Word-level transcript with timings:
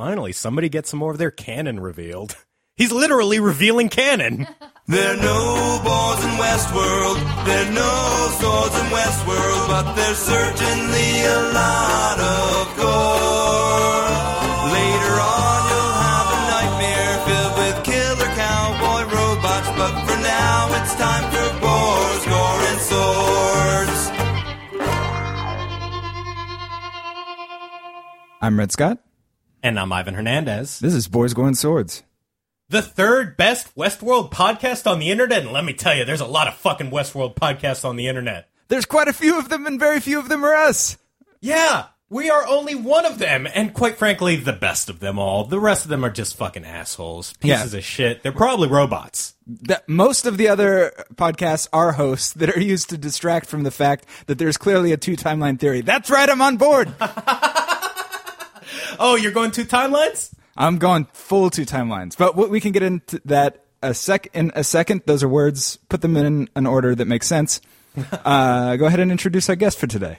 Finally, 0.00 0.32
somebody 0.32 0.70
gets 0.70 0.88
some 0.88 0.98
more 0.98 1.12
of 1.12 1.18
their 1.18 1.30
canon 1.30 1.78
revealed. 1.78 2.34
He's 2.78 2.90
literally 2.90 3.38
revealing 3.38 3.90
canon. 3.90 4.46
There 4.88 5.12
are 5.12 5.22
no 5.22 5.80
boars 5.84 6.24
in 6.24 6.34
Westworld, 6.40 7.18
there 7.46 7.64
are 7.64 7.70
no 7.70 7.94
swords 8.40 8.74
in 8.80 8.86
Westworld, 8.90 9.68
but 9.68 9.94
there's 9.94 10.18
certainly 10.18 11.10
a 11.22 11.40
lot 11.54 12.18
of 12.18 12.76
gore. 12.80 14.10
Later 14.74 15.14
on, 15.30 15.60
you'll 15.70 15.94
have 16.10 16.28
a 16.34 16.40
nightmare 16.50 17.14
filled 17.28 17.54
with 17.60 17.76
killer 17.84 18.30
cowboy 18.34 19.02
robots, 19.14 19.70
but 19.78 19.94
for 20.06 20.18
now, 20.26 20.74
it's 20.82 20.94
time 20.96 21.26
for 21.30 21.48
boars, 21.62 22.22
gore, 22.26 22.62
and 22.72 22.80
swords. 22.90 24.00
I'm 28.42 28.58
Red 28.58 28.72
Scott. 28.72 28.98
And 29.62 29.78
I'm 29.78 29.92
Ivan 29.92 30.14
Hernandez. 30.14 30.78
This 30.80 30.94
is 30.94 31.08
Boars 31.08 31.34
Gore 31.34 31.46
and 31.46 31.58
Swords. 31.58 32.02
The 32.70 32.82
third 32.82 33.36
best 33.36 33.74
Westworld 33.74 34.30
podcast 34.30 34.90
on 34.90 35.00
the 35.00 35.10
internet. 35.10 35.42
And 35.42 35.52
let 35.52 35.64
me 35.64 35.72
tell 35.74 35.94
you, 35.94 36.04
there's 36.04 36.20
a 36.20 36.26
lot 36.26 36.48
of 36.48 36.54
fucking 36.54 36.90
Westworld 36.90 37.34
podcasts 37.34 37.84
on 37.84 37.96
the 37.96 38.06
internet. 38.08 38.48
There's 38.68 38.86
quite 38.86 39.08
a 39.08 39.12
few 39.12 39.38
of 39.38 39.48
them, 39.48 39.66
and 39.66 39.78
very 39.78 40.00
few 40.00 40.18
of 40.18 40.28
them 40.28 40.44
are 40.44 40.54
us. 40.54 40.96
Yeah, 41.40 41.86
we 42.08 42.30
are 42.30 42.46
only 42.46 42.76
one 42.76 43.04
of 43.04 43.18
them, 43.18 43.48
and 43.52 43.74
quite 43.74 43.96
frankly, 43.98 44.36
the 44.36 44.52
best 44.52 44.88
of 44.88 45.00
them 45.00 45.18
all. 45.18 45.44
The 45.44 45.58
rest 45.58 45.84
of 45.84 45.88
them 45.90 46.04
are 46.04 46.10
just 46.10 46.36
fucking 46.36 46.64
assholes, 46.64 47.32
pieces 47.40 47.72
Yeah. 47.72 47.78
of 47.78 47.84
shit. 47.84 48.22
They're 48.22 48.30
probably 48.32 48.68
robots. 48.68 49.34
That 49.46 49.88
most 49.88 50.24
of 50.24 50.36
the 50.38 50.46
other 50.48 50.92
podcasts 51.16 51.66
are 51.72 51.92
hosts 51.92 52.32
that 52.34 52.56
are 52.56 52.60
used 52.60 52.88
to 52.90 52.96
distract 52.98 53.46
from 53.46 53.64
the 53.64 53.70
fact 53.72 54.06
that 54.26 54.38
there's 54.38 54.56
clearly 54.56 54.92
a 54.92 54.96
two 54.96 55.16
timeline 55.16 55.58
theory. 55.58 55.80
That's 55.80 56.08
right, 56.08 56.28
I'm 56.30 56.40
on 56.40 56.56
board. 56.56 56.94
Oh, 58.98 59.16
you're 59.16 59.32
going 59.32 59.50
two 59.50 59.64
timelines? 59.64 60.32
I'm 60.56 60.78
going 60.78 61.06
full 61.12 61.50
two 61.50 61.64
timelines, 61.64 62.16
but 62.16 62.36
what 62.36 62.50
we 62.50 62.60
can 62.60 62.72
get 62.72 62.82
into 62.82 63.20
that 63.26 63.64
a 63.82 63.94
sec 63.94 64.28
in 64.34 64.52
a 64.54 64.64
second. 64.64 65.02
Those 65.06 65.22
are 65.22 65.28
words. 65.28 65.78
Put 65.88 66.02
them 66.02 66.16
in 66.16 66.48
an 66.54 66.66
order 66.66 66.94
that 66.94 67.06
makes 67.06 67.26
sense. 67.26 67.60
Uh, 68.24 68.76
go 68.76 68.86
ahead 68.86 69.00
and 69.00 69.10
introduce 69.10 69.48
our 69.48 69.56
guest 69.56 69.76
for 69.76 69.88
today. 69.88 70.18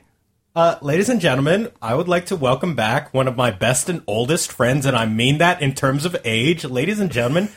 Uh, 0.53 0.75
ladies 0.81 1.07
and 1.07 1.21
gentlemen, 1.21 1.69
I 1.81 1.95
would 1.95 2.09
like 2.09 2.25
to 2.25 2.35
welcome 2.35 2.75
back 2.75 3.13
one 3.13 3.29
of 3.29 3.37
my 3.37 3.49
best 3.49 3.87
and 3.87 4.03
oldest 4.07 4.51
friends, 4.51 4.85
and 4.85 4.97
I 4.97 5.05
mean 5.05 5.37
that 5.37 5.61
in 5.61 5.73
terms 5.73 6.03
of 6.03 6.17
age. 6.25 6.65
Ladies 6.65 6.99
and 6.99 7.09
gentlemen, 7.09 7.47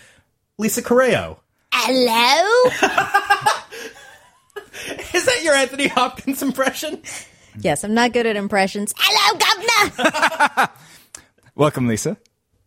Lisa 0.57 0.83
Correo. 0.83 1.41
Hello? 1.73 2.71
Is 5.15 5.25
that 5.25 5.43
your 5.43 5.55
Anthony 5.55 5.89
Hopkins 5.89 6.45
impression? 6.45 7.03
yes, 7.59 7.83
I'm 7.83 7.95
not 7.95 8.13
good 8.13 8.27
at 8.27 8.37
impressions. 8.37 8.95
Hello, 8.97 9.41
Governor! 9.91 10.69
Welcome, 11.57 11.87
Lisa. 11.87 12.17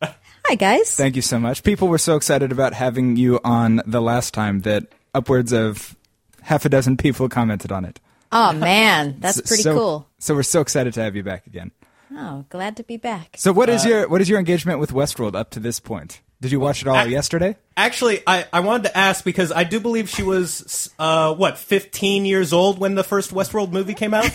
Hi, 0.02 0.56
guys. 0.56 0.96
Thank 0.96 1.18
you 1.18 1.22
so 1.22 1.40
much. 1.40 1.62
People 1.64 1.90
were 1.90 1.98
so 1.98 2.16
excited 2.16 2.54
about 2.54 2.74
having 2.74 3.18
you 3.18 3.40
on 3.44 3.82
the 3.86 4.02
last 4.02 4.34
time 4.34 4.62
that 4.62 4.88
upwards 5.14 5.52
of 5.52 5.96
half 6.42 6.64
a 6.64 6.70
dozen 6.70 6.96
people 6.96 7.28
commented 7.28 7.70
on 7.72 7.84
it. 7.84 8.00
oh, 8.32 8.54
man. 8.54 9.18
That's 9.20 9.42
pretty 9.42 9.64
so, 9.64 9.76
cool. 9.76 10.08
So 10.20 10.36
we're 10.36 10.44
so 10.44 10.62
excited 10.62 10.94
to 10.94 11.02
have 11.02 11.18
you 11.18 11.24
back 11.24 11.48
again. 11.48 11.72
Oh, 12.14 12.46
glad 12.50 12.78
to 12.78 12.84
be 12.84 12.96
back. 12.96 13.36
So 13.38 13.52
what 13.52 13.68
is 13.68 13.84
your 13.84 14.08
what 14.08 14.22
is 14.22 14.30
your 14.30 14.40
engagement 14.40 14.80
with 14.80 14.92
Westworld 14.92 15.36
up 15.36 15.50
to 15.52 15.60
this 15.60 15.82
point? 15.82 16.22
Did 16.40 16.54
you 16.54 16.60
watch 16.62 16.82
it 16.82 16.88
all 16.88 16.96
I- 16.96 17.06
yesterday? 17.06 17.58
Actually, 17.76 18.22
I, 18.26 18.46
I 18.54 18.62
wanted 18.62 18.84
to 18.84 18.98
ask 18.98 19.26
because 19.26 19.52
I 19.52 19.66
do 19.66 19.80
believe 19.82 20.08
she 20.08 20.24
was, 20.24 20.90
uh, 20.98 21.34
what, 21.36 21.58
15 21.58 22.26
years 22.26 22.54
old 22.54 22.80
when 22.80 22.96
the 22.96 23.04
first 23.04 23.34
Westworld 23.34 23.72
movie 23.72 23.94
came 23.96 24.14
out? 24.14 24.30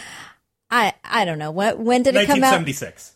I 0.70 0.94
I 1.04 1.24
don't 1.26 1.38
know. 1.38 1.50
What, 1.50 1.78
when 1.78 2.02
did 2.02 2.14
it 2.14 2.26
come 2.26 2.42
out? 2.42 2.54
1976. 2.54 3.12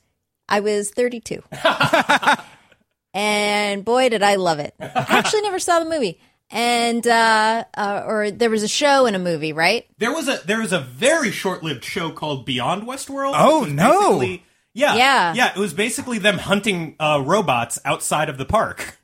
I 0.49 0.61
was 0.61 0.91
32. 0.91 1.43
and 3.15 3.85
boy, 3.85 4.09
did 4.09 4.23
I 4.23 4.37
love 4.37 4.59
it. 4.59 4.75
I 4.81 5.07
actually 5.09 5.43
never 5.43 5.59
saw 5.59 5.79
the 5.79 5.89
movie. 5.91 6.21
And, 6.51 7.05
uh, 7.07 7.65
uh, 7.77 8.03
or 8.07 8.31
there 8.31 8.51
was 8.51 8.63
a 8.63 8.69
show 8.69 9.07
and 9.07 9.17
a 9.17 9.19
movie, 9.19 9.53
right? 9.53 9.85
There 9.99 10.13
was 10.13 10.29
a 10.29 10.41
there 10.45 10.61
was 10.61 10.73
a 10.73 10.79
very 10.79 11.33
short 11.33 11.65
lived 11.65 11.85
show 11.85 12.11
called 12.11 12.47
Beyond 12.47 12.85
Westworld. 12.85 13.33
Oh, 13.35 13.65
no. 13.69 14.21
Yeah, 14.23 14.95
Yeah. 14.95 15.35
yeah. 15.35 15.51
It 15.51 15.59
was 15.59 15.73
basically 15.75 16.19
them 16.19 16.39
hunting 16.39 16.95
uh, 17.01 17.21
robots 17.25 17.81
outside 17.85 18.29
of 18.29 18.39
the 18.39 18.45
park. 18.45 18.99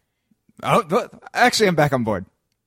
Oh, 0.62 1.08
actually, 1.34 1.66
I'm 1.69 1.75
back 1.75 1.92
on 1.92 2.04
board. 2.04 2.26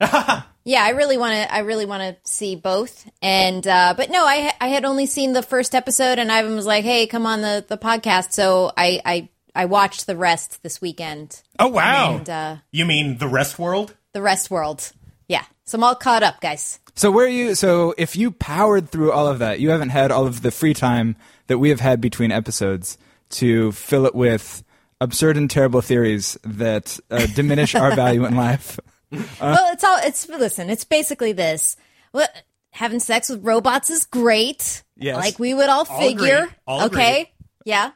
Yeah, 0.66 0.82
I 0.82 0.90
really 0.90 1.16
want 1.16 1.34
to. 1.34 1.54
I 1.54 1.60
really 1.60 1.86
want 1.86 2.02
to 2.02 2.16
see 2.30 2.56
both. 2.56 3.08
And 3.22 3.64
uh, 3.66 3.94
but 3.96 4.10
no, 4.10 4.26
I 4.26 4.52
I 4.60 4.66
had 4.66 4.84
only 4.84 5.06
seen 5.06 5.32
the 5.32 5.42
first 5.42 5.76
episode, 5.76 6.18
and 6.18 6.30
Ivan 6.30 6.56
was 6.56 6.66
like, 6.66 6.84
"Hey, 6.84 7.06
come 7.06 7.24
on 7.24 7.40
the 7.40 7.64
the 7.66 7.78
podcast." 7.78 8.32
So 8.32 8.72
I 8.76 9.00
I 9.04 9.28
I 9.54 9.64
watched 9.66 10.08
the 10.08 10.16
rest 10.16 10.62
this 10.64 10.80
weekend, 10.80 11.40
Oh 11.60 11.68
wow! 11.68 12.16
and 12.16 12.28
uh, 12.28 12.56
You 12.72 12.84
mean 12.84 13.18
the 13.18 13.28
rest 13.28 13.58
world? 13.60 13.94
the 14.12 14.20
rest 14.22 14.50
world. 14.50 14.92
Yeah, 15.28 15.44
so 15.66 15.76
I'm 15.78 15.84
all 15.84 15.94
caught 15.94 16.22
up, 16.24 16.40
guys. 16.40 16.80
So 16.96 17.12
where 17.12 17.26
are 17.26 17.28
you? 17.28 17.54
So 17.54 17.94
if 17.96 18.16
you 18.16 18.32
powered 18.32 18.88
through 18.90 19.12
all 19.12 19.28
of 19.28 19.38
that, 19.38 19.60
you 19.60 19.70
haven't 19.70 19.90
had 19.90 20.10
all 20.10 20.26
of 20.26 20.42
the 20.42 20.50
free 20.50 20.74
time 20.74 21.14
that 21.46 21.58
we 21.58 21.68
have 21.68 21.80
had 21.80 22.00
between 22.00 22.32
episodes 22.32 22.98
to 23.30 23.70
fill 23.72 24.04
it 24.06 24.14
with 24.16 24.64
absurd 25.00 25.36
and 25.36 25.48
terrible 25.48 25.80
theories 25.82 26.36
that 26.42 26.98
uh, 27.10 27.26
diminish 27.34 27.74
our 27.76 27.94
value 28.02 28.24
in 28.24 28.34
life. 28.34 28.80
well, 29.40 29.72
it's 29.72 29.84
all. 29.84 29.98
It's 30.02 30.28
listen. 30.28 30.70
It's 30.70 30.84
basically 30.84 31.32
this. 31.32 31.76
Well, 32.12 32.28
having 32.70 33.00
sex 33.00 33.28
with 33.28 33.44
robots 33.44 33.90
is 33.90 34.04
great. 34.04 34.82
Yes. 34.96 35.16
like 35.16 35.38
we 35.38 35.54
would 35.54 35.68
all 35.68 35.84
figure. 35.84 36.36
agree. 36.36 36.54
All 36.66 36.84
okay, 36.86 37.20
agree. 37.20 37.32
yeah, 37.64 37.92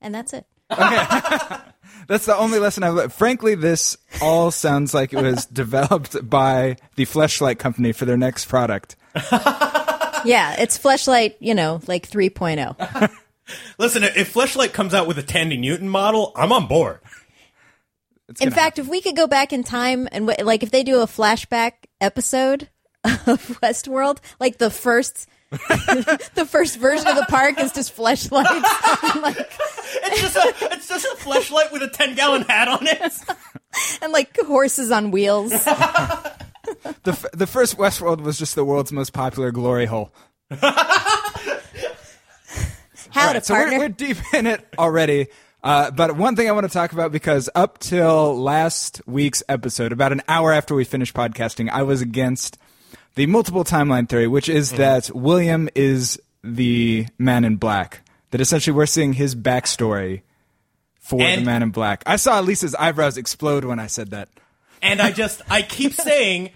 and 0.00 0.14
that's 0.14 0.32
it. 0.32 0.46
Okay. 0.70 1.56
That's 2.08 2.26
the 2.26 2.36
only 2.36 2.58
lesson 2.58 2.82
I've 2.82 2.94
learned. 2.94 3.12
Frankly, 3.12 3.54
this 3.54 3.96
all 4.20 4.50
sounds 4.50 4.92
like 4.92 5.12
it 5.12 5.22
was 5.22 5.46
developed 5.52 6.28
by 6.28 6.76
the 6.96 7.06
Fleshlight 7.06 7.60
Company 7.60 7.92
for 7.92 8.06
their 8.06 8.16
next 8.16 8.46
product. 8.46 8.96
Yeah, 10.24 10.56
it's 10.58 10.78
Fleshlight. 10.78 11.34
You 11.40 11.54
know, 11.54 11.80
like 11.86 12.08
oh. 12.12 12.16
3.0. 12.16 13.10
Listen, 13.78 14.04
if 14.04 14.32
Fleshlight 14.32 14.72
comes 14.72 14.94
out 14.94 15.06
with 15.06 15.18
a 15.18 15.22
Thandie 15.22 15.58
Newton 15.58 15.88
model, 15.88 16.32
I'm 16.36 16.52
on 16.52 16.66
board. 16.66 17.00
In 18.40 18.50
fact, 18.50 18.78
if 18.78 18.88
we 18.88 19.00
could 19.00 19.16
go 19.16 19.26
back 19.26 19.52
in 19.52 19.62
time 19.64 20.08
and 20.12 20.26
w- 20.26 20.44
like 20.46 20.62
if 20.62 20.70
they 20.70 20.82
do 20.82 21.00
a 21.00 21.06
flashback 21.06 21.72
episode 22.00 22.68
of 23.04 23.58
Westworld, 23.62 24.18
like 24.40 24.58
the 24.58 24.70
first 24.70 25.28
the 25.50 26.46
first 26.48 26.78
version 26.78 27.06
of 27.08 27.16
the 27.16 27.26
park 27.28 27.60
is 27.60 27.72
just 27.72 27.94
fleshlights 27.94 28.42
like 29.22 29.36
It's 30.04 30.20
just 30.22 30.36
a 30.36 30.54
it's 30.72 30.88
just 30.88 31.04
a 31.04 31.16
fleshlight 31.16 31.70
with 31.72 31.82
a 31.82 31.88
ten 31.88 32.14
gallon 32.14 32.42
hat 32.42 32.68
on 32.68 32.86
it. 32.86 33.12
and 34.00 34.12
like 34.12 34.34
horses 34.38 34.90
on 34.90 35.10
wheels. 35.10 35.50
The, 35.50 37.10
f- 37.12 37.26
the 37.32 37.46
first 37.46 37.76
Westworld 37.76 38.20
was 38.22 38.38
just 38.38 38.54
the 38.54 38.64
world's 38.64 38.92
most 38.92 39.12
popular 39.12 39.50
glory 39.50 39.84
hole. 39.86 40.12
How 43.10 43.26
All 43.26 43.28
to 43.28 43.34
right, 43.34 43.44
so 43.44 43.54
we're, 43.54 43.78
we're 43.78 43.88
deep 43.90 44.16
in 44.32 44.46
it 44.46 44.66
already. 44.78 45.26
Uh, 45.62 45.90
but 45.92 46.16
one 46.16 46.34
thing 46.34 46.48
I 46.48 46.52
want 46.52 46.66
to 46.66 46.72
talk 46.72 46.92
about 46.92 47.12
because 47.12 47.48
up 47.54 47.78
till 47.78 48.36
last 48.36 49.00
week's 49.06 49.42
episode, 49.48 49.92
about 49.92 50.12
an 50.12 50.22
hour 50.26 50.52
after 50.52 50.74
we 50.74 50.84
finished 50.84 51.14
podcasting, 51.14 51.70
I 51.70 51.84
was 51.84 52.00
against 52.00 52.58
the 53.14 53.26
multiple 53.26 53.64
timeline 53.64 54.08
theory, 54.08 54.26
which 54.26 54.48
is 54.48 54.72
that 54.72 55.10
William 55.14 55.68
is 55.74 56.20
the 56.42 57.06
man 57.18 57.44
in 57.44 57.56
black. 57.56 58.00
That 58.30 58.40
essentially 58.40 58.74
we're 58.74 58.86
seeing 58.86 59.12
his 59.12 59.36
backstory 59.36 60.22
for 60.98 61.18
the 61.18 61.44
man 61.44 61.62
in 61.62 61.70
black. 61.70 62.02
I 62.06 62.16
saw 62.16 62.40
Lisa's 62.40 62.74
eyebrows 62.74 63.16
explode 63.16 63.64
when 63.64 63.78
I 63.78 63.86
said 63.86 64.10
that. 64.10 64.28
And 64.82 65.00
I 65.00 65.12
just 65.12 65.40
I 65.48 65.62
keep 65.62 65.94
saying 65.94 66.50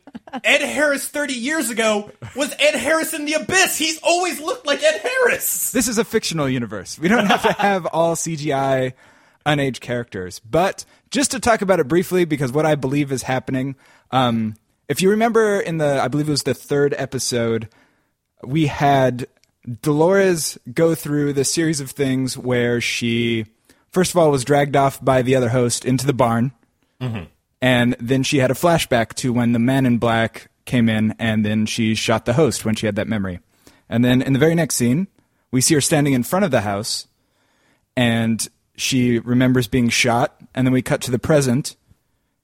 Ed 0.44 0.60
Harris 0.60 1.08
30 1.08 1.32
years 1.32 1.70
ago 1.70 2.10
was 2.34 2.52
Ed 2.58 2.74
Harris 2.74 3.14
in 3.14 3.24
the 3.24 3.34
Abyss. 3.34 3.78
He's 3.78 4.00
always 4.02 4.40
looked 4.40 4.66
like 4.66 4.82
Ed 4.82 5.00
Harris. 5.00 5.70
This 5.70 5.86
is 5.86 5.96
a 5.96 6.04
fictional 6.04 6.48
universe. 6.48 6.98
We 6.98 7.08
don't 7.08 7.26
have 7.26 7.42
to 7.42 7.52
have 7.52 7.86
all 7.86 8.16
CGI 8.16 8.94
unaged 9.46 9.80
characters. 9.80 10.40
But 10.40 10.84
just 11.10 11.30
to 11.30 11.40
talk 11.40 11.62
about 11.62 11.78
it 11.78 11.86
briefly, 11.86 12.24
because 12.24 12.50
what 12.50 12.66
I 12.66 12.74
believe 12.74 13.12
is 13.12 13.22
happening, 13.22 13.76
um, 14.10 14.56
if 14.88 15.00
you 15.00 15.10
remember 15.10 15.60
in 15.60 15.78
the, 15.78 16.00
I 16.02 16.08
believe 16.08 16.28
it 16.28 16.32
was 16.32 16.42
the 16.42 16.54
third 16.54 16.94
episode, 16.98 17.68
we 18.42 18.66
had 18.66 19.28
Dolores 19.82 20.58
go 20.74 20.94
through 20.94 21.32
the 21.32 21.44
series 21.44 21.80
of 21.80 21.92
things 21.92 22.36
where 22.36 22.80
she, 22.80 23.46
first 23.90 24.10
of 24.10 24.16
all, 24.16 24.30
was 24.30 24.44
dragged 24.44 24.76
off 24.76 25.02
by 25.04 25.22
the 25.22 25.36
other 25.36 25.48
host 25.50 25.84
into 25.84 26.06
the 26.06 26.12
barn. 26.12 26.52
And 27.60 27.96
then 27.98 28.22
she 28.22 28.38
had 28.38 28.50
a 28.50 28.54
flashback 28.54 29.14
to 29.14 29.32
when 29.32 29.52
the 29.52 29.58
man 29.58 29.86
in 29.86 29.98
black 29.98 30.50
came 30.64 30.88
in, 30.88 31.14
and 31.18 31.44
then 31.44 31.66
she 31.66 31.94
shot 31.94 32.24
the 32.24 32.34
host 32.34 32.64
when 32.64 32.74
she 32.74 32.86
had 32.86 32.96
that 32.96 33.08
memory. 33.08 33.40
And 33.88 34.04
then 34.04 34.20
in 34.20 34.32
the 34.32 34.38
very 34.38 34.54
next 34.54 34.76
scene, 34.76 35.08
we 35.50 35.60
see 35.60 35.74
her 35.74 35.80
standing 35.80 36.12
in 36.12 36.22
front 36.22 36.44
of 36.44 36.50
the 36.50 36.62
house, 36.62 37.06
and 37.96 38.46
she 38.76 39.18
remembers 39.18 39.68
being 39.68 39.88
shot. 39.88 40.40
And 40.54 40.66
then 40.66 40.72
we 40.72 40.82
cut 40.82 41.00
to 41.02 41.10
the 41.10 41.18
present, 41.18 41.76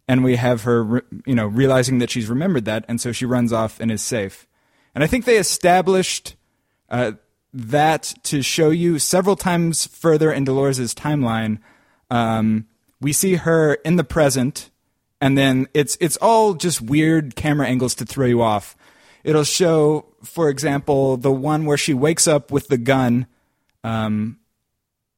and 0.08 0.24
we 0.24 0.36
have 0.36 0.62
her, 0.62 1.04
you 1.26 1.34
know, 1.34 1.46
realizing 1.46 1.98
that 1.98 2.10
she's 2.10 2.28
remembered 2.28 2.64
that, 2.64 2.84
and 2.88 3.00
so 3.00 3.12
she 3.12 3.26
runs 3.26 3.52
off 3.52 3.80
and 3.80 3.90
is 3.90 4.02
safe. 4.02 4.46
And 4.94 5.04
I 5.04 5.06
think 5.06 5.24
they 5.24 5.38
established 5.38 6.36
uh, 6.90 7.12
that 7.52 8.14
to 8.24 8.42
show 8.42 8.70
you 8.70 8.98
several 8.98 9.36
times 9.36 9.86
further 9.86 10.32
in 10.32 10.44
Dolores' 10.44 10.94
timeline 10.94 11.58
Um, 12.12 12.66
we 13.00 13.14
see 13.14 13.36
her 13.36 13.74
in 13.86 13.96
the 13.96 14.04
present, 14.04 14.70
and 15.22 15.38
then 15.38 15.68
it's 15.72 15.96
it's 16.00 16.16
all 16.16 16.52
just 16.52 16.82
weird 16.82 17.36
camera 17.36 17.68
angles 17.68 17.94
to 17.94 18.04
throw 18.04 18.26
you 18.26 18.42
off. 18.42 18.76
It'll 19.22 19.44
show, 19.44 20.06
for 20.24 20.50
example, 20.50 21.16
the 21.16 21.30
one 21.30 21.64
where 21.64 21.76
she 21.76 21.94
wakes 21.94 22.26
up 22.26 22.50
with 22.50 22.66
the 22.66 22.76
gun, 22.76 23.28
um, 23.84 24.40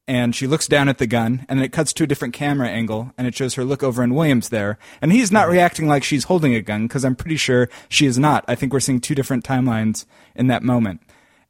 and 0.07 0.37
she 0.37 0.47
looks 0.47 0.69
down 0.69 0.91
at 0.91 0.99
the 0.99 1.07
gun, 1.07 1.47
and 1.49 1.59
then 1.59 1.65
it 1.65 1.73
cuts 1.73 1.95
to 1.95 2.05
a 2.05 2.07
different 2.07 2.35
camera 2.35 2.69
angle, 2.69 3.13
and 3.17 3.27
it 3.27 3.35
shows 3.35 3.55
her 3.55 3.65
look 3.65 3.83
over 3.83 4.03
and 4.03 4.15
Williams 4.15 4.51
there, 4.51 4.79
and 5.01 5.11
he's 5.11 5.33
not 5.33 5.49
reacting 5.49 5.89
like 5.89 6.05
she's 6.05 6.25
holding 6.25 6.55
a 6.55 6.61
gun 6.61 6.87
because 6.87 7.03
I'm 7.03 7.17
pretty 7.17 7.39
sure 7.39 7.71
she 7.89 8.05
is 8.05 8.19
not. 8.19 8.45
I 8.47 8.57
think 8.57 8.75
we're 8.75 8.81
seeing 8.81 9.01
two 9.01 9.15
different 9.15 9.43
timelines 9.43 10.05
in 10.37 10.49
that 10.49 10.63
moment. 10.63 11.01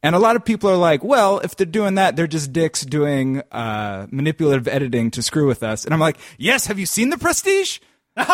And 0.01 0.15
a 0.15 0.21
lot 0.21 0.37
of 0.37 0.45
people 0.45 0.71
are 0.71 0.77
like, 0.77 1.03
well, 1.03 1.41
if 1.41 1.57
they're 1.57 1.67
doing 1.67 1.97
that, 1.97 2.15
they're 2.15 2.29
just 2.29 2.53
dicks 2.53 2.83
doing 2.83 3.43
uh, 3.51 4.07
manipulative 4.11 4.69
editing 4.69 5.11
to 5.13 5.23
screw 5.23 5.49
with 5.49 5.65
us. 5.65 5.85
And 5.85 5.93
I'm 5.93 5.99
like, 5.99 6.19
yes, 6.39 6.67
have 6.67 6.79
you 6.79 6.87
seen 6.87 7.09
The 7.09 7.19
Prestige? 7.19 7.81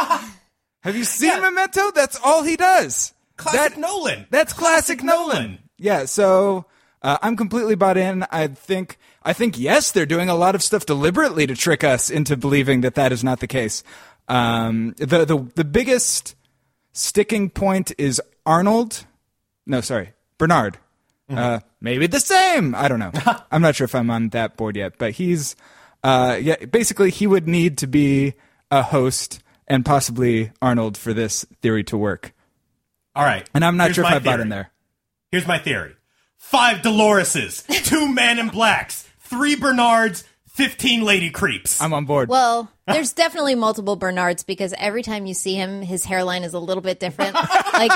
have 0.81 0.97
you 0.97 1.05
seen 1.05 1.31
Yeah. 1.31 1.41
Memento? 1.41 1.91
That's 1.93 2.19
all 2.23 2.43
he 2.43 2.56
does. 2.56 3.12
Classic 3.37 3.75
That- 3.75 3.81
Nolan. 3.81 4.27
That's 4.31 4.53
classic, 4.53 5.03
Nolan. 5.03 5.59
Yeah, 5.79 6.05
so 6.05 6.67
uh, 7.03 7.17
I'm 7.23 7.37
completely 7.37 7.75
bought 7.75 7.97
in. 7.97 8.25
I 8.31 8.49
think 8.49 8.99
I 9.23 9.32
think 9.32 9.59
yes, 9.59 9.93
they're 9.93 10.05
doing 10.06 10.29
a 10.29 10.35
lot 10.35 10.55
of 10.55 10.62
stuff 10.62 10.85
deliberately 10.87 11.47
to 11.47 11.55
trick 11.56 11.82
us 11.85 12.11
into 12.11 12.37
believing 12.37 12.82
that 12.82 12.94
that 12.97 13.12
is 13.12 13.25
not 13.25 13.41
the 13.41 13.47
case. 13.47 13.82
Um, 14.29 14.94
the 14.99 15.25
the 15.25 15.38
the 15.55 15.65
biggest 15.65 16.35
sticking 16.93 17.49
point 17.49 17.93
is 17.97 18.21
Arnold. 18.44 19.06
No, 19.67 19.81
sorry, 19.81 20.12
Bernard. 20.37 20.79
Uh, 21.31 21.61
maybe 21.81 22.09
the 22.09 22.19
same. 22.21 22.75
I 22.75 22.88
don't 22.88 22.99
know. 22.99 23.12
I'm 23.53 23.62
not 23.62 23.77
sure 23.77 23.85
if 23.85 23.94
I'm 23.94 24.11
on 24.11 24.31
that 24.31 24.56
board 24.56 24.77
yet, 24.77 24.94
but 24.99 25.12
he's 25.12 25.55
uh, 26.05 26.37
yeah. 26.41 26.56
Basically, 26.67 27.11
he 27.11 27.27
would 27.27 27.47
need 27.49 27.79
to 27.79 27.87
be 27.87 28.35
a 28.71 28.82
host 28.82 29.41
and 29.70 29.84
possibly 29.84 30.52
Arnold 30.61 30.96
for 30.99 31.14
this 31.14 31.46
theory 31.62 31.84
to 31.84 31.96
work. 31.96 32.34
All 33.14 33.25
right. 33.25 33.49
And 33.55 33.64
I'm 33.64 33.76
not 33.76 33.84
Here's 33.84 33.96
sure 33.96 34.05
if 34.05 34.11
my 34.11 34.17
I 34.17 34.19
bought 34.19 34.31
theory. 34.32 34.43
in 34.43 34.49
there. 34.50 34.70
Here's 35.31 35.46
my 35.46 35.58
theory. 35.58 35.94
Five 36.37 36.78
Doloreses, 36.78 37.67
two 37.84 38.08
men 38.12 38.38
in 38.38 38.49
Blacks, 38.49 39.08
three 39.20 39.55
Bernards, 39.55 40.25
15 40.49 41.02
Lady 41.02 41.31
Creeps. 41.31 41.81
I'm 41.81 41.94
on 41.94 42.05
board. 42.05 42.28
Well, 42.28 42.70
there's 42.87 43.12
definitely 43.12 43.55
multiple 43.55 43.94
Bernards 43.96 44.43
because 44.43 44.75
every 44.76 45.02
time 45.02 45.26
you 45.26 45.34
see 45.34 45.55
him, 45.55 45.82
his 45.82 46.05
hairline 46.05 46.43
is 46.43 46.55
a 46.55 46.58
little 46.58 46.82
bit 46.82 46.99
different. 46.99 47.34
like 47.72 47.93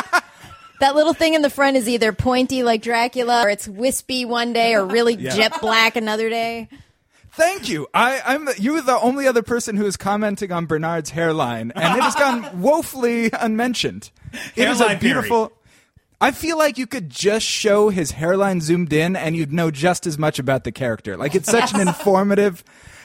that 0.81 0.95
little 0.95 1.15
thing 1.15 1.35
in 1.35 1.43
the 1.43 1.51
front 1.51 1.77
is 1.77 1.89
either 1.89 2.13
pointy 2.13 2.63
like 2.63 2.83
Dracula, 2.83 3.43
or 3.45 3.51
it's 3.51 3.67
wispy 3.67 4.25
one 4.25 4.53
day, 4.53 4.75
or 4.75 4.85
really 4.87 5.17
jet 5.17 5.61
black 5.61 5.97
another 5.97 6.29
day. 6.31 6.69
Thank 7.37 7.69
you. 7.69 7.89
I, 7.93 8.23
I'm 8.25 8.45
the, 8.45 8.55
you 8.61 8.77
are 8.77 8.83
the 8.83 8.99
only 8.99 9.27
other 9.27 9.43
person 9.43 9.77
who 9.77 9.87
is 9.87 9.97
commenting 9.97 10.53
on 10.53 10.67
Bernard's 10.67 11.11
hairline, 11.11 11.73
and 11.75 11.99
it 11.99 12.03
has 12.03 12.15
gone 12.15 12.61
woefully 12.63 13.31
unmentioned. 13.33 14.11
It 14.55 14.69
is 14.69 14.81
a 14.81 14.97
beautiful. 14.97 15.53
I 16.21 16.31
feel 16.31 16.57
like 16.57 16.79
you 16.79 16.87
could 16.87 17.11
just 17.11 17.45
show 17.45 17.89
his 17.91 18.13
hairline 18.13 18.61
zoomed 18.61 18.93
in, 18.93 19.17
and 19.17 19.37
you'd 19.37 19.53
know 19.53 19.71
just 19.71 20.07
as 20.07 20.17
much 20.17 20.39
about 20.39 20.65
the 20.65 20.73
character. 20.73 21.17
Like 21.17 21.35
it's 21.35 21.51
such 21.51 21.75
an 21.75 21.81
informative. 21.89 22.63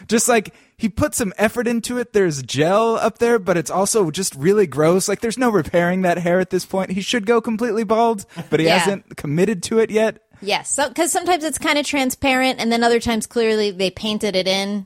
Just 0.07 0.29
like 0.29 0.53
he 0.77 0.87
put 0.89 1.13
some 1.15 1.33
effort 1.37 1.67
into 1.67 1.97
it. 1.97 2.13
There's 2.13 2.41
gel 2.43 2.95
up 2.95 3.17
there, 3.17 3.37
but 3.39 3.57
it's 3.57 3.71
also 3.71 4.11
just 4.11 4.33
really 4.35 4.67
gross. 4.67 5.09
Like 5.09 5.21
there's 5.21 5.37
no 5.37 5.49
repairing 5.49 6.03
that 6.03 6.19
hair 6.19 6.39
at 6.39 6.51
this 6.51 6.65
point. 6.65 6.91
He 6.91 7.01
should 7.01 7.25
go 7.25 7.41
completely 7.41 7.83
bald, 7.83 8.25
but 8.49 8.59
he 8.59 8.67
Yeah. 8.67 8.77
hasn't 8.77 9.17
committed 9.17 9.61
to 9.63 9.79
it 9.79 9.89
yet. 9.89 10.23
Yes, 10.41 10.79
because 10.87 11.11
sometimes 11.11 11.43
it's 11.43 11.57
kind 11.57 11.77
of 11.77 11.85
transparent, 11.85 12.59
and 12.59 12.71
then 12.71 12.83
other 12.83 12.99
times 12.99 13.27
clearly 13.27 13.71
they 13.71 13.91
painted 13.91 14.35
it 14.35 14.47
in 14.47 14.85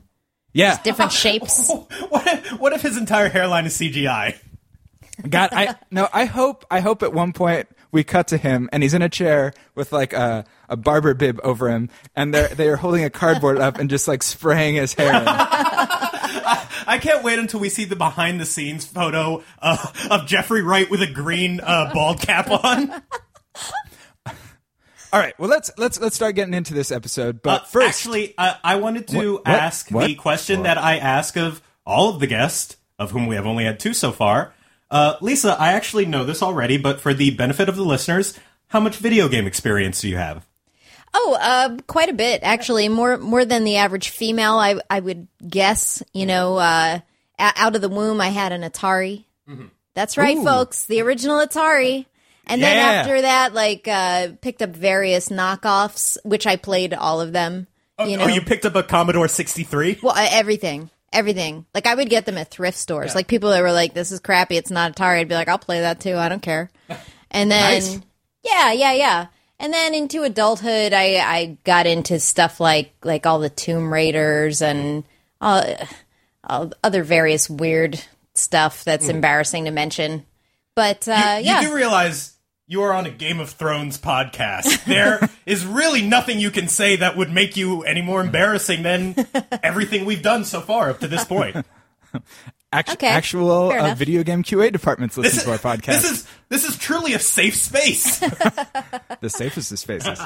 Yeah, 0.52 0.80
different 0.82 1.12
shapes. 1.22 1.70
what, 2.08 2.26
if, 2.26 2.52
what 2.58 2.72
if 2.72 2.82
his 2.82 2.96
entire 2.96 3.28
hairline 3.28 3.66
is 3.66 3.76
CGI? 3.78 4.36
God, 5.28 5.50
I 5.52 5.76
no, 5.90 6.08
I 6.12 6.24
hope 6.24 6.64
I 6.70 6.80
hope 6.80 7.02
at 7.02 7.12
one 7.12 7.32
point 7.32 7.68
we 7.92 8.02
cut 8.02 8.26
to 8.28 8.36
him 8.36 8.68
and 8.72 8.82
he's 8.82 8.94
in 8.94 9.02
a 9.02 9.08
chair 9.08 9.52
with 9.76 9.92
like 9.92 10.12
a, 10.12 10.44
a 10.68 10.76
barber 10.76 11.14
bib 11.14 11.38
over 11.44 11.68
him, 11.70 11.88
and 12.16 12.34
they're 12.34 12.48
they're 12.48 12.76
holding 12.76 13.04
a 13.04 13.10
cardboard 13.10 13.58
up 13.58 13.78
and 13.78 13.88
just 13.88 14.08
like 14.08 14.22
spraying 14.24 14.74
his 14.74 14.94
hair. 14.94 15.14
in. 15.20 15.28
I 16.86 16.98
can't 17.00 17.24
wait 17.24 17.38
until 17.38 17.60
we 17.60 17.68
see 17.68 17.84
the 17.84 17.96
behind 17.96 18.40
the 18.40 18.44
scenes 18.44 18.84
photo 18.84 19.42
uh, 19.60 19.86
of 20.10 20.26
Jeffrey 20.26 20.62
Wright 20.62 20.90
with 20.90 21.00
a 21.00 21.06
green 21.10 21.60
uh, 21.60 21.92
bald 21.94 22.20
cap 22.20 22.50
on. 22.50 23.02
All 25.14 25.20
right, 25.20 25.38
well 25.38 25.48
let's 25.48 25.70
let's 25.78 26.00
let's 26.00 26.16
start 26.16 26.34
getting 26.34 26.54
into 26.54 26.74
this 26.74 26.90
episode. 26.90 27.40
But 27.40 27.62
Uh, 27.62 27.64
first, 27.66 27.86
actually, 27.86 28.34
uh, 28.36 28.54
I 28.64 28.74
wanted 28.74 29.06
to 29.08 29.34
What? 29.34 29.46
What? 29.46 29.46
ask 29.46 29.88
What? 29.92 30.08
the 30.08 30.16
question 30.16 30.64
that 30.64 30.76
I 30.76 30.96
ask 30.98 31.36
of 31.36 31.62
all 31.86 32.08
of 32.08 32.18
the 32.18 32.26
guests, 32.26 32.78
of 32.98 33.12
whom 33.12 33.28
we 33.28 33.36
have 33.36 33.46
only 33.46 33.62
had 33.64 33.78
two 33.78 33.94
so 33.94 34.10
far. 34.10 34.54
Uh, 34.90 35.14
Lisa, 35.20 35.56
I 35.56 35.74
actually 35.74 36.04
know 36.04 36.24
this 36.24 36.42
already, 36.42 36.78
but 36.78 37.00
for 37.00 37.14
the 37.14 37.30
benefit 37.30 37.68
of 37.68 37.76
the 37.76 37.84
listeners, 37.84 38.36
how 38.66 38.80
much 38.80 38.96
video 38.96 39.28
game 39.28 39.46
experience 39.46 40.00
do 40.00 40.08
you 40.08 40.16
have? 40.16 40.44
Oh, 41.14 41.38
uh, 41.40 41.76
quite 41.86 42.08
a 42.08 42.12
bit 42.12 42.40
actually. 42.42 42.88
More 42.88 43.16
more 43.16 43.44
than 43.44 43.62
the 43.62 43.76
average 43.76 44.08
female, 44.08 44.54
I 44.54 44.80
I 44.90 44.98
would 44.98 45.28
guess. 45.48 46.02
You 46.12 46.26
know, 46.26 46.56
uh, 46.56 46.98
out 47.38 47.76
of 47.76 47.82
the 47.82 47.88
womb, 47.88 48.20
I 48.20 48.30
had 48.30 48.50
an 48.50 48.62
Atari. 48.62 49.26
That's 49.94 50.16
right, 50.16 50.36
folks, 50.38 50.86
the 50.86 51.02
original 51.02 51.38
Atari. 51.38 52.06
And 52.46 52.62
then 52.62 52.76
after 52.76 53.22
that, 53.22 53.54
like 53.54 53.86
uh, 53.88 54.28
picked 54.40 54.62
up 54.62 54.70
various 54.70 55.28
knockoffs, 55.30 56.16
which 56.24 56.46
I 56.46 56.56
played 56.56 56.92
all 56.94 57.20
of 57.20 57.32
them. 57.32 57.66
you 58.06 58.16
know, 58.16 58.24
Oh, 58.24 58.28
you 58.28 58.40
picked 58.42 58.64
up 58.66 58.74
a 58.74 58.82
Commodore 58.82 59.28
63? 59.28 60.00
well, 60.02 60.14
uh, 60.16 60.26
everything, 60.30 60.90
everything. 61.12 61.64
Like 61.74 61.86
I 61.86 61.94
would 61.94 62.10
get 62.10 62.26
them 62.26 62.36
at 62.38 62.50
thrift 62.50 62.76
stores. 62.78 63.14
Like 63.14 63.28
people 63.28 63.50
that 63.50 63.62
were 63.62 63.72
like, 63.72 63.94
"This 63.94 64.12
is 64.12 64.20
crappy. 64.20 64.56
It's 64.56 64.70
not 64.70 64.94
Atari." 64.96 65.20
I'd 65.20 65.28
be 65.28 65.34
like, 65.34 65.48
"I'll 65.48 65.58
play 65.58 65.80
that 65.80 66.00
too. 66.00 66.16
I 66.16 66.28
don't 66.28 66.42
care." 66.42 66.70
And 67.30 67.50
then, 67.50 67.72
Nice. 67.72 67.98
yeah, 68.44 68.70
yeah, 68.72 68.92
yeah. 68.92 69.26
And 69.58 69.72
then 69.72 69.92
into 69.94 70.22
adulthood, 70.22 70.92
I 70.92 71.16
I 71.16 71.58
got 71.64 71.86
into 71.86 72.20
stuff 72.20 72.60
like 72.60 72.92
like 73.02 73.26
all 73.26 73.40
the 73.40 73.48
Tomb 73.50 73.92
Raiders 73.92 74.62
and 74.62 75.02
all, 75.40 75.64
all 76.48 76.72
other 76.84 77.02
various 77.02 77.50
weird 77.50 78.00
stuff 78.34 78.84
that's 78.84 79.08
embarrassing 79.08 79.64
to 79.64 79.72
mention. 79.72 80.24
But 80.76 81.08
uh, 81.08 81.38
you 81.40 81.46
yeah, 81.46 81.62
do 81.62 81.74
realize 81.74 82.33
you 82.66 82.82
are 82.82 82.92
on 82.92 83.04
a 83.06 83.10
Game 83.10 83.40
of 83.40 83.50
Thrones 83.50 83.98
podcast. 83.98 84.84
There 84.84 85.20
is 85.46 85.66
really 85.66 86.02
nothing 86.02 86.38
you 86.40 86.50
can 86.50 86.68
say 86.68 86.96
that 86.96 87.16
would 87.16 87.30
make 87.30 87.56
you 87.56 87.82
any 87.82 88.00
more 88.02 88.20
embarrassing 88.22 88.82
than 88.82 89.14
everything 89.62 90.04
we've 90.06 90.22
done 90.22 90.44
so 90.44 90.60
far 90.60 90.90
up 90.90 91.00
to 91.00 91.08
this 91.08 91.24
point. 91.24 91.56
act- 92.72 92.90
Okay, 92.90 93.06
actual 93.08 93.70
uh, 93.70 93.94
video 93.94 94.22
game 94.22 94.42
QA 94.42 94.72
departments 94.72 95.16
listen 95.16 95.44
to 95.44 95.50
our 95.52 95.58
podcast. 95.58 95.86
This 96.02 96.10
is 96.10 96.26
this 96.48 96.64
is 96.64 96.76
truly 96.76 97.12
a 97.12 97.18
safe 97.18 97.54
space. 97.56 98.18
the 99.20 99.28
safest 99.30 99.70
of 99.72 99.78
spaces. 99.78 100.18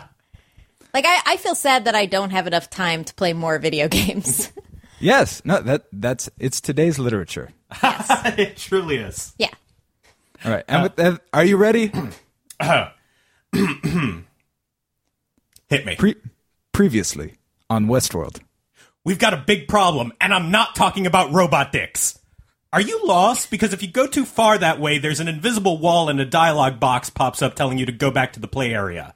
like 0.95 1.05
I, 1.07 1.21
I 1.27 1.37
feel 1.37 1.55
sad 1.55 1.85
that 1.87 1.95
I 1.95 2.07
don't 2.07 2.31
have 2.31 2.47
enough 2.47 2.71
time 2.71 3.05
to 3.05 3.15
play 3.15 3.33
more 3.33 3.59
video 3.59 3.89
games. 3.89 4.51
yes, 5.01 5.43
no, 5.45 5.61
that 5.61 5.87
that's 5.93 6.31
it's 6.39 6.61
today's 6.61 6.99
literature. 6.99 7.51
Yes. 7.83 8.39
it 8.39 8.57
truly 8.57 8.97
is. 8.97 9.35
yeah. 9.39 9.51
All 10.45 10.53
right, 10.53 10.65
and 10.69 10.85
with 10.85 10.97
that, 10.97 11.21
are 11.35 11.45
you 11.45 11.57
ready? 11.57 11.91
Hit 15.69 15.87
me. 15.87 15.97
Pre- 15.97 16.17
previously 16.73 17.35
on 17.71 17.87
Westworld. 17.87 18.41
We've 19.05 19.19
got 19.19 19.35
a 19.35 19.45
big 19.47 19.69
problem, 19.69 20.13
and 20.21 20.35
I'm 20.35 20.51
not 20.51 20.75
talking 20.75 21.07
about 21.07 21.33
robot 21.33 21.73
dicks. 21.73 22.19
Are 22.73 22.81
you 22.81 23.07
lost? 23.07 23.51
Because 23.51 23.73
if 23.73 23.83
you 23.83 23.89
go 23.89 24.07
too 24.07 24.27
far 24.27 24.59
that 24.59 24.79
way, 24.81 24.99
there's 24.99 25.21
an 25.21 25.29
invisible 25.29 25.79
wall 25.79 26.09
and 26.09 26.21
a 26.21 26.27
dialogue 26.27 26.79
box 26.79 27.09
pops 27.09 27.41
up 27.41 27.55
telling 27.55 27.79
you 27.79 27.87
to 27.87 27.93
go 27.93 28.11
back 28.11 28.35
to 28.35 28.41
the 28.41 28.49
play 28.49 28.75
area. 28.75 29.15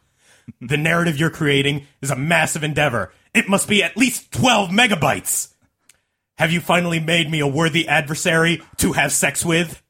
The 0.61 0.78
narrative 0.78 1.18
you're 1.18 1.30
creating 1.30 1.87
is 2.00 2.11
a 2.11 2.16
massive 2.16 2.64
endeavor. 2.64 3.12
It 3.34 3.49
must 3.49 3.68
be 3.68 3.82
at 3.82 3.96
least 3.96 4.32
12 4.32 4.70
megabytes. 4.70 5.52
Have 6.37 6.52
you 6.52 6.61
finally 6.61 6.99
made 6.99 7.30
me 7.30 7.40
a 7.40 7.46
worthy 7.46 7.87
adversary 7.87 8.62
to 8.78 8.92
have 8.92 9.12
sex 9.12 9.44
with? 9.44 9.82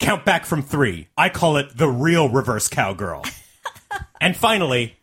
Count 0.00 0.24
back 0.24 0.46
from 0.46 0.62
three. 0.62 1.08
I 1.16 1.28
call 1.28 1.56
it 1.56 1.76
the 1.76 1.88
real 1.88 2.28
reverse 2.28 2.68
cowgirl. 2.68 3.24
and 4.20 4.36
finally, 4.36 4.96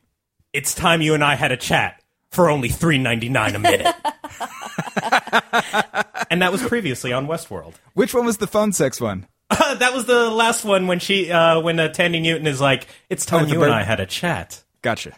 it's 0.54 0.74
time 0.74 1.02
you 1.02 1.14
and 1.14 1.24
I 1.24 1.36
had 1.36 1.52
a 1.52 1.58
chat 1.58 2.02
for 2.32 2.50
only 2.50 2.70
three 2.70 2.98
ninety 2.98 3.30
nine 3.30 3.56
a 3.56 3.60
minute. 3.60 3.96
and 6.30 6.42
that 6.42 6.52
was 6.52 6.62
previously 6.64 7.14
on 7.14 7.28
Westworld. 7.28 7.76
Which 7.94 8.14
one 8.14 8.26
was 8.26 8.38
the 8.38 8.48
phone 8.48 8.74
sex 8.74 9.00
one? 9.00 9.28
that 9.50 9.94
was 9.94 10.06
the 10.06 10.30
last 10.30 10.66
one 10.66 10.88
when 10.88 11.00
she, 11.00 11.32
uh, 11.32 11.62
when 11.62 11.80
uh, 11.80 11.88
Thandie 11.90 12.22
Newton 12.22 12.48
is 12.48 12.60
like, 12.60 12.88
"It's 13.10 13.26
time 13.26 13.42
with 13.42 13.50
the 13.50 13.56
you 13.56 13.64
and. 13.64 13.74
I 13.74 13.84
had 13.84 14.00
a 14.00 14.06
chat." 14.06 14.64
Gotcha. 14.82 15.14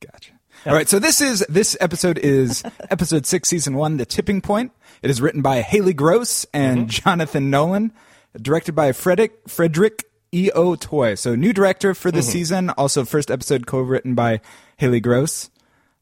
Gotcha. 0.00 0.32
All 0.64 0.72
right, 0.72 0.88
so 0.88 1.00
this 1.00 1.20
is 1.20 1.44
this 1.48 1.76
episode 1.80 2.18
is 2.18 2.62
episode 2.88 3.26
six, 3.26 3.48
season 3.48 3.74
one, 3.74 3.96
the 3.96 4.06
tipping 4.06 4.40
point. 4.40 4.70
It 5.02 5.10
is 5.10 5.20
written 5.20 5.42
by 5.42 5.56
Halley 5.56 5.92
Gross 5.92 6.46
and 6.54 6.88
Jonathan 6.88 7.50
Nolan, 7.50 7.92
directed 8.40 8.74
by 8.74 8.92
Frederick 8.92 9.48
Frederick 9.48 10.04
E. 10.32 10.50
O. 10.54 10.74
Toye. 10.74 11.14
So 11.14 11.34
new 11.34 11.52
director 11.52 11.94
for 11.94 12.10
the 12.10 12.22
season. 12.22 12.70
Also, 12.70 13.04
first 13.04 13.30
episode 13.30 13.66
co-written 13.66 14.14
by 14.14 14.40
Halley 14.78 15.00
Gross. 15.00 15.50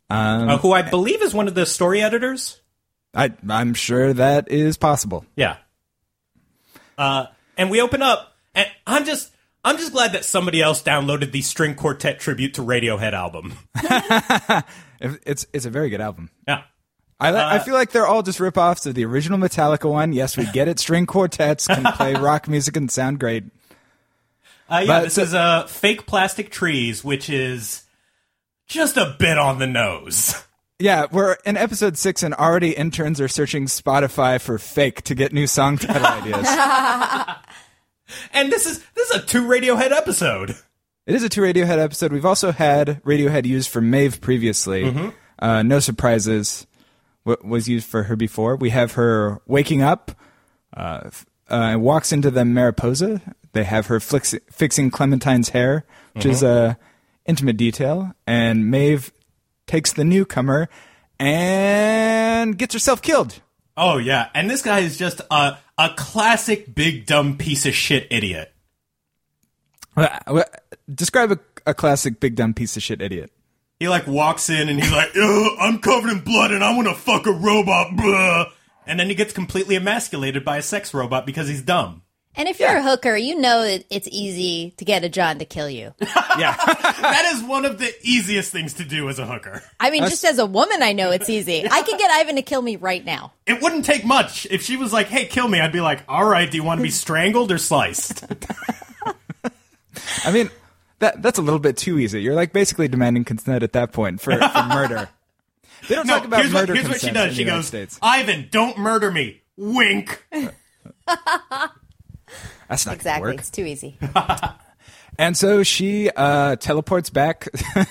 Uh, 0.09 0.59
who 0.59 0.73
I 0.73 0.83
believe 0.83 1.23
is 1.23 1.35
one 1.35 1.49
of 1.49 1.55
the 1.55 1.67
story 1.67 2.01
editors. 2.03 2.61
I, 3.15 3.33
I'm 3.49 3.75
sure 3.75 4.13
that 4.13 4.51
is 4.51 4.77
possible. 4.77 5.25
Yeah. 5.37 5.57
Uh, 6.97 7.27
and 7.57 7.71
we 7.71 7.81
open 7.81 8.03
up, 8.03 8.35
and 8.55 8.69
I'm 8.87 9.05
just, 9.05 9.33
I'm 9.65 9.79
just 9.79 9.93
glad 9.93 10.13
that 10.13 10.25
somebody 10.25 10.61
else 10.61 10.83
downloaded 10.83 11.33
the 11.33 11.43
String 11.43 11.75
Quartet 11.75 12.21
tribute 12.21 12.55
to 12.55 12.63
Radiohead 12.63 13.13
album. 13.13 13.55
It's 15.01 15.47
it's 15.53 15.65
a 15.65 15.71
very 15.71 15.89
good 15.89 16.01
album. 16.01 16.31
Yeah. 16.47 16.63
I, 17.21 17.31
li- 17.31 17.39
I 17.39 17.57
Uh, 17.57 17.63
feel 17.65 17.75
like 17.75 17.91
they're 17.91 18.07
all 18.07 18.23
just 18.23 18.39
ripoffs 18.39 18.87
of 18.87 18.95
the 18.95 19.05
original 19.05 19.39
Metallica 19.39 19.91
one. 19.91 20.13
Yes, 20.13 20.37
we 20.37 20.47
get 20.53 20.69
it. 20.69 20.79
String 20.79 21.07
quartets 21.07 21.67
can 21.67 21.85
play 21.93 22.15
rock 22.21 22.49
music 22.49 22.77
and 22.77 22.91
sound 22.91 23.21
great. 23.21 23.45
Uh, 24.71 24.79
yeah, 24.79 24.87
But 24.87 25.03
this 25.05 25.15
so- 25.15 25.23
is 25.23 25.35
uh, 25.35 25.67
Fake 25.67 26.07
Plastic 26.07 26.51
Trees, 26.51 27.05
which 27.05 27.29
is 27.29 27.83
just 28.67 28.97
a 28.97 29.15
bit 29.19 29.37
on 29.39 29.59
the 29.59 29.67
nose. 29.67 30.35
Yeah, 30.83 31.09
we're 31.13 31.37
in 31.45 31.59
episode 31.59 31.99
six, 31.99 32.23
and 32.23 32.33
already 32.33 32.71
interns 32.75 33.21
are 33.21 33.29
searching 33.29 33.67
Spotify 33.67 34.41
for 34.41 34.59
fake 34.59 35.03
to 35.03 35.15
get 35.15 35.31
new 35.31 35.47
song 35.47 35.77
title 35.77 36.07
ideas. 36.07 36.47
And 38.33 38.51
this 38.51 38.65
is 38.65 38.83
this 38.95 39.11
is 39.11 39.17
a 39.23 39.27
two 39.27 39.43
Radiohead 39.47 39.93
episode. 39.93 40.57
It 41.07 41.15
is 41.15 41.23
a 41.23 41.29
two 41.29 41.43
Radiohead 41.43 41.79
episode. 41.79 42.13
We've 42.13 42.25
also 42.25 42.51
had 42.51 43.03
Radiohead 43.05 43.45
used 43.45 43.69
for 43.69 43.83
Maeve 43.83 44.23
previously. 44.23 45.13
Uh, 45.39 45.63
no 45.63 45.81
surprises. 45.81 46.67
What 47.25 47.45
was 47.45 47.69
used 47.69 47.87
for 47.87 48.05
her 48.05 48.17
before? 48.17 48.57
We 48.57 48.71
have 48.71 48.93
her 48.93 49.41
waking 49.47 49.83
up, 49.83 50.13
uh, 50.75 51.11
uh, 51.49 51.77
walks 51.79 52.13
into 52.13 52.31
the 52.31 52.45
Mariposa. 52.45 53.21
They 53.53 53.65
have 53.65 53.87
her 53.87 54.01
flix- 54.01 54.35
fixing 54.51 54.91
Clementine's 54.91 55.51
hair, 55.51 55.85
which 56.15 56.25
is 56.25 56.43
a 56.43 56.79
intimate 57.27 57.57
detail. 57.57 58.13
And 58.27 58.71
Maeve 58.71 59.13
takes 59.67 59.93
the 59.93 60.05
newcomer 60.05 60.69
and 61.19 62.57
gets 62.57 62.73
herself 62.75 63.03
killed. 63.03 63.41
Oh 63.77 63.99
yeah, 63.99 64.29
and 64.35 64.51
this 64.51 64.63
guy 64.63 64.81
is 64.81 64.97
just 64.97 65.21
a 65.31 65.59
a 65.79 65.91
classic 65.97 66.75
big 66.75 67.07
dumb 67.07 67.37
piece 67.37 67.67
of 67.67 67.75
shit 67.75 68.07
idiot. 68.11 68.53
Uh, 69.97 70.43
Describe 70.93 71.33
a, 71.33 71.39
a 71.67 71.75
classic 71.75 72.21
big 72.21 72.35
dumb 72.37 72.55
piece 72.55 72.77
of 72.77 72.83
shit 72.83 73.01
idiot. 73.01 73.33
He 73.81 73.89
like 73.89 74.07
walks 74.07 74.49
in 74.49 74.69
and 74.69 74.81
he's 74.81 74.93
like, 74.93 75.11
I'm 75.17 75.81
covered 75.81 76.11
in 76.11 76.21
blood 76.21 76.53
and 76.53 76.63
I 76.63 76.77
want 76.77 76.87
to 76.87 76.95
fuck 76.95 77.27
a 77.27 77.33
robot." 77.33 77.97
Blah. 77.97 78.47
And 78.87 79.01
then 79.01 79.09
he 79.09 79.15
gets 79.15 79.33
completely 79.33 79.77
emasculated 79.77 80.45
by 80.45 80.59
a 80.59 80.63
sex 80.63 80.95
robot 80.95 81.27
because 81.27 81.49
he's 81.49 81.63
dumb. 81.63 82.03
And 82.37 82.49
if 82.49 82.61
you're 82.61 82.77
a 82.77 82.83
hooker, 82.83 83.17
you 83.17 83.41
know 83.41 83.63
it, 83.63 83.87
it's 83.91 84.09
easy 84.11 84.73
to 84.77 84.85
get 84.85 85.03
a 85.03 85.09
John 85.09 85.41
to 85.41 85.45
kill 85.45 85.69
you. 85.69 85.95
Yeah. 86.39 86.55
That 86.57 87.33
is 87.35 87.43
one 87.43 87.65
of 87.65 87.79
the 87.79 87.93
easiest 88.03 88.53
things 88.53 88.75
to 88.75 88.85
do 88.85 89.09
as 89.09 89.19
a 89.19 89.27
hooker. 89.27 89.63
I 89.81 89.91
mean, 89.91 90.05
just 90.05 90.25
as 90.25 90.39
a 90.39 90.47
woman, 90.47 90.83
I 90.83 90.93
know 90.93 91.11
it's 91.11 91.29
easy. 91.29 91.69
I 91.69 91.83
could 91.83 91.99
get 91.99 92.11
Ivan 92.11 92.37
to 92.37 92.43
kill 92.43 92.63
me 92.63 92.77
right 92.77 93.05
now. 93.05 93.33
It 93.47 93.61
wouldn't 93.61 93.85
take 93.85 94.05
much. 94.05 94.47
If 94.49 94.63
she 94.63 94.77
was 94.77 94.93
like, 94.93 95.09
"Hey, 95.09 95.27
kill 95.27 95.49
me," 95.49 95.61
I'd 95.61 95.73
be 95.73 95.81
like, 95.81 96.03
"All 96.09 96.25
right, 96.25 96.49
do 96.49 96.57
you 96.57 96.63
want 96.63 96.79
to 96.79 96.83
be 96.83 96.91
strangled 96.91 97.51
or 97.51 97.59
sliced?" 97.59 98.25
I 100.25 100.31
mean, 100.31 100.51
that 101.01 101.21
that's 101.23 101.39
a 101.39 101.43
little 101.43 101.59
bit 101.61 101.77
too 101.77 101.99
easy. 101.99 102.23
You're 102.23 102.35
like 102.35 102.53
basically 102.53 102.89
demanding 102.89 103.25
consent 103.25 103.63
at 103.63 103.73
that 103.73 103.93
point 103.93 104.21
for, 104.21 104.33
for 104.33 104.63
murder. 104.69 105.09
They 105.89 105.95
don't 105.97 106.07
No, 106.07 106.17
talk 106.19 106.27
about 106.27 106.41
here's 106.41 106.53
what, 106.55 106.61
murder 106.61 106.75
here's 106.75 106.89
what 106.89 107.01
she 107.01 107.11
does. 107.11 107.35
She 107.35 107.45
goes, 107.45 107.67
States. 107.67 107.99
"Ivan, 108.03 108.49
don't 108.51 108.79
murder 108.79 109.11
me." 109.11 109.43
Wink. 109.57 110.25
That's 112.69 112.87
not 112.87 112.95
Exactly. 112.95 113.31
work. 113.33 113.39
It's 113.41 113.51
too 113.51 113.65
easy. 113.65 113.97
And 115.21 115.37
so 115.37 115.63
she 115.63 116.09
uh, 116.09 116.57
teleports 116.57 117.11
back, 117.11 117.47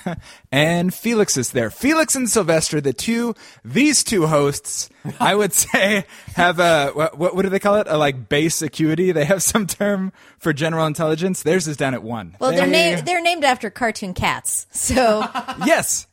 and 0.52 0.92
Felix 0.92 1.38
is 1.38 1.52
there. 1.52 1.70
Felix 1.70 2.16
and 2.16 2.28
Sylvester, 2.28 2.82
the 2.82 2.92
two, 2.92 3.36
these 3.64 4.04
two 4.04 4.26
hosts, 4.26 4.90
I 5.20 5.36
would 5.36 5.54
say, 5.54 6.06
have 6.34 6.58
a 6.60 6.88
what, 6.88 7.20
what, 7.20 7.36
what 7.36 7.44
do 7.44 7.50
they 7.50 7.60
call 7.60 7.76
it? 7.76 7.86
A 7.88 8.00
like 8.00 8.30
base 8.30 8.64
acuity. 8.64 9.12
They 9.12 9.26
have 9.26 9.44
some 9.44 9.68
term 9.68 10.12
for 10.40 10.54
general 10.54 10.88
intelligence. 10.88 11.44
Theirs 11.44 11.68
is 11.68 11.78
down 11.78 11.94
at 11.94 12.02
one. 12.02 12.36
Well, 12.40 12.50
they're 12.50 12.66
named 12.66 13.06
they're 13.06 13.22
named 13.22 13.44
after 13.44 13.70
cartoon 13.70 14.16
cats. 14.16 14.66
So 14.72 15.24
yes. 15.68 16.08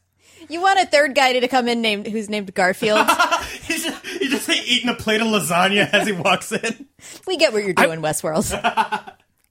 you 0.51 0.61
want 0.61 0.81
a 0.81 0.85
third 0.85 1.15
guy 1.15 1.33
to 1.41 1.49
come 1.49 1.67
in 1.67 1.81
named 1.81 2.09
who's 2.09 2.29
named 2.29 2.53
Garfield? 2.53 3.09
He's 3.63 3.85
just, 3.85 4.07
he's 4.07 4.31
just 4.33 4.49
like, 4.49 4.69
eating 4.69 4.91
a 4.91 4.95
plate 4.95 5.23
of 5.23 5.29
lasagna 5.29 5.89
as 5.95 6.07
he 6.07 6.13
walks 6.13 6.53
in. 6.53 6.89
we 7.27 7.39
get 7.39 7.55
what 7.55 7.65
you're 7.65 7.73
doing, 7.73 8.03
Westworld. 8.03 8.53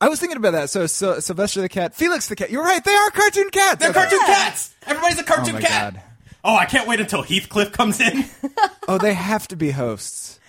I 0.05 0.09
was 0.09 0.19
thinking 0.19 0.37
about 0.37 0.51
that. 0.51 0.69
So, 0.69 0.85
so 0.85 1.19
Sylvester 1.19 1.61
the 1.61 1.69
cat, 1.69 1.95
Felix 1.95 2.27
the 2.27 2.35
cat. 2.35 2.51
You're 2.51 2.63
right. 2.63 2.83
They 2.83 2.93
are 2.93 3.09
cartoon 3.09 3.49
cats. 3.49 3.79
They're 3.79 3.89
Okay. 3.89 3.99
cartoon 4.01 4.19
cats. 4.19 4.73
Everybody's 4.85 5.17
a 5.19 5.21
Oh 5.21 5.25
cartoon 5.25 5.53
my 5.55 5.61
cat. 5.61 5.93
god. 5.95 6.03
Oh, 6.43 6.55
I 6.55 6.65
can't 6.65 6.87
wait 6.87 6.99
until 6.99 7.23
Heathcliff 7.23 7.71
comes 7.71 7.99
in. 7.99 8.25
Oh, 8.87 8.99
they 8.99 9.15
have 9.15 9.47
to 9.47 9.55
be 9.55 9.71
hosts, 9.71 10.39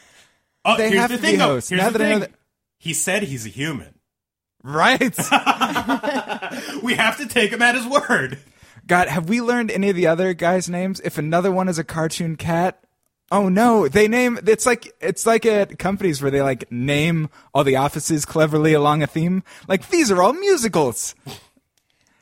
Oh, 0.63 0.77
They 0.77 0.91
here's 0.91 1.01
have 1.01 1.11
the 1.11 1.17
to 1.17 1.23
thing, 1.23 1.33
be 1.33 1.39
though. 1.39 1.47
hosts. 1.55 1.71
Here's 1.71 1.81
Now 1.81 1.89
the 1.89 1.99
that 1.99 2.05
I 2.05 2.09
know 2.11 2.15
thing. 2.21 2.21
that- 2.33 2.39
He 2.79 2.93
said 2.93 3.23
he's 3.23 3.47
a 3.47 3.49
human. 3.49 3.95
right? 4.63 5.17
We 6.83 6.95
have 6.95 7.17
to 7.19 7.27
take 7.27 7.51
him 7.51 7.63
at 7.63 7.75
his 7.75 7.87
word. 7.87 8.39
God, 8.87 9.09
have 9.09 9.29
we 9.29 9.41
learned 9.41 9.71
any 9.71 9.89
of 9.91 9.97
the 9.97 10.07
other 10.07 10.35
guys' 10.35 10.69
names? 10.69 11.01
If 11.01 11.19
another 11.19 11.51
one 11.51 11.69
is 11.69 11.79
a 11.79 11.85
cartoon 11.85 12.37
cat, 12.37 12.79
oh 13.33 13.49
no, 13.49 13.89
they 13.89 14.09
name 14.09 14.39
it's 14.47 14.67
like 14.67 14.95
it's 15.01 15.27
like 15.27 15.47
at 15.47 15.79
companies 15.79 16.23
where 16.23 16.31
they 16.31 16.43
like 16.43 16.71
name 16.71 17.29
all 17.55 17.65
the 17.65 17.77
offices 17.77 18.25
cleverly 18.25 18.73
along 18.73 19.03
a 19.03 19.07
theme. 19.07 19.43
Like 19.69 19.89
these 19.89 20.11
are 20.11 20.23
all 20.23 20.33
musicals. 20.33 21.15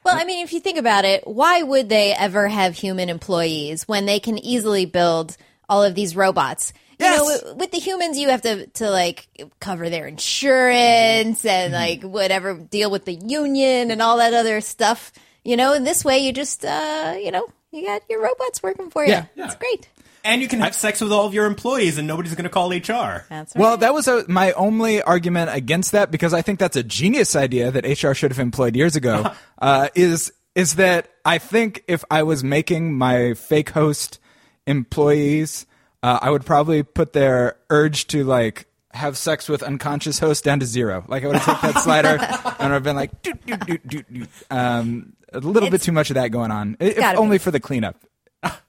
Well, 0.04 0.16
I 0.18 0.24
mean, 0.24 0.44
if 0.44 0.52
you 0.52 0.60
think 0.60 0.76
about 0.78 1.06
it, 1.06 1.26
why 1.26 1.62
would 1.62 1.88
they 1.88 2.12
ever 2.12 2.46
have 2.46 2.74
human 2.74 3.08
employees 3.08 3.88
when 3.88 4.04
they 4.04 4.20
can 4.20 4.36
easily 4.38 4.84
build 4.84 5.34
all 5.66 5.82
of 5.82 5.94
these 5.94 6.14
robots? 6.14 6.74
You 7.00 7.06
know, 7.06 7.26
Yes. 7.26 7.42
with, 7.42 7.56
with 7.56 7.70
the 7.72 7.78
humans, 7.78 8.18
you 8.18 8.28
have 8.28 8.42
to 8.42 8.66
to 8.66 8.90
like 8.90 9.26
cover 9.60 9.88
their 9.90 10.06
insurance 10.06 11.44
and 11.44 11.72
like 11.72 12.02
whatever, 12.02 12.54
deal 12.54 12.90
with 12.90 13.04
the 13.06 13.14
union 13.14 13.90
and 13.90 14.02
all 14.02 14.18
that 14.18 14.34
other 14.34 14.60
stuff. 14.60 15.10
You 15.42 15.56
know, 15.56 15.72
in 15.72 15.84
this 15.84 16.04
way, 16.04 16.18
you 16.18 16.32
just 16.32 16.64
uh, 16.64 17.16
you 17.18 17.30
know, 17.30 17.48
you 17.72 17.84
got 17.86 18.02
your 18.08 18.22
robots 18.22 18.62
working 18.62 18.90
for 18.90 19.04
you. 19.04 19.10
Yeah. 19.12 19.24
It's 19.36 19.56
great. 19.56 19.88
And 20.24 20.40
you 20.40 20.48
can 20.48 20.60
have 20.60 20.74
sex 20.74 21.02
with 21.02 21.12
all 21.12 21.26
of 21.26 21.34
your 21.34 21.44
employees, 21.44 21.98
and 21.98 22.08
nobody's 22.08 22.34
going 22.34 22.44
to 22.44 22.50
call 22.50 22.70
HR. 22.70 23.26
That's 23.28 23.54
right. 23.54 23.56
Well, 23.56 23.76
that 23.76 23.92
was 23.92 24.08
a, 24.08 24.24
my 24.26 24.52
only 24.52 25.02
argument 25.02 25.50
against 25.52 25.92
that 25.92 26.10
because 26.10 26.32
I 26.32 26.40
think 26.40 26.58
that's 26.58 26.76
a 26.76 26.82
genius 26.82 27.36
idea 27.36 27.70
that 27.70 27.84
HR 27.84 28.14
should 28.14 28.30
have 28.30 28.38
employed 28.38 28.74
years 28.74 28.96
ago. 28.96 29.32
uh, 29.58 29.88
is 29.94 30.32
is 30.54 30.76
that 30.76 31.10
I 31.24 31.38
think 31.38 31.84
if 31.88 32.04
I 32.10 32.22
was 32.22 32.42
making 32.42 32.94
my 32.94 33.34
fake 33.34 33.70
host 33.70 34.18
employees, 34.66 35.66
uh, 36.02 36.18
I 36.22 36.30
would 36.30 36.46
probably 36.46 36.82
put 36.82 37.12
their 37.12 37.56
urge 37.70 38.06
to 38.08 38.24
like 38.24 38.66
have 38.92 39.18
sex 39.18 39.48
with 39.48 39.62
unconscious 39.62 40.18
hosts 40.18 40.42
down 40.42 40.60
to 40.60 40.66
zero. 40.66 41.04
Like 41.08 41.24
I 41.24 41.26
would 41.26 41.36
have 41.36 41.44
taken 41.44 41.72
that 41.72 41.82
slider 41.82 42.18
and 42.60 42.72
I've 42.72 42.82
been 42.82 42.96
like, 42.96 43.22
doot, 43.22 43.44
doot, 43.44 43.66
doot, 43.66 43.88
doot, 43.88 44.12
doot. 44.12 44.28
um, 44.50 45.14
a 45.32 45.40
little 45.40 45.70
bit 45.70 45.82
too 45.82 45.92
much 45.92 46.10
of 46.10 46.14
that 46.14 46.28
going 46.28 46.50
on. 46.50 46.76
If 46.78 46.98
only 47.16 47.36
be. 47.36 47.38
for 47.38 47.50
the 47.50 47.60
cleanup. 47.60 47.96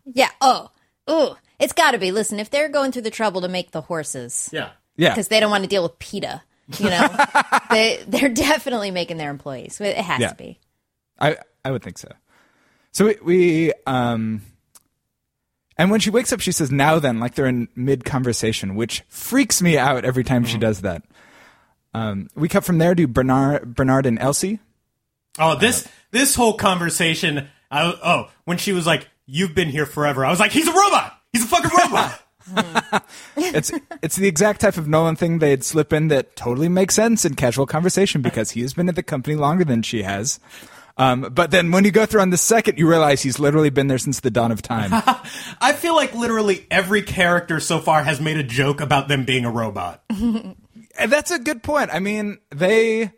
yeah. 0.06 0.30
Oh, 0.42 0.72
ooh, 1.10 1.36
it's 1.60 1.74
got 1.74 1.92
to 1.92 1.98
be. 1.98 2.12
Listen, 2.12 2.40
if 2.40 2.50
they're 2.50 2.70
going 2.70 2.92
through 2.92 3.04
the 3.04 3.12
trouble 3.12 3.42
to 3.42 3.48
make 3.48 3.72
the 3.72 3.82
horses, 3.82 4.50
Yeah. 4.52 4.70
Yeah. 4.98 5.10
because 5.10 5.28
they 5.28 5.40
don't 5.40 5.52
want 5.52 5.64
to 5.64 5.70
deal 5.70 5.84
with 5.84 5.98
PETA. 6.00 6.42
You 6.80 6.90
know, 6.90 7.08
they 7.70 8.04
they're 8.08 8.30
definitely 8.30 8.90
making 8.92 9.18
their 9.18 9.30
employees. 9.30 9.80
It 9.80 9.98
has 9.98 10.20
Yeah. 10.20 10.30
to 10.30 10.36
be. 10.36 10.60
I 11.20 11.38
I 11.64 11.72
would 11.72 11.84
think 11.84 11.98
so. 11.98 12.10
So 12.92 13.06
we, 13.06 13.16
we 13.24 13.74
um 13.86 14.42
and 15.78 15.92
when 15.92 16.00
she 16.00 16.10
wakes 16.10 16.32
up 16.34 16.40
she 16.40 16.52
says 16.52 16.72
now 16.72 16.98
then 17.00 17.20
like 17.20 17.36
they're 17.36 17.46
in 17.46 17.68
mid 17.76 18.06
conversation 18.06 18.76
which 18.76 19.04
freaks 19.10 19.62
me 19.62 19.78
out 19.78 20.06
every 20.06 20.24
time 20.24 20.44
she 20.46 20.58
does 20.58 20.82
that. 20.82 21.04
Um 21.94 22.30
we 22.36 22.48
cut 22.50 22.64
from 22.66 22.78
there 22.80 22.96
to 22.96 23.08
Bernard 23.08 23.76
Bernard 23.76 24.06
and 24.06 24.18
Elsie. 24.20 24.60
Oh, 25.38 25.56
this 25.58 25.88
this 26.12 26.36
whole 26.36 26.54
conversation. 26.54 27.48
I, 27.70 27.94
oh, 28.04 28.32
when 28.46 28.58
she 28.58 28.72
was 28.72 28.86
like, 28.88 29.10
"You've 29.26 29.54
been 29.54 29.68
here 29.70 29.86
forever," 29.86 30.24
I 30.26 30.30
was 30.30 30.40
like, 30.40 30.52
"He's 30.52 30.68
a 30.68 30.72
robot. 30.72 31.15
He's 31.36 31.44
a 31.44 31.48
fucking 31.48 31.72
robot." 31.78 32.22
It's 33.38 33.72
it's 34.04 34.16
the 34.18 34.28
exact 34.28 34.62
type 34.62 34.78
of 34.78 34.88
Nolan 34.88 35.16
thing 35.16 35.40
they'd 35.40 35.64
slip 35.64 35.92
in 35.92 36.10
that 36.10 36.36
totally 36.36 36.70
makes 36.70 36.94
sense 36.94 37.26
in 37.26 37.34
casual 37.34 37.66
conversation 37.66 38.22
because 38.22 38.52
he 38.52 38.62
has 38.62 38.74
been 38.74 38.88
at 38.88 38.96
the 38.96 39.02
company 39.04 39.36
longer 39.36 39.66
than 39.66 39.82
she 39.82 40.04
has. 40.04 40.40
Um, 40.98 41.22
but 41.34 41.52
then 41.52 41.72
when 41.72 41.84
you 41.84 41.92
go 41.92 42.06
through 42.06 42.22
on 42.22 42.30
the 42.30 42.38
second, 42.38 42.78
you 42.78 42.88
realize 42.88 43.22
he's 43.22 43.40
literally 43.40 43.70
been 43.70 43.88
there 43.88 43.98
since 43.98 44.22
the 44.22 44.32
dawn 44.32 44.52
of 44.52 44.62
time. 44.62 44.92
I 45.62 45.74
feel 45.74 45.96
like 45.96 46.14
literally 46.14 46.66
every 46.72 47.02
character 47.02 47.60
so 47.60 47.80
far 47.80 48.04
has 48.04 48.22
made 48.22 48.38
a 48.38 48.44
joke 48.44 48.80
about 48.80 49.08
them 49.08 49.26
being 49.26 49.46
a 49.46 49.52
robot. 49.52 50.04
And 50.98 51.12
that's 51.12 51.30
a 51.30 51.40
good 51.40 51.62
point. 51.62 51.90
I 51.94 52.00
mean, 52.00 52.38
they. 52.52 53.12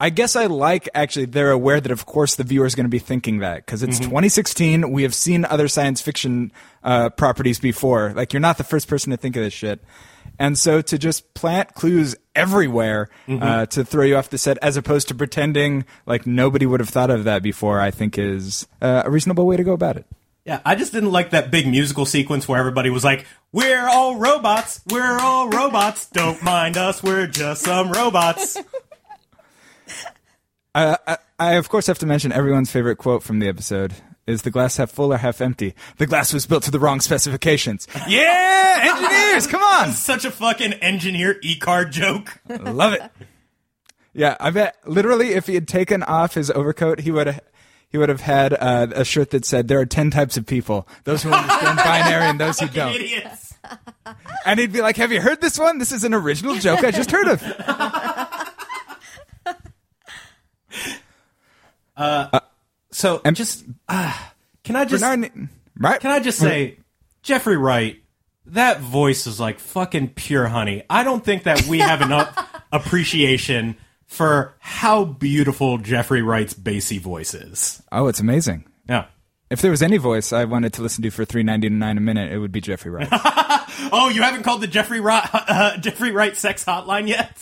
I 0.00 0.10
guess 0.10 0.36
I 0.36 0.46
like 0.46 0.88
actually 0.94 1.24
they're 1.26 1.50
aware 1.50 1.80
that 1.80 1.90
of 1.90 2.06
course 2.06 2.36
the 2.36 2.44
viewer 2.44 2.66
is 2.66 2.76
going 2.76 2.84
to 2.84 2.90
be 2.90 3.00
thinking 3.00 3.38
that 3.38 3.66
because 3.66 3.82
it's 3.82 3.98
2016. 3.98 4.92
We 4.92 5.02
have 5.02 5.14
seen 5.14 5.44
other 5.44 5.66
science 5.66 6.00
fiction 6.00 6.52
uh, 6.84 7.10
properties 7.10 7.58
before. 7.58 8.12
Like 8.14 8.32
you're 8.32 8.40
not 8.40 8.58
the 8.58 8.64
first 8.64 8.86
person 8.86 9.10
to 9.10 9.16
think 9.16 9.34
of 9.34 9.42
this 9.42 9.52
shit, 9.52 9.82
and 10.38 10.56
so 10.56 10.80
to 10.82 10.98
just 10.98 11.34
plant 11.34 11.74
clues 11.74 12.14
everywhere 12.36 13.08
uh, 13.28 13.66
to 13.66 13.84
throw 13.84 14.04
you 14.04 14.16
off 14.16 14.30
the 14.30 14.38
set, 14.38 14.56
as 14.62 14.76
opposed 14.76 15.08
to 15.08 15.16
pretending 15.16 15.84
like 16.06 16.28
nobody 16.28 16.64
would 16.64 16.78
have 16.78 16.88
thought 16.88 17.10
of 17.10 17.24
that 17.24 17.42
before, 17.42 17.80
I 17.80 17.90
think 17.90 18.18
is 18.18 18.68
uh, 18.80 19.02
a 19.04 19.10
reasonable 19.10 19.46
way 19.46 19.56
to 19.56 19.64
go 19.64 19.72
about 19.72 19.96
it. 19.96 20.06
Yeah, 20.44 20.60
I 20.64 20.76
just 20.76 20.92
didn't 20.92 21.10
like 21.10 21.30
that 21.30 21.50
big 21.50 21.66
musical 21.66 22.06
sequence 22.06 22.46
where 22.46 22.58
everybody 22.58 22.88
was 22.88 23.02
like, 23.02 23.26
"We're 23.50 23.88
all 23.88 24.16
robots. 24.16 24.80
We're 24.88 25.18
all 25.18 25.48
robots. 25.48 26.08
Don't 26.10 26.40
mind 26.44 26.76
us. 26.76 27.02
We're 27.02 27.26
just 27.26 27.62
some 27.62 27.90
robots." 27.90 28.56
I, 30.78 30.96
I, 31.06 31.18
I 31.38 31.52
of 31.54 31.68
course 31.68 31.88
have 31.88 31.98
to 31.98 32.06
mention 32.06 32.30
everyone's 32.32 32.70
favorite 32.70 32.96
quote 32.96 33.22
from 33.22 33.40
the 33.40 33.48
episode 33.48 33.94
is 34.28 34.42
the 34.42 34.50
glass 34.50 34.76
half 34.76 34.90
full 34.90 35.12
or 35.12 35.16
half 35.16 35.40
empty? 35.40 35.74
The 35.96 36.06
glass 36.06 36.32
was 36.32 36.46
built 36.46 36.62
to 36.64 36.70
the 36.70 36.78
wrong 36.78 37.00
specifications. 37.00 37.88
Yeah, 38.08 38.94
engineers, 38.94 39.46
come 39.46 39.62
on. 39.62 39.92
Such 39.92 40.24
a 40.24 40.30
fucking 40.30 40.74
engineer 40.74 41.38
e-card 41.42 41.90
joke. 41.90 42.40
Love 42.48 42.92
it. 42.92 43.02
Yeah, 44.12 44.36
I 44.38 44.50
bet 44.50 44.76
literally 44.86 45.30
if 45.30 45.46
he 45.46 45.54
had 45.54 45.66
taken 45.66 46.02
off 46.02 46.34
his 46.34 46.50
overcoat, 46.50 47.00
he 47.00 47.10
would 47.10 47.26
have 47.26 47.40
he 47.90 47.98
would 47.98 48.08
have 48.08 48.20
had 48.20 48.52
uh, 48.52 48.86
a 48.94 49.04
shirt 49.04 49.30
that 49.30 49.44
said 49.44 49.66
there 49.66 49.80
are 49.80 49.86
10 49.86 50.10
types 50.10 50.36
of 50.36 50.46
people, 50.46 50.86
those 51.04 51.22
who 51.22 51.30
understand 51.30 51.76
binary 51.84 52.24
and 52.24 52.38
those 52.38 52.60
who 52.60 52.68
don't. 52.68 52.94
Idiots. 52.94 53.54
And 54.44 54.60
he'd 54.60 54.72
be 54.72 54.80
like, 54.80 54.96
"Have 54.96 55.10
you 55.12 55.20
heard 55.20 55.40
this 55.40 55.58
one? 55.58 55.78
This 55.78 55.92
is 55.92 56.04
an 56.04 56.14
original 56.14 56.54
joke 56.56 56.84
I 56.84 56.90
just 56.90 57.10
heard 57.10 57.28
of." 57.28 57.42
So 62.90 63.20
And- 63.24 63.36
just 63.36 63.64
uh, 63.88 64.12
can 64.64 64.76
I 64.76 64.84
just 64.84 65.02
Bernard, 65.02 65.48
right? 65.78 66.00
can 66.00 66.10
I 66.10 66.20
just 66.20 66.38
say, 66.38 66.78
Jeffrey 67.22 67.56
Wright, 67.56 68.00
that 68.46 68.80
voice 68.80 69.26
is 69.26 69.38
like 69.38 69.58
fucking 69.58 70.08
pure 70.10 70.46
honey. 70.46 70.82
I 70.88 71.04
don't 71.04 71.24
think 71.24 71.42
that 71.44 71.66
we 71.66 71.78
have 71.80 72.00
enough 72.08 72.34
appreciation 72.72 73.76
for 74.06 74.54
how 74.58 75.04
beautiful 75.04 75.76
Jeffrey 75.78 76.22
Wright's 76.22 76.54
bassy 76.54 76.98
voice 76.98 77.34
is. 77.34 77.82
Oh, 77.92 78.08
it's 78.08 78.20
amazing. 78.20 78.64
Yeah. 78.88 79.06
If 79.50 79.60
there 79.62 79.70
was 79.70 79.82
any 79.82 79.96
voice 79.98 80.32
I 80.32 80.44
wanted 80.44 80.72
to 80.74 80.82
listen 80.82 81.02
to 81.02 81.10
for 81.10 81.24
three 81.26 81.42
ninety 81.42 81.68
nine 81.68 81.96
a 81.98 82.00
minute, 82.00 82.32
it 82.32 82.38
would 82.38 82.52
be 82.52 82.60
Jeffrey 82.60 82.90
Wright. 82.90 83.08
Oh, 83.92 84.08
you 84.08 84.22
haven't 84.22 84.42
called 84.42 84.60
the 84.60 84.66
Jeffrey 84.66 84.98
Wright, 84.98 85.28
uh, 85.32 85.76
Jeffrey 85.76 86.10
Wright 86.10 86.36
sex 86.36 86.64
hotline 86.64 87.06
yet? 87.06 87.38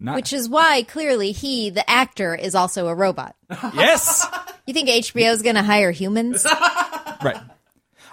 Not, 0.00 0.16
Which 0.16 0.32
is 0.32 0.48
why 0.48 0.82
clearly 0.82 1.32
he, 1.32 1.70
the 1.70 1.88
actor, 1.88 2.34
is 2.34 2.54
also 2.54 2.88
a 2.88 2.94
robot. 2.94 3.36
yes, 3.74 4.26
You 4.66 4.74
think 4.74 4.88
HBO 4.88 5.32
is 5.32 5.42
going 5.42 5.54
to 5.54 5.62
hire 5.62 5.90
humans? 5.92 6.44
right. 7.24 7.40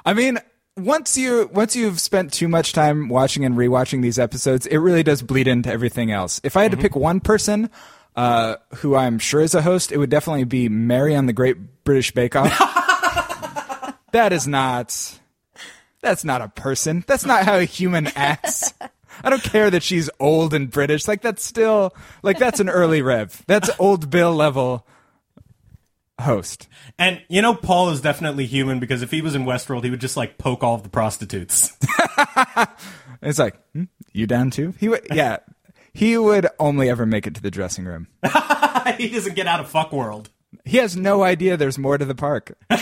I 0.05 0.13
mean, 0.13 0.39
once 0.77 1.17
you 1.17 1.49
once 1.53 1.75
you've 1.75 1.99
spent 1.99 2.33
too 2.33 2.47
much 2.47 2.73
time 2.73 3.09
watching 3.09 3.45
and 3.45 3.55
rewatching 3.55 4.01
these 4.01 4.17
episodes, 4.19 4.65
it 4.67 4.77
really 4.77 5.03
does 5.03 5.21
bleed 5.21 5.47
into 5.47 5.71
everything 5.71 6.11
else. 6.11 6.39
If 6.43 6.55
I 6.57 6.63
had 6.63 6.71
to 6.71 6.77
pick 6.77 6.95
one 6.95 7.19
person 7.19 7.69
uh, 8.15 8.55
who 8.75 8.95
I'm 8.95 9.19
sure 9.19 9.41
is 9.41 9.55
a 9.55 9.61
host, 9.61 9.91
it 9.91 9.97
would 9.97 10.09
definitely 10.09 10.45
be 10.45 10.69
Mary 10.69 11.15
on 11.15 11.25
the 11.25 11.33
Great 11.33 11.83
British 11.83 12.11
Bake 12.11 12.35
Off. 12.35 12.49
that 14.11 14.33
is 14.33 14.47
not. 14.47 15.19
That's 16.01 16.23
not 16.23 16.41
a 16.41 16.47
person. 16.47 17.03
That's 17.05 17.25
not 17.25 17.45
how 17.45 17.57
a 17.57 17.63
human 17.63 18.07
acts. 18.15 18.73
I 19.23 19.29
don't 19.29 19.43
care 19.43 19.69
that 19.69 19.83
she's 19.83 20.09
old 20.19 20.53
and 20.53 20.69
British. 20.69 21.07
Like 21.07 21.21
that's 21.21 21.43
still 21.43 21.93
like 22.23 22.37
that's 22.39 22.59
an 22.59 22.69
early 22.69 23.01
rev. 23.01 23.43
That's 23.47 23.69
old 23.79 24.09
Bill 24.09 24.33
level 24.33 24.85
host. 26.19 26.67
And 26.99 27.21
you 27.29 27.41
know, 27.41 27.53
Paul 27.53 27.89
is 27.89 28.01
definitely 28.01 28.45
human 28.45 28.79
because 28.79 29.01
if 29.01 29.11
he 29.11 29.21
was 29.21 29.35
in 29.35 29.45
Westworld, 29.45 29.83
he 29.83 29.89
would 29.89 30.01
just 30.01 30.17
like 30.17 30.37
poke 30.37 30.63
all 30.63 30.75
of 30.75 30.83
the 30.83 30.89
prostitutes. 30.89 31.77
It's 33.21 33.39
like, 33.39 33.55
hmm, 33.73 33.83
you 34.13 34.27
down 34.27 34.49
too? 34.49 34.73
He 34.79 34.89
would, 34.89 35.07
yeah. 35.13 35.37
He 35.93 36.17
would 36.17 36.47
only 36.59 36.89
ever 36.89 37.05
make 37.05 37.27
it 37.27 37.35
to 37.35 37.41
the 37.41 37.51
dressing 37.51 37.85
room. 37.85 38.07
he 38.97 39.09
doesn't 39.09 39.35
get 39.35 39.47
out 39.47 39.59
of 39.59 39.69
fuck 39.69 39.91
world. 39.91 40.29
He 40.65 40.77
has 40.77 40.95
no 40.95 41.23
idea 41.23 41.57
there's 41.57 41.77
more 41.77 41.97
to 41.97 42.05
the 42.05 42.15
park. 42.15 42.57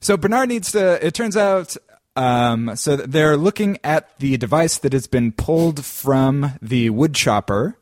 so 0.00 0.16
Bernard 0.16 0.48
needs 0.48 0.72
to. 0.72 1.04
It 1.04 1.14
turns 1.14 1.36
out, 1.36 1.76
um, 2.18 2.74
so 2.74 2.96
they're 2.96 3.36
looking 3.36 3.78
at 3.84 4.18
the 4.18 4.36
device 4.36 4.78
that 4.78 4.92
has 4.92 5.06
been 5.06 5.30
pulled 5.30 5.84
from 5.84 6.52
the 6.60 6.90
wood 6.90 7.14
chopper, 7.14 7.78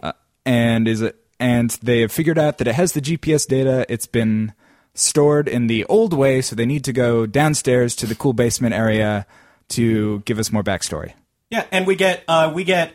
uh, 0.00 0.12
and 0.46 0.86
is 0.86 1.00
it, 1.02 1.16
and 1.40 1.70
they 1.82 2.02
have 2.02 2.12
figured 2.12 2.38
out 2.38 2.58
that 2.58 2.68
it 2.68 2.76
has 2.76 2.92
the 2.92 3.00
GPS 3.00 3.48
data. 3.48 3.84
It's 3.88 4.06
been 4.06 4.52
stored 4.94 5.48
in 5.48 5.66
the 5.66 5.84
old 5.86 6.12
way, 6.12 6.40
so 6.40 6.54
they 6.54 6.66
need 6.66 6.84
to 6.84 6.92
go 6.92 7.26
downstairs 7.26 7.96
to 7.96 8.06
the 8.06 8.14
cool 8.14 8.32
basement 8.32 8.74
area 8.74 9.26
to 9.70 10.20
give 10.20 10.38
us 10.38 10.52
more 10.52 10.62
backstory. 10.62 11.14
Yeah, 11.50 11.64
and 11.72 11.84
we 11.84 11.96
get 11.96 12.22
uh, 12.28 12.52
we 12.54 12.62
get 12.62 12.92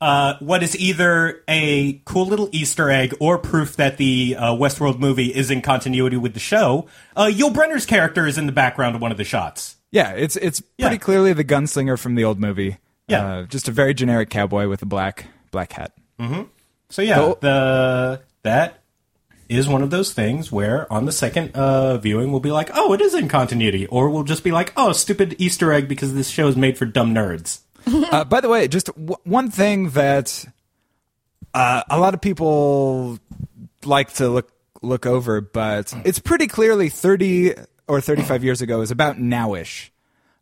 uh, 0.00 0.36
what 0.40 0.62
is 0.62 0.74
either 0.80 1.42
a 1.46 2.00
cool 2.06 2.24
little 2.24 2.48
Easter 2.52 2.88
egg 2.88 3.14
or 3.20 3.36
proof 3.36 3.76
that 3.76 3.98
the 3.98 4.34
uh, 4.38 4.52
Westworld 4.52 4.98
movie 4.98 5.34
is 5.34 5.50
in 5.50 5.60
continuity 5.60 6.16
with 6.16 6.32
the 6.32 6.40
show. 6.40 6.86
Uh, 7.14 7.26
Yul 7.26 7.52
Brynner's 7.52 7.84
character 7.84 8.26
is 8.26 8.38
in 8.38 8.46
the 8.46 8.52
background 8.52 8.96
of 8.96 9.02
one 9.02 9.12
of 9.12 9.18
the 9.18 9.24
shots. 9.24 9.76
Yeah, 9.90 10.10
it's 10.12 10.36
it's 10.36 10.60
pretty 10.60 10.94
Yeah. 10.94 10.98
clearly 10.98 11.32
the 11.32 11.44
gunslinger 11.44 11.98
from 11.98 12.14
the 12.14 12.24
old 12.24 12.38
movie. 12.40 12.78
Yeah. 13.06 13.26
uh, 13.26 13.42
just 13.44 13.68
a 13.68 13.72
very 13.72 13.94
generic 13.94 14.28
cowboy 14.28 14.68
with 14.68 14.82
a 14.82 14.86
black 14.86 15.26
black 15.50 15.72
hat. 15.72 15.92
So 16.90 17.00
yeah, 17.02 17.14
So- 17.16 17.38
the 17.40 18.20
that 18.42 18.82
is 19.48 19.66
one 19.66 19.82
of 19.82 19.88
those 19.90 20.12
things 20.12 20.52
where 20.52 20.90
on 20.92 21.06
the 21.06 21.12
second 21.12 21.52
uh, 21.54 21.96
viewing 21.96 22.30
we'll 22.30 22.40
be 22.40 22.50
like, 22.52 22.68
oh, 22.74 22.92
it 22.92 23.00
is 23.00 23.14
in 23.14 23.28
continuity, 23.28 23.86
or 23.86 24.10
we'll 24.10 24.24
just 24.24 24.44
be 24.44 24.52
like, 24.52 24.74
oh, 24.76 24.92
stupid 24.92 25.34
Easter 25.38 25.72
egg 25.72 25.88
because 25.88 26.12
this 26.12 26.28
show 26.28 26.48
is 26.48 26.56
made 26.56 26.76
for 26.76 26.84
dumb 26.84 27.14
nerds. 27.14 27.60
Uh, 28.12 28.24
by 28.24 28.42
the 28.42 28.48
way, 28.50 28.68
just 28.68 28.86
w- 28.88 29.16
one 29.24 29.50
thing 29.50 29.88
that 29.90 30.44
uh, 31.54 31.82
a 31.88 31.98
lot 31.98 32.12
of 32.12 32.20
people 32.20 33.18
like 33.86 34.12
to 34.14 34.28
look 34.28 34.50
look 34.82 35.06
over, 35.06 35.40
but 35.40 35.94
it's 36.04 36.18
pretty 36.18 36.46
clearly 36.46 36.90
thirty 36.90 37.54
or 37.88 38.00
thirty 38.00 38.22
five 38.22 38.44
years 38.44 38.60
ago 38.62 38.80
is 38.80 38.90
about 38.90 39.16
nowish. 39.16 39.90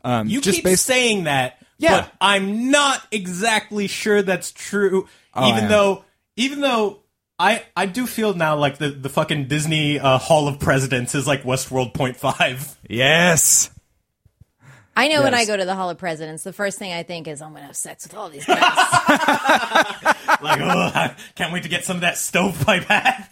Um, 0.05 0.29
You 0.29 0.41
just 0.41 0.57
keep 0.57 0.65
based, 0.65 0.85
saying 0.85 1.25
that, 1.25 1.59
Yeah. 1.79 2.03
but 2.03 2.13
I'm 2.21 2.71
not 2.71 3.05
exactly 3.11 3.87
sure 3.87 4.23
that's 4.23 4.53
true. 4.53 5.09
Oh, 5.35 5.49
even 5.49 5.69
though, 5.69 6.05
even 6.37 6.61
though 6.61 7.01
I 7.39 7.63
I 7.77 7.87
do 7.87 8.07
feel 8.07 8.35
now 8.35 8.57
like 8.57 8.79
the 8.79 8.91
the 8.91 9.09
fucking 9.09 9.49
Disney 9.49 9.99
uh, 9.99 10.19
Hall 10.19 10.49
of 10.49 10.59
Presidents 10.61 11.15
is 11.15 11.27
like 11.27 11.43
Westworld 11.43 11.93
Point 11.95 12.17
Five. 12.17 12.77
yes. 12.89 13.71
I 14.99 15.09
know 15.09 15.23
when 15.23 15.35
I 15.35 15.45
go 15.45 15.55
to 15.55 15.67
the 15.67 15.75
Hall 15.75 15.91
of 15.91 15.99
Presidents, 15.99 16.43
the 16.43 16.55
first 16.55 16.79
thing 16.79 16.91
I 16.91 17.03
think 17.03 17.29
is 17.29 17.43
I'm 17.43 17.51
going 17.51 17.61
to 17.61 17.67
have 17.67 17.77
sex 17.77 18.05
with 18.07 18.15
all 18.17 18.31
these 18.31 18.47
guys. 18.47 18.63
Like, 20.43 20.61
oh, 20.61 20.91
I 20.95 21.15
can't 21.35 21.51
wait 21.53 21.63
to 21.63 21.69
get 21.69 21.85
some 21.85 21.97
of 21.97 22.01
that 22.03 22.19
stovepipe 22.19 22.85
hat. 22.85 23.31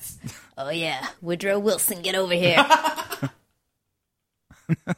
oh 0.57 0.71
yeah, 0.71 1.07
Woodrow 1.21 1.59
Wilson, 1.59 2.01
get 2.03 2.15
over 2.15 2.33
here. 2.35 2.57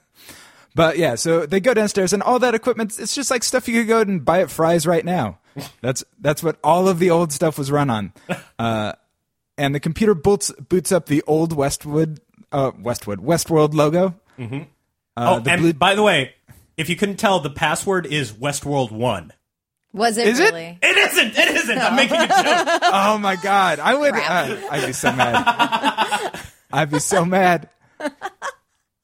But 0.76 0.98
yeah, 0.98 1.14
so 1.14 1.46
they 1.46 1.58
go 1.58 1.72
downstairs 1.72 2.12
and 2.12 2.22
all 2.22 2.38
that 2.40 2.54
equipment, 2.54 2.98
it's 2.98 3.14
just 3.14 3.30
like 3.30 3.42
stuff 3.42 3.66
you 3.66 3.80
could 3.80 3.88
go 3.88 4.00
and 4.02 4.22
buy 4.22 4.42
at 4.42 4.50
Fry's 4.50 4.86
right 4.86 5.04
now. 5.04 5.38
That's 5.80 6.04
that's 6.20 6.42
what 6.42 6.58
all 6.62 6.86
of 6.86 6.98
the 6.98 7.08
old 7.08 7.32
stuff 7.32 7.56
was 7.58 7.70
run 7.72 7.90
on. 7.90 8.12
Uh, 8.58 8.92
and 9.58 9.74
the 9.74 9.80
computer 9.80 10.14
boots 10.14 10.50
boots 10.52 10.90
up 10.90 11.06
the 11.06 11.22
old 11.26 11.52
Westwood 11.52 12.20
uh, 12.52 12.72
Westwood 12.78 13.20
Westworld 13.20 13.74
logo. 13.74 14.14
Mm-hmm. 14.38 14.62
Uh, 15.14 15.40
oh, 15.44 15.50
and 15.50 15.60
blue- 15.60 15.72
by 15.74 15.94
the 15.94 16.02
way, 16.02 16.34
if 16.78 16.88
you 16.88 16.96
couldn't 16.96 17.16
tell, 17.16 17.40
the 17.40 17.50
password 17.50 18.06
is 18.06 18.32
Westworld 18.32 18.92
One. 18.92 19.34
Was 19.92 20.16
it 20.16 20.26
Is 20.26 20.40
it? 20.40 20.54
It 20.54 20.78
isn't. 20.82 21.38
It 21.38 21.54
isn't. 21.54 21.78
I'm 21.78 21.96
making 21.96 22.16
a 22.18 22.28
joke. 22.28 22.80
oh 22.82 23.18
my 23.18 23.36
god, 23.36 23.78
I 23.78 23.94
would 23.94 24.14
uh, 24.14 24.68
I'd 24.70 24.86
be 24.86 24.92
so 24.92 25.12
mad. 25.12 26.40
I'd 26.72 26.90
be 26.90 26.98
so 26.98 27.24
mad. 27.26 27.68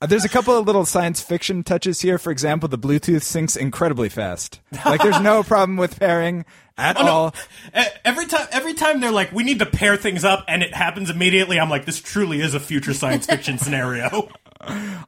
Uh, 0.02 0.06
There's 0.06 0.24
a 0.24 0.28
couple 0.28 0.56
of 0.58 0.66
little 0.66 0.84
science 0.84 1.20
fiction 1.20 1.62
touches 1.62 2.00
here. 2.00 2.18
For 2.18 2.32
example, 2.32 2.68
the 2.68 2.76
Bluetooth 2.78 3.20
syncs 3.22 3.56
incredibly 3.56 4.08
fast. 4.08 4.60
Like, 4.84 5.00
there's 5.00 5.20
no 5.20 5.42
problem 5.44 5.76
with 5.76 5.98
pairing 6.00 6.44
at 6.76 6.96
Oh, 6.98 7.06
all. 7.06 7.34
E- 7.76 7.82
Every 8.04 8.26
time, 8.26 8.48
every 8.50 8.74
time 8.74 8.98
they're 9.00 9.12
like, 9.12 9.30
"We 9.32 9.44
need 9.44 9.60
to 9.60 9.66
pair 9.66 9.96
things 9.96 10.24
up," 10.24 10.44
and 10.48 10.62
it 10.62 10.74
happens 10.74 11.08
immediately. 11.08 11.60
I'm 11.60 11.70
like, 11.70 11.84
"This 11.84 12.00
truly 12.00 12.40
is 12.40 12.52
a 12.54 12.60
future 12.60 12.92
science 12.94 13.26
fiction 13.26 13.58
scenario." 13.58 14.28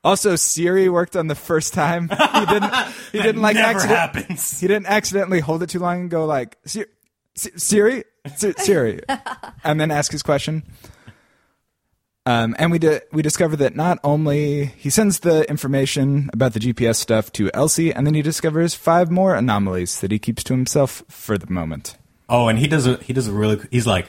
Also, 0.03 0.35
Siri 0.35 0.89
worked 0.89 1.15
on 1.15 1.29
the 1.29 1.37
first 1.37 1.75
time. 1.75 2.09
He 2.09 2.47
didn't. 2.47 2.75
He 3.13 3.19
didn't 3.23 3.41
like 3.41 3.55
Never 3.55 3.69
accident- 3.79 3.99
happens. 4.01 4.61
He 4.61 4.67
didn't 4.67 4.87
accidentally 4.87 5.39
hold 5.39 5.63
it 5.63 5.69
too 5.71 5.79
long 5.79 6.01
and 6.01 6.11
go 6.11 6.25
like 6.25 6.59
"Si- 6.67 6.87
Si- 7.37 7.53
Siri, 7.57 8.03
Siri, 8.37 8.99
and 9.65 9.81
then 9.81 9.93
ask 9.93 10.11
his 10.11 10.25
question. 10.25 10.65
Um, 12.27 12.57
and 12.59 12.73
we 12.73 12.79
di- 12.79 13.03
we 13.13 13.21
discover 13.21 13.55
that 13.57 13.77
not 13.77 13.99
only 14.03 14.67
he 14.79 14.89
sends 14.89 15.21
the 15.21 15.49
information 15.51 16.31
about 16.33 16.55
the 16.55 16.61
GPS 16.61 16.97
stuff 16.97 17.31
to 17.33 17.51
Elsie, 17.53 17.93
and 17.93 18.07
then 18.07 18.15
he 18.15 18.23
discovers 18.23 18.75
five 18.75 19.11
more 19.11 19.35
anomalies 19.35 20.01
that 20.01 20.11
he 20.11 20.19
keeps 20.19 20.43
to 20.45 20.55
himself 20.55 21.03
for 21.09 21.37
the 21.37 21.51
moment. 21.53 21.99
Oh, 22.31 22.49
and 22.49 22.59
he 22.59 22.67
does 22.67 22.87
a 22.87 22.97
he 22.97 23.13
does 23.13 23.29
a 23.29 23.33
really. 23.33 23.61
He's 23.71 23.87
like, 23.87 24.07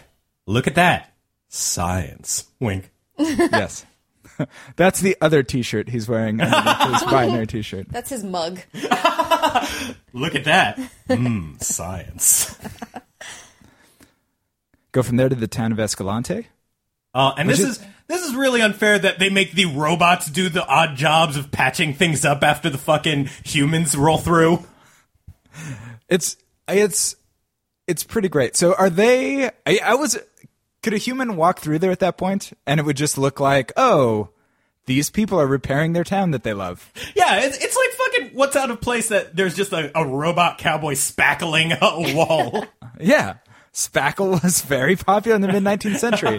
"Look 0.48 0.66
at 0.66 0.76
that, 0.76 1.14
science." 1.50 2.46
Wink. 2.62 2.90
yes, 3.18 3.86
that's 4.78 5.02
the 5.02 5.18
other 5.20 5.44
T-shirt 5.44 5.90
he's 5.90 6.08
wearing 6.08 6.40
underneath 6.40 6.94
his 7.02 7.04
binary 7.12 7.48
T-shirt. 7.48 7.88
That's 7.90 8.10
his 8.10 8.24
mug. 8.24 8.62
Look 10.14 10.36
at 10.36 10.46
that. 10.46 10.80
Mmm, 11.10 11.62
science. 11.62 12.58
Go 14.94 15.04
from 15.04 15.18
there 15.18 15.28
to 15.28 15.36
the 15.36 15.48
town 15.48 15.74
of 15.74 15.80
Escalante. 15.82 16.48
Uh, 17.14 17.34
and 17.38 17.50
this 17.50 17.60
is- 17.60 17.78
is 17.80 17.86
this 18.08 18.24
is 18.24 18.36
really 18.36 18.62
unfair 18.62 19.00
that 19.00 19.20
they 19.20 19.30
make 19.30 19.54
the 19.54 19.66
robots 19.66 20.30
do 20.30 20.50
the 20.50 20.66
odd 20.66 20.96
jobs 20.96 21.38
of 21.38 21.52
patching 21.52 21.94
things 21.94 22.24
up 22.26 22.44
after 22.44 22.70
the 22.70 22.78
fucking 22.78 23.30
humans 23.44 23.96
roll 23.96 24.18
through. 24.18 24.64
It's 26.08 26.38
it's 26.68 27.16
it's 27.88 28.04
pretty 28.04 28.30
great. 28.30 28.56
So 28.56 28.74
are 28.76 28.90
they? 28.90 29.46
I, 29.66 29.80
I 29.84 29.96
was. 29.96 30.18
Could 30.84 30.94
a 30.94 30.98
human 30.98 31.36
walk 31.36 31.60
through 31.60 31.80
there 31.80 31.90
at 31.90 32.00
that 32.02 32.16
point, 32.16 32.54
and 32.68 32.80
it 32.80 32.86
would 32.86 32.98
just 32.98 33.18
look 33.18 33.40
like, 33.40 33.72
oh, 33.76 34.30
these 34.86 35.10
people 35.10 35.40
are 35.40 35.48
repairing 35.48 35.94
their 35.94 36.04
town 36.04 36.30
that 36.32 36.44
they 36.44 36.54
love. 36.54 36.92
Yeah, 37.16 37.40
it's, 37.40 37.58
it's 37.58 37.76
like 37.76 37.90
fucking 37.90 38.38
what's 38.38 38.56
out 38.56 38.70
of 38.70 38.82
place 38.82 39.10
that 39.10 39.36
there's 39.36 39.56
just 39.56 39.74
a, 39.74 39.98
a 39.98 40.06
robot 40.06 40.60
cowboy 40.60 40.94
spackling 40.94 41.76
a 41.82 42.16
wall. 42.16 42.66
Yeah, 42.98 43.34
spackle 43.76 44.42
was 44.42 44.62
very 44.62 44.96
popular 44.96 45.36
in 45.36 45.42
the 45.42 45.48
mid 45.50 45.64
19th 45.64 45.98
century. 45.98 46.38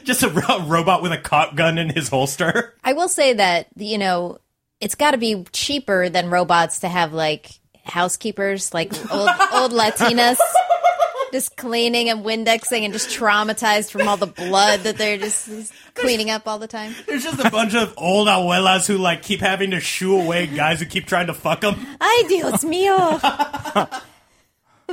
just 0.04 0.22
a 0.22 0.30
ro- 0.30 0.64
robot 0.66 1.02
with 1.02 1.12
a 1.12 1.18
cop 1.18 1.54
gun 1.54 1.78
in 1.78 1.90
his 1.90 2.08
holster. 2.08 2.74
I 2.82 2.94
will 2.94 3.08
say 3.08 3.34
that 3.34 3.68
you 3.76 3.98
know 3.98 4.38
it's 4.80 4.94
got 4.94 5.12
to 5.12 5.18
be 5.18 5.44
cheaper 5.52 6.08
than 6.08 6.30
robots 6.30 6.80
to 6.80 6.88
have 6.88 7.12
like 7.12 7.50
housekeepers, 7.84 8.72
like 8.74 8.92
old 9.12 9.28
old 9.52 9.72
Latinas, 9.72 10.38
just 11.32 11.56
cleaning 11.56 12.08
and 12.08 12.24
Windexing 12.24 12.82
and 12.82 12.92
just 12.92 13.10
traumatized 13.10 13.90
from 13.90 14.08
all 14.08 14.16
the 14.16 14.26
blood 14.26 14.80
that 14.80 14.96
they're 14.96 15.18
just, 15.18 15.46
just 15.46 15.72
cleaning 15.94 16.30
up 16.30 16.48
all 16.48 16.58
the 16.58 16.66
time. 16.66 16.94
There's 17.06 17.24
just 17.24 17.44
a 17.44 17.50
bunch 17.50 17.74
of 17.74 17.92
old 17.98 18.26
abuelas 18.28 18.86
who 18.86 18.96
like 18.96 19.22
keep 19.22 19.40
having 19.40 19.72
to 19.72 19.80
shoo 19.80 20.18
away 20.18 20.46
guys 20.46 20.80
who 20.80 20.86
keep 20.86 21.06
trying 21.06 21.26
to 21.26 21.34
fuck 21.34 21.60
them. 21.60 21.76
Ay 22.00 22.24
Dios 22.28 22.64
mío! 22.64 24.02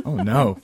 Oh 0.03 0.17
no. 0.17 0.59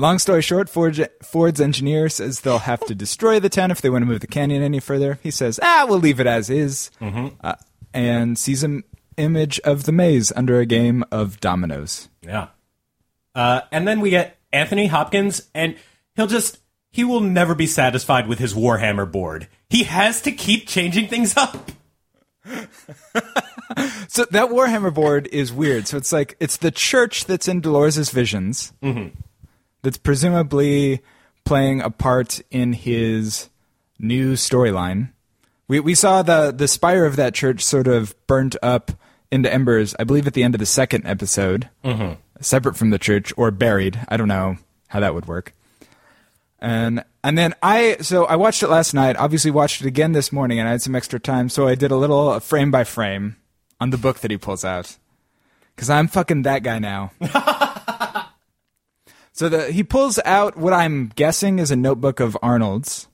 Long 0.00 0.20
story 0.20 0.42
short, 0.42 0.70
Ford, 0.70 1.08
Ford's 1.24 1.60
engineer 1.60 2.08
says 2.08 2.40
they'll 2.40 2.60
have 2.60 2.86
to 2.86 2.94
destroy 2.94 3.40
the 3.40 3.48
town 3.48 3.72
if 3.72 3.80
they 3.80 3.90
want 3.90 4.02
to 4.02 4.06
move 4.06 4.20
the 4.20 4.28
canyon 4.28 4.62
any 4.62 4.78
further. 4.78 5.18
He 5.24 5.32
says, 5.32 5.58
"Ah, 5.60 5.86
we'll 5.88 5.98
leave 5.98 6.20
it 6.20 6.26
as 6.28 6.48
is," 6.48 6.92
uh, 7.00 7.54
and 7.92 8.38
sees 8.38 8.62
an 8.62 8.84
image 9.16 9.58
of 9.64 9.86
the 9.86 9.92
maze 9.92 10.32
under 10.36 10.60
a 10.60 10.66
game 10.66 11.04
of 11.10 11.40
dominoes. 11.40 12.08
Yeah. 12.22 12.46
Uh, 13.34 13.62
and 13.72 13.88
then 13.88 14.00
we 14.00 14.10
get 14.10 14.36
Anthony 14.52 14.86
Hopkins, 14.86 15.48
and 15.52 15.74
he'll 16.14 16.28
just 16.28 16.60
he 16.92 17.02
will 17.02 17.20
never 17.20 17.56
be 17.56 17.66
satisfied 17.66 18.28
with 18.28 18.38
his 18.38 18.54
Warhammer 18.54 19.10
board. 19.10 19.48
He 19.68 19.82
has 19.82 20.22
to 20.22 20.30
keep 20.30 20.68
changing 20.68 21.08
things 21.08 21.36
up. 21.36 21.72
So 24.08 24.24
that 24.30 24.48
Warhammer 24.48 24.92
board 24.92 25.28
is 25.30 25.52
weird. 25.52 25.86
So 25.86 25.96
it's 25.96 26.12
like 26.12 26.36
it's 26.40 26.56
the 26.56 26.70
church 26.70 27.26
that's 27.26 27.46
in 27.46 27.60
Dolores' 27.60 28.10
visions. 28.10 28.72
That's 29.82 29.98
presumably 29.98 31.00
playing 31.44 31.80
a 31.80 31.90
part 31.90 32.40
in 32.50 32.72
his 32.72 33.48
new 33.98 34.34
storyline. 34.34 35.12
We 35.66 35.80
we 35.80 35.94
saw 35.94 36.22
the 36.22 36.50
the 36.50 36.68
spire 36.68 37.04
of 37.04 37.16
that 37.16 37.34
church 37.34 37.62
sort 37.62 37.86
of 37.86 38.14
burnt 38.26 38.56
up 38.62 38.92
into 39.30 39.52
embers. 39.52 39.94
I 39.98 40.04
believe 40.04 40.26
at 40.26 40.34
the 40.34 40.42
end 40.42 40.54
of 40.54 40.58
the 40.58 40.66
second 40.66 41.06
episode, 41.06 41.68
mm-hmm. 41.84 42.14
separate 42.40 42.76
from 42.76 42.90
the 42.90 42.98
church 42.98 43.32
or 43.36 43.50
buried. 43.50 44.00
I 44.08 44.16
don't 44.16 44.28
know 44.28 44.56
how 44.88 45.00
that 45.00 45.14
would 45.14 45.26
work. 45.26 45.52
And 46.58 47.04
and 47.22 47.38
then 47.38 47.54
I 47.62 47.98
so 48.00 48.24
I 48.24 48.36
watched 48.36 48.62
it 48.62 48.68
last 48.68 48.94
night. 48.94 49.16
Obviously 49.16 49.50
watched 49.50 49.80
it 49.80 49.86
again 49.86 50.12
this 50.12 50.32
morning, 50.32 50.58
and 50.58 50.68
I 50.68 50.72
had 50.72 50.82
some 50.82 50.94
extra 50.94 51.20
time, 51.20 51.48
so 51.48 51.68
I 51.68 51.74
did 51.74 51.90
a 51.90 51.96
little 51.96 52.40
frame 52.40 52.70
by 52.70 52.84
frame 52.84 53.36
on 53.80 53.90
the 53.90 53.98
book 53.98 54.20
that 54.20 54.30
he 54.30 54.38
pulls 54.38 54.64
out. 54.64 54.96
Because 55.74 55.90
I'm 55.90 56.08
fucking 56.08 56.42
that 56.42 56.64
guy 56.64 56.80
now. 56.80 57.12
so 59.38 59.48
the 59.48 59.70
he 59.70 59.84
pulls 59.84 60.18
out 60.24 60.56
what 60.56 60.72
I'm 60.72 61.12
guessing 61.14 61.60
is 61.60 61.70
a 61.70 61.76
notebook 61.76 62.18
of 62.18 62.36
Arnold's. 62.42 63.06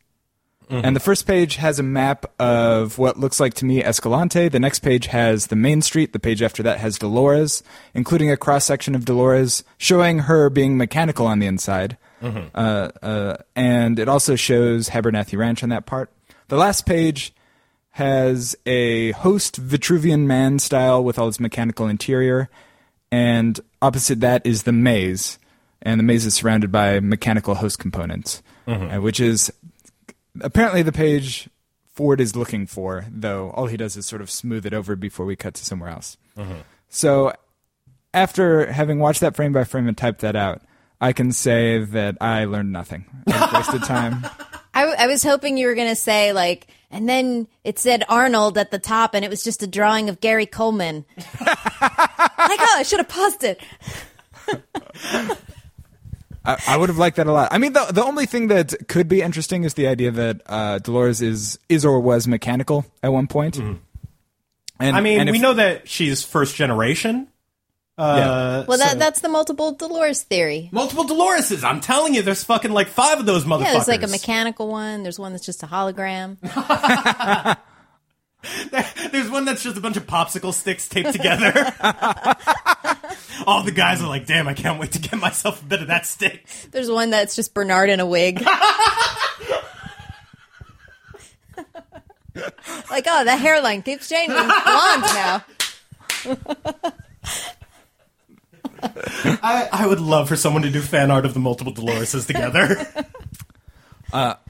And 0.70 0.96
the 0.96 1.00
first 1.00 1.26
page 1.26 1.56
has 1.56 1.78
a 1.78 1.82
map 1.82 2.24
of 2.40 2.96
what 2.96 3.18
looks 3.20 3.38
like 3.38 3.52
to 3.54 3.66
me 3.66 3.84
Escalante. 3.84 4.48
The 4.48 4.58
next 4.58 4.78
page 4.78 5.08
has 5.08 5.48
the 5.48 5.56
main 5.56 5.82
street. 5.82 6.14
The 6.14 6.18
page 6.18 6.40
after 6.40 6.62
that 6.62 6.78
has 6.78 6.98
Dolores, 6.98 7.62
including 7.92 8.30
a 8.30 8.38
cross 8.38 8.64
section 8.64 8.94
of 8.94 9.04
Dolores 9.04 9.62
showing 9.76 10.20
her 10.20 10.48
being 10.48 10.78
mechanical 10.78 11.26
on 11.26 11.38
the 11.40 11.46
inside. 11.46 11.98
Uh, 12.54 12.88
uh, 13.02 13.36
and 13.54 13.98
it 13.98 14.08
also 14.08 14.34
shows 14.34 14.88
Abernathy 14.88 15.36
Ranch 15.36 15.62
on 15.62 15.68
that 15.68 15.84
part. 15.84 16.10
The 16.48 16.56
last 16.56 16.86
page 16.86 17.34
has 17.90 18.56
a 18.64 19.12
host 19.12 19.60
Vitruvian 19.60 20.20
man 20.20 20.58
style 20.58 21.04
with 21.04 21.18
all 21.18 21.28
its 21.28 21.38
mechanical 21.38 21.86
interior, 21.86 22.48
and 23.12 23.60
opposite 23.82 24.20
that 24.20 24.44
is 24.46 24.62
the 24.62 24.72
maze, 24.72 25.38
and 25.84 26.00
the 26.00 26.04
maze 26.04 26.26
is 26.26 26.34
surrounded 26.34 26.72
by 26.72 26.98
mechanical 27.00 27.54
host 27.56 27.78
components, 27.78 28.42
uh, 28.66 28.96
which 28.96 29.20
is 29.20 29.52
apparently 30.40 30.82
the 30.82 30.92
page 30.92 31.48
Ford 31.92 32.20
is 32.20 32.34
looking 32.34 32.66
for. 32.66 33.06
Though 33.10 33.50
all 33.50 33.66
he 33.66 33.76
does 33.76 33.96
is 33.96 34.06
sort 34.06 34.22
of 34.22 34.30
smooth 34.30 34.66
it 34.66 34.74
over 34.74 34.96
before 34.96 35.26
we 35.26 35.36
cut 35.36 35.54
to 35.54 35.64
somewhere 35.64 35.90
else. 35.90 36.16
So 36.88 37.32
after 38.12 38.72
having 38.72 38.98
watched 38.98 39.20
that 39.20 39.36
frame 39.36 39.52
by 39.52 39.64
frame 39.64 39.88
and 39.88 39.96
typed 39.96 40.20
that 40.20 40.36
out, 40.36 40.62
I 41.00 41.12
can 41.12 41.32
say 41.32 41.84
that 41.84 42.16
I 42.20 42.44
learned 42.44 42.72
nothing. 42.72 43.04
I 43.26 43.50
wasted 43.58 43.82
time. 43.84 44.24
I, 44.72 44.84
I 44.84 45.06
was 45.06 45.22
hoping 45.22 45.56
you 45.56 45.66
were 45.66 45.74
going 45.74 45.88
to 45.88 45.96
say 45.96 46.32
like, 46.32 46.68
and 46.90 47.08
then 47.08 47.48
it 47.64 47.78
said 47.78 48.04
Arnold 48.08 48.56
at 48.56 48.70
the 48.70 48.78
top, 48.78 49.14
and 49.14 49.24
it 49.24 49.28
was 49.28 49.42
just 49.42 49.62
a 49.62 49.66
drawing 49.66 50.08
of 50.08 50.20
Gary 50.20 50.46
Coleman. 50.46 51.04
like, 51.16 51.58
oh, 51.80 52.74
I 52.76 52.84
should 52.84 53.00
have 53.00 53.08
paused 53.08 53.44
it. 53.44 53.60
I, 56.44 56.62
I 56.68 56.76
would 56.76 56.88
have 56.90 56.98
liked 56.98 57.16
that 57.16 57.26
a 57.26 57.32
lot. 57.32 57.48
I 57.52 57.58
mean, 57.58 57.72
the 57.72 57.86
the 57.86 58.04
only 58.04 58.26
thing 58.26 58.48
that 58.48 58.74
could 58.88 59.08
be 59.08 59.22
interesting 59.22 59.64
is 59.64 59.74
the 59.74 59.86
idea 59.86 60.10
that 60.10 60.42
uh, 60.46 60.78
Dolores 60.78 61.22
is 61.22 61.58
is 61.68 61.84
or 61.84 62.00
was 62.00 62.26
mechanical 62.28 62.84
at 63.02 63.12
one 63.12 63.26
point. 63.26 63.56
And 63.58 63.80
I 64.80 65.00
mean, 65.00 65.20
and 65.20 65.30
we 65.30 65.38
know 65.38 65.54
that 65.54 65.88
she's 65.88 66.22
first 66.24 66.56
generation. 66.56 67.28
Uh, 67.96 68.64
Well, 68.66 68.78
that 68.78 68.92
so- 68.94 68.98
that's 68.98 69.20
the 69.20 69.28
multiple 69.28 69.70
Dolores 69.72 70.22
theory. 70.22 70.68
multiple 70.72 71.04
Doloreses. 71.04 71.62
I'm 71.62 71.80
telling 71.80 72.12
you, 72.14 72.22
there's 72.22 72.42
fucking 72.42 72.72
like 72.72 72.88
five 72.88 73.20
of 73.20 73.26
those 73.26 73.44
motherfuckers. 73.44 73.62
Yeah, 73.62 73.72
there's 73.74 73.88
like 73.88 74.02
a 74.02 74.08
mechanical 74.08 74.66
one. 74.68 75.02
There's 75.04 75.18
one 75.18 75.30
that's 75.32 75.46
just 75.46 75.62
a 75.62 75.66
hologram. 75.66 76.36
There's 79.12 79.30
one 79.30 79.46
that's 79.46 79.62
just 79.62 79.78
a 79.78 79.80
bunch 79.80 79.96
of 79.96 80.06
popsicle 80.06 80.52
sticks 80.52 80.86
taped 80.88 81.12
together. 81.12 81.72
All 83.46 83.62
the 83.62 83.72
guys 83.72 84.02
are 84.02 84.08
like, 84.08 84.26
"Damn, 84.26 84.48
I 84.48 84.54
can't 84.54 84.80
wait 84.80 84.92
to 84.92 84.98
get 84.98 85.18
myself 85.18 85.62
a 85.62 85.64
bit 85.64 85.80
of 85.80 85.88
that 85.88 86.06
stick." 86.06 86.46
There's 86.70 86.90
one 86.90 87.10
that's 87.10 87.36
just 87.36 87.54
Bernard 87.54 87.90
in 87.90 88.00
a 88.00 88.06
wig. 88.06 88.40
like, 92.90 93.06
oh, 93.06 93.24
the 93.24 93.36
hairline 93.36 93.82
keeps 93.82 94.08
changing. 94.08 94.36
It's 94.38 94.64
blonde 94.64 95.02
now. 95.02 95.44
I, 99.42 99.68
I 99.72 99.86
would 99.86 100.00
love 100.00 100.28
for 100.28 100.36
someone 100.36 100.62
to 100.62 100.70
do 100.70 100.80
fan 100.80 101.10
art 101.10 101.24
of 101.24 101.34
the 101.34 101.40
multiple 101.40 101.72
Doloreses 101.72 102.26
together. 102.26 102.86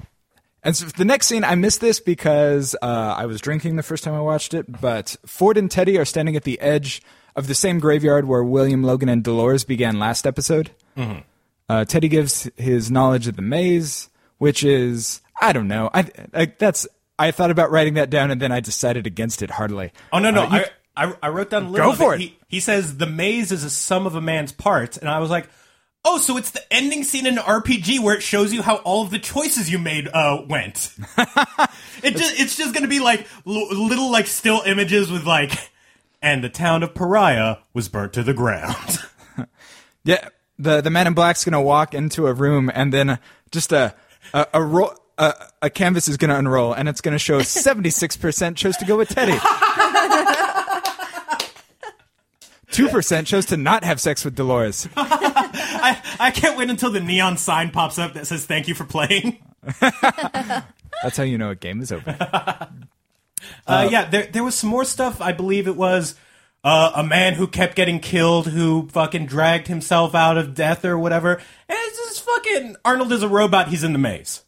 And 0.65 0.75
so 0.75 0.87
the 0.87 1.05
next 1.05 1.27
scene, 1.27 1.45
I 1.45 1.55
missed 1.57 1.83
this 1.83 2.01
because 2.01 2.75
uh, 2.81 2.87
I 2.87 3.27
was 3.27 3.41
drinking 3.43 3.77
the 3.77 3.83
first 3.83 4.03
time 4.03 4.15
I 4.15 4.21
watched 4.21 4.55
it. 4.55 4.81
But 4.81 5.15
Ford 5.27 5.59
and 5.59 5.71
Teddy 5.71 5.99
are 5.99 6.07
standing 6.07 6.37
at 6.37 6.45
the 6.45 6.59
edge 6.59 7.03
of 7.37 7.47
the 7.47 7.55
same 7.55 7.79
graveyard 7.81 8.27
where 8.27 8.43
William 8.45 8.83
Logan 8.83 9.09
and 9.09 9.23
Dolores 9.25 9.65
began 9.65 9.99
last 9.99 10.27
episode. 10.27 10.71
Uh, 11.69 11.85
Teddy 11.85 12.09
gives 12.09 12.49
his 12.57 12.91
knowledge 12.91 13.27
of 13.27 13.37
the 13.37 13.43
maze, 13.43 14.09
which 14.39 14.63
is 14.65 15.21
I 15.41 15.53
don't 15.53 15.69
know. 15.69 15.91
I, 15.93 16.09
I 16.33 16.53
that's 16.59 16.87
I 17.19 17.31
thought 17.31 17.51
about 17.51 17.71
writing 17.71 17.95
that 17.95 18.11
down, 18.11 18.31
and 18.31 18.41
then 18.41 18.53
I 18.53 18.61
decided 18.61 19.07
against 19.07 19.43
it 19.43 19.51
heartily. 19.51 19.93
Oh 20.13 20.19
no, 20.19 20.31
no, 20.31 20.43
Uh, 20.45 20.57
you- 20.57 20.65
I, 20.97 21.05
I 21.07 21.15
I 21.25 21.29
wrote 21.31 21.51
down 21.51 21.65
a 21.65 21.71
little. 21.71 21.91
Go 21.91 21.97
for 21.97 22.15
it. 22.15 22.21
it. 22.21 22.25
He, 22.25 22.39
he 22.49 22.61
says 22.61 22.99
the 22.99 23.07
maze 23.07 23.51
is 23.51 23.65
a 23.65 23.71
sum 23.71 24.07
of 24.07 24.15
a 24.15 24.21
man's 24.21 24.53
parts, 24.53 24.97
and 24.97 25.09
I 25.09 25.19
was 25.19 25.31
like, 25.31 25.49
oh, 26.05 26.19
so 26.19 26.37
it's 26.37 26.51
the 26.53 26.61
ending 26.73 27.03
scene 27.03 27.27
in 27.27 27.39
an 27.39 27.43
RPG 27.45 27.99
where 28.01 28.15
it 28.15 28.23
shows 28.23 28.53
you 28.53 28.63
how 28.63 28.77
all 28.77 29.03
of 29.03 29.11
the 29.11 29.19
choices 29.19 29.71
you 29.73 29.79
made 29.79 30.07
uh, 30.07 30.43
went. 30.49 30.95
it 32.03 32.17
just 32.17 32.39
it's 32.41 32.57
just 32.57 32.75
gonna 32.75 32.87
be 32.89 33.01
like 33.01 33.27
l- 33.47 33.69
little 33.87 34.11
like 34.13 34.27
still 34.29 34.63
images 34.67 35.11
with 35.11 35.25
like, 35.25 35.51
and 36.25 36.43
the 36.43 36.49
town 36.49 36.83
of 36.83 36.95
Pariah 36.95 37.59
was 37.75 37.89
burnt 37.89 38.13
to 38.15 38.23
the 38.23 38.35
ground. 38.35 38.99
Yeah, 40.07 40.29
the 40.59 40.83
the 40.83 40.91
man 40.91 41.07
in 41.07 41.15
black's 41.15 41.45
gonna 41.47 41.63
walk 41.63 41.95
into 41.95 42.27
a 42.27 42.35
room, 42.35 42.71
and 42.75 42.93
then 42.93 43.19
just 43.51 43.73
a 43.73 43.95
a 44.35 44.47
a, 44.53 44.63
ro- 44.63 44.95
a, 45.17 45.33
a 45.63 45.71
canvas 45.71 46.09
is 46.09 46.19
gonna 46.19 46.37
unroll, 46.37 46.75
and 46.75 46.91
it's 46.91 47.01
gonna 47.01 47.19
show 47.19 47.41
seventy 47.43 47.89
six 47.89 48.15
percent 48.15 48.59
chose 48.59 48.77
to 48.77 48.85
go 48.85 48.99
with 48.99 49.09
Teddy. 49.09 49.33
Two 52.71 52.89
percent 52.91 53.27
chose 53.27 53.47
to 53.47 53.57
not 53.57 53.83
have 53.83 53.99
sex 53.99 54.27
with 54.27 54.35
Dolores. 54.35 54.87
I 54.97 56.03
I 56.21 56.31
can't 56.31 56.59
wait 56.59 56.69
until 56.69 56.91
the 56.91 57.01
neon 57.01 57.39
sign 57.39 57.71
pops 57.71 57.99
up 57.99 58.13
that 58.13 58.27
says 58.27 58.45
thank 58.45 58.69
you 58.69 58.75
for 58.75 58.85
playing. 58.85 59.39
That's 59.81 61.17
how 61.17 61.23
you 61.23 61.39
know 61.39 61.49
a 61.49 61.55
game 61.55 61.81
is 61.81 61.93
over. 61.93 62.69
Uh, 63.67 63.89
yeah, 63.91 64.05
there 64.09 64.27
there 64.27 64.45
was 64.45 64.55
some 64.55 64.71
more 64.71 64.85
stuff. 64.85 65.21
I 65.21 65.33
believe 65.33 65.67
it 65.69 65.77
was 65.77 66.15
uh, 66.63 66.93
a 66.97 67.03
man 67.05 67.35
who 67.35 67.47
kept 67.47 67.77
getting 67.77 67.99
killed, 68.01 68.47
who 68.49 68.89
fucking 68.93 69.27
dragged 69.27 69.69
himself 69.69 70.15
out 70.15 70.37
of 70.39 70.55
death 70.55 70.85
or 70.85 70.99
whatever. 70.99 71.35
And 71.35 71.43
it's 71.79 71.99
just 71.99 72.23
fucking 72.23 72.77
Arnold 72.85 73.13
is 73.13 73.23
a 73.23 73.29
robot. 73.29 73.69
He's 73.69 73.85
in 73.85 73.93
the 73.93 73.99
maze. 73.99 74.43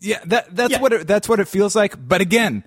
Yeah, 0.00 0.18
that 0.26 0.54
that's 0.54 0.72
Yeah. 0.72 0.80
what 0.80 0.92
it, 0.92 1.06
that's 1.06 1.28
what 1.28 1.38
it 1.40 1.46
feels 1.48 1.76
like. 1.76 1.94
But 2.08 2.20
again, 2.20 2.64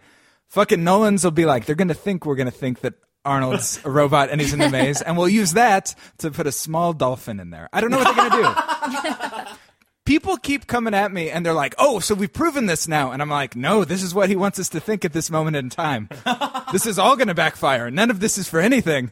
fucking 0.50 0.84
Nolan's 0.84 1.24
will 1.24 1.32
be 1.32 1.46
like, 1.46 1.66
they're 1.66 1.76
gonna 1.76 1.94
think 1.94 2.26
we're 2.26 2.36
gonna 2.36 2.52
think 2.52 2.80
that 2.82 2.94
Arnold's 3.26 3.80
a 3.84 3.90
robot 3.92 4.30
and 4.30 4.40
he's 4.40 4.54
in 4.54 4.60
the 4.60 4.70
maze, 4.72 5.02
and 5.02 5.18
we'll 5.18 5.28
use 5.28 5.54
that 5.54 5.94
to 6.20 6.32
put 6.32 6.48
a 6.48 6.52
small 6.54 6.94
dolphin 6.94 7.40
in 7.42 7.50
there. 7.50 7.68
I 7.74 7.82
don't 7.82 7.92
know 7.92 7.98
what 7.98 8.16
they're 8.16 8.30
gonna 8.30 9.46
do. 9.46 9.52
People 10.10 10.38
keep 10.38 10.66
coming 10.66 10.96
at 10.96 11.12
me 11.14 11.30
and 11.30 11.46
they're 11.46 11.54
like, 11.54 11.76
"Oh, 11.78 12.00
so 12.00 12.16
we've 12.16 12.34
proven 12.34 12.66
this 12.66 12.88
now," 12.88 13.12
and 13.12 13.22
I'm 13.22 13.30
like, 13.30 13.56
"No, 13.56 13.86
this 13.86 14.02
is 14.02 14.12
what 14.12 14.28
he 14.28 14.36
wants 14.36 14.58
us 14.58 14.68
to 14.70 14.80
think 14.80 15.06
at 15.06 15.14
this 15.14 15.30
moment 15.30 15.56
in 15.56 15.70
time. 15.70 16.10
this 16.72 16.88
is 16.88 16.98
all 16.98 17.16
gonna 17.16 17.36
backfire. 17.36 17.92
None 17.92 18.10
of 18.10 18.20
this 18.20 18.40
is 18.40 18.50
for 18.50 18.60
anything." 18.60 19.12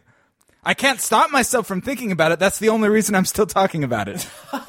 I 0.64 0.74
can't 0.74 1.00
stop 1.00 1.30
myself 1.30 1.68
from 1.68 1.82
thinking 1.82 2.12
about 2.12 2.32
it. 2.32 2.40
That's 2.40 2.58
the 2.58 2.70
only 2.70 2.90
reason 2.90 3.14
I'm 3.14 3.26
still 3.26 3.46
talking 3.46 3.84
about 3.84 4.08
it. 4.10 4.28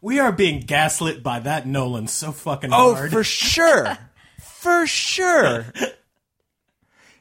We 0.00 0.20
are 0.20 0.30
being 0.30 0.60
gaslit 0.60 1.22
by 1.22 1.40
that 1.40 1.66
Nolan 1.66 2.06
so 2.06 2.30
fucking 2.30 2.70
Oh, 2.72 2.94
hard. 2.94 3.10
for 3.10 3.24
sure. 3.24 3.98
For 4.38 4.86
sure. 4.86 5.66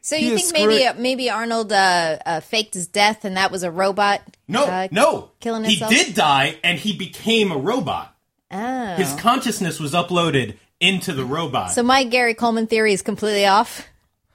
So 0.01 0.15
you 0.15 0.33
is 0.33 0.41
think 0.51 0.53
maybe 0.53 0.83
screwing- 0.83 1.01
maybe 1.01 1.29
Arnold 1.29 1.71
uh, 1.73 2.17
uh, 2.25 2.39
faked 2.41 2.73
his 2.73 2.87
death 2.87 3.25
and 3.25 3.35
that 3.37 3.51
was 3.51 3.63
a 3.63 3.71
robot? 3.71 4.21
no, 4.47 4.65
uh, 4.65 4.87
no. 4.91 5.31
killing 5.39 5.63
himself. 5.63 5.91
he 5.91 6.03
did 6.03 6.13
die, 6.15 6.57
and 6.63 6.77
he 6.77 6.95
became 6.95 7.51
a 7.51 7.57
robot. 7.57 8.12
Oh. 8.53 8.95
His 8.95 9.13
consciousness 9.15 9.79
was 9.79 9.93
uploaded 9.93 10.55
into 10.79 11.13
the 11.13 11.25
robot. 11.25 11.71
So 11.71 11.83
my 11.83 12.03
Gary 12.03 12.33
Coleman 12.33 12.67
theory 12.67 12.93
is 12.93 13.01
completely 13.01 13.45
off. 13.45 13.87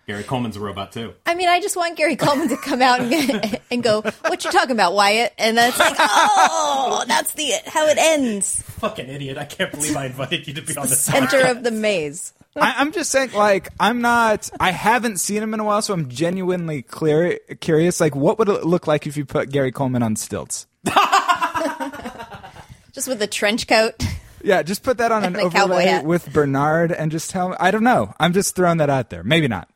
Gary 0.09 0.25
Coleman's 0.25 0.57
a 0.57 0.61
robot 0.61 0.91
too. 0.91 1.13
I 1.27 1.35
mean, 1.35 1.51
I 1.51 1.61
just 1.61 1.77
want 1.77 1.97
Gary 1.99 2.17
Coleman 2.17 2.49
to 2.49 2.57
come 2.57 2.81
out 2.81 3.01
and, 3.01 3.61
and 3.71 3.83
go, 3.83 4.01
"What 4.01 4.43
you 4.43 4.51
talking 4.51 4.71
about, 4.71 4.95
Wyatt?" 4.95 5.35
And 5.37 5.59
that's 5.59 5.79
like, 5.79 5.97
"Oh, 5.99 7.05
that's 7.07 7.35
the 7.35 7.53
how 7.67 7.87
it 7.89 7.99
ends." 7.99 8.63
Fucking 8.63 9.07
idiot! 9.07 9.37
I 9.37 9.45
can't 9.45 9.71
believe 9.71 9.95
I 9.95 10.07
invited 10.07 10.49
you 10.49 10.55
to 10.55 10.63
be 10.63 10.75
on 10.79 10.89
the 10.89 10.97
Center 10.97 11.47
of 11.47 11.63
the 11.63 11.71
maze. 11.71 12.33
I, 12.57 12.77
I'm 12.79 12.93
just 12.93 13.11
saying, 13.11 13.33
like, 13.33 13.69
I'm 13.79 14.01
not. 14.01 14.49
I 14.59 14.71
haven't 14.73 15.19
seen 15.19 15.43
him 15.43 15.53
in 15.53 15.61
a 15.61 15.65
while, 15.65 15.83
so 15.83 15.93
I'm 15.93 16.09
genuinely 16.09 16.81
clear, 16.81 17.39
curious. 17.61 18.01
Like, 18.01 18.17
what 18.17 18.39
would 18.39 18.49
it 18.49 18.65
look 18.65 18.87
like 18.87 19.07
if 19.07 19.19
you 19.19 19.27
put 19.27 19.51
Gary 19.51 19.73
Coleman 19.73 20.03
on 20.03 20.17
stilts? 20.17 20.67
Just 22.99 23.07
with 23.09 23.23
a 23.23 23.29
trench 23.29 23.69
coat. 23.69 23.95
Yeah, 24.43 24.63
just 24.65 24.83
put 24.83 24.99
that 24.99 25.13
on 25.13 25.23
an 25.25 25.35
cowboy 25.35 25.47
overlay 25.65 25.87
hat. 25.87 26.05
with 26.05 26.33
Bernard, 26.33 26.91
and 26.91 27.13
just 27.13 27.31
tell. 27.31 27.57
I 27.61 27.71
don't 27.71 27.85
know. 27.85 28.13
I'm 28.19 28.33
just 28.33 28.57
throwing 28.57 28.79
that 28.79 28.91
out 28.91 29.09
there. 29.11 29.23
Maybe 29.23 29.47
not. 29.47 29.69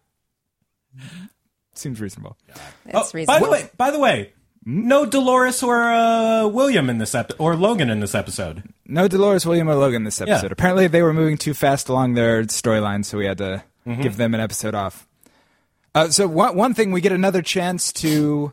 Seems 1.74 2.00
reasonable. 2.00 2.36
That's 2.84 3.10
Oh, 3.14 3.18
reasonable. 3.18 3.40
by 3.40 3.46
the 3.46 3.50
way, 3.50 3.70
by 3.76 3.90
the 3.92 3.98
way, 3.98 4.32
no 4.64 5.06
Dolores 5.06 5.62
or 5.62 5.82
uh, 5.92 6.46
William 6.48 6.90
in 6.90 6.98
this 6.98 7.14
episode, 7.14 7.40
or 7.40 7.56
Logan 7.56 7.90
in 7.90 8.00
this 8.00 8.14
episode. 8.14 8.62
No 8.86 9.08
Dolores, 9.08 9.46
William, 9.46 9.68
or 9.70 9.74
Logan 9.76 10.04
this 10.04 10.20
episode. 10.20 10.46
Yeah. 10.48 10.52
Apparently, 10.52 10.86
they 10.88 11.02
were 11.02 11.14
moving 11.14 11.38
too 11.38 11.54
fast 11.54 11.88
along 11.88 12.14
their 12.14 12.42
storyline, 12.44 13.04
so 13.04 13.18
we 13.18 13.26
had 13.26 13.38
to 13.38 13.62
Mm-hmm. 13.86 14.02
give 14.02 14.16
them 14.16 14.32
an 14.32 14.40
episode 14.40 14.76
off. 14.76 15.08
Uh, 15.94 16.08
so 16.08 16.28
one 16.28 16.56
one 16.56 16.72
thing, 16.74 16.92
we 16.92 17.00
get 17.00 17.10
another 17.10 17.42
chance 17.42 17.92
to 17.94 18.52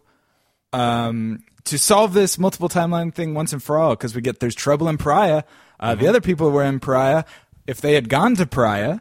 um, 0.74 1.44
to 1.66 1.78
solve 1.78 2.14
this 2.14 2.38
multiple 2.40 2.70
timeline 2.70 3.14
thing 3.14 3.34
once 3.34 3.54
and 3.54 3.62
for 3.62 3.78
all 3.78 3.92
because 3.92 4.16
we 4.16 4.22
get 4.22 4.40
there's 4.40 4.56
trouble 4.56 4.88
in 4.88 4.98
Pariah. 4.98 5.44
Uh, 5.80 5.92
Mm-hmm. 5.92 6.02
The 6.02 6.08
other 6.08 6.22
people 6.22 6.52
were 6.52 6.64
in 6.64 6.80
Pariah. 6.80 7.24
If 7.68 7.80
they 7.82 7.94
had 7.94 8.10
gone 8.10 8.36
to 8.36 8.46
Pariah, 8.46 9.00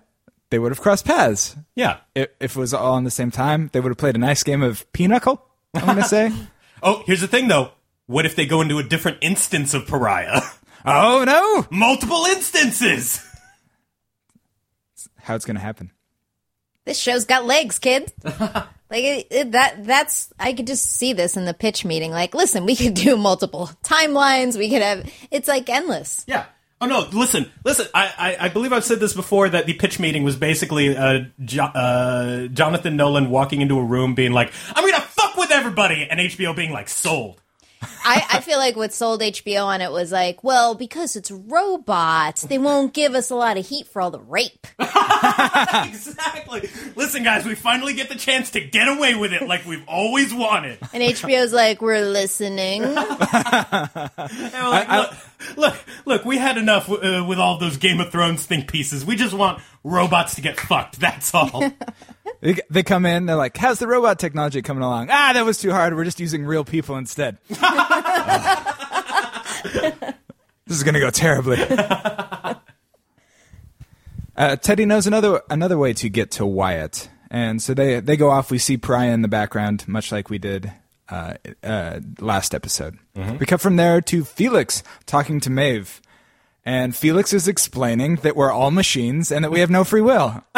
they 0.51 0.59
would 0.59 0.71
have 0.73 0.81
crossed 0.81 1.05
paths. 1.05 1.57
Yeah. 1.75 1.99
If, 2.15 2.29
if 2.41 2.57
it 2.57 2.61
was 2.61 2.73
all 2.75 2.97
in 2.99 3.05
the 3.05 3.11
same 3.11 3.31
time, 3.31 3.71
they 3.73 3.81
would 3.81 3.91
have 3.91 3.99
played 3.99 4.15
a 4.15 4.19
nice 4.19 4.43
game 4.43 4.63
of 4.63 4.91
pinochle. 4.93 5.43
I'm 5.75 5.87
gonna 5.87 6.05
say. 6.05 6.33
Oh, 6.81 7.03
here's 7.07 7.21
the 7.21 7.27
thing 7.27 7.49
though. 7.49 7.73
What 8.07 8.25
if 8.25 8.37
they 8.37 8.47
go 8.47 8.61
into 8.61 8.79
a 8.79 8.85
different 8.85 9.19
instance 9.21 9.75
of 9.75 9.89
pariah? 9.89 10.43
oh 10.85 11.25
no! 11.27 11.67
Multiple 11.77 12.25
instances. 12.27 13.21
How 15.17 15.35
it's 15.35 15.45
gonna 15.45 15.59
happen? 15.59 15.91
This 16.85 16.97
show's 16.97 17.25
got 17.25 17.47
legs, 17.47 17.81
kid. 17.81 18.13
like 18.91 19.05
it, 19.05 19.27
it, 19.31 19.53
that. 19.53 19.85
That's 19.85 20.33
I 20.39 20.53
could 20.53 20.67
just 20.67 20.85
see 20.85 21.13
this 21.13 21.37
in 21.37 21.45
the 21.45 21.55
pitch 21.55 21.85
meeting. 21.85 22.11
Like, 22.11 22.35
listen, 22.35 22.65
we 22.65 22.77
could 22.77 22.95
do 23.07 23.17
multiple 23.17 23.71
timelines. 23.83 24.57
We 24.57 24.71
could 24.71 24.83
have. 24.83 25.11
It's 25.31 25.49
like 25.49 25.69
endless. 25.69 26.25
Yeah. 26.27 26.47
Oh 26.81 26.87
no! 26.87 27.09
Listen, 27.13 27.51
listen. 27.65 27.89
I, 27.93 28.13
I, 28.17 28.47
I 28.47 28.49
believe 28.51 28.73
I've 28.73 28.85
said 28.85 29.01
this 29.01 29.13
before 29.13 29.49
that 29.49 29.67
the 29.67 29.75
pitch 29.75 29.99
meeting 29.99 30.23
was 30.23 30.37
basically 30.37 30.97
uh, 30.97 31.23
jo- 31.45 31.65
uh, 31.65 32.47
Jonathan 32.47 32.95
Nolan 32.97 33.31
walking 33.31 33.63
into 33.63 33.77
a 33.81 33.83
room 33.83 34.15
being 34.15 34.31
like, 34.31 34.53
"I'm 34.77 34.89
gonna 34.89 35.03
fuck 35.03 35.37
with 35.37 35.51
everybody," 35.51 36.07
and 36.09 36.21
HBO 36.21 36.55
being 36.55 36.71
like, 36.71 36.89
"Sold." 36.89 37.41
I, 37.83 38.25
I 38.33 38.41
feel 38.41 38.59
like 38.59 38.77
what 38.77 38.93
sold 38.93 39.21
HBO 39.21 39.65
on 39.65 39.81
it 39.81 39.93
was 39.93 40.13
like, 40.13 40.43
well, 40.43 40.75
because 40.75 41.17
it's 41.17 41.31
robots, 41.31 42.43
they 42.43 42.59
won't 42.59 42.93
give 42.95 43.15
us 43.15 43.31
a 43.31 43.35
lot 43.35 43.57
of 43.57 43.67
heat 43.67 43.87
for 43.87 44.01
all 44.03 44.11
the 44.11 44.21
rape. 44.21 44.67
exactly. 44.79 46.69
Listen, 46.97 47.23
guys, 47.23 47.45
we 47.45 47.55
finally 47.55 47.95
get 47.95 48.09
the 48.09 48.17
chance 48.17 48.51
to 48.51 48.61
get 48.61 48.89
away 48.89 49.15
with 49.15 49.33
it 49.33 49.47
like 49.47 49.65
we've 49.67 49.85
always 49.87 50.33
wanted. 50.35 50.79
And 50.93 51.03
HBO's 51.03 51.53
like, 51.53 51.81
we're 51.83 52.05
listening. 52.05 52.83
And 54.29 54.65
we're 54.65 54.71
like, 54.71 54.89
look, 54.89 55.15
look, 55.57 55.77
look, 56.05 56.25
we 56.25 56.39
had 56.39 56.57
enough 56.59 56.89
uh, 56.91 57.25
with 57.27 57.39
all 57.39 57.59
those 57.59 57.77
Game 57.77 58.01
of 58.01 58.11
Thrones 58.11 58.45
think 58.45 58.71
pieces. 58.71 59.05
We 59.05 59.17
just 59.17 59.35
want 59.35 59.61
robots 59.85 60.35
to 60.37 60.41
get 60.41 60.59
fucked. 60.59 61.01
That's 61.01 61.35
all. 61.35 61.73
They, 62.41 62.57
they 62.71 62.83
come 62.83 63.07
in, 63.07 63.27
they're 63.27 63.37
like, 63.37 63.57
"How's 63.57 63.79
the 63.79 63.87
robot 63.87 64.19
technology 64.19 64.63
coming 64.63 64.83
along?" 64.83 65.09
Ah, 65.11 65.33
that 65.35 65.45
was 65.45 65.59
too 65.59 65.71
hard. 65.71 65.95
We're 65.95 66.05
just 66.05 66.21
using 66.21 66.45
real 66.45 66.65
people 66.65 66.97
instead. 66.97 67.39
this 67.49 67.59
is 70.69 70.83
gonna 70.83 71.01
go 71.01 71.11
terribly. 71.11 71.59
Uh, 74.37 74.55
Teddy 74.55 74.85
knows 74.87 75.09
another 75.09 75.43
another 75.51 75.77
way 75.77 75.93
to 75.95 76.09
get 76.09 76.31
to 76.31 76.47
Wyatt, 76.47 77.09
and 77.29 77.61
so 77.61 77.75
they 77.75 77.99
they 77.99 78.17
go 78.17 78.31
off. 78.31 78.53
We 78.53 78.59
see 78.59 78.77
Pariah 78.77 79.11
in 79.11 79.23
the 79.23 79.27
background, 79.27 79.89
much 79.89 80.13
like 80.13 80.31
we 80.31 80.39
did 80.39 80.73
uh, 81.09 81.35
uh, 81.65 81.99
last 82.21 82.55
episode. 82.55 82.99
We 83.17 83.47
cut 83.47 83.61
from 83.61 83.75
there 83.75 84.01
to 84.01 84.25
Felix 84.25 84.85
talking 85.07 85.41
to 85.41 85.51
Maeve, 85.51 86.01
and 86.65 86.95
Felix 86.95 87.33
is 87.33 87.49
explaining 87.49 88.17
that 88.17 88.37
we're 88.37 88.53
all 88.53 88.71
machines 88.71 89.33
and 89.33 89.45
that 89.45 89.51
we 89.51 89.59
have 89.59 89.71
no 89.71 89.83
free 89.83 90.03
will. 90.03 90.45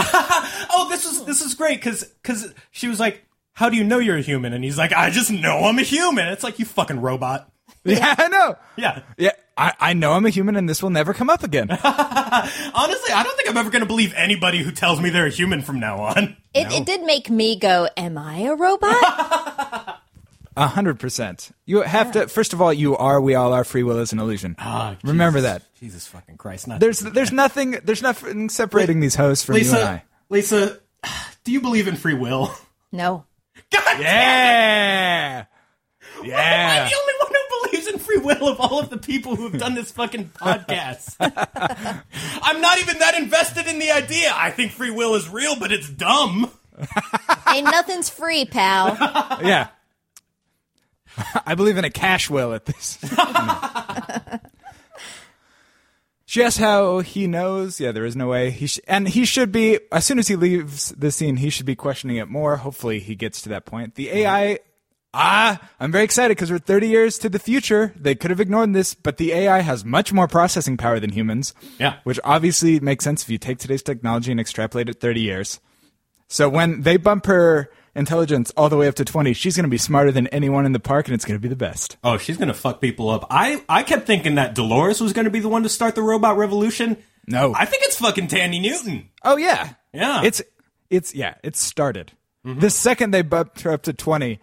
this 1.03 1.13
is 1.13 1.25
this 1.25 1.41
is 1.41 1.55
great 1.55 1.79
because 1.79 2.05
because 2.05 2.53
she 2.71 2.89
was 2.89 3.01
like, 3.01 3.25
"How 3.53 3.69
do 3.69 3.77
you 3.77 3.85
know 3.85 3.99
you're 3.99 4.17
a 4.19 4.23
human?" 4.23 4.53
And 4.53 4.65
he's 4.65 4.79
like, 4.79 4.93
"I 4.93 5.11
just 5.11 5.31
know 5.31 5.65
I'm 5.65 5.79
a 5.79 5.83
human." 5.83 6.29
It's 6.29 6.45
like 6.45 6.59
you 6.59 6.65
fucking 6.65 7.01
robot. 7.01 7.51
yeah, 7.85 8.15
I 8.19 8.29
know. 8.29 8.57
Yeah. 8.77 9.03
Yeah, 9.17 9.33
I, 9.57 9.73
I 9.81 9.93
know 9.95 10.13
I'm 10.13 10.27
a 10.27 10.31
human 10.31 10.57
and 10.57 10.69
this 10.69 10.83
will 10.83 10.91
never 10.91 11.15
come 11.15 11.31
up 11.31 11.43
again. 11.43 11.71
Honestly, 11.85 11.85
I 11.85 13.23
don't 13.25 13.37
think 13.37 13.49
I'm 13.49 13.57
ever 13.57 13.71
going 13.71 13.81
to 13.81 13.87
believe 13.87 14.13
anybody 14.15 14.63
who 14.63 14.71
tells 14.71 15.01
me 15.01 15.09
they're 15.09 15.27
a 15.27 15.31
human 15.31 15.63
from 15.63 15.81
now 15.81 16.01
on. 16.01 16.37
It, 16.53 16.73
it 16.73 16.85
did 16.85 17.05
make 17.05 17.31
me 17.31 17.59
go, 17.59 17.89
am 17.97 18.19
I 18.19 18.41
a 18.41 18.55
robot? 18.55 19.97
A 20.57 20.67
hundred 20.67 20.99
percent. 20.99 21.53
You 21.65 21.83
have 21.83 22.13
to. 22.13 22.27
First 22.27 22.53
of 22.53 22.61
all, 22.61 22.73
you 22.73 22.97
are. 22.97 23.21
We 23.21 23.37
all 23.37 23.53
are. 23.53 23.63
Free 23.63 23.85
will 23.85 23.99
is 23.99 24.13
an 24.13 24.19
illusion. 24.19 24.57
Ah, 24.59 24.97
Remember 25.05 25.41
that. 25.43 25.63
Jesus 25.79 26.09
fucking 26.09 26.37
Christ! 26.37 26.67
Not 26.67 26.81
There's 26.81 26.99
there's 26.99 27.31
nothing 27.31 27.79
there's 27.85 28.03
nothing 28.03 28.49
separating 28.51 28.99
these 28.99 29.15
hosts 29.15 29.45
from 29.45 29.57
you 29.57 29.69
and 29.71 29.79
I. 29.79 30.03
Lisa, 30.29 30.57
Lisa, 30.57 30.79
do 31.45 31.53
you 31.53 31.61
believe 31.61 31.89
in 31.89 31.97
free 31.97 32.15
will? 32.15 32.55
no. 32.93 33.25
God 33.71 33.83
damn 33.85 34.01
it! 34.01 34.03
Yeah. 34.03 35.45
I'm 36.19 36.25
Yeah. 36.27 36.89
the 36.89 36.97
only 36.97 37.13
one 37.21 37.33
who 37.33 37.69
believes 37.69 37.87
in 37.87 37.99
free 37.99 38.19
will 38.19 38.49
of 38.49 38.59
all 38.61 38.81
of 38.81 38.91
the 38.91 38.97
people 38.99 39.37
who 39.37 39.49
have 39.49 39.59
done 39.61 39.75
this 39.75 39.91
fucking 39.93 40.31
podcast. 40.41 41.17
I'm 42.43 42.61
not 42.61 42.79
even 42.81 42.99
that 42.99 43.15
invested 43.17 43.67
in 43.67 43.79
the 43.79 43.91
idea. 43.91 44.33
I 44.35 44.51
think 44.51 44.73
free 44.73 44.91
will 44.91 45.15
is 45.15 45.29
real, 45.29 45.57
but 45.59 45.73
it's 45.73 45.89
dumb. 45.89 46.51
Ain't 47.49 47.65
nothing's 47.65 48.09
free, 48.11 48.45
pal. 48.45 48.97
Yeah. 49.43 49.69
I 51.47 51.55
believe 51.55 51.77
in 51.77 51.85
a 51.85 51.91
cash 51.91 52.31
will 52.31 52.55
at 52.55 52.65
this. 52.65 52.99
She 56.31 56.45
asks 56.45 56.61
how 56.61 57.01
he 57.01 57.27
knows. 57.27 57.81
Yeah, 57.81 57.91
there 57.91 58.05
is 58.05 58.15
no 58.15 58.29
way. 58.29 58.53
He 58.53 58.69
sh- 58.69 58.79
and 58.87 59.09
he 59.09 59.25
should 59.25 59.51
be 59.51 59.81
as 59.91 60.05
soon 60.05 60.21
as 60.21 60.29
he 60.29 60.37
leaves 60.37 60.91
the 60.91 61.11
scene. 61.11 61.39
He 61.39 61.51
should 61.51 61.67
be 61.67 61.75
questioning 61.75 62.19
it 62.19 62.29
more. 62.29 62.59
Hopefully, 62.59 63.01
he 63.01 63.17
gets 63.17 63.43
to 63.43 63.49
that 63.49 63.67
point. 63.67 63.97
The 63.97 64.11
AI. 64.11 64.61
Ah, 65.13 65.61
I'm 65.81 65.91
very 65.91 66.05
excited 66.05 66.37
because 66.37 66.53
we're 66.53 66.61
30 66.61 66.87
years 66.87 67.19
to 67.19 67.29
the 67.29 67.41
future. 67.41 67.93
They 67.97 68.15
could 68.15 68.31
have 68.31 68.39
ignored 68.39 68.75
this, 68.75 68.95
but 68.95 69.17
the 69.17 69.33
AI 69.33 69.59
has 69.59 69.85
much 69.85 70.13
more 70.13 70.29
processing 70.29 70.77
power 70.77 71.01
than 71.01 71.11
humans. 71.11 71.53
Yeah. 71.81 71.97
Which 72.05 72.21
obviously 72.23 72.79
makes 72.79 73.03
sense 73.03 73.25
if 73.25 73.29
you 73.29 73.37
take 73.37 73.59
today's 73.59 73.83
technology 73.83 74.31
and 74.31 74.39
extrapolate 74.39 74.89
it 74.89 75.01
30 75.01 75.21
years. 75.21 75.59
So 76.29 76.49
when 76.49 76.83
they 76.83 76.97
bump 76.97 77.27
her 77.27 77.73
intelligence 78.01 78.51
all 78.57 78.69
the 78.69 78.77
way 78.77 78.89
up 78.89 78.97
to 78.97 79.05
20, 79.05 79.33
she's 79.35 79.55
going 79.55 79.65
to 79.65 79.71
be 79.71 79.79
smarter 79.79 80.11
than 80.11 80.27
anyone 80.29 80.67
in 80.67 80.73
the 80.73 80.81
park 80.81 81.07
and 81.07 81.15
it's 81.15 81.25
going 81.25 81.39
to 81.39 81.41
be 81.41 81.49
the 81.49 81.55
best. 81.55 81.97
Oh, 82.03 82.19
she's 82.19 82.37
gonna 82.37 82.55
fuck 82.55 82.81
people 82.81 83.09
up. 83.11 83.27
I 83.31 83.63
I 83.69 83.85
kept 83.85 84.07
thinking 84.07 84.35
that 84.35 84.55
Dolores 84.55 85.01
was 85.01 85.13
gonna 85.13 85.31
be 85.31 85.41
the 85.41 85.49
one 85.49 85.63
to 85.63 85.69
start 85.69 85.95
the 85.95 86.03
robot 86.03 86.37
revolution. 86.37 86.97
No. 87.27 87.55
I 87.55 87.65
think 87.67 87.85
it's 87.85 87.99
fucking 87.99 88.29
Thandie 88.29 88.61
Newton. 88.61 89.11
Oh 89.23 89.37
yeah. 89.37 89.75
Yeah. 89.93 90.23
It's 90.25 90.43
it's 90.89 91.15
yeah, 91.15 91.35
it 91.45 91.57
started. 91.57 92.13
Mm-hmm. 92.45 92.61
The 92.61 92.71
second 92.71 93.13
they 93.13 93.23
bumped 93.23 93.61
her 93.63 93.73
up 93.73 93.83
to 93.83 93.93
20, 93.93 94.41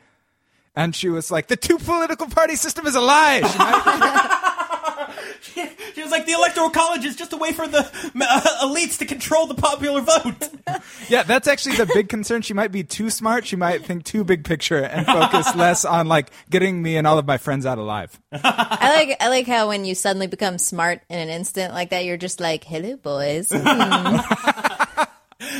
and 0.75 0.95
she 0.95 1.09
was 1.09 1.31
like, 1.31 1.47
"The 1.47 1.57
two 1.57 1.79
political 1.79 2.27
party 2.27 2.55
system 2.55 2.85
is 2.85 2.95
a 2.95 3.01
lie." 3.01 3.41
She 5.95 6.03
was 6.03 6.11
like, 6.11 6.25
the 6.27 6.33
electoral 6.33 6.69
college 6.69 7.05
is 7.05 7.15
just 7.15 7.33
a 7.33 7.37
way 7.37 7.53
for 7.53 7.67
the 7.67 7.79
uh, 7.79 8.65
elites 8.65 8.99
to 8.99 9.05
control 9.05 9.47
the 9.47 9.55
popular 9.55 10.01
vote. 10.01 10.49
yeah, 11.09 11.23
that's 11.23 11.47
actually 11.47 11.75
the 11.75 11.87
big 11.87 12.07
concern. 12.07 12.43
She 12.43 12.53
might 12.53 12.71
be 12.71 12.83
too 12.83 13.09
smart. 13.09 13.47
She 13.47 13.55
might 13.55 13.83
think 13.83 14.03
too 14.03 14.23
big 14.23 14.43
picture 14.43 14.83
and 14.83 15.05
focus 15.05 15.55
less 15.55 15.85
on 15.85 16.07
like 16.07 16.29
getting 16.49 16.81
me 16.81 16.97
and 16.97 17.07
all 17.07 17.17
of 17.17 17.25
my 17.25 17.37
friends 17.37 17.65
out 17.65 17.79
alive. 17.79 18.19
I 18.31 18.93
like 18.95 19.17
I 19.19 19.29
like 19.29 19.47
how 19.47 19.69
when 19.69 19.85
you 19.85 19.95
suddenly 19.95 20.27
become 20.27 20.59
smart 20.59 21.01
in 21.09 21.17
an 21.17 21.29
instant 21.29 21.73
like 21.73 21.89
that, 21.89 22.05
you're 22.05 22.17
just 22.17 22.39
like, 22.39 22.63
"Hello, 22.63 22.95
boys." 22.97 23.49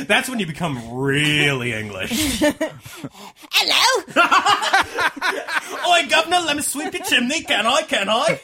That's 0.06 0.28
when 0.28 0.38
you 0.38 0.46
become 0.46 0.92
really 0.92 1.72
English. 1.72 2.40
Hello. 2.40 4.02
Oi, 5.92 6.08
governor, 6.08 6.40
let 6.40 6.56
me 6.56 6.62
sweep 6.62 6.92
your 6.92 7.04
chimney. 7.04 7.42
Can 7.42 7.66
I? 7.66 7.82
Can 7.82 8.08
I? 8.08 8.40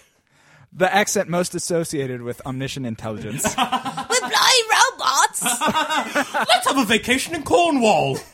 The 0.77 0.93
accent 0.93 1.29
most 1.29 1.55
associated 1.55 2.23
with 2.23 2.45
omniscient 2.45 2.85
intelligence. 2.85 3.45
With 3.45 3.55
flying 3.55 4.65
robots. 4.71 5.43
Let's 6.35 6.67
have 6.67 6.79
a 6.79 6.85
vacation 6.85 7.35
in 7.35 7.45
Cornwall. 7.45 8.19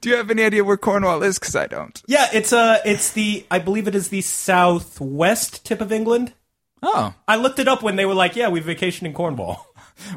Do 0.00 0.10
you 0.10 0.16
have 0.16 0.30
any 0.30 0.42
idea 0.42 0.64
where 0.64 0.76
Cornwall 0.76 1.22
is? 1.22 1.38
Because 1.38 1.54
I 1.54 1.66
don't. 1.66 2.02
Yeah, 2.06 2.28
it's 2.32 2.52
uh 2.52 2.78
it's 2.84 3.12
the 3.12 3.46
I 3.50 3.58
believe 3.60 3.86
it 3.88 3.94
is 3.94 4.08
the 4.08 4.20
southwest 4.20 5.64
tip 5.64 5.80
of 5.80 5.92
England. 5.92 6.32
Oh, 6.82 7.14
I 7.26 7.36
looked 7.36 7.58
it 7.58 7.68
up 7.68 7.82
when 7.82 7.96
they 7.96 8.04
were 8.04 8.14
like, 8.14 8.36
"Yeah, 8.36 8.48
we 8.48 8.60
vacation 8.60 9.06
in 9.06 9.14
Cornwall." 9.14 9.64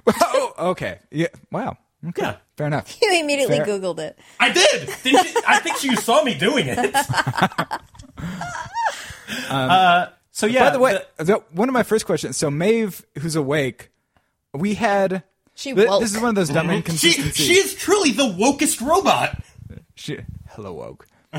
oh 0.08 0.54
okay. 0.58 1.00
Yeah. 1.12 1.28
Wow. 1.52 1.78
Okay. 2.10 2.22
Yeah. 2.22 2.36
Fair 2.58 2.68
enough. 2.68 2.96
You 3.02 3.20
immediately 3.20 3.58
Fair. 3.58 3.66
googled 3.66 4.00
it. 4.00 4.20
I 4.40 4.52
did. 4.52 4.90
Didn't 5.04 5.34
you, 5.34 5.42
I 5.48 5.60
think 5.60 5.84
you 5.84 5.96
saw 5.96 6.24
me 6.24 6.34
doing 6.34 6.66
it. 6.68 6.96
uh, 9.50 10.08
so 10.32 10.46
yeah. 10.46 10.66
By 10.66 10.70
the 10.72 10.80
way, 10.80 11.00
the- 11.18 11.44
one 11.52 11.70
of 11.70 11.74
my 11.74 11.84
first 11.84 12.06
questions. 12.06 12.38
So 12.38 12.50
Maeve, 12.52 13.06
who's 13.20 13.36
awake, 13.36 13.92
we 14.54 14.76
had. 14.76 15.24
She 15.56 15.74
Th- 15.74 15.88
woke. 15.88 16.02
This 16.02 16.14
is 16.14 16.20
one 16.20 16.30
of 16.30 16.36
those 16.36 16.50
dumb 16.50 16.70
she 16.70 16.76
inconsistencies. 16.76 17.36
she 17.46 17.54
is 17.54 17.74
truly 17.74 18.12
the 18.12 18.24
wokest 18.28 18.86
robot. 18.86 19.42
She, 19.96 20.20
hello, 20.50 20.74
woke. 20.74 21.08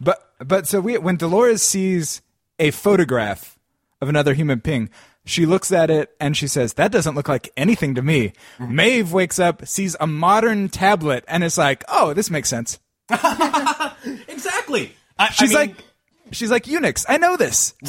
but 0.00 0.32
but 0.38 0.66
so 0.66 0.80
we 0.80 0.96
when 0.98 1.16
Dolores 1.16 1.62
sees 1.62 2.22
a 2.58 2.70
photograph 2.70 3.58
of 4.00 4.08
another 4.08 4.32
human 4.32 4.60
being, 4.60 4.88
she 5.26 5.44
looks 5.44 5.70
at 5.72 5.90
it 5.90 6.10
and 6.20 6.34
she 6.36 6.46
says, 6.48 6.72
"That 6.74 6.90
doesn't 6.90 7.14
look 7.14 7.28
like 7.28 7.52
anything 7.56 7.94
to 7.96 8.02
me." 8.02 8.32
Mm-hmm. 8.58 8.74
Maeve 8.74 9.12
wakes 9.12 9.38
up, 9.38 9.66
sees 9.66 9.94
a 10.00 10.06
modern 10.06 10.68
tablet, 10.70 11.24
and 11.28 11.44
is 11.44 11.58
like, 11.58 11.84
"Oh, 11.88 12.14
this 12.14 12.30
makes 12.30 12.48
sense." 12.48 12.78
Exactly. 14.28 14.92
I, 15.18 15.30
She's 15.30 15.54
I 15.54 15.66
mean, 15.66 15.68
like, 15.74 15.84
she's 16.32 16.50
like 16.50 16.64
Unix. 16.64 17.04
I 17.08 17.18
know 17.18 17.36
this. 17.36 17.74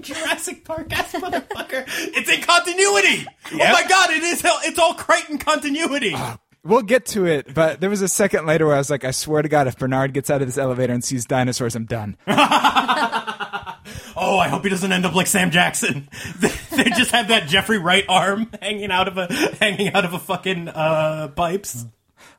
Jurassic 0.00 0.64
Park 0.64 0.96
ass 0.96 1.12
motherfucker. 1.12 1.84
It's 1.88 2.30
in 2.30 2.40
continuity. 2.42 3.26
Oh 3.52 3.56
my 3.56 3.82
god, 3.88 4.10
it 4.10 4.22
is. 4.22 4.40
hell- 4.40 4.60
It's 4.62 4.78
all 4.78 4.94
Crichton 4.94 5.38
continuity. 5.38 6.12
Ah, 6.14 6.38
we'll 6.62 6.82
get 6.82 7.06
to 7.06 7.26
it, 7.26 7.52
but 7.52 7.80
there 7.80 7.90
was 7.90 8.02
a 8.02 8.08
second 8.08 8.46
later 8.46 8.66
where 8.66 8.74
I 8.76 8.78
was 8.78 8.90
like, 8.90 9.02
I 9.04 9.10
swear 9.10 9.42
to 9.42 9.48
God, 9.48 9.66
if 9.66 9.76
Bernard 9.78 10.12
gets 10.14 10.30
out 10.30 10.40
of 10.40 10.46
this 10.48 10.58
elevator 10.58 10.92
and 10.92 11.02
sees 11.02 11.24
dinosaurs, 11.24 11.74
I'm 11.74 11.86
done. 11.86 12.16
Oh, 14.28 14.38
I 14.38 14.48
hope 14.48 14.62
he 14.62 14.68
doesn't 14.68 14.92
end 14.92 15.06
up 15.06 15.14
like 15.14 15.26
Sam 15.26 15.50
Jackson. 15.50 16.08
They, 16.38 16.52
they 16.84 16.90
just 16.90 17.10
have 17.12 17.28
that 17.28 17.48
Jeffrey 17.48 17.78
Wright 17.78 18.04
arm 18.08 18.50
hanging 18.62 18.90
out 18.90 19.08
of 19.08 19.16
a 19.16 19.26
hanging 19.58 19.92
out 19.94 20.04
of 20.04 20.12
a 20.12 20.18
fucking 20.18 20.68
uh, 20.68 21.28
pipes. 21.28 21.86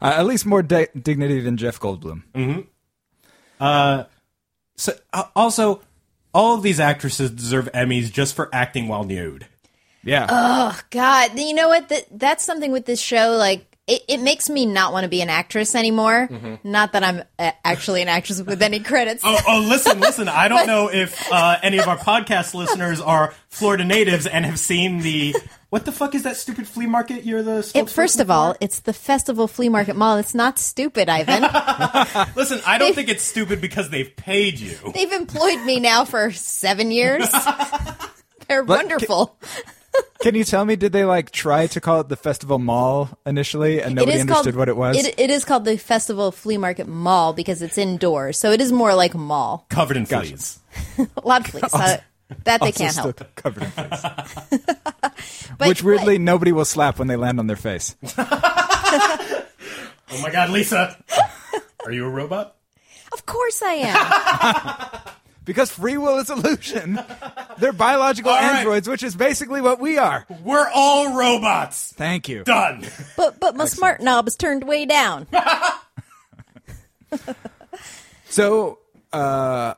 Uh, 0.02 0.14
at 0.18 0.26
least 0.26 0.46
more 0.46 0.62
di- 0.62 0.88
dignity 1.00 1.42
than 1.42 1.58
Jeff 1.58 1.80
Goldblum. 1.80 2.68
Uh. 3.60 4.04
So 4.78 4.94
uh, 5.12 5.24
also, 5.36 5.82
all 6.34 6.56
of 6.56 6.64
these 6.64 6.80
actresses 6.80 7.32
deserve 7.32 7.70
Emmys 7.74 8.12
just 8.12 8.36
for 8.36 8.50
acting 8.54 8.88
while 8.88 9.04
nude. 9.04 9.48
Yeah. 10.04 10.28
Oh 10.30 10.80
God, 10.92 11.38
you 11.38 11.54
know 11.54 11.68
what? 11.68 11.90
That 11.90 12.06
that's 12.12 12.46
something 12.46 12.72
with 12.72 12.86
this 12.86 13.02
show. 13.02 13.32
Like, 13.36 13.69
it, 13.90 14.04
it 14.08 14.20
makes 14.22 14.50
me 14.50 14.66
not 14.66 14.94
want 14.94 15.04
to 15.04 15.10
be 15.10 15.22
an 15.22 15.30
actress 15.30 15.76
anymore. 15.76 16.30
Not 16.64 16.94
that 16.94 17.04
I'm 17.04 17.24
uh, 17.40 17.52
actually 17.66 18.02
an 18.02 18.08
actress 18.08 18.42
with 18.42 18.62
any 18.62 18.80
credits. 18.80 19.24
Oh, 19.26 19.38
oh, 19.48 19.66
listen, 19.68 20.00
listen. 20.08 20.28
I 20.30 20.48
don't 20.48 20.68
know 20.68 20.90
if 20.90 21.30
uh, 21.32 21.58
any 21.64 21.80
of 21.80 21.88
our 21.88 21.98
podcast 21.98 22.54
listeners 22.54 23.02
are 23.02 23.34
Florida 23.50 23.84
natives 23.84 24.28
and 24.28 24.46
have 24.46 24.60
seen 24.60 25.00
the 25.00 25.36
what 25.70 25.86
the 25.86 25.92
fuck 25.92 26.16
is 26.16 26.24
that 26.24 26.36
stupid 26.36 26.68
flea 26.68 26.88
market? 26.88 27.26
You're 27.26 27.44
the 27.44 27.60
It, 27.76 27.90
first 27.90 28.18
spokesperson 28.18 28.22
of 28.22 28.32
all, 28.32 28.52
for? 28.54 28.58
it's 28.62 28.80
the 28.80 28.94
Festival 28.94 29.48
Flea 29.48 29.70
Market 29.70 29.96
Mall. 29.96 30.18
It's 30.18 30.34
not 30.34 30.58
stupid, 30.58 31.10
Ivan. 31.10 31.44
listen. 32.36 32.60
I 32.66 32.78
don't 32.80 32.96
think 32.96 33.10
it's 33.10 33.22
stupid 33.24 33.62
because 33.62 33.90
they've 33.90 34.16
paid 34.16 34.60
you. 34.60 34.78
They've 34.94 35.12
employed 35.12 35.62
me 35.66 35.80
now 35.80 36.06
for 36.06 36.32
seven 36.32 36.90
years. 36.92 37.30
They're 38.48 38.64
wonderful. 38.64 39.38
Can 39.40 39.62
you 40.34 40.44
tell 40.44 40.64
me, 40.66 40.76
did 40.76 40.92
they 40.92 41.06
like 41.06 41.32
try 41.32 41.68
to 41.68 41.82
call 41.82 42.02
it 42.02 42.10
the 42.10 42.16
festival 42.16 42.60
mall 42.60 43.10
initially 43.26 43.82
and 43.82 43.96
nobody 43.96 44.12
it 44.12 44.16
is 44.16 44.22
understood 44.22 44.54
called, 44.54 44.56
what 44.58 44.70
it 44.70 44.78
was? 44.78 44.98
It, 44.98 45.16
it 45.20 45.30
is 45.30 45.46
called 45.46 45.66
the 45.66 45.78
Festival 45.78 46.32
Flea 46.32 46.58
Market 46.58 46.88
Mall 46.88 47.34
because 47.34 47.62
it's 47.62 47.78
indoors, 47.78 48.38
so 48.38 48.52
it 48.52 48.62
is 48.62 48.72
more 48.72 48.94
like 48.94 49.14
a 49.14 49.18
mall. 49.18 49.66
Covered 49.70 49.98
in 49.98 50.04
Gotcha. 50.06 50.28
fleas. 50.28 50.60
A 51.18 51.28
lot 51.28 51.42
of 51.42 51.48
fleas. 51.48 51.74
uh, 51.74 51.98
that 52.44 52.62
they 52.62 52.72
can't 52.72 52.92
still 52.92 53.06
help. 53.06 53.36
Covered 53.36 53.64
in 53.64 53.72
face. 53.72 54.06
But, 55.58 55.68
Which 55.68 55.84
weirdly 55.84 56.18
nobody 56.20 56.54
will 56.54 56.64
slap 56.64 57.00
when 57.00 57.10
they 57.10 57.18
land 57.18 57.40
on 57.40 57.48
their 57.48 57.58
face. 57.58 57.96
Oh 60.12 60.20
my 60.24 60.32
god, 60.32 60.50
Lisa. 60.50 60.98
Are 61.86 61.92
you 61.92 62.06
a 62.06 62.10
robot? 62.10 62.56
of 63.14 63.26
course 63.28 63.62
I 63.62 63.74
am. 63.74 65.14
Because 65.50 65.72
free 65.72 65.98
will 65.98 66.20
is 66.20 66.30
illusion. 66.30 67.00
They're 67.58 67.74
biological 67.74 68.30
All 68.30 68.38
right. 68.38 68.58
androids, 68.58 68.88
which 68.88 69.02
is 69.02 69.16
basically 69.16 69.62
what 69.62 69.80
we 69.80 69.98
are. 69.98 70.28
We're 70.44 70.70
all 70.76 71.18
robots. 71.18 71.92
Thank 71.94 72.30
you. 72.30 72.44
Done. 72.44 72.86
but 73.18 73.40
but 73.40 73.56
my 73.56 73.66
smart 73.66 74.00
knob 74.00 74.28
is 74.28 74.36
turned 74.36 74.64
way 74.64 74.86
down. 74.86 75.26
So, 78.30 78.78
uh, 79.12 79.74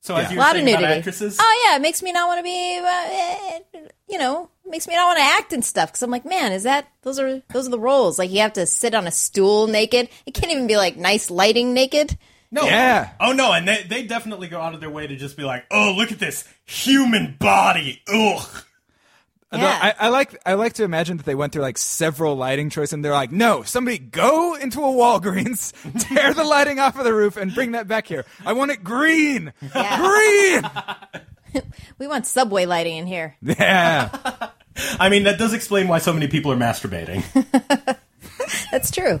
So 0.00 0.16
as 0.16 0.24
Yeah. 0.24 0.30
you 0.32 0.38
A 0.38 0.40
lot 0.40 0.56
of 0.56 0.62
saying 0.62 0.68
about 0.70 0.80
nudity. 0.80 0.98
actresses, 1.00 1.36
Oh 1.38 1.66
yeah, 1.68 1.76
it 1.76 1.82
makes 1.82 2.02
me 2.02 2.12
not 2.12 2.26
want 2.28 2.38
to 2.38 2.42
be. 2.42 2.78
Uh, 2.78 3.88
you 4.08 4.16
know, 4.18 4.48
makes 4.66 4.88
me 4.88 4.94
not 4.94 5.04
want 5.08 5.18
to 5.18 5.24
act 5.24 5.52
and 5.52 5.62
stuff 5.62 5.90
because 5.90 6.02
I'm 6.02 6.10
like, 6.10 6.24
man, 6.24 6.52
is 6.52 6.62
that 6.62 6.86
those 7.02 7.18
are 7.18 7.42
those 7.52 7.66
are 7.68 7.70
the 7.70 7.78
roles? 7.78 8.18
Like 8.18 8.30
you 8.30 8.40
have 8.40 8.54
to 8.54 8.64
sit 8.64 8.94
on 8.94 9.06
a 9.06 9.10
stool 9.10 9.66
naked. 9.66 10.08
It 10.24 10.32
can't 10.32 10.50
even 10.50 10.66
be 10.66 10.78
like 10.78 10.96
nice 10.96 11.30
lighting 11.30 11.74
naked. 11.74 12.16
No. 12.50 12.64
Yeah. 12.64 13.10
Oh 13.20 13.32
no, 13.32 13.52
and 13.52 13.66
they 13.66 13.82
they 13.88 14.06
definitely 14.06 14.48
go 14.48 14.60
out 14.60 14.74
of 14.74 14.80
their 14.80 14.90
way 14.90 15.06
to 15.06 15.16
just 15.16 15.36
be 15.36 15.42
like, 15.44 15.64
oh 15.70 15.94
look 15.96 16.12
at 16.12 16.18
this 16.18 16.46
human 16.64 17.36
body. 17.38 18.02
Ugh. 18.12 18.64
Yeah. 19.52 19.78
I, 19.98 20.06
I 20.06 20.08
like 20.10 20.40
I 20.46 20.54
like 20.54 20.74
to 20.74 20.84
imagine 20.84 21.16
that 21.16 21.26
they 21.26 21.34
went 21.34 21.52
through 21.52 21.62
like 21.62 21.76
several 21.76 22.36
lighting 22.36 22.70
choices, 22.70 22.92
and 22.92 23.04
they're 23.04 23.10
like, 23.12 23.32
"No, 23.32 23.64
somebody 23.64 23.98
go 23.98 24.54
into 24.54 24.78
a 24.78 24.82
Walgreens, 24.84 25.72
tear 26.08 26.32
the 26.32 26.44
lighting 26.44 26.78
off 26.78 26.96
of 26.96 27.02
the 27.04 27.12
roof, 27.12 27.36
and 27.36 27.52
bring 27.52 27.72
that 27.72 27.88
back 27.88 28.06
here. 28.06 28.24
I 28.46 28.52
want 28.52 28.70
it 28.70 28.84
green, 28.84 29.52
Yeah. 29.74 29.98
green." 29.98 30.70
We 31.98 32.06
want 32.06 32.28
subway 32.28 32.64
lighting 32.64 32.96
in 32.96 33.06
here. 33.08 33.34
Yeah, 33.42 34.08
I 35.00 35.08
mean, 35.08 35.24
that 35.24 35.36
does 35.36 35.52
explain 35.52 35.88
why 35.88 35.98
so 35.98 36.12
many 36.12 36.28
people 36.28 36.52
are 36.52 36.56
masturbating. 36.56 37.24
That's 38.70 38.92
true. 38.92 39.20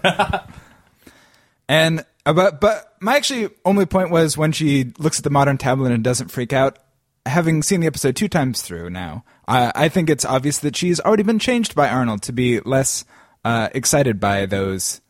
and 1.68 2.04
but 2.32 2.60
but 2.60 2.94
my 3.00 3.16
actually 3.16 3.50
only 3.64 3.86
point 3.86 4.10
was 4.10 4.36
when 4.36 4.52
she 4.52 4.92
looks 4.98 5.18
at 5.18 5.24
the 5.24 5.30
modern 5.30 5.58
tablet 5.58 5.92
and 5.92 6.02
doesn't 6.04 6.28
freak 6.28 6.52
out. 6.52 6.78
Having 7.26 7.62
seen 7.62 7.80
the 7.80 7.86
episode 7.86 8.16
two 8.16 8.28
times 8.28 8.62
through 8.62 8.88
now, 8.90 9.24
I, 9.46 9.70
I 9.74 9.88
think 9.90 10.08
it's 10.08 10.24
obvious 10.24 10.58
that 10.60 10.74
she's 10.74 11.00
already 11.00 11.22
been 11.22 11.38
changed 11.38 11.74
by 11.74 11.88
Arnold 11.88 12.22
to 12.22 12.32
be 12.32 12.60
less 12.60 13.04
uh, 13.44 13.68
excited 13.74 14.18
by 14.18 14.46
those 14.46 15.02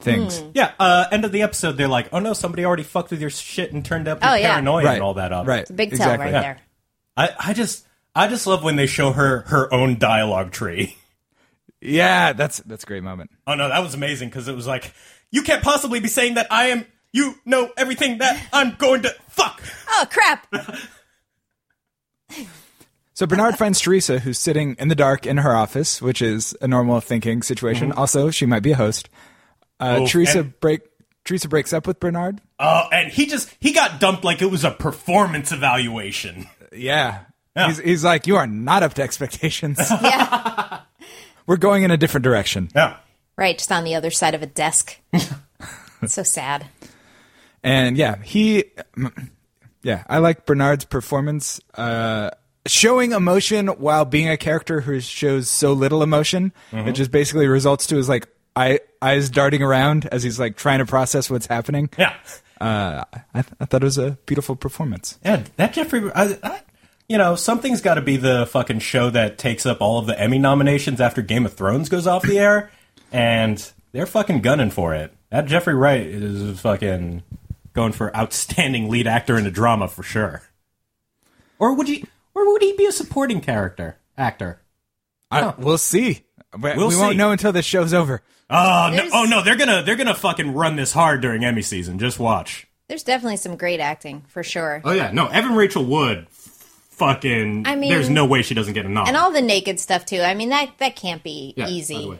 things. 0.00 0.42
yeah. 0.54 0.72
Uh, 0.78 1.06
end 1.12 1.24
of 1.24 1.30
the 1.32 1.42
episode, 1.42 1.76
they're 1.76 1.86
like, 1.88 2.08
oh 2.12 2.18
no, 2.18 2.32
somebody 2.32 2.64
already 2.64 2.82
fucked 2.82 3.12
with 3.12 3.20
your 3.20 3.30
shit 3.30 3.72
and 3.72 3.84
turned 3.84 4.08
up 4.08 4.22
your 4.22 4.32
Oh, 4.32 4.34
yeah. 4.34 4.50
paranoia 4.54 4.84
Right. 4.84 4.94
and 4.94 5.02
all 5.02 5.14
that 5.14 5.32
up. 5.32 5.46
Right. 5.46 5.64
Big 5.74 5.90
tell 5.90 5.96
exactly. 5.98 6.24
right 6.26 6.32
Yeah. 6.32 6.40
there. 6.42 6.58
I, 7.16 7.28
I 7.38 7.52
just 7.52 7.86
I 8.14 8.26
just 8.28 8.46
love 8.48 8.64
when 8.64 8.74
they 8.76 8.86
show 8.86 9.12
her 9.12 9.42
her 9.46 9.72
own 9.72 9.98
dialogue 9.98 10.50
tree. 10.50 10.96
Yeah, 11.80 12.32
that's 12.32 12.58
that's 12.60 12.84
a 12.84 12.86
great 12.86 13.02
moment. 13.04 13.30
Oh 13.46 13.54
no, 13.54 13.68
that 13.68 13.80
was 13.82 13.94
amazing 13.94 14.28
because 14.30 14.48
it 14.48 14.56
was 14.56 14.66
like, 14.66 14.92
you 15.30 15.42
can't 15.42 15.62
possibly 15.62 16.00
be 16.00 16.08
saying 16.08 16.34
that 16.34 16.46
I 16.50 16.66
am. 16.68 16.86
You 17.12 17.34
know 17.46 17.70
everything 17.78 18.18
that 18.18 18.46
I'm 18.52 18.74
going 18.76 19.02
to 19.02 19.14
fuck. 19.28 19.62
Oh 19.88 20.06
crap! 20.10 20.46
So 23.14 23.26
Bernard 23.26 23.56
finds 23.56 23.80
Teresa, 23.80 24.18
who's 24.18 24.38
sitting 24.38 24.76
in 24.78 24.88
the 24.88 24.94
dark 24.94 25.26
in 25.26 25.38
her 25.38 25.56
office, 25.56 26.02
which 26.02 26.20
is 26.20 26.54
a 26.60 26.68
normal 26.68 27.00
thinking 27.00 27.42
situation. 27.42 27.90
Also, 27.92 28.30
she 28.30 28.44
might 28.44 28.62
be 28.62 28.72
a 28.72 28.76
host. 28.76 29.08
Uh, 29.80 30.00
Oh, 30.02 30.06
Teresa 30.06 30.40
and- 30.40 30.60
break 30.60 30.80
Teresa 31.24 31.48
breaks 31.48 31.72
up 31.72 31.86
with 31.86 31.98
Bernard. 31.98 32.40
Uh, 32.58 32.88
and 32.92 33.10
he 33.10 33.26
just 33.26 33.54
he 33.60 33.72
got 33.72 33.98
dumped 34.00 34.22
like 34.22 34.42
it 34.42 34.50
was 34.50 34.64
a 34.64 34.70
performance 34.70 35.50
evaluation. 35.52 36.46
Yeah. 36.72 37.20
Yeah. 37.56 37.68
He's, 37.68 37.78
he's 37.78 38.04
like, 38.04 38.26
you 38.26 38.36
are 38.36 38.46
not 38.46 38.82
up 38.82 38.92
to 38.94 39.02
expectations. 39.02 39.78
Yeah, 39.90 40.80
We're 41.46 41.56
going 41.56 41.84
in 41.84 41.90
a 41.90 41.96
different 41.96 42.24
direction. 42.24 42.68
Yeah. 42.74 42.96
Right, 43.36 43.58
just 43.58 43.70
on 43.70 43.84
the 43.84 43.94
other 43.94 44.10
side 44.10 44.34
of 44.34 44.42
a 44.42 44.46
desk. 44.46 44.98
so 46.06 46.22
sad. 46.22 46.66
And 47.62 47.96
yeah, 47.96 48.22
he, 48.22 48.64
yeah, 49.82 50.04
I 50.08 50.18
like 50.18 50.46
Bernard's 50.46 50.84
performance, 50.84 51.60
uh, 51.74 52.30
showing 52.66 53.12
emotion 53.12 53.68
while 53.68 54.04
being 54.04 54.28
a 54.28 54.36
character 54.36 54.80
who 54.80 55.00
shows 55.00 55.48
so 55.48 55.72
little 55.72 56.02
emotion. 56.02 56.52
It 56.72 56.92
just 56.92 57.10
basically 57.10 57.46
results 57.46 57.86
to 57.88 57.96
his 57.96 58.08
like 58.08 58.28
eye, 58.56 58.80
eyes 59.00 59.30
darting 59.30 59.62
around 59.62 60.06
as 60.06 60.22
he's 60.22 60.40
like 60.40 60.56
trying 60.56 60.78
to 60.80 60.86
process 60.86 61.30
what's 61.30 61.46
happening. 61.46 61.90
Yeah. 61.98 62.14
Uh, 62.60 63.04
I, 63.34 63.42
th- 63.42 63.54
I 63.60 63.66
thought 63.66 63.82
it 63.82 63.84
was 63.84 63.98
a 63.98 64.18
beautiful 64.26 64.56
performance. 64.56 65.18
Yeah, 65.24 65.44
that 65.56 65.74
Jeffrey. 65.74 66.10
I, 66.14 66.38
I, 66.42 66.60
you 67.08 67.18
know, 67.18 67.36
something's 67.36 67.80
got 67.80 67.94
to 67.94 68.00
be 68.00 68.16
the 68.16 68.46
fucking 68.46 68.80
show 68.80 69.10
that 69.10 69.38
takes 69.38 69.66
up 69.66 69.80
all 69.80 69.98
of 69.98 70.06
the 70.06 70.18
Emmy 70.18 70.38
nominations 70.38 71.00
after 71.00 71.22
Game 71.22 71.46
of 71.46 71.54
Thrones 71.54 71.88
goes 71.88 72.06
off 72.06 72.22
the 72.22 72.38
air, 72.38 72.70
and 73.12 73.72
they're 73.92 74.06
fucking 74.06 74.40
gunning 74.40 74.70
for 74.70 74.94
it. 74.94 75.12
That 75.30 75.46
Jeffrey 75.46 75.74
Wright 75.74 76.06
is 76.06 76.60
fucking 76.60 77.22
going 77.72 77.92
for 77.92 78.14
outstanding 78.16 78.88
lead 78.88 79.06
actor 79.06 79.36
in 79.38 79.46
a 79.46 79.50
drama 79.50 79.88
for 79.88 80.02
sure. 80.02 80.42
Or 81.58 81.74
would 81.74 81.88
he? 81.88 82.04
Or 82.34 82.52
would 82.52 82.62
he 82.62 82.74
be 82.76 82.86
a 82.86 82.92
supporting 82.92 83.40
character 83.40 83.96
actor? 84.16 84.60
I, 85.30 85.54
we'll 85.58 85.78
see. 85.78 86.24
But 86.52 86.76
We'll 86.76 86.88
we 86.88 86.96
won't 86.96 87.16
know 87.16 87.32
until 87.32 87.52
the 87.52 87.62
show's 87.62 87.92
over. 87.92 88.22
Oh 88.48 88.92
no! 88.94 89.08
Oh 89.12 89.24
no! 89.24 89.42
They're 89.42 89.56
gonna 89.56 89.82
they're 89.82 89.96
gonna 89.96 90.14
fucking 90.14 90.52
run 90.54 90.76
this 90.76 90.92
hard 90.92 91.20
during 91.20 91.44
Emmy 91.44 91.62
season. 91.62 91.98
Just 91.98 92.18
watch. 92.20 92.66
There's 92.88 93.02
definitely 93.02 93.38
some 93.38 93.56
great 93.56 93.80
acting 93.80 94.22
for 94.28 94.44
sure. 94.44 94.80
Oh 94.84 94.92
yeah, 94.92 95.10
no. 95.10 95.26
Evan 95.26 95.56
Rachel 95.56 95.84
Wood, 95.84 96.28
fucking. 96.30 97.66
I 97.66 97.74
mean- 97.74 97.90
there's 97.90 98.08
no 98.08 98.24
way 98.26 98.42
she 98.42 98.54
doesn't 98.54 98.74
get 98.74 98.86
a 98.86 98.88
nod. 98.88 99.08
And 99.08 99.16
all 99.16 99.32
the 99.32 99.42
naked 99.42 99.80
stuff 99.80 100.06
too. 100.06 100.20
I 100.20 100.34
mean 100.34 100.50
that 100.50 100.70
that 100.78 100.94
can't 100.94 101.22
be 101.22 101.54
Yeah, 101.56 101.64
by 101.64 101.70
the 101.70 101.76
easy. 101.76 102.18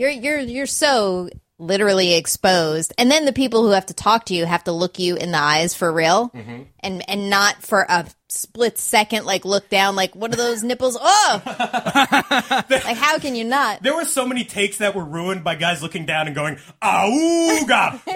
Way. 0.00 0.12
You're 0.14 0.38
you're 0.38 0.38
you're 0.38 0.66
so 0.66 1.28
literally 1.58 2.14
exposed. 2.14 2.94
And 2.96 3.10
then 3.10 3.26
the 3.26 3.32
people 3.32 3.62
who 3.62 3.70
have 3.70 3.86
to 3.86 3.94
talk 3.94 4.26
to 4.26 4.34
you 4.34 4.46
have 4.46 4.64
to 4.64 4.72
look 4.72 4.98
you 4.98 5.16
in 5.16 5.30
the 5.30 5.38
eyes 5.38 5.74
for 5.74 5.92
real. 5.92 6.30
Mm-hmm. 6.30 6.62
And 6.80 7.08
and 7.08 7.30
not 7.30 7.62
for 7.62 7.86
a 7.88 8.06
split 8.28 8.78
second 8.78 9.26
like 9.26 9.44
look 9.44 9.68
down 9.68 9.96
like 9.96 10.14
what 10.14 10.32
are 10.32 10.36
those 10.36 10.62
nipples? 10.62 10.96
Oh. 11.00 11.42
like 12.70 12.96
how 12.96 13.18
can 13.18 13.34
you 13.34 13.44
not? 13.44 13.82
There 13.82 13.94
were 13.94 14.04
so 14.04 14.26
many 14.26 14.44
takes 14.44 14.78
that 14.78 14.94
were 14.94 15.04
ruined 15.04 15.44
by 15.44 15.54
guys 15.56 15.82
looking 15.82 16.06
down 16.06 16.26
and 16.26 16.34
going, 16.34 16.58
"Auga!" 16.82 18.00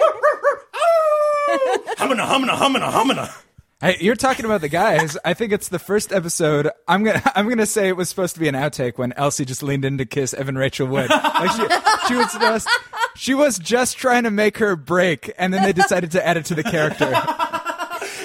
Hummina, 1.97 2.25
hummina, 2.25 2.55
hummina, 2.55 2.91
hummina. 2.91 3.44
Hey, 3.81 3.97
you're 3.99 4.15
talking 4.15 4.45
about 4.45 4.61
the 4.61 4.69
guys. 4.69 5.17
I 5.25 5.33
think 5.33 5.51
it's 5.51 5.67
the 5.67 5.79
first 5.79 6.13
episode. 6.13 6.69
I'm 6.87 7.03
gonna 7.03 7.21
I'm 7.35 7.49
gonna 7.49 7.65
say 7.65 7.89
it 7.89 7.97
was 7.97 8.07
supposed 8.07 8.33
to 8.35 8.39
be 8.39 8.47
an 8.47 8.55
outtake 8.55 8.97
when 8.97 9.11
Elsie 9.13 9.43
just 9.43 9.61
leaned 9.61 9.83
in 9.83 9.97
to 9.97 10.05
kiss 10.05 10.33
Evan 10.33 10.57
Rachel 10.57 10.87
Wood. 10.87 11.09
Like 11.09 11.51
she, 11.51 12.07
she 12.07 12.15
was 12.15 12.33
just 12.33 12.69
she 13.15 13.33
was 13.33 13.59
just 13.59 13.97
trying 13.97 14.23
to 14.23 14.31
make 14.31 14.59
her 14.59 14.77
break, 14.77 15.31
and 15.37 15.53
then 15.53 15.63
they 15.63 15.73
decided 15.73 16.11
to 16.11 16.25
add 16.25 16.37
it 16.37 16.45
to 16.45 16.55
the 16.55 16.63
character. 16.63 17.11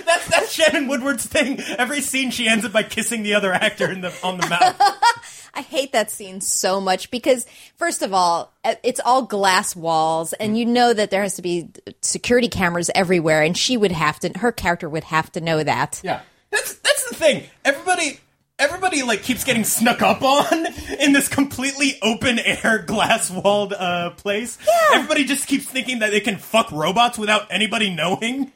That's 0.05 0.27
that's 0.29 0.53
Shannon 0.53 0.89
Woodward's 0.89 1.27
thing. 1.27 1.61
Every 1.79 2.01
scene, 2.01 2.31
she 2.31 2.49
ends 2.49 2.65
up 2.65 2.73
by 2.73 2.83
kissing 2.83 3.23
the 3.23 3.35
other 3.35 3.53
actor 3.53 3.91
in 3.91 4.01
the 4.01 4.13
on 4.23 4.39
the 4.39 4.47
mouth. 4.49 4.77
I 5.55 5.63
hate 5.63 5.93
that 5.93 6.11
scene 6.11 6.41
so 6.41 6.81
much 6.81 7.11
because, 7.11 7.47
first 7.77 8.03
of 8.03 8.15
all, 8.15 8.53
uh, 8.65 8.75
it's 8.83 9.01
all 9.05 9.23
glass 9.23 9.75
walls, 9.75 10.33
and 10.35 10.57
you 10.59 10.65
know 10.65 10.93
that 10.93 11.11
there 11.11 11.23
has 11.23 11.35
to 11.37 11.43
be 11.43 11.69
security 12.03 12.49
cameras 12.49 12.91
everywhere, 12.95 13.43
and 13.43 13.57
she 13.57 13.77
would 13.77 13.93
have 13.93 14.21
to, 14.21 14.39
her 14.39 14.53
character 14.53 14.89
would 14.89 15.05
have 15.05 15.33
to 15.33 15.41
know 15.41 15.63
that. 15.63 16.01
Yeah, 16.05 16.21
that's 16.51 16.75
that's 16.75 17.09
the 17.09 17.15
thing. 17.15 17.45
Everybody. 17.65 18.21
Everybody 18.59 19.03
like 19.03 19.23
keeps 19.23 19.43
getting 19.43 19.65
snuck 19.65 20.03
up 20.03 20.21
on 20.21 20.67
in 21.01 21.15
this 21.15 21.29
completely 21.29 21.99
open 22.03 22.39
air 22.39 22.79
glass 22.87 23.31
walled 23.31 23.73
uh, 23.73 24.11
place. 24.11 24.59
Yeah. 24.69 24.97
Everybody 24.97 25.25
just 25.25 25.47
keeps 25.47 25.65
thinking 25.65 26.01
that 26.01 26.11
they 26.11 26.21
can 26.21 26.37
fuck 26.37 26.71
robots 26.71 27.17
without 27.17 27.47
anybody 27.51 27.89
knowing. 27.89 28.53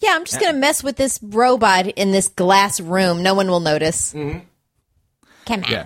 Yeah, 0.00 0.14
I'm 0.14 0.24
just 0.24 0.40
going 0.40 0.52
to 0.52 0.58
mess 0.58 0.82
with 0.82 0.96
this 0.96 1.20
robot 1.22 1.86
in 1.86 2.10
this 2.10 2.26
glass 2.26 2.80
room. 2.80 3.22
No 3.22 3.34
one 3.34 3.46
will 3.46 3.60
notice. 3.60 4.10
Come 4.12 4.42
on. 5.50 5.70
Yeah. 5.70 5.84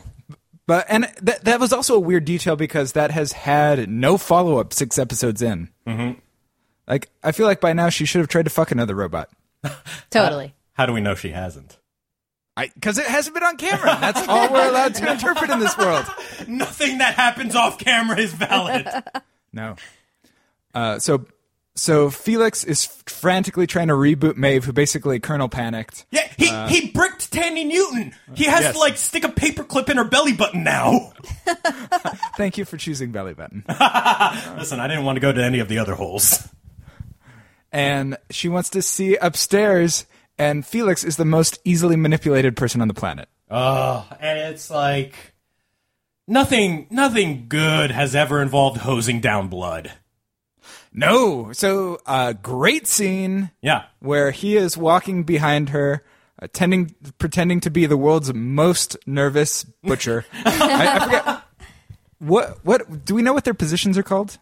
But 0.67 0.87
and 0.89 1.11
that 1.23 1.45
that 1.45 1.61
was 1.61 1.73
also 1.73 1.97
a 1.97 2.01
weird 2.01 2.25
detail 2.25 2.57
because 2.57 2.93
that 2.93 3.11
has 3.11 3.33
had 3.33 3.89
no 3.89 4.17
follow 4.17 4.59
up 4.59 4.73
six 4.73 4.99
episodes 4.99 5.43
in. 5.43 5.71
Mm-hmm. 5.87 6.19
Like 6.87 7.11
I 7.23 7.33
feel 7.33 7.47
like 7.47 7.61
by 7.61 7.73
now 7.73 7.89
she 7.89 8.05
should 8.05 8.21
have 8.21 8.29
tried 8.29 8.45
to 8.45 8.51
fuck 8.51 8.71
another 8.71 8.95
robot. 8.95 9.29
Totally. 10.11 10.55
How 10.75 10.87
do 10.87 10.93
we 10.93 11.01
know 11.01 11.15
she 11.15 11.31
hasn't? 11.31 11.79
I 12.57 12.69
Because 12.75 12.99
it 12.99 13.07
hasn't 13.07 13.35
been 13.35 13.43
on 13.45 13.57
camera. 13.57 13.97
That's 14.01 14.27
all 14.29 14.53
we're 14.53 14.69
allowed 14.69 14.95
to 14.97 15.11
interpret 15.13 15.51
in 15.51 15.59
this 15.59 15.77
world. 15.77 16.05
Nothing 16.47 16.99
that 16.99 17.15
happens 17.15 17.55
off 17.57 17.79
camera 17.79 18.19
is 18.19 18.33
valid. 18.33 18.89
No. 19.55 19.77
Uh, 20.73 20.99
so 20.99 21.27
so 21.75 22.11
Felix 22.11 22.65
is 22.65 22.85
frantically 23.07 23.67
trying 23.67 23.89
to 23.89 23.95
reboot 23.95 24.37
Maeve, 24.37 24.65
who 24.65 24.73
basically 24.73 25.19
kernel 25.21 25.49
panicked. 25.49 26.05
Yeah, 26.11 26.29
he 26.37 26.49
uh, 26.49 26.69
he 26.69 26.91
bricked 26.91 27.31
Thandie 27.31 27.67
Newton. 27.67 28.15
He 28.35 28.45
has 28.45 28.61
Yes. 28.63 28.75
to 28.75 28.79
like 28.81 28.97
stick 28.97 29.25
a 29.25 29.29
paperclip 29.29 29.89
in 29.89 29.97
her 29.97 30.05
belly 30.05 30.33
button 30.35 30.65
now. 30.65 31.13
Thank 32.37 32.59
you 32.59 32.65
for 32.65 32.77
choosing 32.77 33.11
belly 33.13 33.35
button. 33.35 33.65
Listen, 33.69 34.81
I 34.81 34.87
didn't 34.89 35.05
want 35.05 35.17
to 35.17 35.21
go 35.21 35.33
to 35.33 35.43
any 35.43 35.59
of 35.61 35.69
the 35.69 35.79
other 35.79 35.95
holes. 35.95 36.49
and 37.73 38.17
she 38.31 38.49
wants 38.49 38.71
to 38.71 38.83
see 38.83 39.17
upstairs. 39.17 40.07
And 40.39 40.65
Felix 40.67 41.05
is 41.05 41.17
the 41.17 41.25
most 41.27 41.59
easily 41.65 41.95
manipulated 41.97 42.57
person 42.57 42.81
on 42.81 42.89
the 42.89 42.95
planet. 42.95 43.29
Oh, 43.51 44.07
and 44.19 44.39
it's 44.39 44.71
like 44.71 45.15
nothing 46.27 46.87
nothing 46.91 47.47
good 47.49 47.91
has 47.91 48.15
ever 48.15 48.41
involved 48.43 48.79
hosing 48.79 49.21
down 49.21 49.49
blood. 49.49 49.93
No. 50.95 51.53
So, 51.53 52.01
uh, 52.07 52.33
great 52.35 52.87
scene 52.87 53.51
Yeah. 53.63 53.85
where 54.01 54.31
he 54.31 54.57
is 54.57 54.77
walking 54.77 55.23
behind 55.25 55.71
her, 55.71 56.05
uh, 56.41 56.49
tending, 56.53 56.95
pretending 57.19 57.61
to 57.61 57.71
be 57.71 57.87
the 57.87 57.97
world's 57.97 58.33
most 58.35 58.97
nervous 59.07 59.65
butcher. 59.83 60.25
I, 60.45 60.97
I 60.97 61.05
forget. 61.05 61.43
What, 62.19 62.59
what, 62.65 63.05
do 63.05 63.15
we 63.15 63.23
know 63.23 63.33
what 63.33 63.45
their 63.45 63.55
positions 63.55 63.97
are 63.99 64.03
called? 64.03 64.39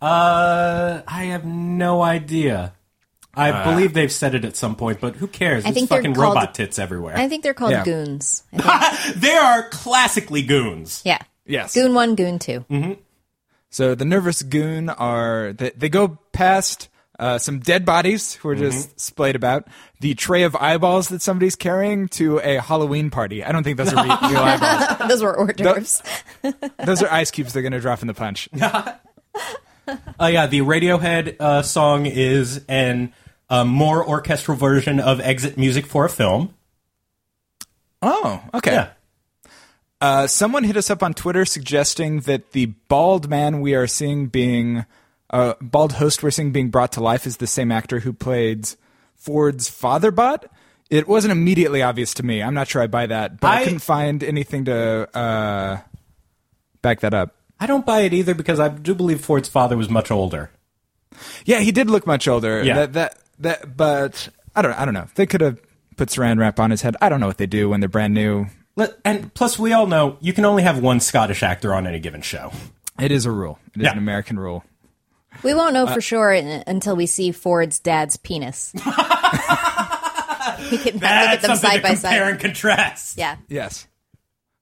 Uh, 0.00 1.02
I 1.06 1.24
have 1.24 1.44
no 1.44 2.02
idea. 2.02 2.72
I 3.34 3.64
believe 3.64 3.94
they've 3.94 4.12
said 4.12 4.34
it 4.34 4.44
at 4.44 4.56
some 4.56 4.76
point, 4.76 5.00
but 5.00 5.16
who 5.16 5.26
cares? 5.26 5.64
I 5.64 5.68
There's 5.68 5.74
think 5.76 5.88
they're 5.88 5.98
fucking 6.00 6.14
called- 6.14 6.34
robot 6.34 6.54
tits 6.54 6.78
everywhere. 6.78 7.16
I 7.16 7.28
think 7.28 7.42
they're 7.42 7.54
called 7.54 7.70
Yeah. 7.72 7.84
goons. 7.84 8.42
They 9.16 9.32
are 9.32 9.68
classically 9.70 10.42
goons. 10.42 11.00
Yeah. 11.04 11.18
Yes. 11.46 11.74
Goon 11.74 11.94
one, 11.94 12.14
goon 12.14 12.38
2 12.38 12.64
So 13.72 13.94
the 13.94 14.04
nervous 14.04 14.42
goon 14.42 14.90
are, 14.90 15.54
they, 15.54 15.70
they 15.70 15.88
go 15.88 16.18
past, 16.32 16.90
uh, 17.18 17.38
some 17.38 17.58
dead 17.58 17.86
bodies 17.86 18.34
who 18.34 18.50
are 18.50 18.54
just 18.54 19.00
splayed 19.00 19.34
about, 19.34 19.66
the 20.00 20.14
tray 20.14 20.42
of 20.42 20.54
eyeballs 20.56 21.08
that 21.08 21.22
somebody's 21.22 21.56
carrying 21.56 22.08
to 22.08 22.38
a 22.40 22.58
Halloween 22.58 23.08
party. 23.08 23.42
I 23.42 23.50
don't 23.50 23.64
think 23.64 23.78
those 23.78 23.94
are 23.94 24.04
re- 24.04 24.18
real 24.30 24.40
eyeballs. 24.40 24.98
Those 25.08 25.22
were 25.22 25.34
hors 25.36 25.54
d'oeuvres. 25.54 26.02
Those 26.84 27.02
are 27.02 27.10
ice 27.10 27.30
cubes 27.30 27.54
they're 27.54 27.62
going 27.62 27.72
to 27.72 27.80
drop 27.80 28.02
in 28.02 28.08
the 28.08 28.14
punch. 28.14 28.48
Oh 30.20 30.26
yeah, 30.26 30.46
the 30.46 30.60
Radiohead 30.60 31.40
uh, 31.40 31.62
song 31.62 32.04
is 32.04 32.64
an 32.68 33.14
a 33.48 33.64
more 33.64 34.06
orchestral 34.06 34.56
version 34.56 35.00
of 35.00 35.18
exit 35.20 35.56
music 35.56 35.86
for 35.86 36.04
a 36.04 36.08
film. 36.10 36.54
Oh, 38.02 38.42
okay. 38.54 38.72
Yeah. 38.72 38.90
Uh, 40.02 40.26
someone 40.26 40.64
hit 40.64 40.76
us 40.76 40.90
up 40.90 41.00
on 41.00 41.14
Twitter 41.14 41.44
suggesting 41.44 42.20
that 42.22 42.50
the 42.52 42.66
bald 42.88 43.30
man 43.30 43.60
we 43.60 43.72
are 43.76 43.86
seeing 43.86 44.26
being, 44.26 44.84
uh, 45.30 45.54
bald 45.60 45.92
host 45.92 46.24
we're 46.24 46.30
seeing 46.32 46.50
being 46.50 46.70
brought 46.70 46.90
to 46.90 47.00
life 47.00 47.24
is 47.24 47.36
the 47.36 47.46
same 47.46 47.70
actor 47.70 48.00
who 48.00 48.12
played 48.12 48.68
Ford's 49.14 49.68
father 49.68 50.10
bot. 50.10 50.46
It 50.90 51.06
wasn't 51.06 51.30
immediately 51.30 51.82
obvious 51.82 52.14
to 52.14 52.24
me. 52.24 52.42
I'm 52.42 52.52
not 52.52 52.66
sure 52.66 52.82
I 52.82 52.88
buy 52.88 53.06
that, 53.06 53.38
but 53.40 53.46
I, 53.46 53.60
I- 53.60 53.64
couldn't 53.64 53.78
find 53.78 54.24
anything 54.24 54.64
to 54.64 55.16
uh, 55.16 55.78
back 56.82 56.98
that 57.00 57.14
up. 57.14 57.36
I 57.60 57.66
don't 57.66 57.86
buy 57.86 58.00
it 58.00 58.12
either 58.12 58.34
because 58.34 58.58
I 58.58 58.66
do 58.70 58.96
believe 58.96 59.20
Ford's 59.24 59.48
father 59.48 59.76
was 59.76 59.88
much 59.88 60.10
older. 60.10 60.50
Yeah, 61.44 61.60
he 61.60 61.70
did 61.70 61.88
look 61.88 62.08
much 62.08 62.26
older. 62.26 62.60
Yeah. 62.64 62.74
That, 62.86 62.92
that, 62.94 63.18
that, 63.38 63.76
but 63.76 64.28
I 64.56 64.62
don't, 64.62 64.72
I 64.72 64.84
don't 64.84 64.94
know. 64.94 65.06
They 65.14 65.26
could 65.26 65.42
have 65.42 65.60
put 65.96 66.08
saran 66.08 66.40
wrap 66.40 66.58
on 66.58 66.72
his 66.72 66.82
head. 66.82 66.96
I 67.00 67.08
don't 67.08 67.20
know 67.20 67.28
what 67.28 67.38
they 67.38 67.46
do 67.46 67.68
when 67.68 67.78
they're 67.78 67.88
brand 67.88 68.14
new. 68.14 68.46
Let- 68.76 68.98
And 69.04 69.32
plus, 69.34 69.58
we 69.58 69.72
all 69.72 69.86
know 69.86 70.16
you 70.20 70.32
can 70.32 70.44
only 70.44 70.62
have 70.62 70.78
one 70.78 71.00
Scottish 71.00 71.42
actor 71.42 71.74
on 71.74 71.86
any 71.86 71.98
given 72.00 72.22
show. 72.22 72.52
It 73.00 73.12
is 73.12 73.26
a 73.26 73.30
rule. 73.30 73.58
It 73.74 73.80
is 73.80 73.84
Yeah. 73.84 73.92
an 73.92 73.98
American 73.98 74.38
rule. 74.38 74.64
We 75.42 75.54
won't 75.54 75.72
know 75.74 75.86
uh, 75.86 75.94
for 75.94 76.00
sure 76.00 76.32
in, 76.32 76.62
until 76.66 76.94
we 76.94 77.06
see 77.06 77.32
Ford's 77.32 77.78
dad's 77.78 78.16
penis. 78.18 78.72
we 78.74 78.80
can 80.78 80.94
look 80.94 81.02
at 81.02 81.42
them 81.42 81.56
side 81.56 81.76
to 81.78 81.82
by 81.82 81.94
side. 81.94 82.20
and 82.20 82.38
contrast. 82.40 83.16
Yeah. 83.18 83.36
Yes. 83.48 83.86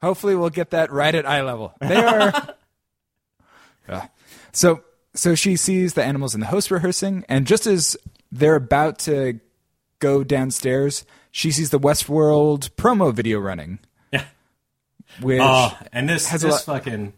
Hopefully, 0.02 0.34
we'll 0.34 0.50
get 0.50 0.70
that 0.70 0.90
right 0.92 1.14
at 1.14 1.26
eye 1.26 1.42
level. 1.42 1.74
They 1.80 1.96
are. 1.96 2.32
Ugh. 3.88 4.08
so, 4.52 4.82
so 5.14 5.34
she 5.34 5.56
sees 5.56 5.94
the 5.94 6.04
animals 6.04 6.34
in 6.34 6.40
the 6.40 6.46
host 6.46 6.70
rehearsing, 6.70 7.24
and 7.28 7.46
just 7.46 7.66
as 7.66 7.96
they're 8.30 8.54
about 8.54 8.98
to 9.00 9.40
go 9.98 10.22
downstairs, 10.24 11.04
she 11.32 11.50
sees 11.50 11.70
the 11.70 11.80
Westworld 11.80 12.70
promo 12.76 13.12
video 13.12 13.38
running. 13.40 13.80
Which 15.20 15.40
Oh, 15.42 15.76
and 15.92 16.08
this 16.08 16.28
Has 16.28 16.42
this 16.42 16.64
fucking 16.64 17.12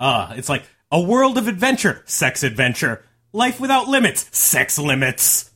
uh 0.00 0.34
it's 0.36 0.48
like 0.48 0.64
A 0.92 1.00
world 1.00 1.38
of 1.38 1.48
adventure, 1.48 2.02
sex 2.06 2.42
adventure. 2.42 3.04
Life 3.32 3.58
without 3.60 3.88
limits, 3.88 4.36
sex 4.36 4.78
limits. 4.78 5.50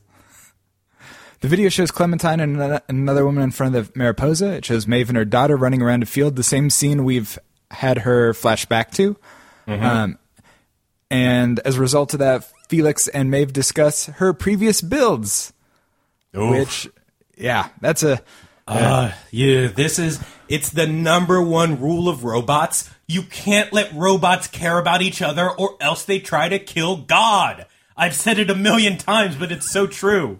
The 1.41 1.47
video 1.47 1.69
shows 1.69 1.91
Clementine 1.91 2.41
and 2.41 2.81
another 2.89 3.25
woman 3.25 3.43
in 3.43 3.51
front 3.51 3.75
of 3.75 3.95
Mariposa. 3.95 4.51
It 4.55 4.65
shows 4.65 4.85
Maeve 4.87 5.07
and 5.09 5.17
her 5.17 5.23
daughter 5.23 5.55
running 5.55 5.81
around 5.81 6.03
a 6.03 6.05
field, 6.05 6.35
the 6.35 6.43
same 6.43 6.69
scene 6.69 7.05
we've 7.05 7.39
had 7.71 7.99
her 7.99 8.33
flashback 8.33 8.91
to. 8.95 9.15
Um, 9.65 10.19
and 11.09 11.59
as 11.59 11.77
a 11.77 11.79
result 11.79 12.13
of 12.13 12.19
that, 12.19 12.51
Felix 12.67 13.07
and 13.07 13.31
Maeve 13.31 13.53
discuss 13.53 14.07
her 14.07 14.33
previous 14.33 14.81
builds, 14.81 15.53
which, 16.33 16.89
yeah, 17.37 17.69
that's 17.79 18.03
a. 18.03 18.21
Uh, 18.67 19.11
yeah, 19.31 19.67
this 19.67 19.97
is 19.99 20.21
it's 20.49 20.69
the 20.69 20.87
number 20.87 21.41
one 21.41 21.79
rule 21.79 22.09
of 22.09 22.23
robots. 22.23 22.89
You 23.07 23.23
can't 23.23 23.71
let 23.71 23.93
robots 23.93 24.47
care 24.47 24.77
about 24.79 25.01
each 25.01 25.21
other 25.21 25.49
or 25.49 25.75
else 25.79 26.03
they 26.05 26.19
try 26.19 26.49
to 26.49 26.59
kill 26.59 26.97
God. 26.97 27.65
I've 27.95 28.15
said 28.15 28.39
it 28.39 28.49
a 28.49 28.55
million 28.55 28.97
times, 28.97 29.35
but 29.35 29.51
it's 29.51 29.69
so 29.69 29.87
true. 29.87 30.39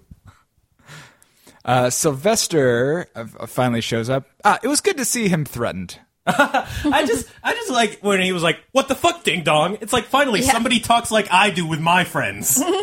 Uh, 1.66 1.90
Sylvester 1.90 3.08
uh, 3.16 3.26
finally 3.46 3.82
shows 3.82 4.10
up. 4.10 4.26
Ah, 4.44 4.60
it 4.64 4.68
was 4.68 4.82
good 4.82 4.98
to 4.98 5.06
see 5.06 5.28
him 5.28 5.46
threatened. 5.46 6.00
I 6.26 7.06
just 7.08 7.28
I 7.44 7.54
just 7.54 7.70
like 7.72 8.00
when 8.02 8.22
he 8.22 8.32
was 8.32 8.44
like, 8.44 8.60
"What 8.72 8.88
the 8.88 8.96
fuck, 8.96 9.24
ding 9.24 9.44
dong?" 9.44 9.78
It's 9.82 9.92
like 9.94 10.06
finally 10.06 10.42
Yeah. 10.42 10.52
somebody 10.52 10.80
talks 10.80 11.12
like 11.12 11.28
I 11.32 11.50
do 11.50 11.66
with 11.68 11.80
my 11.80 12.04
friends. 12.04 12.62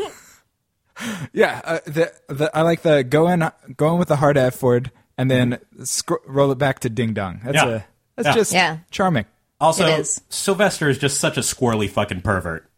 Yeah, 1.31 1.61
uh, 1.62 1.81
the, 1.85 2.11
the 2.29 2.51
I 2.57 2.62
like 2.62 2.81
the 2.81 3.05
going 3.05 3.43
going 3.77 3.99
with 3.99 4.09
the 4.09 4.16
hard 4.16 4.39
F 4.39 4.62
word 4.62 4.91
and 5.19 5.31
then 5.31 5.53
mm-hmm. 5.53 5.85
scr- 5.85 6.14
roll 6.27 6.51
it 6.53 6.59
back 6.59 6.81
to 6.81 6.91
ding 6.91 7.14
dong. 7.14 7.41
That's 7.45 7.57
Yeah. 7.57 7.69
a 7.69 7.83
that's 8.17 8.29
Yeah. 8.29 8.35
just 8.35 8.53
Yeah. 8.53 8.79
charming. 8.91 9.27
Also, 9.61 9.87
It 9.87 10.01
is. 10.01 10.21
Sylvester 10.29 10.89
is 10.89 10.99
just 10.99 11.19
such 11.19 11.37
a 11.37 11.41
squirrely 11.41 11.89
fucking 11.89 12.21
pervert. 12.23 12.69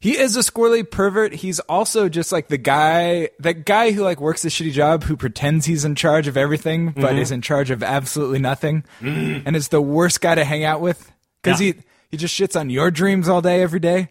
He 0.00 0.16
is 0.16 0.34
a 0.34 0.40
squirrely 0.40 0.88
pervert. 0.88 1.34
He's 1.34 1.60
also 1.60 2.08
just 2.08 2.32
like 2.32 2.48
the 2.48 2.56
guy, 2.56 3.28
that 3.38 3.66
guy 3.66 3.90
who 3.92 4.02
like 4.02 4.18
works 4.18 4.44
a 4.46 4.48
shitty 4.48 4.72
job, 4.72 5.04
who 5.04 5.14
pretends 5.14 5.66
he's 5.66 5.84
in 5.84 5.94
charge 5.94 6.26
of 6.26 6.38
everything, 6.38 6.92
but 6.92 7.10
mm-hmm. 7.10 7.18
is 7.18 7.30
in 7.30 7.42
charge 7.42 7.70
of 7.70 7.82
absolutely 7.82 8.38
nothing, 8.38 8.84
mm. 9.00 9.42
and 9.44 9.54
is 9.54 9.68
the 9.68 9.82
worst 9.82 10.22
guy 10.22 10.34
to 10.34 10.44
hang 10.44 10.64
out 10.64 10.80
with 10.80 11.12
because 11.42 11.60
Yeah. 11.60 11.74
he 11.74 11.80
he 12.12 12.16
just 12.16 12.38
shits 12.38 12.58
on 12.58 12.70
your 12.70 12.90
dreams 12.90 13.28
all 13.28 13.42
day, 13.42 13.62
every 13.62 13.78
day. 13.78 14.08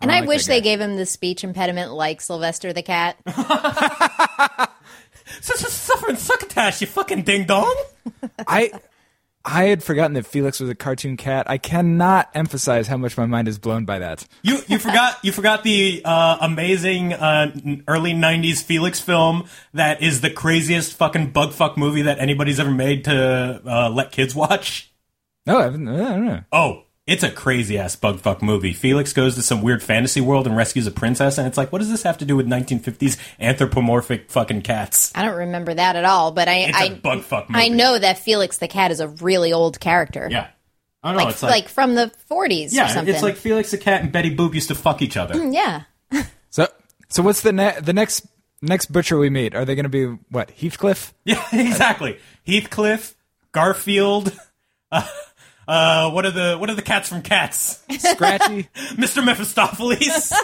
And 0.00 0.12
I 0.12 0.18
I, 0.18 0.20
like 0.20 0.28
wish 0.28 0.44
that 0.44 0.52
they 0.52 0.60
gave 0.60 0.80
him 0.80 0.96
the 0.96 1.06
speech 1.06 1.42
impediment 1.42 1.92
like 1.92 2.20
Sylvester 2.20 2.72
the 2.72 2.82
cat. 2.82 3.16
Such 5.40 5.62
a 5.62 5.70
suffering 5.70 6.16
succotash, 6.16 6.80
you 6.80 6.86
fucking 6.86 7.22
ding 7.22 7.44
dong. 7.44 7.76
I 8.46 8.72
I 9.44 9.64
had 9.64 9.82
forgotten 9.82 10.14
that 10.14 10.24
Felix 10.24 10.58
was 10.58 10.70
a 10.70 10.74
cartoon 10.74 11.18
cat. 11.18 11.48
I 11.50 11.58
cannot 11.58 12.30
emphasize 12.34 12.86
how 12.86 12.96
much 12.96 13.18
my 13.18 13.26
mind 13.26 13.46
is 13.46 13.58
blown 13.58 13.84
by 13.84 13.98
that. 13.98 14.26
You 14.42 14.60
you 14.68 14.78
forgot 14.78 15.18
you 15.22 15.32
forgot 15.32 15.62
the 15.64 16.00
uh, 16.04 16.38
amazing 16.40 17.12
uh, 17.12 17.54
early 17.86 18.14
'90s 18.14 18.62
Felix 18.62 19.00
film 19.00 19.44
that 19.74 20.02
is 20.02 20.22
the 20.22 20.30
craziest 20.30 20.94
fucking 20.94 21.32
bug 21.32 21.52
fuck 21.52 21.76
movie 21.76 22.02
that 22.02 22.18
anybody's 22.20 22.58
ever 22.58 22.70
made 22.70 23.04
to 23.04 23.60
uh, 23.66 23.90
let 23.90 24.12
kids 24.12 24.34
watch. 24.34 24.90
No, 25.46 25.58
I, 25.58 25.66
I 25.66 25.70
don't 25.70 25.84
know. 25.84 26.40
Oh, 26.50 26.83
it's 27.06 27.22
a 27.22 27.30
crazy 27.30 27.78
ass 27.78 27.96
bug 27.96 28.18
fuck 28.20 28.42
movie. 28.42 28.72
Felix 28.72 29.12
goes 29.12 29.34
to 29.34 29.42
some 29.42 29.60
weird 29.62 29.82
fantasy 29.82 30.20
world 30.20 30.46
and 30.46 30.56
rescues 30.56 30.86
a 30.86 30.90
princess, 30.90 31.36
and 31.38 31.46
it's 31.46 31.58
like, 31.58 31.70
what 31.72 31.80
does 31.80 31.90
this 31.90 32.02
have 32.04 32.18
to 32.18 32.24
do 32.24 32.36
with 32.36 32.46
1950s 32.46 33.18
anthropomorphic 33.40 34.30
fucking 34.30 34.62
cats? 34.62 35.12
I 35.14 35.24
don't 35.24 35.36
remember 35.36 35.74
that 35.74 35.96
at 35.96 36.04
all, 36.04 36.32
but 36.32 36.48
I 36.48 36.54
It's 36.60 36.76
I 36.78 36.84
a 36.84 36.94
bug 36.96 37.22
fuck 37.22 37.50
movie. 37.50 37.62
I 37.64 37.68
know 37.68 37.98
that 37.98 38.18
Felix 38.18 38.58
the 38.58 38.68
cat 38.68 38.90
is 38.90 39.00
a 39.00 39.08
really 39.08 39.52
old 39.52 39.78
character. 39.80 40.28
Yeah, 40.30 40.48
I 41.02 41.10
don't 41.10 41.18
know. 41.18 41.24
Like, 41.24 41.34
it's 41.34 41.42
like 41.42 41.50
like, 41.52 41.68
from 41.68 41.94
the 41.94 42.10
40s 42.30 42.72
or 42.72 42.74
yeah, 42.74 42.86
something. 42.88 43.14
it's 43.14 43.22
like 43.22 43.36
Felix 43.36 43.70
the 43.70 43.78
cat 43.78 44.00
and 44.02 44.10
Betty 44.10 44.34
Boop 44.34 44.54
used 44.54 44.68
to 44.68 44.74
fuck 44.74 45.02
each 45.02 45.16
other. 45.16 45.44
yeah. 45.50 45.82
So 46.50 46.68
so 47.08 47.22
what's 47.22 47.42
the 47.42 47.52
ne- 47.52 47.80
the 47.80 47.92
next 47.92 48.26
next 48.62 48.86
butcher 48.92 49.18
we 49.18 49.28
meet? 49.28 49.54
Are 49.54 49.64
they 49.66 49.74
going 49.74 49.84
to 49.84 49.88
be 49.90 50.06
what 50.30 50.50
Heathcliff? 50.52 51.12
Yeah, 51.24 51.44
exactly. 51.52 52.18
Heathcliff, 52.46 53.14
Garfield. 53.52 54.32
Uh, 54.92 55.04
uh, 55.68 56.10
what 56.10 56.24
are 56.26 56.30
the 56.30 56.56
what 56.58 56.68
are 56.70 56.74
the 56.74 56.82
cats 56.82 57.08
from 57.08 57.22
Cats? 57.22 57.82
Scratchy? 57.98 58.68
Mr. 58.96 59.24
Mephistopheles. 59.24 60.32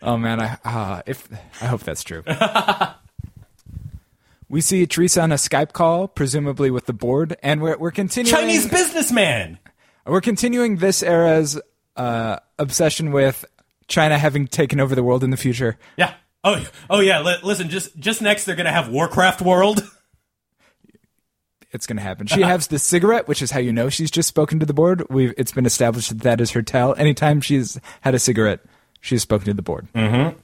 Oh 0.00 0.16
man, 0.16 0.40
I 0.40 0.58
uh, 0.64 1.02
if 1.06 1.28
I 1.60 1.66
hope 1.66 1.82
that's 1.82 2.02
true. 2.02 2.22
we 4.48 4.60
see 4.60 4.86
Teresa 4.86 5.22
on 5.22 5.32
a 5.32 5.36
Skype 5.36 5.72
call, 5.72 6.08
presumably 6.08 6.70
with 6.70 6.86
the 6.86 6.92
board, 6.92 7.36
and 7.42 7.60
we're 7.60 7.76
we're 7.76 7.90
continuing 7.90 8.34
Chinese 8.34 8.68
businessman. 8.68 9.58
we're 10.06 10.20
continuing 10.20 10.76
this 10.76 11.02
era's 11.02 11.58
uh, 11.96 12.36
obsession 12.58 13.12
with 13.12 13.44
China 13.88 14.18
having 14.18 14.46
taken 14.46 14.80
over 14.80 14.94
the 14.94 15.02
world 15.02 15.24
in 15.24 15.30
the 15.30 15.36
future. 15.36 15.78
Yeah. 15.96 16.14
Oh, 16.42 16.66
oh 16.90 17.00
yeah. 17.00 17.20
Li- 17.20 17.38
listen, 17.42 17.68
just 17.70 17.98
just 17.98 18.22
next 18.22 18.44
they're 18.44 18.56
gonna 18.56 18.72
have 18.72 18.88
Warcraft 18.88 19.42
World. 19.42 19.82
It's 21.74 21.86
going 21.86 21.96
to 21.96 22.02
happen. 22.02 22.28
She 22.28 22.42
has 22.42 22.68
the 22.68 22.78
cigarette, 22.78 23.26
which 23.26 23.42
is 23.42 23.50
how 23.50 23.58
you 23.58 23.72
know 23.72 23.88
she's 23.88 24.10
just 24.10 24.28
spoken 24.28 24.60
to 24.60 24.66
the 24.66 24.72
board. 24.72 25.02
We've 25.10 25.34
it's 25.36 25.50
been 25.50 25.66
established 25.66 26.10
that 26.10 26.20
that 26.20 26.40
is 26.40 26.52
her 26.52 26.62
tell. 26.62 26.94
Anytime 26.94 27.40
she's 27.40 27.80
had 28.00 28.14
a 28.14 28.18
cigarette, 28.20 28.60
she's 29.00 29.22
spoken 29.22 29.46
to 29.46 29.54
the 29.54 29.62
board. 29.62 29.88
Mm-hmm. 29.92 30.38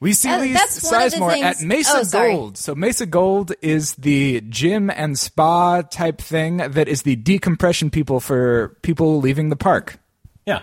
We 0.00 0.12
see 0.12 0.28
That- 0.28 0.40
Lee 0.40 0.52
that's 0.52 0.80
the 0.80 0.96
Sizemore 0.96 1.42
at 1.42 1.60
Mesa 1.60 2.02
oh. 2.04 2.04
Gold. 2.10 2.56
So 2.56 2.76
Mesa 2.76 3.06
Gold 3.06 3.52
is 3.60 3.94
the 3.96 4.40
gym 4.42 4.88
and 4.88 5.18
spa 5.18 5.82
type 5.82 6.20
thing 6.20 6.58
that 6.58 6.86
is 6.86 7.02
the 7.02 7.16
decompression 7.16 7.90
people 7.90 8.20
for 8.20 8.76
people 8.82 9.20
leaving 9.20 9.48
the 9.48 9.56
park. 9.56 9.98
Yeah. 10.46 10.62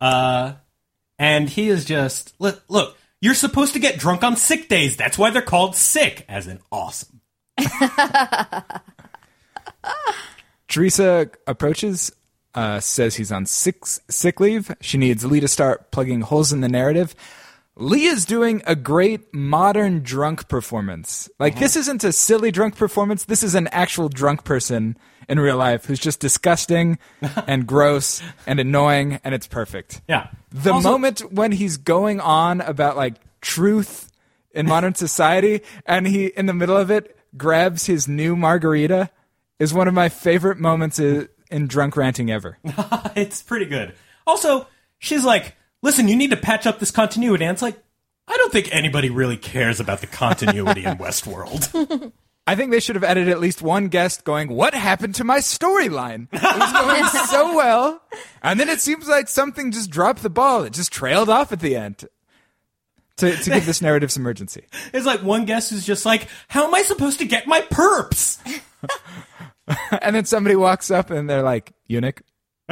Uh, 0.00 0.52
and 1.18 1.48
he 1.48 1.68
is 1.68 1.84
just 1.84 2.34
look. 2.38 2.62
Look, 2.68 2.96
you're 3.20 3.34
supposed 3.34 3.72
to 3.72 3.80
get 3.80 3.98
drunk 3.98 4.22
on 4.22 4.36
sick 4.36 4.68
days. 4.68 4.96
That's 4.96 5.18
why 5.18 5.30
they're 5.30 5.42
called 5.42 5.74
sick, 5.74 6.24
as 6.28 6.46
in 6.46 6.60
awesome. 6.70 7.19
Teresa 10.68 11.30
approaches, 11.46 12.12
uh, 12.54 12.80
says 12.80 13.16
he's 13.16 13.32
on 13.32 13.46
sick, 13.46 13.84
sick 13.86 14.40
leave. 14.40 14.74
She 14.80 14.98
needs 14.98 15.24
Lee 15.24 15.40
to 15.40 15.48
start 15.48 15.90
plugging 15.90 16.20
holes 16.20 16.52
in 16.52 16.60
the 16.60 16.68
narrative. 16.68 17.14
Lee 17.76 18.06
is 18.06 18.24
doing 18.24 18.62
a 18.66 18.76
great 18.76 19.32
modern 19.32 20.02
drunk 20.02 20.48
performance. 20.48 21.28
Like, 21.38 21.58
this 21.58 21.76
isn't 21.76 22.04
a 22.04 22.12
silly 22.12 22.50
drunk 22.50 22.76
performance. 22.76 23.24
This 23.24 23.42
is 23.42 23.54
an 23.54 23.68
actual 23.68 24.08
drunk 24.08 24.44
person 24.44 24.96
in 25.28 25.40
real 25.40 25.56
life 25.56 25.86
who's 25.86 26.00
just 26.00 26.20
disgusting 26.20 26.98
and 27.46 27.66
gross 27.66 28.22
and 28.46 28.60
annoying, 28.60 29.18
and 29.24 29.34
it's 29.34 29.46
perfect. 29.46 30.02
Yeah. 30.08 30.28
The 30.52 30.72
Also- 30.74 30.90
moment 30.90 31.32
when 31.32 31.52
he's 31.52 31.76
going 31.78 32.20
on 32.20 32.60
about 32.60 32.96
like 32.96 33.14
truth 33.40 34.10
in 34.52 34.66
modern 34.66 34.94
society 34.94 35.62
and 35.86 36.06
he 36.06 36.26
in 36.26 36.46
the 36.46 36.52
middle 36.52 36.76
of 36.76 36.90
it 36.90 37.16
grabs 37.36 37.86
his 37.86 38.06
new 38.08 38.36
margarita 38.36 39.10
is 39.58 39.72
one 39.74 39.88
of 39.88 39.94
my 39.94 40.08
favorite 40.08 40.58
moments 40.58 40.98
i- 41.00 41.28
in 41.50 41.66
drunk 41.66 41.96
ranting 41.96 42.30
ever. 42.30 42.58
it's 43.16 43.42
pretty 43.42 43.66
good. 43.66 43.94
Also, 44.26 44.66
she's 44.98 45.24
like, 45.24 45.56
"Listen, 45.82 46.08
you 46.08 46.16
need 46.16 46.30
to 46.30 46.36
patch 46.36 46.66
up 46.66 46.78
this 46.78 46.90
continuity." 46.90 47.44
And 47.44 47.52
it's 47.54 47.62
like, 47.62 47.76
I 48.28 48.36
don't 48.36 48.52
think 48.52 48.68
anybody 48.74 49.10
really 49.10 49.36
cares 49.36 49.80
about 49.80 50.00
the 50.00 50.06
continuity 50.06 50.84
in 50.84 50.96
Westworld. 50.98 52.12
I 52.46 52.54
think 52.56 52.70
they 52.70 52.80
should 52.80 52.96
have 52.96 53.04
added 53.04 53.28
at 53.28 53.38
least 53.40 53.62
one 53.62 53.88
guest 53.88 54.24
going, 54.24 54.48
"What 54.48 54.74
happened 54.74 55.14
to 55.16 55.24
my 55.24 55.38
storyline?" 55.38 56.28
It 56.32 56.42
was 56.42 56.72
going 56.72 57.04
so 57.26 57.56
well, 57.56 58.02
and 58.42 58.58
then 58.58 58.68
it 58.68 58.80
seems 58.80 59.08
like 59.08 59.28
something 59.28 59.72
just 59.72 59.90
dropped 59.90 60.22
the 60.22 60.30
ball. 60.30 60.62
It 60.64 60.72
just 60.72 60.92
trailed 60.92 61.28
off 61.28 61.52
at 61.52 61.60
the 61.60 61.76
end. 61.76 62.04
To, 63.20 63.36
to 63.36 63.50
give 63.50 63.64
this 63.66 63.80
narrative 63.80 64.10
some 64.12 64.26
urgency. 64.26 64.64
It's 64.92 65.06
like 65.06 65.22
one 65.22 65.44
guest 65.46 65.70
who's 65.70 65.86
just 65.86 66.04
like, 66.04 66.26
"How 66.48 66.66
am 66.66 66.74
I 66.74 66.82
supposed 66.82 67.18
to 67.20 67.24
get 67.24 67.46
my 67.46 67.60
perps?" 67.62 68.38
And 70.02 70.16
then 70.16 70.24
somebody 70.24 70.56
walks 70.56 70.90
up 70.90 71.10
and 71.10 71.30
they're 71.30 71.42
like, 71.42 71.72
eunuch. 71.86 72.22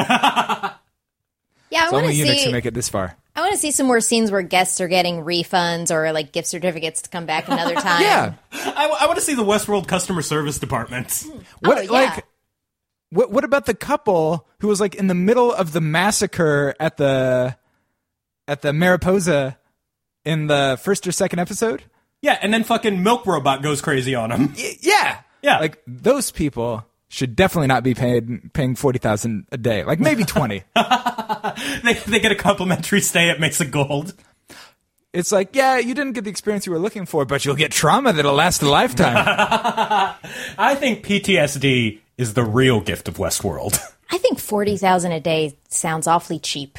Yeah, 1.70 1.80
I 1.82 1.84
It's 1.84 1.92
want 1.92 2.04
only 2.04 2.14
to 2.14 2.18
eunuchs 2.18 2.40
who 2.44 2.46
see. 2.46 2.52
make 2.52 2.64
it 2.66 2.72
this 2.74 2.88
far. 2.88 3.14
I 3.36 3.40
want 3.40 3.52
to 3.52 3.58
see 3.58 3.70
some 3.72 3.86
more 3.86 4.00
scenes 4.00 4.30
where 4.30 4.40
guests 4.42 4.80
are 4.80 4.88
getting 4.88 5.16
refunds 5.22 5.90
or 5.90 6.10
like 6.12 6.32
gift 6.32 6.48
certificates 6.48 7.02
to 7.02 7.10
come 7.10 7.26
back 7.26 7.46
another 7.48 7.74
time. 7.74 8.00
Yeah. 8.00 8.32
I, 8.52 9.04
want 9.06 9.16
to 9.18 9.24
see 9.24 9.34
the 9.34 9.44
Westworld 9.44 9.86
customer 9.86 10.22
service 10.22 10.58
department. 10.58 11.12
Hmm. 11.30 11.38
What 11.60 11.78
Oh, 11.78 11.80
yeah. 11.82 11.90
like 11.90 12.24
what 13.10 13.30
what 13.30 13.44
about 13.44 13.66
the 13.66 13.74
couple 13.74 14.46
who 14.60 14.68
was 14.68 14.80
like 14.80 14.94
in 14.94 15.06
the 15.08 15.14
middle 15.14 15.52
of 15.52 15.72
the 15.72 15.80
massacre 15.82 16.74
at 16.80 16.96
the 16.96 17.56
at 18.48 18.62
the 18.62 18.72
Mariposa 18.72 19.58
in 20.28 20.46
the 20.46 20.78
first 20.82 21.06
or 21.06 21.12
second 21.12 21.38
episode? 21.38 21.82
Yeah, 22.22 22.38
and 22.42 22.52
then 22.52 22.64
fucking 22.64 23.02
Milk 23.02 23.26
Robot 23.26 23.62
goes 23.62 23.80
crazy 23.80 24.14
on 24.14 24.30
him. 24.30 24.54
Y- 24.56 24.76
yeah. 24.80 25.20
Yeah. 25.42 25.58
Like 25.58 25.82
those 25.86 26.30
people 26.30 26.84
should 27.08 27.34
definitely 27.36 27.68
not 27.68 27.82
be 27.84 27.94
paid 27.94 28.52
paying 28.52 28.74
40,000 28.74 29.46
a 29.52 29.56
day. 29.56 29.84
Like 29.84 30.00
maybe 30.00 30.24
20. 30.36 30.62
They, 31.84 31.92
they 32.06 32.20
get 32.20 32.32
a 32.32 32.36
complimentary 32.36 33.00
stay 33.00 33.30
at 33.30 33.40
Mesa 33.40 33.64
Gold. 33.64 34.14
it's 35.12 35.32
like, 35.32 35.54
yeah, 35.56 35.78
you 35.78 35.94
didn't 35.94 36.12
get 36.12 36.24
the 36.24 36.30
experience 36.30 36.66
you 36.66 36.72
were 36.72 36.78
looking 36.78 37.06
for, 37.06 37.24
but 37.24 37.44
you'll 37.44 37.54
get 37.54 37.70
trauma 37.72 38.12
that'll 38.12 38.34
last 38.34 38.62
a 38.62 38.68
lifetime. 38.68 39.14
I 40.58 40.74
think 40.74 41.06
PTSD 41.06 42.00
is 42.18 42.34
the 42.34 42.44
real 42.44 42.80
gift 42.80 43.08
of 43.08 43.16
Westworld. 43.16 43.78
I 44.10 44.18
think 44.18 44.38
forty 44.40 44.76
thousand 44.76 45.12
a 45.12 45.20
day 45.20 45.56
sounds 45.68 46.06
awfully 46.06 46.38
cheap. 46.38 46.78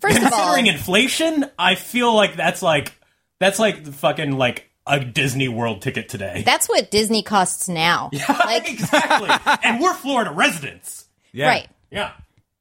First 0.00 0.18
of 0.18 0.24
all, 0.24 0.30
Considering 0.30 0.66
inflation, 0.66 1.44
I 1.58 1.74
feel 1.74 2.14
like 2.14 2.36
that's 2.36 2.62
like 2.62 2.92
that's 3.38 3.58
like 3.58 3.84
the 3.84 3.92
fucking 3.92 4.32
like 4.38 4.70
a 4.86 4.98
Disney 4.98 5.48
World 5.48 5.82
ticket 5.82 6.08
today. 6.08 6.42
that's 6.44 6.68
what 6.68 6.90
Disney 6.90 7.22
costs 7.22 7.68
now. 7.68 8.10
Like, 8.28 8.70
exactly. 8.70 9.28
and 9.62 9.80
we're 9.80 9.94
Florida 9.94 10.30
residents. 10.30 11.06
Yeah. 11.32 11.48
right? 11.48 11.68
Yeah. 11.90 12.12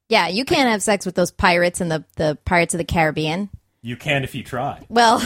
Yeah, 0.10 0.28
you 0.28 0.44
can't 0.46 0.70
have 0.70 0.82
sex 0.84 1.06
with 1.06 1.16
those 1.16 1.32
pirates 1.32 1.82
and 1.82 1.92
the 1.92 2.04
the 2.16 2.38
Pirates 2.46 2.74
of 2.74 2.78
the 2.80 2.84
Caribbean. 2.86 3.50
You 3.82 3.96
can 3.96 4.24
if 4.24 4.36
you 4.36 4.44
try. 4.44 4.86
Well, 4.90 5.20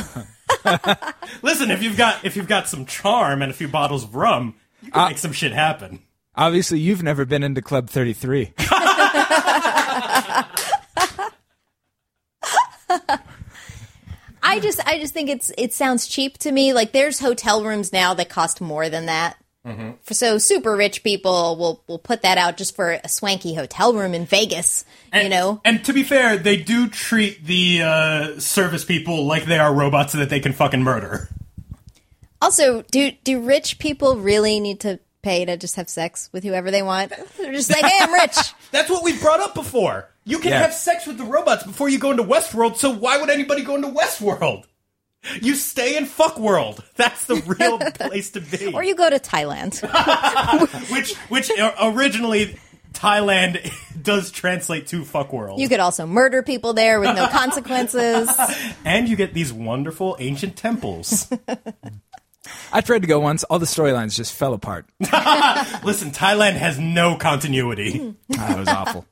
Listen, 1.42 1.72
if 1.72 1.82
you've 1.84 1.98
got 1.98 2.24
if 2.24 2.36
you've 2.36 2.48
got 2.48 2.68
some 2.70 2.86
charm 2.86 3.42
and 3.42 3.52
a 3.52 3.54
few 3.56 3.68
bottles 3.68 4.04
of 4.04 4.16
rum, 4.16 4.56
you 4.82 4.92
can 4.92 5.02
uh, 5.02 5.08
make 5.10 5.18
some 5.18 5.32
shit 5.34 5.52
happen. 5.52 6.00
Obviously, 6.36 6.80
you've 6.80 7.04
never 7.04 7.26
been 7.26 7.44
into 7.44 7.62
Club 7.62 7.90
33. 7.90 8.54
I 14.44 14.60
just 14.60 14.86
I 14.86 15.00
just 15.00 15.14
think 15.14 15.30
it's 15.30 15.52
it 15.58 15.74
sounds 15.74 16.08
cheap 16.08 16.38
to 16.40 16.52
me. 16.52 16.74
Like 16.74 16.92
there's 16.92 17.20
hotel 17.20 17.64
rooms 17.64 17.94
now 17.94 18.14
that 18.16 18.30
cost 18.30 18.62
more 18.62 18.90
than 18.90 19.06
that. 19.06 19.38
For, 20.02 20.14
so 20.14 20.38
super 20.40 20.76
rich 20.76 21.04
people 21.04 21.56
will 21.56 21.82
will 21.88 22.00
put 22.00 22.24
that 22.24 22.38
out 22.38 22.58
just 22.58 22.76
for 22.76 22.92
a 22.92 23.08
swanky 23.08 23.54
hotel 23.54 23.94
room 23.94 24.14
in 24.14 24.26
Vegas. 24.26 24.84
you 25.24 25.30
know, 25.30 25.62
And 25.64 25.84
to 25.86 25.94
be 25.94 26.04
fair, 26.04 26.36
they 26.36 26.58
do 26.58 26.90
treat 26.90 27.46
the 27.46 27.82
uh, 27.82 28.40
service 28.40 28.84
people 28.84 29.26
like 29.26 29.46
they 29.46 29.60
are 29.60 29.74
robots 29.74 30.12
that 30.14 30.30
they 30.30 30.42
can 30.42 30.52
fucking 30.52 30.84
murder. 30.84 31.30
Also, 32.42 32.82
do 32.92 33.12
do 33.24 33.40
rich 33.40 33.80
people 33.80 34.18
really 34.18 34.60
need 34.60 34.82
to 34.82 35.00
pay 35.24 35.46
to 35.46 35.58
just 35.58 35.76
have 35.78 35.90
sex 35.90 36.30
with 36.32 36.44
whoever 36.44 36.70
they 36.70 36.84
want? 36.84 37.12
They're 37.38 37.52
just 37.54 37.72
like, 37.72 37.84
hey, 37.84 37.98
I'm 38.00 38.14
rich. 38.14 38.38
That's 38.72 38.90
what 38.90 39.04
we 39.04 39.18
brought 39.20 39.40
up 39.40 39.56
before. 39.56 40.10
You 40.26 40.38
can 40.40 40.52
Yeah. 40.52 40.60
have 40.60 40.74
sex 40.74 41.08
with 41.08 41.18
the 41.18 41.24
robots 41.24 41.64
before 41.64 41.90
you 41.90 41.98
go 42.00 42.12
into 42.12 42.24
Westworld, 42.24 42.78
so 42.78 42.92
why 42.92 43.18
would 43.20 43.30
anybody 43.32 43.64
go 43.64 43.76
into 43.76 43.88
Westworld? 43.90 44.66
You 45.42 45.56
stay 45.56 45.96
in 45.98 46.06
fuck 46.06 46.38
world. 46.38 46.84
That's 46.96 47.26
the 47.26 47.36
real 47.36 47.80
place 47.96 48.32
to 48.32 48.42
be. 48.42 48.74
Or 48.74 48.84
you 48.84 48.94
go 48.96 49.10
to 49.10 49.20
Thailand. 49.20 49.80
which 50.92 51.16
which 51.30 51.50
o- 51.58 51.92
originally 51.94 52.60
Thailand 52.94 53.72
does 54.02 54.32
translate 54.32 54.88
to 54.88 55.04
fuck 55.06 55.32
world. 55.32 55.60
You 55.62 55.70
could 55.70 55.80
also 55.80 56.06
murder 56.06 56.44
people 56.44 56.74
there 56.74 57.00
with 57.00 57.16
no 57.16 57.28
consequences. 57.28 58.30
and 58.86 59.08
you 59.08 59.16
get 59.16 59.34
these 59.34 59.52
wonderful 59.54 60.18
ancient 60.20 60.58
temples. 60.58 61.32
I 62.72 62.82
tried 62.82 63.02
to 63.04 63.08
go 63.08 63.20
once. 63.20 63.44
All 63.46 63.60
the 63.60 63.66
storylines 63.66 64.16
just 64.16 64.34
fell 64.34 64.54
apart. 64.54 64.86
Listen, 65.00 66.12
Thailand 66.12 66.54
has 66.54 66.80
no 66.80 67.16
continuity. 67.16 68.16
Ah, 68.38 68.48
that 68.48 68.60
was 68.60 68.68
awful. 68.68 69.06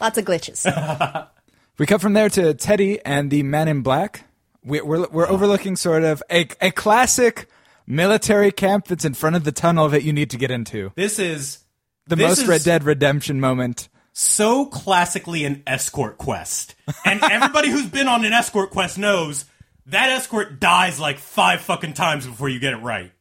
Lots 0.00 0.18
of 0.18 0.24
glitches. 0.24 1.28
We 1.78 1.86
cut 1.86 2.00
from 2.00 2.12
there 2.12 2.28
to 2.30 2.54
Teddy 2.54 2.98
and 3.04 3.30
the 3.30 3.44
Man 3.44 3.68
in 3.68 3.82
Black. 3.82 4.24
We, 4.64 4.80
we're 4.80 5.06
we're 5.08 5.26
ah. 5.28 5.30
overlooking 5.30 5.76
sort 5.76 6.02
of 6.02 6.22
a 6.28 6.48
a 6.60 6.72
classic 6.72 7.48
military 7.86 8.50
camp 8.50 8.86
that's 8.86 9.04
in 9.04 9.14
front 9.14 9.36
of 9.36 9.44
the 9.44 9.52
tunnel 9.52 9.88
that 9.90 10.02
you 10.02 10.12
need 10.12 10.30
to 10.30 10.36
get 10.36 10.50
into. 10.50 10.92
This 10.96 11.20
is 11.20 11.60
The 12.08 12.16
this 12.16 12.28
most 12.28 12.38
is 12.42 12.48
Red 12.48 12.64
Dead 12.64 12.82
Redemption 12.84 13.38
moment. 13.40 13.88
so 14.12 14.66
classically 14.66 15.44
an 15.44 15.62
escort 15.68 16.18
quest. 16.18 16.74
And 17.04 17.22
everybody 17.22 17.70
who's 17.70 17.86
been 17.88 18.08
on 18.08 18.24
an 18.24 18.32
escort 18.32 18.70
quest 18.70 18.98
knows 18.98 19.44
that 19.88 20.10
escort 20.10 20.60
dies 20.60 20.98
like 21.00 21.18
five 21.18 21.60
fucking 21.60 21.94
times 21.94 22.26
before 22.26 22.48
you 22.48 22.58
get 22.60 22.72
it 22.72 22.78
right. 22.78 23.12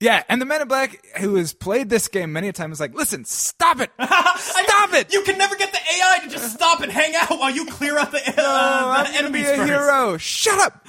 Yeah, 0.00 0.22
and 0.28 0.40
the 0.40 0.44
Man 0.44 0.60
in 0.60 0.68
Black, 0.68 1.00
who 1.18 1.36
has 1.36 1.54
played 1.54 1.88
this 1.88 2.08
game 2.08 2.32
many 2.32 2.48
a 2.48 2.52
time, 2.52 2.72
is 2.72 2.80
like, 2.80 2.94
"Listen, 2.94 3.24
stop 3.24 3.80
it, 3.80 3.90
stop 4.36 4.92
it! 4.92 5.12
You 5.14 5.22
can 5.22 5.38
never 5.38 5.56
get 5.56 5.72
the 5.72 5.78
AI 5.78 6.18
to 6.24 6.28
just 6.28 6.52
stop 6.52 6.80
and 6.80 6.92
hang 6.92 7.14
out 7.14 7.30
while 7.38 7.50
you 7.50 7.64
clear 7.66 7.96
out 7.98 8.10
the, 8.10 8.18
uh, 8.36 9.04
I'm 9.06 9.12
the 9.12 9.18
gonna 9.18 9.30
be 9.30 9.42
a 9.42 9.56
first. 9.56 9.68
hero. 9.70 10.16
Shut 10.18 10.58
up! 10.60 10.86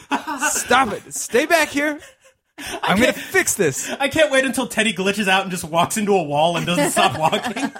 Stop 0.50 0.92
it! 0.92 1.14
Stay 1.14 1.46
back 1.46 1.70
here. 1.70 2.00
I'm 2.82 3.00
gonna 3.00 3.14
fix 3.14 3.54
this." 3.54 3.90
I 3.92 4.10
can't 4.10 4.32
wait 4.32 4.44
until 4.44 4.68
Teddy 4.68 4.92
glitches 4.94 5.28
out 5.30 5.44
and 5.44 5.52
just 5.52 5.64
walks 5.64 5.96
into 5.98 6.14
a 6.14 6.24
wall 6.24 6.58
and 6.58 6.66
doesn't 6.66 6.92
stop 6.92 7.18
walking. 7.18 7.72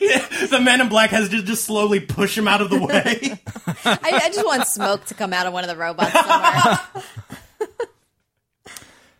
Yeah, 0.00 0.46
the 0.50 0.60
man 0.60 0.80
in 0.80 0.88
black 0.88 1.10
has 1.10 1.28
to 1.30 1.42
just 1.42 1.64
slowly 1.64 2.00
push 2.00 2.36
him 2.36 2.48
out 2.48 2.60
of 2.60 2.70
the 2.70 2.80
way. 2.80 3.38
I, 3.84 3.98
I 4.24 4.28
just 4.28 4.44
want 4.44 4.66
smoke 4.66 5.04
to 5.06 5.14
come 5.14 5.32
out 5.32 5.46
of 5.46 5.52
one 5.52 5.64
of 5.64 5.68
the 5.68 5.76
robots 5.76 6.12
somewhere. 6.12 6.78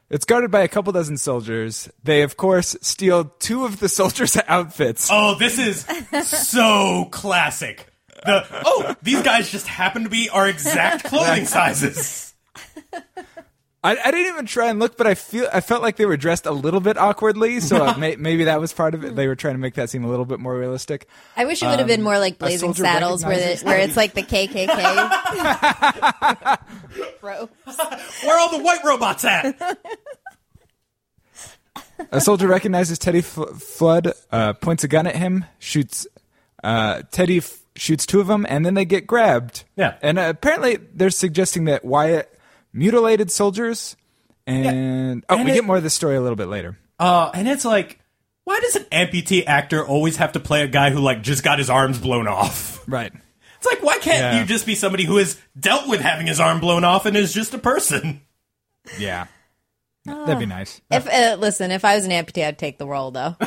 It's 0.09 0.25
guarded 0.25 0.53
by 0.53 0.61
a 0.61 0.69
couple 0.69 0.93
dozen 0.93 1.17
soldiers. 1.17 1.91
They, 2.05 2.23
of 2.23 2.37
course, 2.37 2.77
steal 2.81 3.25
two 3.41 3.65
of 3.65 3.81
the 3.81 3.89
soldiers' 3.89 4.37
outfits. 4.47 5.09
Oh, 5.11 5.35
this 5.35 5.59
is 5.59 5.85
so 6.29 7.09
classic. 7.11 7.89
The 8.25 8.47
oh, 8.65 8.95
these 9.03 9.23
guys 9.23 9.51
just 9.51 9.67
happen 9.67 10.05
to 10.05 10.09
be 10.09 10.29
our 10.31 10.49
exact 10.49 11.07
clothing 11.07 11.45
sizes. 11.45 12.35
I, 13.87 13.97
I 14.05 14.11
didn't 14.11 14.27
even 14.33 14.47
try 14.47 14.69
and 14.69 14.81
look, 14.81 14.97
but 14.97 15.07
I 15.07 15.15
feel 15.15 15.49
I 15.53 15.61
felt 15.61 15.81
like 15.81 15.95
they 15.95 16.07
were 16.07 16.17
dressed 16.17 16.45
a 16.45 16.51
little 16.51 16.81
bit 16.81 16.99
awkwardly, 16.99 17.61
so 17.61 17.85
uh, 17.85 17.95
may, 17.99 18.17
maybe 18.17 18.43
that 18.45 18.61
was 18.61 18.73
part 18.73 18.95
of 18.95 19.05
it. 19.05 19.15
They 19.15 19.29
were 19.29 19.37
trying 19.37 19.55
to 19.55 19.59
make 19.61 19.75
that 19.75 19.91
seem 19.91 20.03
a 20.05 20.09
little 20.09 20.25
bit 20.25 20.41
more 20.41 20.59
realistic. 20.59 21.07
I 21.37 21.45
wish 21.45 21.63
it 21.63 21.67
would 21.67 21.79
have 21.79 21.87
been 21.87 22.03
more 22.03 22.19
like 22.19 22.37
Blazing 22.37 22.75
Saddles, 22.75 23.25
where 23.25 23.37
the, 23.37 23.65
where 23.65 23.79
it's 23.79 23.97
like 23.97 24.15
the 24.15 24.25
KKK. 24.25 24.67
Bro, 27.21 27.49
Where 28.25 28.35
are 28.35 28.39
all 28.41 28.59
the 28.59 28.65
white 28.65 28.83
robots 28.85 29.25
at? 29.25 29.79
A 32.11 32.21
soldier 32.21 32.49
recognizes 32.49 32.99
Teddy 32.99 33.21
F- 33.21 33.61
Flood, 33.61 34.13
uh, 34.33 34.55
points 34.55 34.83
a 34.83 34.89
gun 34.89 35.07
at 35.07 35.15
him, 35.15 35.45
shoots. 35.61 36.09
Uh, 36.63 37.03
Teddy 37.13 37.39
f- 37.39 37.61
shoots 37.77 38.05
two 38.05 38.21
of 38.21 38.27
them, 38.27 38.45
and 38.49 38.67
then 38.67 38.75
they 38.75 38.85
get 38.85 39.07
grabbed. 39.07 39.63
Yeah. 39.77 39.95
And 40.03 40.19
uh, 40.19 40.27
apparently, 40.29 40.77
they're 40.77 41.11
suggesting 41.11 41.67
that 41.67 41.85
Wyatt 41.85 42.36
mutilated 42.77 43.31
soldiers, 43.31 43.97
and 44.47 45.25
oh, 45.29 45.37
And 45.37 45.45
we 45.45 45.51
it- 45.53 45.55
get 45.55 45.65
more 45.65 45.77
of 45.79 45.83
the 45.83 45.91
story 45.91 46.17
a 46.17 46.21
little 46.21 46.37
bit 46.37 46.49
later. 46.49 46.79
Uh, 46.99 47.31
and 47.35 47.49
it's 47.49 47.65
like, 47.65 47.99
why 48.45 48.61
does 48.61 48.77
an 48.77 48.85
amputee 48.85 49.45
actor 49.47 49.85
always 49.85 50.17
have 50.17 50.33
to 50.33 50.41
play 50.41 50.63
a 50.63 50.69
guy 50.69 50.91
who 50.91 51.01
like 51.01 51.23
just 51.23 51.43
got 51.43 51.59
his 51.59 51.69
arms 51.71 51.99
blown 51.99 52.29
off? 52.29 52.83
Right. 52.89 53.13
It's 53.59 53.67
like, 53.67 53.83
why 53.83 53.99
can't 53.99 54.19
Yeah. 54.35 54.41
you 54.41 54.47
just 54.47 54.65
be 54.67 54.75
somebody 54.77 55.05
who 55.05 55.17
has 55.17 55.41
dealt 55.59 55.89
with 55.89 56.01
having 56.01 56.27
his 56.27 56.39
arm 56.39 56.61
blown 56.61 56.85
off 56.85 57.05
and 57.07 57.17
is 57.17 57.33
just 57.33 57.53
a 57.55 57.59
person? 57.59 58.21
Yeah. 58.99 59.27
That'd 60.07 60.39
be 60.39 60.47
nice. 60.47 60.81
if 60.89 61.09
uh, 61.09 61.37
listen, 61.41 61.73
if 61.73 61.85
I 61.85 61.97
was 61.97 62.05
an 62.05 62.13
amputee, 62.13 62.47
I'd 62.47 62.59
take 62.61 62.79
the 62.79 62.87
role 62.87 63.11
though. 63.11 63.35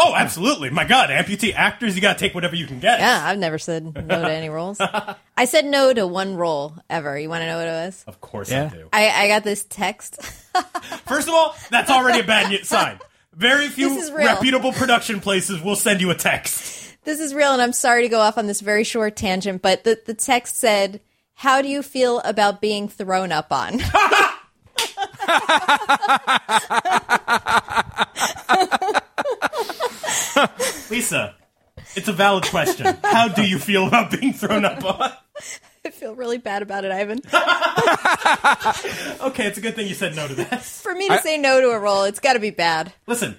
Oh, 0.00 0.14
absolutely. 0.16 0.70
My 0.70 0.84
God, 0.84 1.10
amputee 1.10 1.52
actors, 1.54 1.94
you 1.96 2.00
gotta 2.00 2.18
take 2.18 2.34
whatever 2.34 2.54
you 2.56 2.66
can 2.66 2.78
get. 2.80 3.00
Yeah, 3.00 3.20
I've 3.24 3.38
never 3.38 3.58
said 3.58 3.84
no 3.84 4.22
to 4.22 4.30
any 4.32 4.48
roles. 4.48 4.80
I 5.38 5.44
said 5.44 5.64
no 5.66 5.94
to 5.94 6.06
one 6.06 6.34
role 6.34 6.74
ever. 6.90 7.16
You 7.18 7.28
want 7.28 7.42
to 7.42 7.46
know 7.46 7.58
what 7.58 7.68
it 7.68 7.70
was? 7.86 8.04
Of 8.08 8.20
course 8.20 8.50
Yeah. 8.50 8.70
I 8.72 8.76
do. 8.76 8.88
I, 8.92 9.08
I 9.24 9.28
got 9.28 9.44
this 9.44 9.64
text. 9.64 10.20
First 11.06 11.28
of 11.28 11.34
all, 11.34 11.54
that's 11.70 11.90
already 11.90 12.20
a 12.20 12.24
bad 12.24 12.66
sign. 12.66 12.98
Very 13.34 13.68
few 13.68 13.88
This 13.90 14.04
is 14.06 14.10
real. 14.12 14.26
reputable 14.26 14.72
production 14.72 15.20
places 15.20 15.62
will 15.62 15.76
send 15.76 16.00
you 16.00 16.10
a 16.10 16.14
text. 16.16 16.96
This 17.04 17.20
is 17.20 17.32
real, 17.34 17.52
and 17.52 17.62
I'm 17.62 17.72
sorry 17.72 18.02
to 18.02 18.08
go 18.08 18.18
off 18.18 18.36
on 18.36 18.48
this 18.48 18.60
very 18.60 18.82
short 18.82 19.14
tangent, 19.16 19.62
but 19.62 19.84
the, 19.84 19.98
the 20.04 20.12
text 20.14 20.56
said, 20.56 21.00
How 21.34 21.62
do 21.62 21.68
you 21.68 21.82
feel 21.84 22.18
about 22.20 22.60
being 22.60 22.88
thrown 22.88 23.30
up 23.30 23.52
on? 23.52 23.80
Lisa, 30.90 31.34
it's 31.98 32.08
a 32.08 32.12
valid 32.12 32.44
question. 32.44 32.96
How 33.02 33.28
do 33.28 33.42
you 33.46 33.58
feel 33.58 33.86
about 33.86 34.10
being 34.10 34.32
thrown 34.32 34.64
up 34.64 34.84
on? 34.84 35.12
I 35.84 35.90
feel 35.90 36.14
really 36.14 36.38
bad 36.38 36.62
about 36.62 36.84
it, 36.84 36.92
Ivan. 36.92 37.18
Okay, 39.28 39.46
it's 39.46 39.58
a 39.58 39.60
good 39.60 39.74
thing 39.76 39.86
you 39.86 39.94
said 39.94 40.14
no 40.16 40.26
to 40.28 40.34
that. 40.36 40.62
For 40.62 40.94
me 40.94 41.08
to 41.08 41.18
say 41.20 41.38
no 41.38 41.60
to 41.60 41.68
a 41.70 41.78
role, 41.78 42.04
it's 42.04 42.20
got 42.20 42.34
to 42.34 42.38
be 42.40 42.50
bad. 42.50 42.92
Listen, 43.06 43.38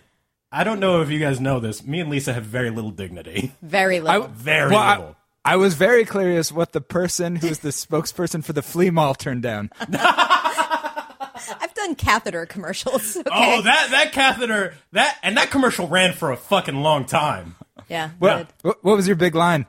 I 0.51 0.63
don't 0.63 0.79
know 0.79 1.01
if 1.01 1.09
you 1.09 1.19
guys 1.19 1.39
know 1.39 1.59
this. 1.59 1.85
Me 1.85 1.99
and 1.99 2.09
Lisa 2.09 2.33
have 2.33 2.43
very 2.43 2.69
little 2.69 2.91
dignity. 2.91 3.53
Very 3.61 3.99
little. 3.99 4.27
Very 4.27 4.69
Well, 4.71 4.79
I, 4.79 4.97
little. 4.97 5.15
I 5.45 5.55
was 5.55 5.73
very 5.75 6.05
curious 6.05 6.51
what 6.51 6.71
the 6.73 6.81
person 6.81 7.35
who's 7.37 7.59
the 7.59 7.69
spokesperson 7.69 8.43
for 8.43 8.53
the 8.53 8.61
flea 8.61 8.89
mall 8.89 9.13
turned 9.15 9.41
down. 9.43 9.69
I've 9.79 11.73
done 11.73 11.95
catheter 11.95 12.45
commercials. 12.45 13.15
Oh, 13.17 13.19
okay? 13.21 13.29
Oh, 13.57 13.61
that 13.61 13.87
that 13.91 14.11
catheter 14.11 14.73
that 14.91 15.17
and 15.23 15.37
that 15.37 15.49
commercial 15.51 15.87
ran 15.87 16.13
for 16.13 16.31
a 16.31 16.37
fucking 16.37 16.75
long 16.75 17.05
time. 17.05 17.55
Yeah. 17.87 18.09
What, 18.19 18.37
good. 18.37 18.47
what, 18.61 18.83
what 18.83 18.95
was 18.97 19.07
your 19.07 19.15
big 19.15 19.35
line? 19.35 19.65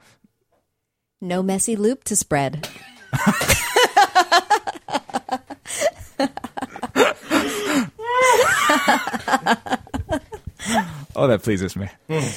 No 1.21 1.43
messy 1.43 1.77
loop 1.77 2.05
to 2.05 2.17
spread. 2.17 2.69
Oh, 11.17 11.27
that 11.27 11.43
pleases 11.43 11.77
me. 11.77 11.89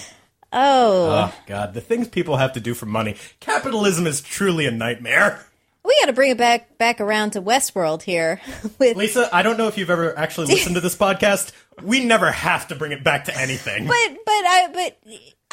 Oh, 0.56 1.10
Oh 1.10 1.36
God, 1.48 1.74
the 1.74 1.82
things 1.82 2.08
people 2.08 2.38
have 2.38 2.54
to 2.54 2.60
do 2.60 2.76
for 2.76 2.86
money. 2.86 3.16
Capitalism 3.40 4.06
is 4.06 4.22
truly 4.22 4.68
a 4.68 4.72
nightmare. 4.72 5.44
We 5.84 5.98
got 6.00 6.06
to 6.06 6.14
bring 6.14 6.30
it 6.30 6.38
back 6.38 6.78
back 6.78 7.02
around 7.02 7.32
to 7.32 7.42
Westworld 7.42 8.04
here. 8.04 8.40
With 8.78 8.96
Lisa, 8.96 9.28
I 9.34 9.42
don't 9.42 9.58
know 9.58 9.68
if 9.68 9.80
you've 9.80 9.90
ever 9.90 10.16
actually 10.16 10.46
listened 10.48 10.76
to 10.76 10.82
this 10.82 10.96
podcast. 10.96 11.54
We 11.82 12.06
never 12.06 12.32
have 12.32 12.68
to 12.68 12.76
bring 12.76 12.92
it 12.92 13.04
back 13.04 13.26
to 13.26 13.36
anything. 13.36 13.88
but 13.88 13.96
but 13.96 14.32
I 14.32 14.70
but 14.72 14.98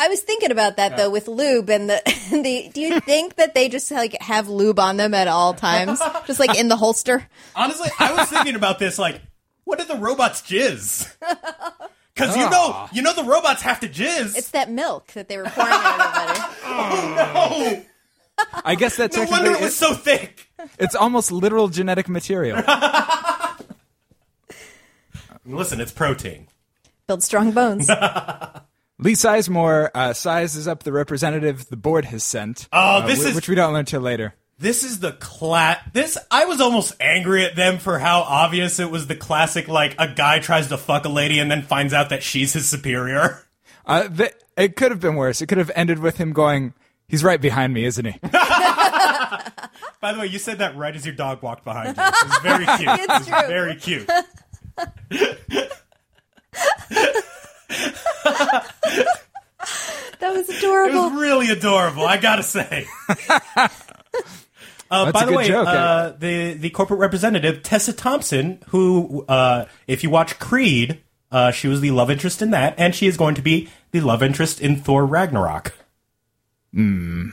I 0.00 0.08
was 0.08 0.22
thinking 0.22 0.50
about 0.50 0.78
that 0.78 0.96
though 0.96 1.10
with 1.10 1.28
lube 1.28 1.68
and 1.68 1.90
the 1.90 2.00
the. 2.30 2.70
Do 2.72 2.80
you 2.80 3.00
think 3.00 3.36
that 3.36 3.54
they 3.54 3.68
just 3.68 3.90
like 3.90 4.16
have 4.22 4.48
lube 4.48 4.78
on 4.78 4.96
them 4.96 5.12
at 5.12 5.28
all 5.28 5.52
times, 5.52 6.00
just 6.26 6.40
like 6.40 6.58
in 6.58 6.68
the 6.68 6.76
holster? 6.76 7.28
Honestly, 7.54 7.90
I 7.98 8.14
was 8.14 8.30
thinking 8.30 8.54
about 8.54 8.78
this 8.78 8.98
like, 8.98 9.20
what 9.64 9.78
do 9.78 9.84
the 9.84 9.96
robots 9.96 10.40
jizz? 10.42 11.12
Because 12.12 12.36
you 12.36 12.42
know, 12.50 12.72
ah. 12.74 12.88
you 12.92 13.00
know, 13.00 13.14
the 13.14 13.24
robots 13.24 13.62
have 13.62 13.80
to 13.80 13.88
jizz. 13.88 14.36
It's 14.36 14.50
that 14.50 14.70
milk 14.70 15.06
that 15.12 15.28
they 15.28 15.38
were 15.38 15.44
pouring 15.44 15.72
on 15.72 16.00
everybody. 16.28 17.86
oh, 18.36 18.52
I 18.62 18.74
guess 18.74 18.96
that's 18.96 19.16
no 19.16 19.22
technically 19.22 19.48
wonder 19.48 19.62
it 19.62 19.64
was 19.64 19.76
so 19.76 19.94
thick. 19.94 20.50
it's 20.78 20.94
almost 20.94 21.32
literal 21.32 21.68
genetic 21.68 22.10
material. 22.10 22.62
Listen, 25.46 25.80
it's 25.80 25.92
protein. 25.92 26.48
Build 27.06 27.22
strong 27.22 27.52
bones. 27.52 27.88
Lee 29.00 29.12
Sizemore 29.14 29.90
uh, 29.94 30.12
sizes 30.12 30.68
up 30.68 30.82
the 30.82 30.92
representative 30.92 31.68
the 31.68 31.76
board 31.76 32.04
has 32.06 32.22
sent. 32.22 32.68
Oh, 32.72 32.98
uh, 32.98 33.06
this 33.06 33.22
wh- 33.24 33.28
is- 33.28 33.34
which 33.34 33.48
we 33.48 33.54
don't 33.54 33.72
learn 33.72 33.84
till 33.86 34.00
later. 34.00 34.34
This 34.58 34.84
is 34.84 35.00
the 35.00 35.12
cla 35.12 35.78
This 35.94 36.18
I 36.30 36.44
was 36.44 36.60
almost 36.60 36.92
angry 37.00 37.46
at 37.46 37.56
them 37.56 37.78
for 37.78 37.98
how 37.98 38.20
obvious 38.20 38.78
it 38.78 38.90
was. 38.90 39.06
The 39.06 39.16
classic, 39.16 39.68
like 39.68 39.94
a 39.98 40.06
guy 40.08 40.38
tries 40.38 40.68
to 40.68 40.76
fuck 40.76 41.06
a 41.06 41.08
lady 41.08 41.38
and 41.38 41.50
then 41.50 41.62
finds 41.62 41.94
out 41.94 42.10
that 42.10 42.22
she's 42.22 42.52
his 42.52 42.68
superior. 42.68 43.42
Uh, 43.86 44.06
th- 44.08 44.34
it 44.58 44.76
could 44.76 44.90
have 44.90 45.00
been 45.00 45.16
worse. 45.16 45.40
It 45.40 45.46
could 45.46 45.56
have 45.56 45.70
ended 45.74 45.98
with 45.98 46.18
him 46.18 46.34
going, 46.34 46.74
"He's 47.08 47.24
right 47.24 47.40
behind 47.40 47.72
me, 47.72 47.86
isn't 47.86 48.04
he?" 48.04 48.18
By 48.22 50.12
the 50.12 50.18
way, 50.20 50.26
you 50.26 50.38
said 50.38 50.58
that 50.58 50.76
right 50.76 50.94
as 50.94 51.06
your 51.06 51.14
dog 51.14 51.42
walked 51.42 51.64
behind 51.64 51.96
you. 51.96 52.02
It 52.02 52.14
was 52.28 52.38
very 52.42 52.66
cute. 52.76 52.90
It's 53.00 53.08
It 53.08 53.08
was 53.08 53.26
true. 53.26 53.48
Very 53.48 53.76
cute. 53.76 54.10
That 60.88 60.94
was 60.94 61.12
It 61.12 61.14
was 61.14 61.22
really 61.22 61.50
adorable. 61.50 62.04
I 62.06 62.16
gotta 62.18 62.42
say. 62.42 62.86
Uh, 64.92 65.04
That's 65.04 65.12
by 65.12 65.22
a 65.22 65.26
the 65.26 65.30
good 65.30 65.36
way, 65.36 65.46
joke, 65.46 65.68
uh, 65.68 66.10
the 66.18 66.54
the 66.54 66.70
corporate 66.70 66.98
representative 66.98 67.62
Tessa 67.62 67.92
Thompson, 67.92 68.58
who, 68.70 69.24
uh, 69.28 69.66
if 69.86 70.02
you 70.02 70.10
watch 70.10 70.40
Creed, 70.40 70.98
uh, 71.30 71.52
she 71.52 71.68
was 71.68 71.80
the 71.80 71.92
love 71.92 72.10
interest 72.10 72.42
in 72.42 72.50
that, 72.50 72.74
and 72.76 72.92
she 72.92 73.06
is 73.06 73.16
going 73.16 73.36
to 73.36 73.40
be 73.40 73.68
the 73.92 74.00
love 74.00 74.20
interest 74.20 74.60
in 74.60 74.74
Thor 74.74 75.06
Ragnarok. 75.06 75.74
Hmm. 76.74 77.28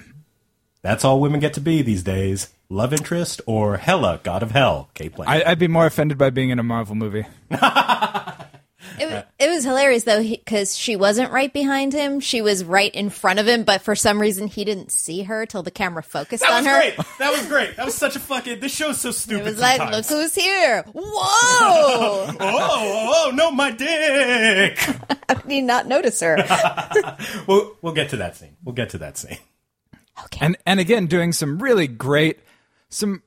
That's 0.84 1.04
all 1.04 1.20
women 1.20 1.39
get 1.39 1.56
to 1.56 1.60
be 1.60 1.82
these 1.82 2.04
days: 2.04 2.54
love 2.70 2.93
interest 2.93 3.41
or 3.48 3.78
Hela, 3.78 4.20
god 4.22 4.43
of 4.43 4.52
hell. 4.52 4.91
Cate 4.93 5.16
Blanchett. 5.16 5.28
I- 5.28 5.43
I'd 5.52 5.58
be 5.60 5.68
more 5.68 5.88
offended 5.88 6.20
by 6.20 6.30
being 6.30 6.52
in 6.52 6.60
a 6.60 6.64
Marvel 6.64 6.93
movie. 6.93 7.26
It, 9.00 9.28
it 9.39 9.50
was 9.50 9.64
hilarious 9.64 10.04
though 10.04 10.22
because 10.22 10.78
she 10.78 10.95
wasn't 10.95 11.32
right 11.32 11.52
behind 11.52 11.93
him; 11.93 12.20
she 12.20 12.41
was 12.41 12.64
right 12.64 12.93
in 12.93 13.10
front 13.10 13.39
of 13.39 13.48
him. 13.48 13.64
But 13.64 13.82
for 13.82 13.95
some 13.95 14.20
reason, 14.20 14.48
he 14.48 14.64
didn't 14.66 14.91
see 14.91 15.24
her 15.24 15.45
till 15.45 15.64
the 15.64 15.72
camera 15.72 16.04
focused 16.04 16.43
that 16.43 16.52
on 16.52 16.64
was 16.64 16.68
her. 16.74 16.80
great. 16.80 16.98
That 17.20 17.32
was 17.32 17.45
great. 17.48 17.76
That 17.78 17.86
was 17.86 17.95
such 17.95 18.16
a 18.16 18.20
fucking. 18.20 18.60
This 18.60 18.74
show's 18.76 19.00
so 19.00 19.12
stupid. 19.12 19.48
It 19.48 19.56
stupid. 19.56 19.56
was 19.56 19.62
like, 19.62 19.91
look 19.91 20.06
who's 20.06 20.36
here! 20.36 20.84
Whoa! 20.93 21.04
Oh, 21.04 22.36
oh, 22.39 23.24
oh, 23.28 23.32
no, 23.34 23.52
my 23.52 23.72
dick. 23.72 24.80
I 25.30 25.34
did 25.48 25.64
not 25.64 25.88
notice 25.88 26.20
her? 26.22 26.38
we'll, 27.48 27.76
we'll 27.82 27.93
get 27.93 28.10
to 28.10 28.18
that 28.18 28.36
scene. 28.36 28.56
We'll 28.64 28.76
get 28.76 28.89
to 28.91 28.98
that 29.00 29.18
scene. 29.18 29.38
Okay. 30.26 30.39
and 30.45 30.58
and 30.66 30.80
again 30.80 31.06
doing 31.06 31.32
some 31.32 31.60
really 31.60 31.88
great 31.88 32.39
some 32.89 33.22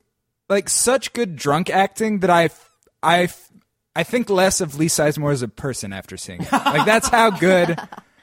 like 0.48 0.68
such 0.68 1.12
good 1.12 1.36
drunk 1.36 1.70
acting 1.70 2.18
that 2.20 2.30
I 2.30 2.44
f- 2.46 2.70
I 3.00 3.22
f- 3.24 3.49
I 3.94 4.02
think 4.04 4.30
less 4.30 4.60
of 4.60 4.78
Lee 4.78 4.86
Sizemore 4.86 5.32
as 5.32 5.42
a 5.42 5.48
person 5.48 5.92
after 5.92 6.16
seeing 6.16 6.42
it. 6.42 6.52
Like 6.52 6.86
that's 6.86 7.08
how 7.08 7.30
good 7.30 7.78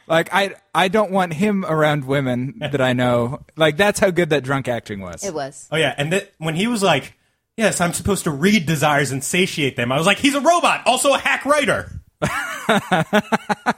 like 0.07 0.30
I 0.34 0.55
I 0.74 0.88
don't 0.88 1.11
want 1.11 1.34
him 1.34 1.65
around 1.65 2.05
women 2.05 2.55
that 2.59 2.82
I 2.82 2.93
know. 2.93 3.43
Like 3.55 3.78
that's 3.78 3.99
how 3.99 4.09
good 4.09 4.30
that 4.30 4.43
drunk 4.43 4.68
acting 4.68 5.01
was. 5.01 5.24
it 5.24 5.34
was. 5.34 5.68
Oh 5.72 5.78
yeah, 5.78 5.93
and 5.97 6.11
th- 6.11 6.30
when 6.38 6.55
he 6.55 6.68
was 6.68 6.82
like, 6.82 7.13
"Yes, 7.57 7.82
I'm 7.82 7.93
supposed 7.93 8.24
to 8.24 8.32
read 8.32 8.65
desires 8.65 9.11
and 9.11 9.24
satiate 9.24 9.76
them," 9.76 9.91
I 9.91 9.97
was 9.97 10.07
like, 10.07 10.18
"He's 10.18 10.36
a 10.36 10.41
robot, 10.41 10.88
also 10.88 11.13
a 11.13 11.18
hack 11.18 11.45
writer." 11.45 11.91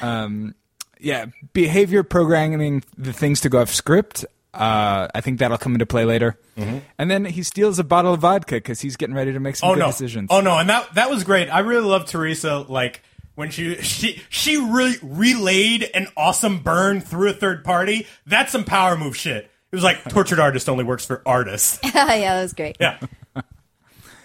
um, 0.00 0.54
yeah, 0.98 1.26
behavior 1.52 2.02
programming 2.02 2.82
the 2.96 3.12
things 3.12 3.40
to 3.42 3.48
go 3.48 3.60
off 3.60 3.70
script. 3.70 4.24
Uh, 4.54 5.08
I 5.14 5.20
think 5.20 5.38
that'll 5.40 5.58
come 5.58 5.74
into 5.74 5.86
play 5.86 6.04
later. 6.04 6.38
And 6.56 7.10
then 7.10 7.24
he 7.26 7.42
steals 7.42 7.78
a 7.78 7.84
bottle 7.84 8.14
of 8.14 8.20
vodka 8.20 8.56
because 8.56 8.80
he's 8.80 8.96
getting 8.96 9.14
ready 9.14 9.32
to 9.32 9.40
make 9.40 9.56
some 9.56 9.68
Oh 9.70 9.74
good 9.74 9.80
no, 9.80 9.86
decisions. 9.88 10.28
oh 10.32 10.40
no, 10.40 10.58
and 10.58 10.68
that 10.70 10.94
that 10.94 11.10
was 11.10 11.22
great. 11.24 11.48
I 11.48 11.60
really 11.60 11.84
love 11.86 12.06
Teresa. 12.06 12.58
Like 12.68 13.02
when 13.34 13.50
she 13.50 13.76
she 13.82 14.20
she 14.30 14.56
really 14.56 14.96
relayed 15.02 15.88
an 15.94 16.08
awesome 16.16 16.58
burn 16.60 17.00
through 17.00 17.30
a 17.30 17.32
third 17.34 17.62
party. 17.64 18.06
That's 18.26 18.50
some 18.50 18.64
power 18.64 18.96
move 18.96 19.16
shit. 19.16 19.44
It 19.70 19.76
was 19.76 19.84
like 19.84 20.02
tortured 20.08 20.40
artist 20.40 20.68
only 20.68 20.82
works 20.82 21.04
for 21.04 21.22
artists. 21.26 21.78
yeah, 21.84 21.92
that 22.34 22.42
was 22.42 22.52
great. 22.54 22.76
Yeah. 22.80 22.98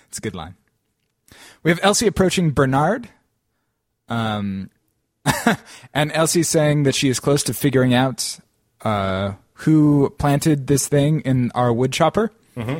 It's 0.07 0.19
a 0.19 0.21
good 0.21 0.35
line. 0.35 0.53
We 1.63 1.71
have 1.71 1.79
Elsie 1.81 2.05
approaching 2.05 2.51
Bernard. 2.51 3.09
Um, 4.07 4.69
and 5.93 6.11
Elsie 6.11 6.43
saying 6.43 6.83
that 6.83 6.93
she 6.93 7.09
is 7.09 7.19
close 7.19 7.41
to 7.43 7.53
figuring 7.55 7.95
out 7.95 8.37
uh, 8.83 9.33
who 9.63 10.09
planted 10.17 10.67
this 10.67 10.87
thing 10.87 11.21
in 11.21 11.51
our 11.55 11.71
wood 11.73 11.91
chopper. 11.91 12.31
Mm-hmm. 12.55 12.79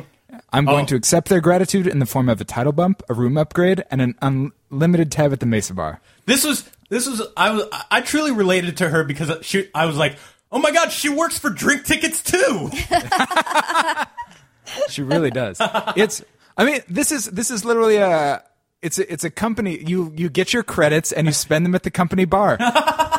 I'm 0.52 0.64
going 0.64 0.84
Oh. 0.84 0.88
to 0.88 0.96
accept 0.96 1.28
their 1.28 1.40
gratitude 1.40 1.86
in 1.86 1.98
the 1.98 2.06
form 2.06 2.28
of 2.28 2.40
a 2.40 2.44
title 2.44 2.72
bump, 2.72 3.02
a 3.08 3.14
room 3.14 3.36
upgrade, 3.36 3.84
and 3.90 4.00
an 4.00 4.14
unlimited 4.22 5.10
tab 5.12 5.32
at 5.32 5.40
the 5.40 5.46
Mesa 5.46 5.74
Bar. 5.74 6.00
This 6.26 6.44
was 6.44 6.68
this 6.90 7.06
was 7.08 7.22
I 7.36 7.50
was 7.50 7.64
I 7.90 8.00
truly 8.00 8.30
related 8.32 8.76
to 8.78 8.88
her 8.88 9.04
because 9.04 9.44
she 9.44 9.68
I 9.74 9.86
was 9.86 9.96
like, 9.96 10.16
oh 10.52 10.58
my 10.58 10.70
god, 10.70 10.90
she 10.92 11.08
works 11.08 11.38
for 11.38 11.50
drink 11.50 11.84
tickets 11.84 12.22
too. 12.22 12.70
She 14.88 15.02
really 15.02 15.30
does. 15.30 15.58
It's. 15.94 16.22
I 16.56 16.64
mean, 16.64 16.80
this 16.88 17.12
is 17.12 17.26
this 17.26 17.50
is 17.50 17.64
literally 17.64 17.96
a. 17.96 18.42
It's 18.80 18.98
a, 18.98 19.12
it's 19.12 19.22
a 19.24 19.30
company. 19.30 19.78
You 19.78 20.12
you 20.16 20.28
get 20.30 20.52
your 20.52 20.62
credits 20.62 21.12
and 21.12 21.26
you 21.26 21.32
spend 21.32 21.64
them 21.66 21.74
at 21.74 21.82
the 21.82 21.90
company 21.90 22.24
bar. 22.24 22.56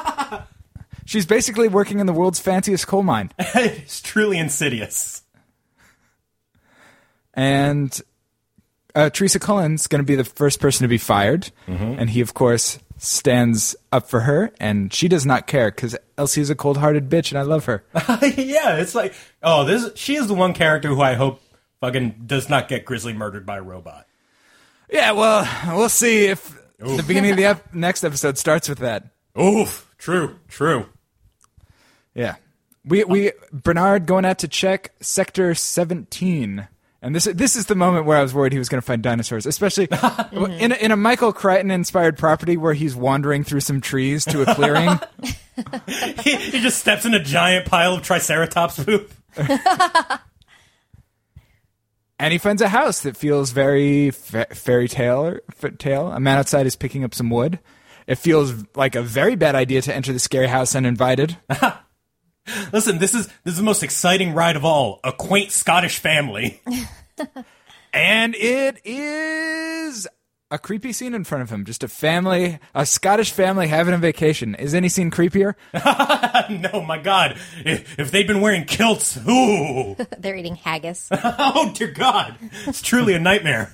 She's 1.05 1.25
basically 1.25 1.67
working 1.67 1.99
in 1.99 2.07
the 2.07 2.13
world's 2.13 2.39
fanciest 2.39 2.87
coal 2.87 3.03
mine, 3.03 3.31
it's 3.39 4.01
truly 4.01 4.37
insidious. 4.39 5.21
and 7.33 8.01
uh, 8.95 9.09
Teresa 9.09 9.39
Cullen's 9.39 9.87
going 9.87 9.99
to 10.01 10.05
be 10.05 10.15
the 10.15 10.23
first 10.23 10.59
person 10.59 10.83
to 10.83 10.87
be 10.87 10.97
fired, 10.97 11.51
Mm-hmm. 11.67 11.99
and 11.99 12.09
he 12.09 12.21
of 12.21 12.33
course 12.33 12.79
stands 12.97 13.75
up 13.91 14.09
for 14.09 14.21
her, 14.21 14.51
and 14.59 14.93
she 14.93 15.07
does 15.07 15.25
not 15.25 15.47
care 15.47 15.69
because 15.69 15.97
Elsie 16.17 16.41
is 16.41 16.49
a 16.49 16.55
cold-hearted 16.55 17.09
bitch, 17.09 17.31
and 17.31 17.37
I 17.37 17.41
love 17.41 17.65
her. 17.65 17.83
yeah, 18.37 18.77
it's 18.77 18.95
like, 18.95 19.13
oh, 19.43 19.65
this 19.65 19.91
she 19.95 20.15
is 20.15 20.27
the 20.27 20.33
one 20.33 20.53
character 20.53 20.87
who 20.87 21.01
I 21.01 21.15
hope 21.15 21.41
fucking 21.81 22.23
does 22.25 22.49
not 22.49 22.69
get 22.69 22.85
grisly 22.85 23.13
murdered 23.13 23.45
by 23.45 23.57
a 23.57 23.61
robot. 23.61 24.07
yeah, 24.91 25.11
well, 25.11 25.47
we'll 25.75 25.89
see 25.89 26.27
if 26.27 26.57
the 26.79 27.03
beginning 27.05 27.31
of 27.31 27.37
the 27.37 27.45
ep- 27.45 27.73
next 27.73 28.03
episode 28.05 28.37
starts 28.37 28.69
with 28.69 28.79
that. 28.79 29.07
Oof, 29.39 29.93
true, 29.97 30.39
true. 30.47 30.85
Yeah. 32.15 32.35
We 32.85 33.03
we 33.03 33.31
Bernard 33.51 34.05
going 34.05 34.25
out 34.25 34.39
to 34.39 34.47
check 34.47 34.93
sector 35.01 35.53
17. 35.53 36.67
And 37.01 37.13
this 37.13 37.25
this 37.25 37.55
is 37.55 37.67
the 37.67 37.75
moment 37.75 38.07
where 38.07 38.17
I 38.17 38.23
was 38.23 38.33
worried 38.33 38.51
he 38.51 38.57
was 38.57 38.69
going 38.69 38.81
to 38.81 38.85
find 38.85 39.03
dinosaurs, 39.03 39.45
especially 39.45 39.87
in 40.31 40.71
a, 40.71 40.75
in 40.75 40.91
a 40.91 40.97
Michael 40.97 41.31
Crichton 41.33 41.69
inspired 41.69 42.17
property 42.17 42.57
where 42.57 42.73
he's 42.73 42.95
wandering 42.95 43.43
through 43.43 43.59
some 43.59 43.79
trees 43.79 44.25
to 44.25 44.41
a 44.41 44.55
clearing. 44.55 44.99
he, 46.23 46.35
he 46.35 46.59
just 46.61 46.79
steps 46.79 47.05
in 47.05 47.13
a 47.13 47.23
giant 47.23 47.67
pile 47.67 47.93
of 47.93 48.01
Triceratops 48.01 48.83
poop. 48.83 49.11
and 52.17 52.31
he 52.31 52.39
finds 52.39 52.63
a 52.63 52.69
house 52.69 53.01
that 53.01 53.15
feels 53.15 53.51
very 53.51 54.09
fa- 54.09 54.47
fairy 54.51 54.87
tale 54.87 55.37
f- 55.61 55.77
tale. 55.77 56.07
A 56.11 56.19
man 56.19 56.39
outside 56.39 56.65
is 56.65 56.75
picking 56.75 57.03
up 57.03 57.13
some 57.13 57.29
wood. 57.29 57.59
It 58.07 58.15
feels 58.15 58.53
like 58.75 58.95
a 58.95 59.03
very 59.03 59.35
bad 59.35 59.53
idea 59.53 59.83
to 59.83 59.93
enter 59.93 60.11
the 60.11 60.17
scary 60.19 60.47
house 60.47 60.75
uninvited. 60.75 61.37
Listen, 62.73 62.97
this 62.99 63.13
is 63.13 63.27
this 63.43 63.53
is 63.53 63.57
the 63.57 63.63
most 63.63 63.83
exciting 63.83 64.33
ride 64.33 64.55
of 64.55 64.65
all. 64.65 64.99
A 65.03 65.11
quaint 65.11 65.51
Scottish 65.51 65.97
family. 65.99 66.61
And 67.95 68.35
it 68.35 68.81
is 68.83 70.05
a 70.51 70.59
creepy 70.59 70.91
scene 70.91 71.13
in 71.13 71.23
front 71.23 71.43
of 71.43 71.49
him. 71.49 71.63
Just 71.63 71.81
a 71.81 71.87
family, 71.87 72.59
a 72.73 72.85
Scottish 72.85 73.31
family 73.31 73.69
having 73.69 73.93
a 73.93 73.97
vacation. 73.97 74.53
Is 74.53 74.73
any 74.73 74.89
scene 74.89 75.11
creepier? 75.11 75.55
no, 76.73 76.81
my 76.81 76.97
God, 76.97 77.37
if, 77.63 77.97
if 77.97 78.11
they'd 78.11 78.27
been 78.27 78.41
wearing 78.41 78.65
kilts, 78.65 79.17
ooh, 79.29 79.95
They're 80.17 80.35
eating 80.35 80.55
haggis. 80.55 81.07
oh 81.09 81.71
dear 81.73 81.87
God, 81.87 82.35
it's 82.67 82.81
truly 82.81 83.13
a 83.13 83.19
nightmare. 83.19 83.73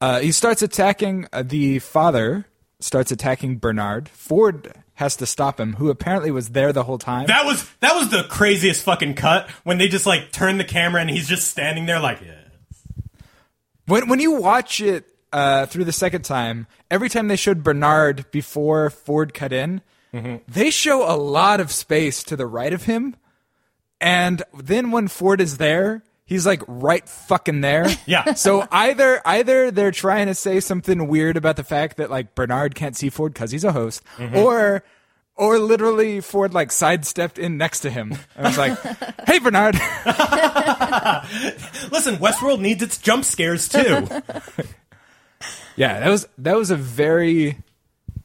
Uh, 0.00 0.20
he 0.20 0.30
starts 0.30 0.62
attacking 0.62 1.26
uh, 1.32 1.42
the 1.42 1.80
father. 1.80 2.46
Starts 2.78 3.10
attacking 3.10 3.58
Bernard. 3.58 4.08
Ford 4.08 4.74
has 4.94 5.16
to 5.16 5.26
stop 5.26 5.58
him, 5.58 5.74
who 5.74 5.90
apparently 5.90 6.30
was 6.30 6.50
there 6.50 6.72
the 6.72 6.84
whole 6.84 6.98
time. 6.98 7.26
That 7.26 7.44
was 7.44 7.68
that 7.80 7.94
was 7.94 8.10
the 8.10 8.24
craziest 8.24 8.82
fucking 8.84 9.14
cut 9.14 9.50
when 9.64 9.78
they 9.78 9.88
just 9.88 10.06
like 10.06 10.32
turn 10.32 10.58
the 10.58 10.64
camera 10.64 11.00
and 11.00 11.10
he's 11.10 11.28
just 11.28 11.48
standing 11.48 11.86
there 11.86 12.00
like 12.00 12.20
yeah. 12.20 12.40
When 13.86 14.08
when 14.08 14.20
you 14.20 14.40
watch 14.40 14.80
it 14.80 15.06
uh, 15.32 15.66
through 15.66 15.84
the 15.84 15.92
second 15.92 16.22
time, 16.22 16.66
every 16.90 17.08
time 17.08 17.28
they 17.28 17.36
showed 17.36 17.62
Bernard 17.62 18.30
before 18.30 18.88
Ford 18.88 19.34
cut 19.34 19.52
in, 19.52 19.82
they 20.46 20.70
show 20.70 21.12
a 21.12 21.16
lot 21.16 21.60
of 21.60 21.72
space 21.72 22.22
to 22.24 22.36
the 22.36 22.46
right 22.46 22.72
of 22.72 22.84
him, 22.84 23.16
and 24.00 24.42
then 24.56 24.92
when 24.92 25.08
Ford 25.08 25.40
is 25.40 25.58
there, 25.58 26.04
he's 26.24 26.46
like 26.46 26.62
right 26.66 27.08
fucking 27.08 27.60
there. 27.60 27.86
Yeah. 28.06 28.34
So 28.34 28.66
either 28.70 29.22
either 29.24 29.70
they're 29.70 29.90
trying 29.90 30.26
to 30.26 30.34
say 30.34 30.60
something 30.60 31.08
weird 31.08 31.36
about 31.38 31.56
the 31.56 31.64
fact 31.64 31.96
that 31.96 32.10
like 32.10 32.34
Bernard 32.34 32.74
can't 32.74 32.94
see 32.96 33.08
Ford 33.08 33.32
because 33.32 33.50
he's 33.50 33.64
a 33.64 33.72
host, 33.72 34.02
mm-hmm. 34.18 34.36
or 34.36 34.84
or 35.36 35.58
literally 35.58 36.20
Ford 36.20 36.52
like 36.52 36.70
sidestepped 36.70 37.38
in 37.38 37.56
next 37.56 37.80
to 37.80 37.90
him. 37.90 38.14
I 38.36 38.42
was 38.42 38.58
like, 38.58 38.78
"Hey, 39.26 39.38
Bernard." 39.38 39.74
Listen, 41.90 42.16
Westworld 42.16 42.60
needs 42.60 42.82
its 42.82 42.98
jump 42.98 43.24
scares 43.24 43.68
too. 43.68 44.06
Yeah, 45.76 46.00
that 46.00 46.08
was 46.08 46.28
that 46.38 46.56
was 46.56 46.70
a 46.70 46.76
very 46.76 47.58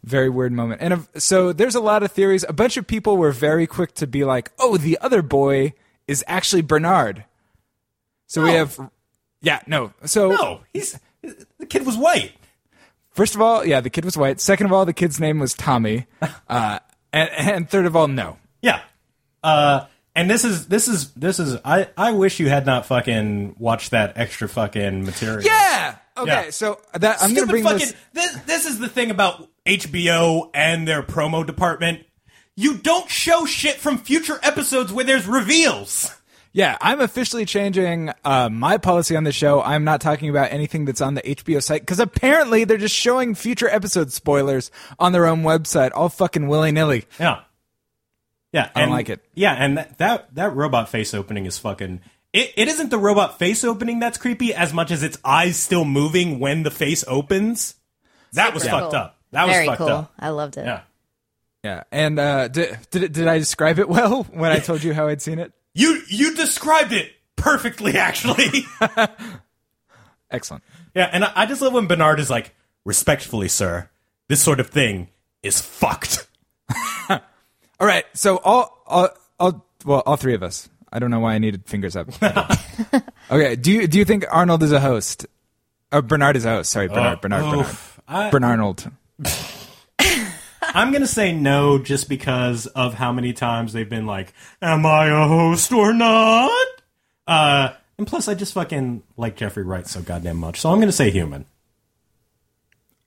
very 0.04 0.30
weird 0.30 0.52
moment. 0.52 0.82
And 0.82 0.93
if, 0.93 1.08
so 1.22 1.54
there's 1.54 1.76
a 1.76 1.82
lot 1.82 2.04
of 2.04 2.12
theories. 2.12 2.43
A 2.50 2.54
bunch 2.54 2.76
of 2.76 2.86
people 2.86 3.16
were 3.16 3.32
very 3.32 3.66
quick 3.66 3.93
to 3.95 4.08
be 4.08 4.26
like, 4.26 4.52
"Oh, 4.60 4.76
the 4.78 4.97
other 5.02 5.22
boy 5.22 5.74
is 6.08 6.24
actually 6.28 6.64
Bernard." 6.64 7.24
So 8.30 8.42
we 8.44 8.52
have 8.52 8.80
Yeah, 9.42 9.60
no. 9.68 9.92
So 10.06 10.30
no, 10.32 10.62
he's 10.72 10.98
the 11.22 11.66
kid 11.66 11.86
was 11.86 11.98
white. 11.98 12.32
first 13.12 13.36
of 13.36 13.42
all, 13.42 13.66
yeah, 13.66 13.82
the 13.82 13.90
kid 13.90 14.06
was 14.06 14.16
white. 14.16 14.40
Second 14.40 14.68
of 14.68 14.72
all, 14.72 14.86
the 14.86 14.94
kid's 14.94 15.20
name 15.20 15.40
was 15.40 15.54
Tommy. 15.54 16.06
Uh, 16.48 16.80
and, 17.12 17.30
and 17.32 17.70
third 17.70 17.86
of 17.86 17.96
all, 17.96 18.08
no. 18.08 18.38
Yeah. 18.62 18.82
Uh 19.44 19.86
and 20.16 20.30
this 20.30 20.44
is 20.44 20.68
this 20.68 20.88
is 20.88 21.12
this 21.14 21.40
is 21.40 21.58
I 21.64 21.88
I 21.98 22.12
wish 22.12 22.40
you 22.40 22.50
had 22.50 22.66
not 22.66 22.86
fucking 22.86 23.56
watched 23.60 23.92
that 23.92 24.14
extra 24.18 24.48
fucking 24.50 25.06
material. 25.06 25.44
Yeah. 25.44 25.96
Okay, 26.18 26.32
Yeah. 26.46 26.50
so 26.50 26.80
that 26.94 27.18
I'm 27.22 27.34
going 27.34 27.48
to 27.48 27.52
bring 27.52 27.64
fucking 27.64 27.80
this 27.80 27.96
this 28.14 28.36
this 28.46 28.66
is 28.66 28.80
the 28.80 28.90
thing 28.90 29.10
about 29.12 29.48
HBO 29.66 30.50
and 30.54 30.88
their 30.88 31.02
promo 31.04 31.46
department. 31.46 32.04
You 32.56 32.78
don't 32.78 33.10
show 33.10 33.46
shit 33.46 33.76
from 33.78 33.98
future 34.00 34.38
episodes 34.44 34.92
where 34.92 35.06
there's 35.06 35.26
reveals. 35.28 36.14
Yeah, 36.52 36.78
I'm 36.82 37.00
officially 37.00 37.45
changing 37.45 38.12
uh, 38.26 38.50
my 38.50 38.78
policy 38.78 39.16
on 39.16 39.24
the 39.24 39.32
show. 39.32 39.62
I'm 39.62 39.84
not 39.84 40.02
talking 40.02 40.30
about 40.30 40.52
anything 40.52 40.86
that's 40.86 41.00
on 41.02 41.14
the 41.14 41.22
HBO 41.22 41.62
site 41.62 41.82
because 41.82 42.00
apparently 42.00 42.64
they're 42.64 42.78
just 42.78 42.95
showing 42.95 43.36
future 43.36 43.68
episode 43.70 44.12
spoilers 44.12 44.72
on 44.97 45.12
their 45.12 45.28
own 45.28 45.43
website, 45.43 45.91
all 45.93 46.10
fucking 46.10 46.47
willy 46.47 46.72
nilly. 46.72 47.06
Yeah. 47.20 47.41
Yeah, 48.52 48.70
I 48.74 48.80
don't 48.80 48.84
and- 48.84 48.91
like 48.91 49.10
it. 49.10 49.24
Yeah, 49.36 49.54
and 49.54 49.78
that, 49.78 49.97
that 50.00 50.34
that 50.36 50.56
robot 50.56 50.89
face 50.89 51.14
opening 51.14 51.45
is 51.45 51.60
fucking. 51.60 52.02
It, 52.34 52.52
it 52.58 52.68
isn't 52.68 52.89
the 52.89 52.97
robot 52.97 53.38
face 53.39 53.64
opening 53.64 54.00
that's 54.00 54.18
creepy 54.18 54.54
as 54.54 54.74
much 54.74 54.89
as 54.91 55.04
its 55.04 55.18
eyes 55.24 55.56
still 55.58 55.86
moving 55.86 56.39
when 56.39 56.64
the 56.64 56.72
face 56.72 57.04
opens. 57.08 57.76
That 58.34 58.54
was 58.56 58.64
Super 58.64 58.80
fucked 58.80 58.93
up. 58.95 59.18
That 59.32 59.47
was 59.47 59.66
fucked 59.66 59.78
cool. 59.78 59.88
up. 59.89 60.14
I 60.20 60.30
loved 60.30 60.58
it. 60.58 60.66
Yeah. 60.66 60.82
Yeah, 61.64 61.84
and 61.91 62.18
uh, 62.20 62.47
did, 62.47 62.78
did 62.89 63.12
did 63.12 63.28
I 63.28 63.38
describe 63.38 63.78
it 63.80 63.88
well 63.89 64.24
when 64.32 64.52
I 64.52 64.60
told 64.60 64.84
you 64.84 64.93
how 64.93 65.08
I'd 65.08 65.22
seen 65.22 65.38
it? 65.39 65.54
You 65.74 66.01
you 66.07 66.36
described 66.36 66.91
it 66.93 67.11
perfectly, 67.36 67.97
actually. 67.97 68.65
Excellent. 70.32 70.63
yeah, 70.93 71.09
and 71.11 71.24
I, 71.24 71.32
I 71.36 71.45
just 71.45 71.61
love 71.61 71.74
when 71.74 71.88
Bernard 71.88 72.20
is 72.20 72.30
like, 72.30 72.53
"Respectfully, 72.86 73.47
sir, 73.47 73.89
this 74.28 74.41
sort 74.41 74.59
of 74.59 74.70
thing 74.70 75.09
is 75.43 75.61
fucked." 75.61 76.28
All 77.09 77.88
right, 77.88 78.03
so 78.13 78.38
all, 78.38 78.84
all, 78.86 79.09
all, 79.39 79.65
well, 79.86 80.03
all 80.05 80.17
three 80.17 80.34
of 80.34 80.43
us. 80.43 80.67
I 80.91 80.99
don't 80.99 81.11
know 81.11 81.22
why 81.22 81.36
I 81.36 81.38
needed 81.38 81.65
fingers 81.65 81.95
up. 81.95 82.09
okay, 83.32 83.55
do 83.55 83.72
you 83.72 83.88
do 83.88 83.97
you 83.97 84.05
think 84.05 84.26
Arnold 84.30 84.63
is 84.63 84.72
a 84.72 84.80
host? 84.80 85.26
Uh, 85.91 86.01
Bernard 86.01 86.36
is 86.36 86.45
a 86.45 86.55
host. 86.55 86.72
Sorry, 86.72 86.88
Bernard. 86.88 87.22
Bernard. 87.22 87.43
Bernard. 87.43 87.59
Oof. 87.59 87.99
I, 88.07 88.30
Bernard. 88.32 88.91
I'm 90.74 90.91
gonna 90.91 91.07
say 91.07 91.32
no 91.32 91.78
just 91.80 92.09
because 92.09 92.67
of 92.67 92.93
how 92.93 93.11
many 93.11 93.34
times 93.34 93.74
they've 93.74 93.89
been 93.89 94.05
like, 94.05 94.34
"Am 94.61 94.86
I 94.86 95.07
a 95.07 95.28
host 95.28 95.72
or 95.72 95.93
not?" 95.93 96.67
Uh, 97.28 97.74
and 97.97 98.07
plus, 98.07 98.28
I 98.28 98.34
just 98.34 98.53
fucking 98.53 99.03
like 99.17 99.36
Jeffrey 99.36 99.63
Wright 99.63 99.88
so 99.88 100.01
goddamn 100.01 100.38
much, 100.38 100.59
so 100.59 100.72
I'm 100.72 100.80
gonna 100.80 100.91
say 100.91 101.11
human. 101.11 101.45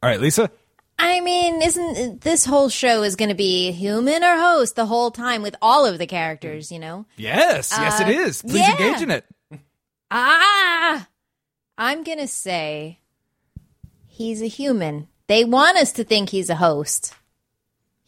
All 0.02 0.10
right, 0.10 0.20
Lisa. 0.20 0.50
I 0.98 1.20
mean, 1.20 1.62
isn't 1.62 2.20
this 2.20 2.44
whole 2.44 2.68
show 2.68 3.02
is 3.02 3.16
going 3.16 3.28
to 3.28 3.34
be 3.34 3.72
human 3.72 4.22
or 4.22 4.36
host 4.36 4.76
the 4.76 4.86
whole 4.86 5.10
time 5.10 5.42
with 5.42 5.56
all 5.60 5.84
of 5.84 5.98
the 5.98 6.06
characters? 6.06 6.70
You 6.70 6.78
know. 6.78 7.06
Yes, 7.16 7.72
yes, 7.76 8.00
it 8.00 8.08
is. 8.08 8.42
Please 8.42 8.56
yeah. 8.56 8.72
engage 8.72 9.02
in 9.02 9.10
it. 9.10 9.24
Ah, 10.10 11.08
I'm 11.78 12.04
gonna 12.04 12.28
say 12.28 12.98
he's 14.06 14.42
a 14.42 14.46
human. 14.46 15.08
They 15.26 15.44
want 15.44 15.78
us 15.78 15.92
to 15.92 16.04
think 16.04 16.28
he's 16.28 16.50
a 16.50 16.56
host. 16.56 17.14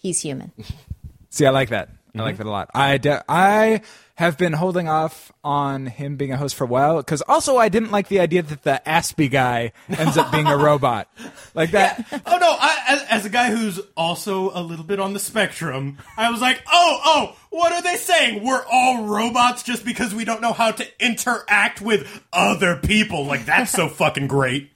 He's 0.04 0.20
human. 0.20 0.52
See, 1.30 1.46
I 1.46 1.50
like 1.50 1.70
that. 1.70 1.88
I 2.14 2.20
like 2.20 2.36
that 2.36 2.46
a 2.46 2.50
lot. 2.50 2.68
I 2.74 2.98
de- 2.98 3.24
I 3.26 3.80
have 4.16 4.36
been 4.36 4.52
holding 4.52 4.86
off 4.86 5.32
on 5.42 5.86
him 5.86 6.16
being 6.16 6.30
a 6.30 6.36
host 6.36 6.56
for 6.56 6.64
a 6.64 6.66
while 6.66 6.98
because 6.98 7.22
also 7.22 7.56
I 7.56 7.70
didn't 7.70 7.90
like 7.90 8.08
the 8.08 8.20
idea 8.20 8.42
that 8.42 8.64
the 8.64 8.82
Aspie 8.86 9.30
guy 9.30 9.72
ends 9.88 10.18
up 10.18 10.30
being 10.30 10.46
a 10.46 10.58
robot 10.58 11.08
like 11.54 11.70
that. 11.70 12.06
Oh 12.12 12.36
no! 12.36 12.50
I, 12.50 12.82
as, 12.86 13.02
as 13.04 13.24
a 13.24 13.30
guy 13.30 13.50
who's 13.50 13.80
also 13.96 14.50
a 14.52 14.60
little 14.60 14.84
bit 14.84 15.00
on 15.00 15.14
the 15.14 15.18
spectrum, 15.18 15.96
I 16.18 16.30
was 16.30 16.42
like, 16.42 16.62
"Oh, 16.70 17.00
oh, 17.02 17.36
what 17.48 17.72
are 17.72 17.82
they 17.82 17.96
saying? 17.96 18.44
We're 18.44 18.64
all 18.70 19.06
robots 19.06 19.62
just 19.62 19.86
because 19.86 20.14
we 20.14 20.26
don't 20.26 20.42
know 20.42 20.52
how 20.52 20.70
to 20.70 20.86
interact 21.02 21.80
with 21.80 22.22
other 22.30 22.76
people? 22.76 23.24
Like 23.24 23.46
that's 23.46 23.72
so 23.72 23.88
fucking 24.02 24.26
great." 24.26 24.70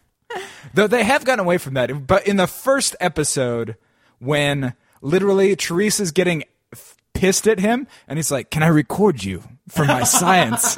Though 0.73 0.87
they 0.87 1.05
have 1.05 1.27
gotten 1.27 1.45
away 1.45 1.59
from 1.59 1.75
that. 1.75 2.07
But 2.07 2.27
in 2.27 2.39
the 2.39 2.47
first 2.47 2.97
episode, 2.99 3.77
when 4.21 4.73
literally 5.01 5.55
Teresa's 5.57 6.13
getting 6.13 6.45
f- 6.73 6.97
pissed 7.15 7.47
at 7.49 7.59
him, 7.59 7.87
and 8.07 8.19
he's 8.19 8.31
like, 8.31 8.51
"Can 8.51 8.63
I 8.63 8.69
record 8.69 9.25
you 9.25 9.43
for 9.69 9.85
my 9.85 10.03
science?" 10.05 10.77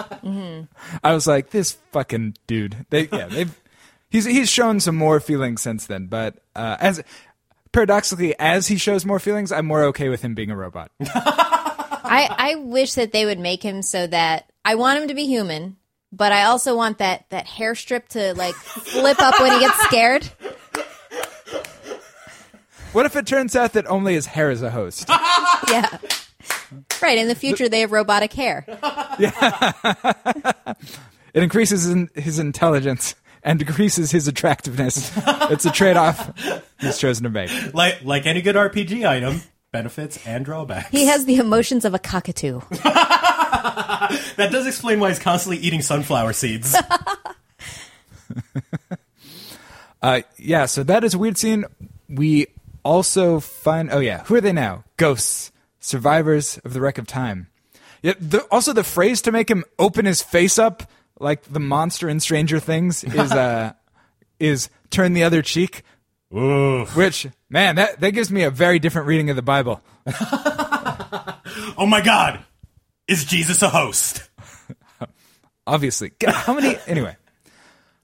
I 1.02 1.12
was 1.14 1.26
like, 1.26 1.50
"This 1.50 1.72
fucking 1.92 2.36
dude." 2.46 2.86
They 2.90 3.08
yeah 3.08 3.26
they've 3.30 3.60
he's 4.10 4.24
he's 4.24 4.48
shown 4.50 4.80
some 4.80 4.96
more 4.96 5.20
feelings 5.20 5.62
since 5.62 5.86
then, 5.86 6.06
but 6.06 6.38
uh, 6.54 6.76
as 6.80 7.02
paradoxically 7.72 8.38
as 8.38 8.66
he 8.68 8.76
shows 8.76 9.06
more 9.06 9.18
feelings, 9.18 9.52
I'm 9.52 9.66
more 9.66 9.84
okay 9.84 10.08
with 10.08 10.22
him 10.22 10.34
being 10.34 10.50
a 10.50 10.56
robot. 10.56 10.90
I 11.00 12.28
I 12.36 12.54
wish 12.56 12.94
that 12.94 13.12
they 13.12 13.24
would 13.24 13.38
make 13.38 13.62
him 13.62 13.82
so 13.82 14.06
that 14.06 14.50
I 14.64 14.74
want 14.74 15.00
him 15.00 15.08
to 15.08 15.14
be 15.14 15.26
human, 15.26 15.76
but 16.12 16.32
I 16.32 16.44
also 16.44 16.76
want 16.76 16.98
that 16.98 17.26
that 17.30 17.46
hair 17.46 17.74
strip 17.74 18.08
to 18.10 18.34
like 18.34 18.54
flip 18.54 19.20
up 19.20 19.40
when 19.40 19.52
he 19.52 19.60
gets 19.60 19.80
scared. 19.84 20.28
What 22.92 23.06
if 23.06 23.14
it 23.16 23.26
turns 23.26 23.54
out 23.56 23.72
that 23.74 23.86
only 23.86 24.14
his 24.14 24.26
hair 24.26 24.50
is 24.50 24.62
a 24.62 24.70
host? 24.70 25.08
Yeah. 25.70 25.98
Right. 27.00 27.16
In 27.18 27.28
the 27.28 27.34
future, 27.36 27.68
they 27.68 27.80
have 27.80 27.92
robotic 27.92 28.32
hair. 28.32 28.64
Yeah. 29.18 29.72
It 31.34 31.42
increases 31.44 31.86
in 31.88 32.08
his 32.14 32.38
intelligence 32.40 33.14
and 33.44 33.58
decreases 33.58 34.10
his 34.10 34.26
attractiveness. 34.26 35.12
it's 35.16 35.64
a 35.64 35.70
trade-off 35.70 36.32
he's 36.80 36.98
chosen 36.98 37.24
to 37.24 37.30
make. 37.30 37.50
Like 37.74 38.02
like 38.02 38.26
any 38.26 38.42
good 38.42 38.56
RPG 38.56 39.08
item, 39.08 39.42
benefits 39.72 40.26
and 40.26 40.44
drawbacks. 40.44 40.90
He 40.90 41.06
has 41.06 41.24
the 41.26 41.36
emotions 41.36 41.84
of 41.84 41.94
a 41.94 41.98
cockatoo. 42.00 42.60
that 42.82 44.48
does 44.50 44.66
explain 44.66 44.98
why 44.98 45.10
he's 45.10 45.18
constantly 45.20 45.58
eating 45.62 45.82
sunflower 45.82 46.32
seeds. 46.32 46.74
Uh, 50.02 50.22
yeah, 50.38 50.64
so 50.66 50.82
that 50.82 51.04
is 51.04 51.14
a 51.14 51.18
weird 51.18 51.36
scene. 51.36 51.64
We 52.08 52.46
also 52.84 53.40
find, 53.40 53.90
oh 53.90 54.00
yeah, 54.00 54.24
who 54.24 54.34
are 54.34 54.40
they 54.40 54.52
now? 54.52 54.84
Ghosts, 54.96 55.52
survivors 55.78 56.58
of 56.64 56.72
the 56.72 56.80
wreck 56.80 56.98
of 56.98 57.06
time. 57.06 57.48
Yeah, 58.02 58.14
the, 58.18 58.40
also 58.50 58.72
the 58.72 58.84
phrase 58.84 59.20
to 59.22 59.32
make 59.32 59.50
him 59.50 59.64
open 59.78 60.06
his 60.06 60.22
face 60.22 60.58
up 60.58 60.84
like 61.18 61.42
the 61.42 61.60
monster 61.60 62.08
in 62.08 62.18
Stranger 62.20 62.58
Things 62.58 63.04
is 63.04 63.32
uh, 63.32 63.72
is 64.40 64.70
turn 64.90 65.12
the 65.12 65.24
other 65.24 65.42
cheek. 65.42 65.82
Oof. 66.34 66.96
Which 66.96 67.26
man, 67.48 67.76
that 67.76 68.00
that 68.00 68.12
gives 68.12 68.30
me 68.30 68.42
a 68.42 68.50
very 68.50 68.78
different 68.78 69.06
reading 69.06 69.30
of 69.30 69.36
the 69.36 69.42
Bible. 69.42 69.82
oh 71.76 71.86
my 71.86 72.00
god, 72.00 72.42
is 73.06 73.24
Jesus 73.24 73.60
a 73.62 73.68
host? 73.68 74.28
obviously. 75.66 76.12
How 76.26 76.54
many? 76.54 76.76
Anyway, 76.86 77.16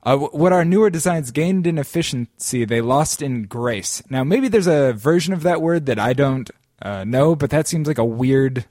uh, 0.06 0.16
what 0.16 0.52
our 0.52 0.64
newer 0.64 0.88
designs 0.88 1.32
gained 1.32 1.66
in 1.66 1.78
efficiency, 1.78 2.64
they 2.64 2.80
lost 2.80 3.20
in 3.20 3.42
grace. 3.42 4.04
Now, 4.08 4.22
maybe 4.22 4.46
there's 4.46 4.68
a 4.68 4.92
version 4.92 5.34
of 5.34 5.42
that 5.42 5.60
word 5.60 5.86
that 5.86 5.98
I 5.98 6.12
don't 6.12 6.48
uh, 6.80 7.02
know, 7.02 7.34
but 7.34 7.50
that 7.50 7.66
seems 7.66 7.88
like 7.88 7.98
a 7.98 8.04
weird 8.04 8.66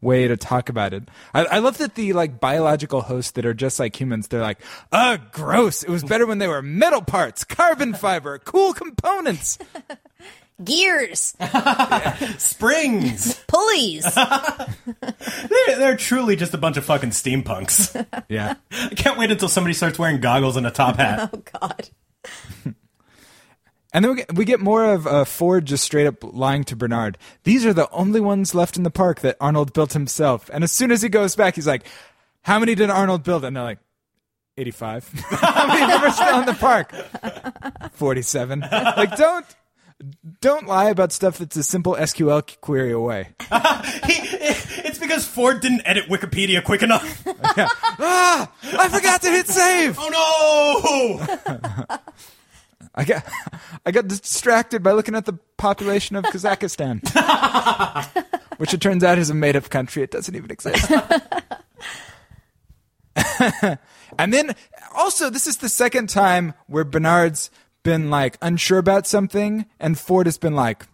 way 0.00 0.26
to 0.26 0.36
talk 0.36 0.70
about 0.70 0.94
it. 0.94 1.04
I, 1.34 1.44
I 1.44 1.58
love 1.58 1.76
that 1.76 1.94
the 1.94 2.14
like 2.14 2.40
biological 2.40 3.02
hosts 3.02 3.32
that 3.32 3.44
are 3.44 3.52
just 3.52 3.78
like 3.78 4.00
humans, 4.00 4.28
they're 4.28 4.40
like, 4.40 4.60
"Ugh, 4.90 5.20
gross! 5.30 5.82
It 5.82 5.90
was 5.90 6.04
better 6.04 6.26
when 6.26 6.38
they 6.38 6.48
were 6.48 6.62
metal 6.62 7.02
parts, 7.02 7.44
carbon 7.44 7.92
fiber, 7.92 8.38
cool 8.38 8.72
components." 8.72 9.58
gears, 10.62 11.34
Springs. 12.38 13.34
pulleys. 13.48 14.14
they're, 14.14 15.78
they're 15.78 15.96
truly 15.96 16.36
just 16.36 16.54
a 16.54 16.58
bunch 16.58 16.76
of 16.76 16.84
fucking 16.84 17.10
steampunks. 17.10 18.06
Yeah. 18.28 18.54
I 18.70 18.94
can't 18.94 19.18
wait 19.18 19.30
until 19.30 19.48
somebody 19.48 19.74
starts 19.74 19.98
wearing 19.98 20.20
goggles 20.20 20.56
and 20.56 20.66
a 20.66 20.70
top 20.70 20.96
hat. 20.96 21.30
oh 21.32 21.42
God. 21.60 21.88
And 23.94 24.04
then 24.04 24.12
we 24.12 24.16
get, 24.16 24.34
we 24.34 24.44
get 24.46 24.60
more 24.60 24.84
of 24.94 25.06
uh, 25.06 25.24
Ford 25.24 25.66
just 25.66 25.84
straight 25.84 26.06
up 26.06 26.16
lying 26.22 26.64
to 26.64 26.76
Bernard. 26.76 27.18
These 27.44 27.66
are 27.66 27.74
the 27.74 27.90
only 27.90 28.20
ones 28.20 28.54
left 28.54 28.78
in 28.78 28.84
the 28.84 28.90
park 28.90 29.20
that 29.20 29.36
Arnold 29.38 29.74
built 29.74 29.92
himself. 29.92 30.48
And 30.52 30.64
as 30.64 30.72
soon 30.72 30.90
as 30.90 31.02
he 31.02 31.10
goes 31.10 31.36
back, 31.36 31.56
he's 31.56 31.66
like, 31.66 31.84
"How 32.40 32.58
many 32.58 32.74
did 32.74 32.88
Arnold 32.88 33.22
build?" 33.22 33.44
And 33.44 33.54
they're 33.54 33.62
like, 33.62 33.80
85. 34.56 35.08
How 35.30 35.66
many 35.66 35.82
of 35.82 35.88
them 35.88 36.02
are 36.02 36.10
still 36.10 36.40
in 36.40 36.46
the 36.46 36.54
park? 36.54 36.92
47. 37.92 38.60
Like, 38.60 39.16
don't 39.16 39.46
don't 40.40 40.66
lie 40.66 40.90
about 40.90 41.12
stuff 41.12 41.38
that's 41.38 41.56
a 41.56 41.62
simple 41.62 41.94
SQL 41.94 42.60
query 42.60 42.92
away. 42.92 43.30
He, 44.06 44.14
it's 44.14 44.98
because 44.98 45.26
Ford 45.26 45.60
didn't 45.60 45.82
edit 45.84 46.06
Wikipedia 46.08 46.62
quick 46.62 46.82
enough. 46.82 47.24
Ah! 48.04 48.50
I 48.64 48.88
forgot 48.88 49.22
to 49.22 49.30
hit 49.30 49.46
save. 49.46 49.96
Oh 50.00 51.20
no! 51.46 51.96
I 52.94 53.04
got 53.04 53.24
I 53.86 53.90
got 53.90 54.08
distracted 54.08 54.82
by 54.82 54.92
looking 54.92 55.14
at 55.14 55.26
the 55.26 55.34
population 55.56 56.16
of 56.16 56.24
Kazakhstan, 56.24 57.00
which 58.56 58.74
it 58.74 58.80
turns 58.80 59.04
out 59.04 59.18
is 59.18 59.30
a 59.30 59.34
made 59.34 59.54
up 59.56 59.68
country. 59.70 60.02
It 60.02 60.10
doesn't 60.10 60.34
even 60.34 60.50
exist. 60.50 60.90
and 64.18 64.32
then 64.32 64.56
also, 64.94 65.30
this 65.30 65.46
is 65.46 65.58
the 65.58 65.68
second 65.68 66.08
time 66.08 66.54
where 66.66 66.84
Bernard's 66.84 67.50
been 67.82 68.10
like 68.10 68.38
unsure 68.42 68.78
about 68.78 69.06
something, 69.06 69.66
and 69.80 69.98
Ford 69.98 70.26
has 70.26 70.38
been 70.38 70.54
like, 70.54 70.86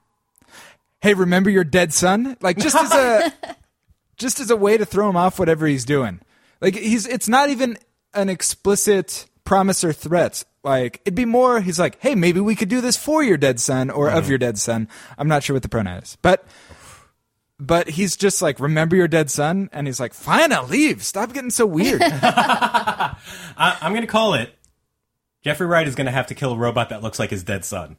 "Hey, 1.01 1.14
remember 1.14 1.51
your 1.51 1.64
dead 1.64 1.93
son?" 1.93 2.36
Like 2.41 2.59
just 2.59 2.76
as 2.76 2.93
a 2.93 3.32
just 4.16 4.41
as 4.41 4.51
a 4.51 4.57
way 4.57 4.76
to 4.76 4.84
throw 4.84 5.09
him 5.09 5.16
off 5.16 5.39
whatever 5.39 5.66
he's 5.66 5.84
doing. 5.84 6.20
Like 6.61 6.74
he's 6.74 7.07
it's 7.07 7.28
not 7.28 7.51
even 7.51 7.78
an 8.14 8.28
explicit 8.28 9.26
promise 9.45 9.84
or 9.84 9.93
threat. 9.93 10.45
Like 10.62 11.01
it'd 11.05 11.14
be 11.14 11.24
more 11.24 11.61
he's 11.61 11.78
like, 11.78 12.01
"Hey, 12.01 12.14
maybe 12.14 12.41
we 12.41 12.55
could 12.55 12.68
do 12.68 12.80
this 12.80 12.97
for 12.97 13.22
your 13.22 13.36
dead 13.36 13.61
son 13.61 13.91
or 13.91 14.09
of 14.09 14.24
mm-hmm. 14.24 14.30
your 14.30 14.39
dead 14.39 14.59
son." 14.59 14.89
I'm 15.16 15.28
not 15.28 15.43
sure 15.43 15.55
what 15.55 15.62
the 15.62 15.68
pronoun 15.68 16.03
is. 16.03 16.18
But 16.20 16.45
but 17.61 17.91
he's 17.91 18.16
just 18.16 18.43
like, 18.43 18.61
"Remember 18.61 18.97
your 18.97 19.09
dead 19.09 19.30
son?" 19.30 19.70
and 19.72 19.86
he's 19.86 20.01
like, 20.01 20.14
"Fine, 20.14 20.53
I'll 20.53 20.66
leave. 20.66 21.05
Stop 21.05 21.32
getting 21.32 21.51
so 21.51 21.64
weird." 21.64 22.03
I, 22.03 23.16
I'm 23.57 23.95
gonna 23.95 24.07
call 24.07 24.34
it. 24.34 24.53
Jeffrey 25.45 25.66
Wright 25.66 25.86
is 25.89 25.95
gonna 25.95 26.11
have 26.11 26.26
to 26.28 26.34
kill 26.34 26.53
a 26.53 26.57
robot 26.57 26.89
that 26.91 27.03
looks 27.03 27.18
like 27.18 27.30
his 27.30 27.43
dead 27.45 27.64
son. 27.64 27.97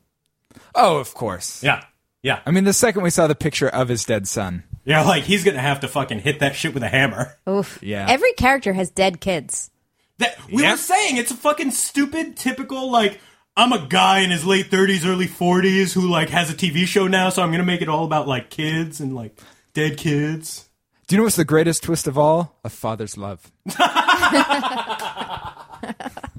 oh, 0.75 0.97
of 0.97 1.13
course. 1.13 1.63
Yeah, 1.63 1.83
yeah, 2.23 2.39
I 2.45 2.51
mean, 2.51 2.63
the 2.65 2.73
second 2.73 3.03
we 3.03 3.09
saw 3.09 3.27
the 3.27 3.35
picture 3.35 3.69
of 3.69 3.87
his 3.87 4.03
dead 4.05 4.27
son. 4.27 4.63
yeah. 4.85 5.03
Like 5.03 5.23
he's 5.23 5.43
gonna 5.43 5.59
have 5.59 5.79
to 5.81 5.87
fucking 5.87 6.19
hit 6.19 6.39
that 6.39 6.55
shit 6.55 6.73
with 6.73 6.83
a 6.83 6.89
hammer. 6.89 7.37
Oof. 7.47 7.79
Yeah. 7.81 8.05
Every 8.09 8.33
character 8.33 8.73
has 8.73 8.89
dead 8.91 9.21
kids. 9.21 9.71
That 10.17 10.37
we 10.51 10.63
Yeah. 10.63 10.71
were 10.71 10.77
saying 10.77 11.17
it's 11.17 11.31
a 11.31 11.35
fucking 11.35 11.71
stupid, 11.71 12.35
typical 12.37 12.91
like. 12.91 13.19
I'm 13.57 13.73
a 13.73 13.85
guy 13.87 14.19
in 14.19 14.31
his 14.31 14.45
late 14.45 14.71
30s, 14.71 15.05
early 15.05 15.27
40s 15.27 15.91
who 15.91 16.07
like 16.09 16.29
has 16.29 16.49
a 16.49 16.53
TV 16.53 16.85
show 16.85 17.07
now, 17.07 17.29
so 17.29 17.43
I'm 17.43 17.51
gonna 17.51 17.65
make 17.65 17.81
it 17.81 17.89
all 17.89 18.05
about 18.05 18.25
like 18.27 18.49
kids 18.49 19.01
and 19.01 19.13
like 19.13 19.37
dead 19.73 19.97
kids. 19.97 20.69
Do 21.07 21.15
you 21.15 21.17
know 21.17 21.23
what's 21.25 21.35
the 21.35 21.43
greatest 21.43 21.83
twist 21.83 22.07
of 22.07 22.17
all? 22.17 22.57
A 22.63 22.69
father's 22.69 23.17
love. 23.17 23.51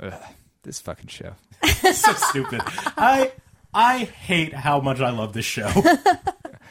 Ugh, 0.00 0.14
this 0.62 0.80
fucking 0.80 1.08
show. 1.08 1.32
so 1.92 2.12
stupid. 2.12 2.60
I 2.96 3.32
I 3.74 3.98
hate 3.98 4.54
how 4.54 4.80
much 4.80 5.00
I 5.00 5.10
love 5.10 5.32
this 5.32 5.44
show. 5.44 5.68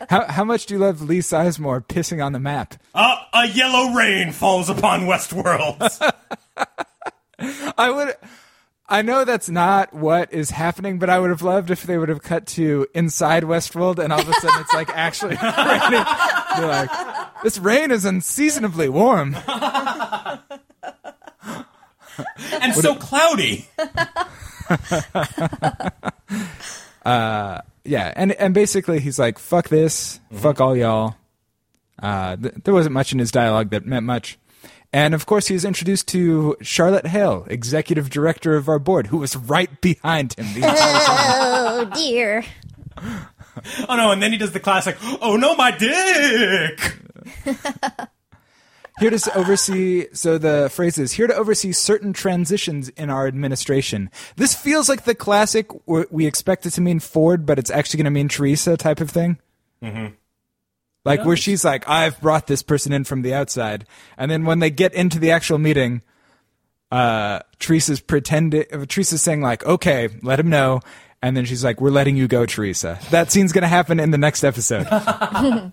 How 0.09 0.28
how 0.28 0.43
much 0.43 0.67
do 0.67 0.75
you 0.75 0.80
love 0.80 1.01
Lee 1.01 1.19
Sizemore 1.19 1.84
pissing 1.86 2.23
on 2.23 2.32
the 2.32 2.39
map? 2.39 2.75
Uh, 2.93 3.17
a 3.34 3.47
yellow 3.47 3.93
rain 3.93 4.32
falls 4.32 4.69
upon 4.69 5.01
Westworld. 5.01 6.13
I 7.78 7.89
would. 7.89 8.13
I 8.88 9.01
know 9.01 9.25
that's 9.25 9.49
not 9.49 9.93
what 9.93 10.32
is 10.32 10.51
happening, 10.51 10.97
but 10.97 11.09
I 11.09 11.19
would 11.19 11.30
have 11.30 11.41
loved 11.41 11.71
if 11.71 11.84
they 11.84 11.97
would 11.97 12.09
have 12.09 12.21
cut 12.21 12.45
to 12.47 12.88
inside 12.93 13.43
Westworld, 13.43 13.97
and 13.97 14.13
all 14.13 14.21
of 14.21 14.30
a 14.30 14.34
sudden 14.34 14.61
it's 14.61 14.73
like 14.73 14.89
actually 14.91 15.36
raining. 15.36 16.05
They're 16.55 16.67
like, 16.67 16.89
this 17.43 17.57
rain 17.57 17.91
is 17.91 18.05
unseasonably 18.05 18.88
warm. 18.88 19.36
and 22.51 22.74
so 22.76 22.95
cloudy. 22.95 23.68
Yeah, 27.88 28.11
and 28.18 28.34
and 28.34 28.53
basically 28.53 28.99
he's 28.99 29.18
like, 29.18 29.39
"Fuck 29.39 29.70
this, 29.70 30.20
fuck 30.34 30.59
all 30.59 30.76
y'all." 30.76 31.15
Uh, 32.01 32.36
th- 32.36 32.53
there 32.65 32.74
wasn't 32.74 32.93
much 32.93 33.13
in 33.13 33.20
his 33.20 33.32
dialogue 33.32 33.70
that 33.70 33.86
meant 33.86 34.05
much, 34.05 34.38
and 34.91 35.13
of 35.13 35.26
course 35.26 35.47
he 35.47 35.53
was 35.53 35.63
introduced 35.63 36.09
to 36.09 36.57
Charlotte 36.61 37.07
Hale, 37.07 37.47
executive 37.49 38.09
director 38.09 38.57
of 38.57 38.68
our 38.68 38.78
board, 38.78 39.07
who 39.07 39.18
was 39.20 39.38
right 39.38 39.80
behind 39.80 40.34
him. 40.38 40.45
The. 40.53 40.68
Oh 40.68 41.89
dear. 41.95 42.43
Oh 43.88 43.95
no, 43.95 44.11
and 44.11 44.22
then 44.22 44.34
he 44.34 44.38
does 44.38 44.51
the 44.51 44.59
classic, 44.59 44.97
oh 45.22 45.38
no, 45.38 45.55
my 45.55 45.72
dick! 45.72 46.97
here 49.00 49.10
to 49.10 49.38
oversee. 49.38 50.08
So 50.14 50.38
the 50.38 50.70
phrase 50.72 50.98
is 50.98 51.14
here 51.14 51.28
to 51.28 51.36
oversee 51.36 51.72
certain 51.72 52.14
transitions 52.14 52.89
in 52.89 53.10
our 53.10 53.28
administration. 53.28 54.10
This 54.36 54.56
feels 54.56 54.89
like 54.89 55.04
the 55.04 55.16
classic. 55.16 55.70
We 55.88 56.26
expect 56.26 56.66
it 56.66 56.72
to 56.72 56.82
mean 56.82 57.00
Ford, 57.00 57.45
but 57.45 57.60
it's 57.60 57.72
actually 57.72 57.98
going 58.00 58.06
to 58.06 58.12
mean 58.12 58.28
Teresa 58.28 58.78
type 58.78 59.02
of 59.02 59.10
thing. 59.10 59.39
Mm-hmm. 59.84 60.14
Like 61.06 61.24
where 61.24 61.38
she's 61.38 61.64
like, 61.64 61.88
I've 61.88 62.20
brought 62.20 62.48
this 62.48 62.62
person 62.62 62.91
in 62.91 63.06
from 63.06 63.22
the 63.22 63.34
outside, 63.34 63.86
and 64.18 64.30
then 64.30 64.43
when 64.43 64.60
they 64.60 64.70
get 64.70 64.93
into 64.93 65.20
the 65.20 65.32
actual 65.32 65.58
meeting, 65.58 66.02
uh, 66.91 67.39
Teresa's 67.60 68.02
pretending. 68.02 68.66
uh, 68.74 68.86
Teresa's 68.86 69.22
saying 69.22 69.41
like, 69.41 69.66
"Okay, 69.66 70.10
let 70.22 70.38
him 70.38 70.50
know," 70.50 70.82
and 71.22 71.38
then 71.38 71.45
she's 71.45 71.64
like, 71.64 71.80
"We're 71.80 71.91
letting 71.91 72.18
you 72.18 72.28
go, 72.28 72.45
Teresa." 72.45 73.00
That 73.12 73.32
scene's 73.32 73.54
going 73.54 73.62
to 73.62 73.70
happen 73.70 74.02
in 74.02 74.12
the 74.12 74.18
next 74.18 74.43
episode. 74.43 74.86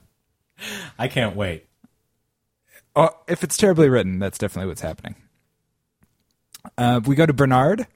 I 0.98 1.08
can't 1.08 1.34
wait. 1.34 1.66
Oh, 2.96 3.10
if 3.26 3.42
it's 3.42 3.56
terribly 3.56 3.88
written, 3.88 4.18
that's 4.18 4.38
definitely 4.38 4.68
what's 4.68 4.80
happening. 4.80 5.16
Uh, 6.78 7.00
we 7.04 7.14
go 7.16 7.26
to 7.26 7.32
Bernard. 7.32 7.86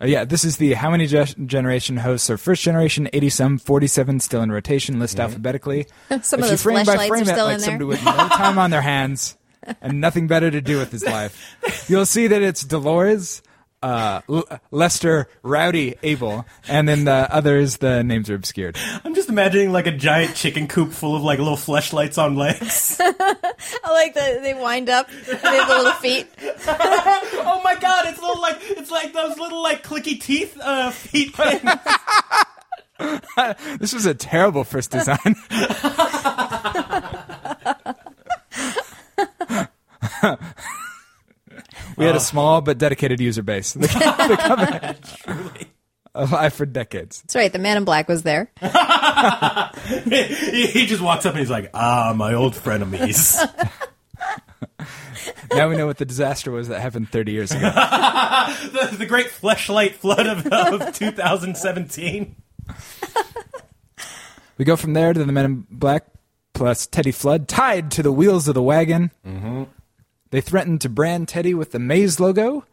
Uh, 0.00 0.06
yeah, 0.06 0.24
this 0.24 0.44
is 0.44 0.58
the 0.58 0.74
how 0.74 0.90
many 0.90 1.06
ge- 1.06 1.36
generation 1.46 1.96
hosts 1.96 2.28
are 2.28 2.36
first 2.36 2.62
generation, 2.62 3.08
80 3.12 3.30
some, 3.30 3.58
47 3.58 4.20
still 4.20 4.42
in 4.42 4.52
rotation, 4.52 4.98
list 4.98 5.18
alphabetically. 5.18 5.86
Some 6.22 6.40
if 6.40 6.46
of 6.46 6.50
you 6.50 6.56
frame 6.58 6.84
by 6.84 7.08
frame 7.08 7.22
it 7.26 7.36
like 7.38 7.60
somebody 7.60 7.84
with 7.84 8.04
no 8.04 8.12
time 8.12 8.58
on 8.58 8.70
their 8.70 8.82
hands 8.82 9.38
and 9.80 10.00
nothing 10.00 10.26
better 10.26 10.50
to 10.50 10.60
do 10.60 10.78
with 10.78 10.92
his 10.92 11.02
life, 11.04 11.56
you'll 11.88 12.04
see 12.04 12.26
that 12.26 12.42
it's 12.42 12.62
Dolores, 12.62 13.40
uh, 13.86 14.20
L- 14.28 14.60
Lester, 14.72 15.28
Rowdy, 15.44 15.94
Abel, 16.02 16.44
and 16.66 16.88
then 16.88 17.04
the 17.04 17.32
others, 17.32 17.76
the 17.76 18.02
names 18.02 18.28
are 18.28 18.34
obscured. 18.34 18.76
I'm 19.04 19.14
just 19.14 19.28
imagining 19.28 19.70
like 19.70 19.86
a 19.86 19.92
giant 19.92 20.34
chicken 20.34 20.66
coop 20.66 20.90
full 20.90 21.14
of 21.14 21.22
like 21.22 21.38
little 21.38 21.56
fleshlights 21.56 22.20
on 22.20 22.34
legs. 22.34 22.96
I 23.00 23.92
like 23.92 24.14
that 24.14 24.42
they 24.42 24.54
wind 24.54 24.90
up 24.90 25.08
and 25.08 25.24
they 25.24 25.56
have 25.56 25.68
the 25.68 25.76
little 25.76 25.92
feet. 25.92 26.26
oh 26.66 27.60
my 27.62 27.76
god, 27.76 28.06
it's 28.08 28.20
little 28.20 28.42
like 28.42 28.58
it's 28.60 28.90
like 28.90 29.12
those 29.12 29.38
little 29.38 29.62
like 29.62 29.84
clicky 29.84 30.20
teeth 30.20 30.58
uh, 30.60 30.90
feet 30.90 31.34
things. 31.36 31.62
This 33.78 33.92
was 33.92 34.06
a 34.06 34.14
terrible 34.14 34.64
first 34.64 34.90
design. 34.90 35.18
We 41.96 42.04
had 42.04 42.16
a 42.16 42.20
small 42.20 42.60
but 42.60 42.78
dedicated 42.78 43.20
user 43.20 43.42
base. 43.42 43.74
The, 43.80 43.86
the 43.88 44.36
company- 44.36 45.66
alive 46.14 46.54
for 46.54 46.64
decades. 46.66 47.22
That's 47.22 47.36
right. 47.36 47.52
The 47.52 47.58
man 47.58 47.76
in 47.76 47.84
black 47.84 48.08
was 48.08 48.22
there. 48.22 48.50
he, 50.08 50.66
he 50.66 50.86
just 50.86 51.02
walks 51.02 51.26
up 51.26 51.32
and 51.32 51.40
he's 51.40 51.50
like, 51.50 51.70
"Ah, 51.74 52.12
my 52.16 52.34
old 52.34 52.54
frenemies." 52.54 53.36
Now 55.52 55.68
we 55.68 55.76
know 55.76 55.86
what 55.86 55.98
the 55.98 56.04
disaster 56.04 56.50
was 56.50 56.68
that 56.68 56.80
happened 56.80 57.08
30 57.10 57.32
years 57.32 57.50
ago. 57.50 57.60
the, 57.70 58.96
the 58.98 59.06
great 59.06 59.26
fleshlight 59.28 59.92
flood 59.92 60.26
of, 60.26 60.46
of 60.46 60.94
2017. 60.94 62.36
We 64.58 64.64
go 64.64 64.76
from 64.76 64.92
there 64.94 65.12
to 65.12 65.24
the 65.24 65.32
Men 65.32 65.44
in 65.44 65.66
Black 65.70 66.06
plus 66.54 66.86
Teddy 66.86 67.12
Flood 67.12 67.48
tied 67.48 67.90
to 67.92 68.02
the 68.02 68.12
wheels 68.12 68.48
of 68.48 68.54
the 68.54 68.62
wagon. 68.62 69.10
Mm-hmm. 69.26 69.64
They 70.30 70.40
threaten 70.40 70.78
to 70.80 70.88
brand 70.88 71.28
Teddy 71.28 71.54
with 71.54 71.72
the 71.72 71.78
Maze 71.78 72.18
logo. 72.20 72.64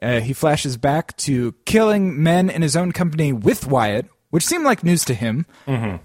Uh, 0.00 0.20
he 0.20 0.32
flashes 0.32 0.76
back 0.76 1.16
to 1.18 1.52
killing 1.64 2.22
men 2.22 2.48
in 2.50 2.62
his 2.62 2.76
own 2.76 2.92
company 2.92 3.32
with 3.32 3.66
Wyatt, 3.66 4.06
which 4.30 4.46
seemed 4.46 4.64
like 4.64 4.84
news 4.84 5.04
to 5.06 5.14
him. 5.14 5.46
Mm-hmm. 5.66 5.96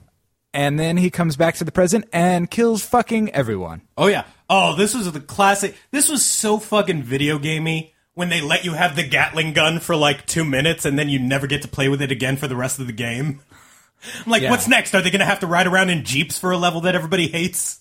And 0.56 0.80
then 0.80 0.98
he 0.98 1.10
comes 1.10 1.36
back 1.36 1.56
to 1.56 1.64
the 1.64 1.72
present 1.72 2.06
and 2.14 2.50
kills 2.50 2.84
fucking 2.86 3.32
everyone. 3.32 3.82
Oh 3.98 4.08
yeah. 4.08 4.26
Oh, 4.50 4.76
this 4.76 4.94
was 4.94 5.12
the 5.12 5.20
classic. 5.20 5.76
This 5.92 6.10
was 6.10 6.24
so 6.24 6.60
fucking 6.60 7.04
video 7.04 7.40
gamey 7.40 7.94
when 8.14 8.30
they 8.30 8.40
let 8.42 8.64
you 8.64 8.74
have 8.74 8.96
the 8.96 9.08
Gatling 9.08 9.54
gun 9.54 9.80
for 9.80 9.96
like 9.96 10.28
two 10.28 10.44
minutes 10.46 10.86
and 10.86 10.98
then 10.98 11.10
you 11.10 11.18
never 11.18 11.48
get 11.48 11.64
to 11.64 11.68
play 11.68 11.90
with 11.90 12.02
it 12.04 12.12
again 12.12 12.38
for 12.38 12.48
the 12.48 12.56
rest 12.56 12.80
of 12.80 12.86
the 12.86 12.94
game. 12.94 13.42
I'm 14.26 14.32
like, 14.32 14.44
Yeah. 14.44 14.52
what's 14.52 14.68
next? 14.68 14.94
Are 14.94 15.02
they 15.02 15.10
going 15.10 15.22
to 15.22 15.26
have 15.26 15.40
to 15.40 15.48
ride 15.48 15.66
around 15.66 15.90
in 15.90 16.04
jeeps 16.06 16.38
for 16.38 16.52
a 16.52 16.58
level 16.58 16.82
that 16.82 16.94
everybody 16.94 17.28
hates? 17.28 17.80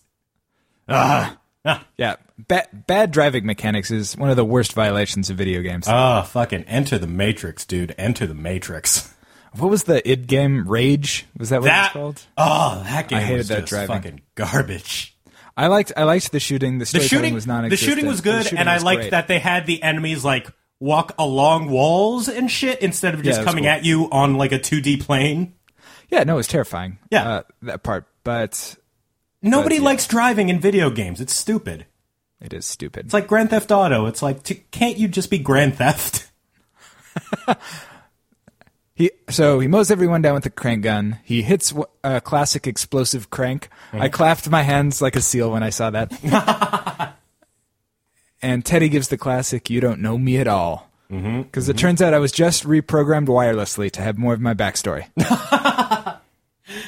Ah, 0.88 1.38
ah, 1.64 1.86
Yeah, 1.98 2.16
ba- 2.48 2.66
bad 2.72 3.10
driving 3.10 3.46
mechanics 3.46 3.90
is 3.90 4.16
one 4.16 4.30
of 4.30 4.36
the 4.36 4.44
worst 4.44 4.72
violations 4.74 5.30
of 5.30 5.36
video 5.36 5.60
games. 5.62 5.86
ah, 5.88 6.22
fucking 6.22 6.64
enter 6.64 6.98
the 6.98 7.06
Matrix, 7.06 7.64
dude. 7.64 7.94
Enter 7.98 8.26
the 8.26 8.34
Matrix. 8.34 9.12
what 9.56 9.70
was 9.70 9.84
the 9.84 10.06
id 10.10 10.26
game? 10.26 10.66
Rage 10.68 11.26
was 11.38 11.50
that 11.50 11.60
what 11.60 11.66
That 11.66 11.86
it's 11.86 11.92
called? 11.92 12.22
oh, 12.38 12.82
that 12.84 13.08
game 13.08 13.18
I 13.18 13.22
hated 13.22 13.38
was 13.38 13.48
that 13.48 13.66
driving. 13.66 13.88
fucking 13.96 14.20
garbage. 14.34 15.16
I 15.56 15.66
liked 15.66 15.92
I 15.96 16.04
liked 16.04 16.32
the 16.32 16.40
shooting. 16.40 16.78
The, 16.78 16.86
The 16.86 17.00
shooting 17.00 17.34
was 17.34 17.46
not. 17.46 17.68
the 17.68 17.76
shooting 17.76 18.06
was 18.06 18.20
good, 18.22 18.44
shooting 18.44 18.58
and 18.58 18.70
I 18.70 18.78
liked 18.78 19.02
great. 19.02 19.10
that 19.10 19.28
they 19.28 19.38
had 19.38 19.66
the 19.66 19.82
enemies 19.82 20.24
like 20.24 20.48
walk 20.80 21.12
along 21.18 21.68
walls 21.70 22.28
and 22.28 22.50
shit 22.50 22.80
instead 22.80 23.14
of 23.14 23.22
just 23.22 23.40
was 23.40 23.46
coming 23.46 23.64
cool. 23.64 23.70
at 23.72 23.84
you 23.84 24.08
on 24.10 24.34
like 24.36 24.50
a 24.52 24.58
2D 24.58 25.00
plane. 25.02 25.54
Yeah, 26.08 26.24
no, 26.24 26.34
it 26.34 26.36
was 26.38 26.46
terrifying. 26.48 26.98
Yeah. 27.10 27.28
uh, 27.28 27.42
that 27.62 27.82
part, 27.82 28.06
but 28.24 28.76
Nobody 29.42 29.76
yeah. 29.76 29.82
likes 29.82 30.06
driving 30.06 30.48
in 30.48 30.58
video 30.60 30.88
games. 30.90 31.20
It's 31.20 31.34
stupid. 31.34 31.86
It 32.42 32.52
is 32.52 32.66
stupid. 32.66 33.06
It's 33.06 33.14
like 33.14 33.26
Grand 33.26 33.50
Theft 33.50 33.70
Auto. 33.70 34.06
It's 34.06 34.22
like, 34.22 34.42
t- 34.42 34.64
can't 34.70 34.98
you 34.98 35.08
just 35.08 35.30
be 35.30 35.38
Grand 35.38 35.76
Theft? 35.76 36.30
He 38.94 39.10
so 39.30 39.58
he 39.58 39.68
mows 39.68 39.90
everyone 39.90 40.20
down 40.20 40.34
with 40.34 40.44
a 40.44 40.50
crank 40.50 40.82
gun. 40.82 41.18
He 41.24 41.40
hits 41.40 41.70
w- 41.70 41.86
a 42.04 42.20
classic 42.20 42.66
explosive 42.66 43.30
crank. 43.30 43.70
I 43.90 44.10
clapped 44.10 44.50
my 44.50 44.60
hands 44.62 45.00
like 45.00 45.16
a 45.16 45.22
seal 45.22 45.50
when 45.50 45.62
I 45.62 45.70
saw 45.70 45.88
that. 45.90 47.16
and 48.42 48.64
Teddy 48.64 48.90
gives 48.90 49.08
the 49.08 49.16
classic 49.16 49.70
"You 49.70 49.80
don't 49.80 50.00
know 50.00 50.18
me 50.18 50.36
at 50.36 50.46
all" 50.46 50.90
mm-hmm. 51.10 51.40
because 51.40 51.70
it 51.70 51.76
mm-hmm. 51.76 51.86
turns 51.86 52.02
out 52.02 52.12
I 52.12 52.18
was 52.18 52.32
just 52.32 52.64
reprogrammed 52.64 53.28
wirelessly 53.28 53.90
to 53.92 54.02
have 54.02 54.18
more 54.18 54.34
of 54.34 54.40
my 54.42 54.52
backstory. 54.52 55.06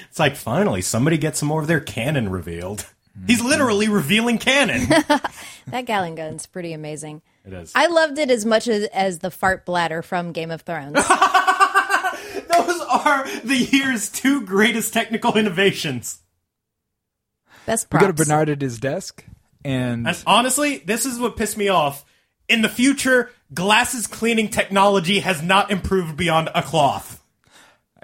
It's 0.08 0.20
like, 0.20 0.36
finally, 0.36 0.80
somebody 0.80 1.18
gets 1.18 1.40
some 1.40 1.48
more 1.48 1.60
of 1.60 1.66
their 1.66 1.80
canon 1.80 2.28
revealed. 2.30 2.86
He's 3.26 3.42
literally 3.42 3.88
revealing 3.88 4.38
canon. 4.38 4.86
That 5.68 5.86
Gatling 5.86 6.14
gun's 6.16 6.46
pretty 6.46 6.74
amazing. 6.74 7.22
it 7.46 7.54
is. 7.54 7.72
I 7.74 7.86
loved 7.86 8.18
it 8.18 8.30
as 8.30 8.44
much 8.44 8.68
as, 8.68 8.84
as 8.92 9.20
the 9.20 9.30
fart 9.30 9.64
bladder 9.64 10.02
from 10.02 10.32
Game 10.32 10.50
of 10.50 10.60
Thrones. 10.60 10.92
Those 12.52 12.80
are 12.82 13.24
the 13.44 13.68
year's 13.72 14.10
two 14.10 14.42
greatest 14.44 14.92
technical 14.92 15.36
innovations. 15.38 16.20
Best 17.66 17.86
We 17.86 17.98
props. 17.98 18.02
go 18.04 18.12
to 18.12 18.12
Bernard 18.24 18.48
at 18.50 18.60
his 18.60 18.78
desk, 18.78 19.24
and 19.64 20.06
And 20.06 20.22
honestly, 20.26 20.78
this 20.78 21.06
is 21.06 21.18
what 21.18 21.36
pissed 21.36 21.56
me 21.56 21.68
off. 21.68 22.04
In 22.46 22.60
the 22.60 22.68
future, 22.68 23.30
glasses 23.54 24.06
cleaning 24.06 24.50
technology 24.50 25.20
has 25.20 25.40
not 25.42 25.70
improved 25.70 26.14
beyond 26.16 26.50
a 26.54 26.62
cloth. 26.62 27.22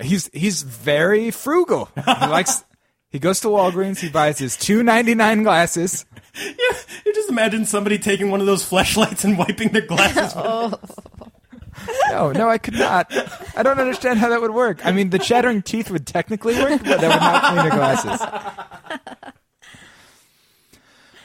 he's 0.00 0.30
he's 0.32 0.62
very 0.62 1.30
frugal. 1.30 1.90
He 1.94 2.02
likes. 2.26 2.64
He 3.10 3.18
goes 3.18 3.40
to 3.40 3.48
Walgreens. 3.48 3.98
He 3.98 4.08
buys 4.08 4.38
his 4.38 4.56
two 4.56 4.82
ninety 4.82 5.14
nine 5.14 5.42
glasses. 5.42 6.04
You, 6.32 6.72
you 7.04 7.12
just 7.12 7.28
imagine 7.28 7.66
somebody 7.66 7.98
taking 7.98 8.30
one 8.30 8.38
of 8.40 8.46
those 8.46 8.64
flashlights 8.64 9.24
and 9.24 9.36
wiping 9.36 9.70
their 9.70 9.84
glasses. 9.84 10.32
Off. 10.36 10.74
Oh. 10.74 11.30
No, 12.08 12.30
no, 12.30 12.48
I 12.48 12.56
could 12.56 12.74
not. 12.74 13.12
I 13.56 13.64
don't 13.64 13.80
understand 13.80 14.20
how 14.20 14.28
that 14.28 14.40
would 14.40 14.52
work. 14.52 14.86
I 14.86 14.92
mean, 14.92 15.10
the 15.10 15.18
chattering 15.18 15.60
teeth 15.60 15.90
would 15.90 16.06
technically 16.06 16.54
work, 16.54 16.82
but 16.84 17.00
that 17.00 17.02
would 17.02 17.20
not 17.20 17.52
clean 17.52 17.64
your 17.64 17.74
glasses. 17.74 19.34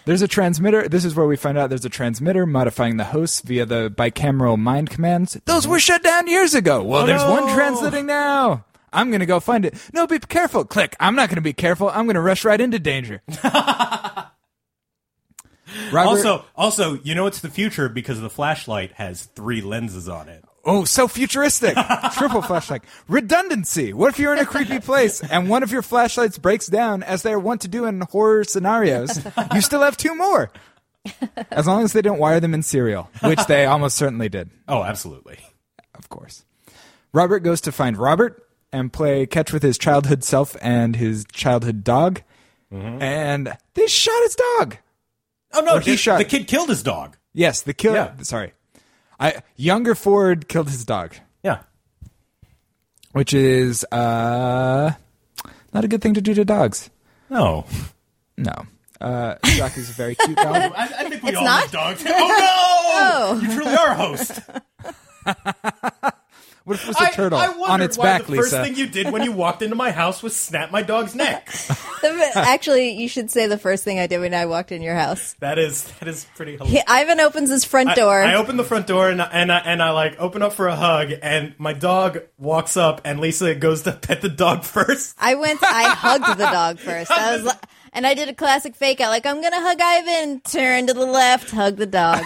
There's 0.05 0.21
a 0.21 0.27
transmitter. 0.27 0.87
This 0.87 1.03
is 1.03 1.15
where 1.15 1.25
we 1.25 1.35
find 1.35 1.57
out 1.57 1.69
there's 1.69 1.85
a 1.85 1.89
transmitter 1.89 2.45
modifying 2.45 2.97
the 2.97 3.05
hosts 3.05 3.41
via 3.41 3.65
the 3.65 3.89
bicameral 3.89 4.57
mind 4.57 4.89
commands. 4.89 5.39
Those 5.45 5.67
were 5.67 5.79
shut 5.79 6.03
down 6.03 6.27
years 6.27 6.53
ago. 6.53 6.83
Well, 6.83 7.03
oh, 7.03 7.05
there's 7.05 7.23
one 7.23 7.47
no. 7.47 7.53
translating 7.53 8.05
now. 8.05 8.65
I'm 8.95 9.09
going 9.11 9.19
to 9.19 9.25
go 9.25 9.39
find 9.39 9.65
it. 9.65 9.75
No, 9.93 10.07
be 10.07 10.19
careful. 10.19 10.65
Click. 10.65 10.95
I'm 10.99 11.15
not 11.15 11.29
going 11.29 11.35
to 11.35 11.41
be 11.41 11.53
careful. 11.53 11.89
I'm 11.89 12.05
going 12.05 12.15
to 12.15 12.21
rush 12.21 12.43
right 12.45 12.59
into 12.59 12.79
danger. 12.79 13.21
Robert, 15.91 16.09
Also, 16.09 16.45
also, 16.55 16.99
you 17.03 17.15
know 17.15 17.25
it's 17.25 17.41
the 17.41 17.49
future 17.49 17.89
because 17.89 18.21
the 18.21 18.29
flashlight 18.29 18.93
has 18.93 19.23
three 19.25 19.61
lenses 19.61 20.07
on 20.07 20.29
it. 20.29 20.43
Oh, 20.63 20.83
so 20.85 21.07
futuristic. 21.07 21.75
Triple 22.13 22.41
flashlight. 22.41 22.83
Redundancy. 23.07 23.91
What 23.93 24.09
if 24.13 24.19
you're 24.19 24.33
in 24.33 24.39
a 24.39 24.45
creepy 24.45 24.79
place 24.79 25.21
and 25.23 25.49
one 25.49 25.63
of 25.63 25.71
your 25.71 25.81
flashlights 25.81 26.37
breaks 26.37 26.67
down, 26.67 27.03
as 27.03 27.23
they 27.23 27.33
are 27.33 27.39
wont 27.39 27.61
to 27.61 27.67
do 27.67 27.85
in 27.85 28.01
horror 28.01 28.43
scenarios? 28.43 29.23
You 29.53 29.61
still 29.61 29.81
have 29.81 29.97
two 29.97 30.15
more. 30.15 30.51
As 31.51 31.67
long 31.67 31.83
as 31.83 31.93
they 31.93 32.01
don't 32.01 32.17
wire 32.19 32.39
them 32.39 32.53
in 32.55 32.63
serial, 32.63 33.09
which 33.23 33.45
they 33.45 33.65
almost 33.67 33.95
certainly 33.95 34.27
did, 34.29 34.49
Oh, 34.67 34.81
absolutely. 34.83 35.37
of 35.93 36.09
course. 36.09 36.45
Robert 37.13 37.39
goes 37.41 37.61
to 37.61 37.71
find 37.71 37.95
Robert 37.97 38.44
and 38.71 38.91
play 38.91 39.25
catch 39.25 39.51
with 39.53 39.63
his 39.63 39.77
childhood 39.77 40.23
self 40.23 40.55
and 40.61 40.95
his 40.95 41.25
childhood 41.31 41.83
dog. 41.83 42.21
And 42.71 43.55
they 43.73 43.87
shot 43.87 44.21
his 44.23 44.35
dog. 44.35 44.77
Oh 45.53 45.61
no, 45.61 45.75
Or 45.77 45.79
he 45.79 45.91
the, 45.91 45.97
shot- 45.97 46.17
the 46.17 46.25
kid 46.25 46.45
killed 46.47 46.67
his 46.67 46.83
dog. 46.83 47.15
Yes, 47.33 47.61
the 47.61 47.73
kill. 47.73 47.93
Yeah. 47.93 48.11
Sorry. 48.23 48.51
I, 49.17 49.41
younger 49.55 49.95
Ford 49.95 50.49
killed 50.49 50.69
his 50.69 50.83
dog. 50.83 51.15
Yeah. 51.41 51.59
which 53.13 53.33
is 53.33 53.85
uh 53.93 54.91
not 55.73 55.85
a 55.85 55.87
good 55.87 56.01
thing 56.01 56.15
to 56.15 56.21
do 56.21 56.33
to 56.33 56.43
dogs. 56.43 56.89
No. 57.29 57.65
No. 58.37 58.51
Uh 58.99 59.35
Jock 59.45 59.77
is 59.77 59.89
a 59.89 59.93
very 59.93 60.15
cute 60.15 60.35
dog. 60.35 60.55
I, 60.75 60.83
I 60.99 61.09
think 61.09 61.23
we 61.23 61.29
It's 61.29 61.37
all 61.37 61.45
not? 61.45 61.61
love 61.63 61.71
dogs. 61.71 62.03
Oh 62.07 63.37
no! 63.39 63.39
You 63.47 63.53
truly 63.55 63.75
are 63.75 63.89
a 63.91 63.95
host. 63.95 64.41
What 66.65 66.77
if 66.77 66.83
it 66.83 66.87
was 66.87 66.99
a 66.99 67.11
turtle 67.11 67.37
I, 67.37 67.45
I 67.45 67.49
wondered 67.49 67.69
on 67.73 67.81
its 67.81 67.95
why 67.95 68.05
back, 68.05 68.25
the 68.25 68.35
first 68.37 68.51
thing 68.51 68.75
you 68.75 68.87
did 68.87 69.11
when 69.11 69.21
you 69.23 69.31
walked 69.31 69.61
into 69.61 69.75
my 69.75 69.91
house 69.91 70.23
was 70.23 70.35
snap 70.35 70.71
my 70.71 70.81
dog's 70.81 71.13
neck. 71.25 71.47
Actually, 72.33 72.91
you 72.93 73.07
should 73.07 73.29
say 73.29 73.45
the 73.45 73.57
first 73.57 73.83
thing 73.83 73.99
I 73.99 74.07
did 74.07 74.19
when 74.19 74.33
I 74.33 74.47
walked 74.47 74.71
in 74.71 74.81
your 74.81 74.95
house. 74.95 75.35
That 75.41 75.59
is 75.59 75.83
that 75.99 76.07
is 76.07 76.25
pretty 76.35 76.53
hilarious. 76.53 76.79
He, 76.79 76.83
Ivan 76.87 77.19
opens 77.19 77.49
his 77.51 77.65
front 77.65 77.89
I- 77.89 77.95
door. 77.95 78.19
I, 78.19 78.33
open 78.35 78.57
the 78.57 78.63
front 78.63 78.87
door 78.87 79.09
and 79.09 79.21
I, 79.21 79.25
and 79.31 79.51
I, 79.51 79.59
and 79.59 79.81
I 79.81 79.91
like 79.91 80.19
open 80.19 80.41
up 80.41 80.53
for 80.53 80.67
a 80.67 80.75
hug, 80.75 81.11
and 81.21 81.53
my 81.59 81.73
dog 81.73 82.19
walks 82.39 82.77
up, 82.77 83.01
and 83.05 83.19
Lisa 83.19 83.53
goes 83.55 83.83
to 83.83 83.91
pet 83.91 84.21
the 84.21 84.29
dog 84.29 84.63
first. 84.63 85.15
I 85.19 85.35
went. 85.35 85.59
I 85.63 85.83
hugged 85.89 86.39
the 86.39 86.45
dog 86.45 86.79
first. 86.79 87.11
I 87.11 87.35
was, 87.35 87.45
like, 87.45 87.59
and 87.93 88.07
I 88.07 88.15
did 88.15 88.27
a 88.27 88.33
classic 88.33 88.75
fake 88.75 88.99
out, 89.01 89.09
like 89.09 89.25
I'm 89.27 89.41
gonna 89.41 89.61
hug 89.61 89.77
Ivan. 89.79 90.41
Turn 90.41 90.87
to 90.87 90.93
the 90.93 91.05
left, 91.05 91.51
hug 91.51 91.77
the 91.77 91.85
dog. 91.85 92.23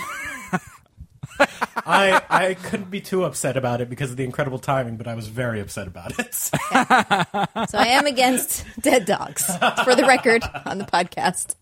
I 1.85 2.21
I 2.29 2.53
couldn't 2.55 2.89
be 2.91 3.01
too 3.01 3.23
upset 3.23 3.57
about 3.57 3.81
it 3.81 3.89
because 3.89 4.11
of 4.11 4.17
the 4.17 4.23
incredible 4.23 4.59
timing, 4.59 4.97
but 4.97 5.07
I 5.07 5.15
was 5.15 5.27
very 5.27 5.59
upset 5.59 5.87
about 5.87 6.17
it. 6.19 6.33
So 7.69 7.77
I 7.77 7.87
am 7.87 8.05
against 8.05 8.65
dead 8.81 9.05
dogs. 9.05 9.45
For 9.83 9.95
the 9.95 10.05
record, 10.07 10.43
on 10.65 10.77
the 10.77 10.85
podcast, 10.85 11.55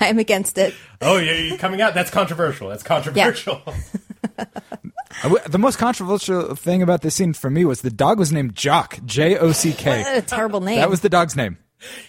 I 0.00 0.06
am 0.06 0.18
against 0.18 0.58
it. 0.58 0.74
oh, 1.00 1.18
yeah, 1.18 1.32
you're 1.34 1.58
coming 1.58 1.80
out. 1.80 1.94
That's 1.94 2.10
controversial. 2.10 2.68
That's 2.68 2.82
controversial. 2.82 3.60
W- 5.22 5.42
The 5.48 5.58
most 5.58 5.78
controversial 5.78 6.54
thing 6.54 6.82
about 6.82 7.02
this 7.02 7.14
scene 7.14 7.32
for 7.32 7.50
me 7.50 7.64
was 7.64 7.80
the 7.82 7.90
dog 7.90 8.18
was 8.18 8.32
named 8.32 8.54
Jock, 8.54 8.98
J 9.04 9.36
O 9.38 9.52
C 9.52 9.72
K. 9.72 9.98
What 9.98 10.06
K. 10.06 10.18
a 10.18 10.22
terrible 10.22 10.60
name. 10.60 10.76
That 10.78 10.90
was 10.90 11.00
the 11.00 11.08
dog's 11.08 11.36
name. 11.36 11.58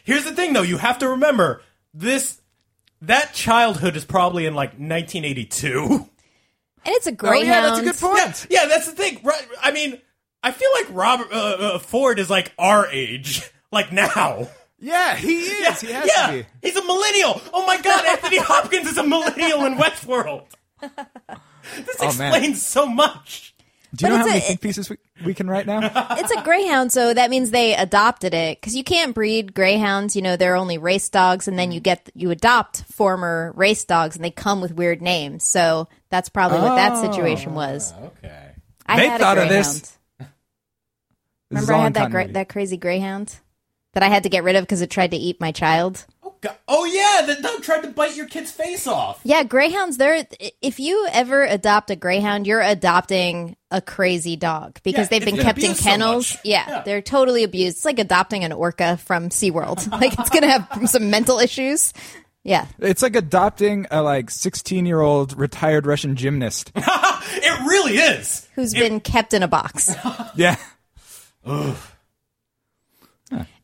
Here's 0.03 0.23
the 0.25 0.33
thing, 0.33 0.53
though. 0.53 0.61
You 0.63 0.77
have 0.77 0.99
to 0.99 1.09
remember 1.09 1.61
this. 1.93 2.41
That 3.01 3.33
childhood 3.33 3.95
is 3.95 4.03
probably 4.05 4.45
in 4.45 4.53
like 4.55 4.71
1982. 4.71 6.07
And 6.85 6.95
it's 6.95 7.07
a 7.07 7.11
Oh 7.11 7.15
greyhound. 7.15 7.47
yeah, 7.47 7.61
that's 7.61 7.79
a 7.79 7.83
good 7.83 7.97
point. 7.97 8.47
Yeah, 8.49 8.61
yeah, 8.63 8.67
that's 8.67 8.85
the 8.87 8.93
thing. 8.93 9.19
Right? 9.23 9.47
I 9.61 9.71
mean, 9.71 9.99
I 10.43 10.51
feel 10.51 10.69
like 10.75 10.87
Robert 10.91 11.27
uh, 11.31 11.35
uh, 11.35 11.79
Ford 11.79 12.19
is 12.19 12.29
like 12.29 12.53
our 12.57 12.87
age, 12.87 13.49
like 13.71 13.91
now. 13.91 14.47
Yeah, 14.79 15.15
he 15.15 15.35
is. 15.39 15.81
He 15.81 15.91
has 15.91 16.07
yeah, 16.07 16.27
to 16.27 16.33
be. 16.33 16.45
he's 16.61 16.75
a 16.77 16.85
millennial. 16.85 17.41
Oh 17.53 17.65
my 17.67 17.81
God, 17.81 18.05
Anthony 18.07 18.37
Hopkins 18.39 18.87
is 18.87 18.97
a 18.97 19.03
millennial 19.03 19.65
in 19.65 19.75
Westworld. 19.75 20.45
This 20.81 21.97
Oh, 21.99 22.05
man. 22.17 22.33
explains 22.33 22.65
so 22.65 22.85
much. 22.87 23.53
Do 23.95 24.05
you 24.05 24.09
But 24.09 24.09
know 24.09 24.15
how 24.17 24.25
it's 24.25 24.33
many 24.33 24.39
a- 24.39 24.47
think 24.47 24.61
pieces 24.61 24.89
we, 24.89 24.97
we 25.25 25.33
can 25.33 25.49
write 25.49 25.65
now? 25.65 25.79
it's 26.11 26.31
a 26.31 26.43
greyhound, 26.43 26.91
so 26.91 27.13
that 27.13 27.29
means 27.29 27.49
they 27.49 27.75
adopted 27.75 28.33
it 28.33 28.59
because 28.59 28.75
you 28.75 28.83
can't 28.83 29.15
breed 29.15 29.55
greyhounds. 29.55 30.15
You 30.15 30.21
know, 30.21 30.35
they're 30.35 30.55
only 30.55 30.77
race 30.77 31.09
dogs, 31.09 31.47
and 31.47 31.57
then 31.57 31.71
you 31.71 31.79
mm. 31.79 31.83
get 31.83 32.09
you 32.13 32.29
adopt 32.29 32.83
former 32.83 33.51
race 33.55 33.85
dogs, 33.85 34.15
and 34.15 34.23
they 34.23 34.31
come 34.31 34.61
with 34.61 34.73
weird 34.73 35.01
names. 35.01 35.43
So 35.43 35.87
that's 36.09 36.29
probably 36.29 36.59
what 36.59 36.75
that 36.75 36.97
situation 37.01 37.53
oh. 37.53 37.55
was. 37.55 37.93
Okay. 37.93 38.51
I 38.85 38.97
They 38.97 39.07
had 39.07 39.21
thought 39.21 39.37
a 39.37 39.41
of 39.41 39.47
greyhound. 39.47 39.65
this. 39.65 39.97
This 40.19 40.27
Remember, 41.49 41.73
all 41.73 41.79
I 41.79 41.83
had 41.85 41.93
that 41.95 42.11
gra- 42.11 42.27
that 42.27 42.49
crazy 42.49 42.77
greyhound 42.77 43.35
that 43.93 44.03
I 44.03 44.07
had 44.07 44.23
to 44.23 44.29
get 44.29 44.43
rid 44.43 44.55
of 44.55 44.63
because 44.63 44.81
it 44.81 44.91
tried 44.91 45.11
to 45.11 45.17
eat 45.17 45.41
my 45.41 45.51
child. 45.51 46.05
Oh, 46.41 46.47
God. 46.47 46.57
oh 46.67 46.85
yeah, 46.85 47.25
the 47.25 47.41
dog 47.41 47.61
tried 47.61 47.81
to 47.81 47.89
bite 47.89 48.15
your 48.15 48.27
kid's 48.27 48.51
face 48.51 48.87
off. 48.87 49.19
Yeah, 49.23 49.43
greyhounds. 49.43 49.97
They're 49.97 50.25
if 50.61 50.79
you 50.79 51.07
ever 51.11 51.43
adopt 51.43 51.89
a 51.91 51.95
greyhound, 51.95 52.47
you're 52.47 52.61
adopting 52.61 53.55
a 53.71 53.81
crazy 53.81 54.35
dog 54.35 54.79
because 54.83 55.05
Yeah, 55.05 55.19
they've 55.19 55.25
been 55.25 55.37
kept 55.37 55.59
in 55.59 55.65
abused 55.65 55.83
so 55.83 55.89
kennels. 55.89 56.37
yeah, 56.43 56.65
Yeah. 56.67 56.81
they're 56.83 57.01
totally 57.01 57.43
abused. 57.43 57.77
It's 57.77 57.85
like 57.85 57.99
adopting 57.99 58.43
an 58.43 58.51
orca 58.51 58.97
from 58.97 59.29
SeaWorld. 59.29 59.91
like 60.01 60.17
it's 60.17 60.29
gonna 60.29 60.49
have 60.49 60.89
some 60.89 61.09
mental 61.09 61.39
issues. 61.39 61.93
Yeah. 62.45 62.67
It's 62.79 63.01
like 63.01 63.17
adopting 63.17 63.85
a 63.91 64.01
like 64.01 64.29
16 64.29 64.85
year 64.85 65.01
old 65.01 65.37
retired 65.37 65.85
Russian 65.85 66.15
gymnast. 66.15 66.71
It 67.31 67.59
really 67.67 67.97
is. 67.97 68.47
Who's 68.55 68.73
been 68.73 68.99
kept 69.01 69.33
in 69.35 69.43
a 69.43 69.47
box. 69.47 69.93
yeah. 70.35 70.55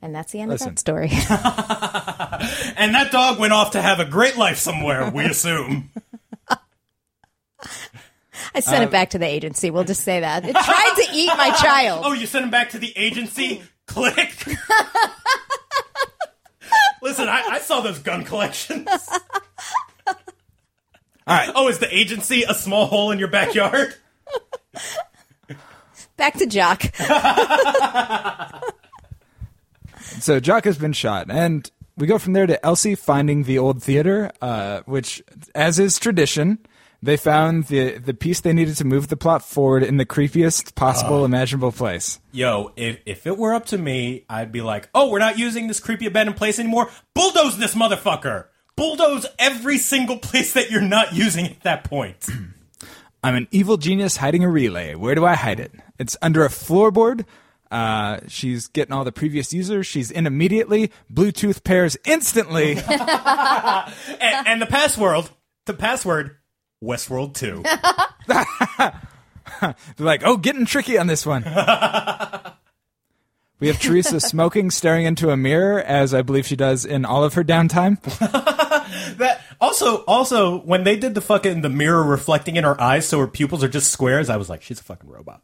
And 0.05 0.13
that's 0.13 0.31
the 0.31 0.39
end 0.39 0.51
Listen. 0.51 0.69
of 0.69 0.75
that 0.75 0.79
story. 0.79 1.09
And 2.77 2.93
that 2.93 3.11
dog 3.11 3.39
went 3.39 3.53
off 3.53 3.71
to 3.71 3.81
have 3.81 3.99
a 3.99 4.05
great 4.05 4.37
life 4.37 4.57
somewhere, 4.57 5.09
we 5.09 5.25
assume. 5.31 5.89
I 8.53 8.59
sent 8.59 8.83
it 8.83 8.89
uh, 8.89 8.91
back 8.91 9.11
to 9.11 9.17
the 9.17 9.25
agency. 9.25 9.71
We'll 9.71 9.83
just 9.85 10.03
say 10.03 10.19
that. 10.19 10.45
It 10.45 10.53
tried 10.53 10.93
to 10.97 11.07
eat 11.11 11.27
my 11.35 11.49
child. 11.61 12.03
Oh, 12.05 12.13
you 12.13 12.27
sent 12.27 12.45
him 12.45 12.51
back 12.51 12.69
to 12.71 12.77
the 12.77 12.93
agency? 12.95 13.63
Click. 13.87 14.45
Listen, 17.01 17.27
I, 17.29 17.41
I 17.51 17.59
saw 17.59 17.81
those 17.81 17.97
gun 17.97 18.25
collections. 18.25 18.87
All 20.07 20.15
right. 21.27 21.49
Oh, 21.55 21.67
is 21.67 21.79
the 21.79 21.95
agency 21.95 22.43
a 22.43 22.53
small 22.53 22.85
hole 22.85 23.09
in 23.11 23.17
your 23.17 23.29
backyard? 23.29 23.95
Back 26.17 26.35
to 26.35 26.45
Jock. 26.45 26.83
So 30.19 30.39
Jock 30.39 30.65
has 30.65 30.77
been 30.77 30.93
shot, 30.93 31.27
and 31.29 31.69
we 31.97 32.07
go 32.07 32.17
from 32.17 32.33
there 32.33 32.47
to 32.47 32.63
Elsie 32.65 32.95
finding 32.95 33.43
the 33.43 33.57
old 33.57 33.81
theater, 33.81 34.31
uh, 34.41 34.81
which, 34.85 35.23
as 35.53 35.79
is 35.79 35.97
tradition, 35.99 36.59
they 37.01 37.17
found 37.17 37.65
the 37.65 37.97
the 37.97 38.13
piece 38.13 38.41
they 38.41 38.53
needed 38.53 38.75
to 38.77 38.85
move 38.85 39.07
the 39.07 39.17
plot 39.17 39.43
forward 39.43 39.83
in 39.83 39.97
the 39.97 40.05
creepiest 40.05 40.75
possible 40.75 41.23
imaginable 41.23 41.71
place. 41.71 42.19
Yo, 42.31 42.71
if, 42.75 42.99
if 43.05 43.27
it 43.27 43.37
were 43.37 43.53
up 43.53 43.65
to 43.67 43.77
me, 43.77 44.25
I'd 44.29 44.51
be 44.51 44.61
like, 44.61 44.89
oh, 44.95 45.09
we're 45.09 45.19
not 45.19 45.37
using 45.37 45.67
this 45.67 45.79
creepy 45.79 46.07
abandoned 46.07 46.37
place 46.37 46.59
anymore. 46.59 46.89
Bulldoze 47.13 47.57
this 47.57 47.75
motherfucker. 47.75 48.45
Bulldoze 48.75 49.25
every 49.39 49.77
single 49.77 50.17
place 50.17 50.53
that 50.53 50.69
you're 50.69 50.81
not 50.81 51.13
using 51.13 51.45
at 51.45 51.61
that 51.61 51.83
point. 51.83 52.27
I'm 53.23 53.35
an 53.35 53.47
evil 53.51 53.77
genius 53.77 54.17
hiding 54.17 54.43
a 54.43 54.49
relay. 54.49 54.95
Where 54.95 55.15
do 55.15 55.25
I 55.25 55.35
hide 55.35 55.59
it? 55.59 55.71
It's 55.97 56.17
under 56.21 56.43
a 56.43 56.49
floorboard. 56.49 57.25
Uh, 57.71 58.19
she's 58.27 58.67
getting 58.67 58.93
all 58.93 59.03
the 59.03 59.11
previous 59.11 59.51
users. 59.53 59.87
She's 59.87 60.11
in 60.11 60.27
immediately. 60.27 60.91
Bluetooth 61.11 61.63
pairs 61.63 61.97
instantly. 62.05 62.73
and, 62.77 63.93
and 64.19 64.61
the 64.61 64.67
password, 64.67 65.29
the 65.65 65.73
password, 65.73 66.37
Westworld 66.83 67.33
2. 67.33 67.63
They're 69.61 69.75
like, 69.97 70.21
oh, 70.23 70.37
getting 70.37 70.65
tricky 70.65 70.97
on 70.97 71.07
this 71.07 71.25
one. 71.25 71.43
we 73.59 73.67
have 73.67 73.79
Teresa 73.79 74.19
smoking, 74.19 74.71
staring 74.71 75.05
into 75.05 75.29
a 75.29 75.37
mirror, 75.37 75.81
as 75.81 76.13
I 76.13 76.21
believe 76.21 76.45
she 76.45 76.55
does 76.55 76.85
in 76.85 77.05
all 77.05 77.23
of 77.23 77.33
her 77.33 77.43
downtime. 77.43 78.01
That 79.17 79.41
also, 79.59 80.03
also 80.05 80.59
when 80.59 80.83
they 80.83 80.95
did 80.95 81.15
the 81.15 81.21
fucking 81.21 81.61
the 81.61 81.69
mirror 81.69 82.03
reflecting 82.03 82.55
in 82.55 82.63
her 82.63 82.79
eyes, 82.79 83.07
so 83.07 83.19
her 83.19 83.27
pupils 83.27 83.63
are 83.63 83.69
just 83.69 83.91
squares. 83.91 84.29
I 84.29 84.37
was 84.37 84.49
like, 84.49 84.61
she's 84.61 84.79
a 84.79 84.83
fucking 84.83 85.09
robot. 85.09 85.41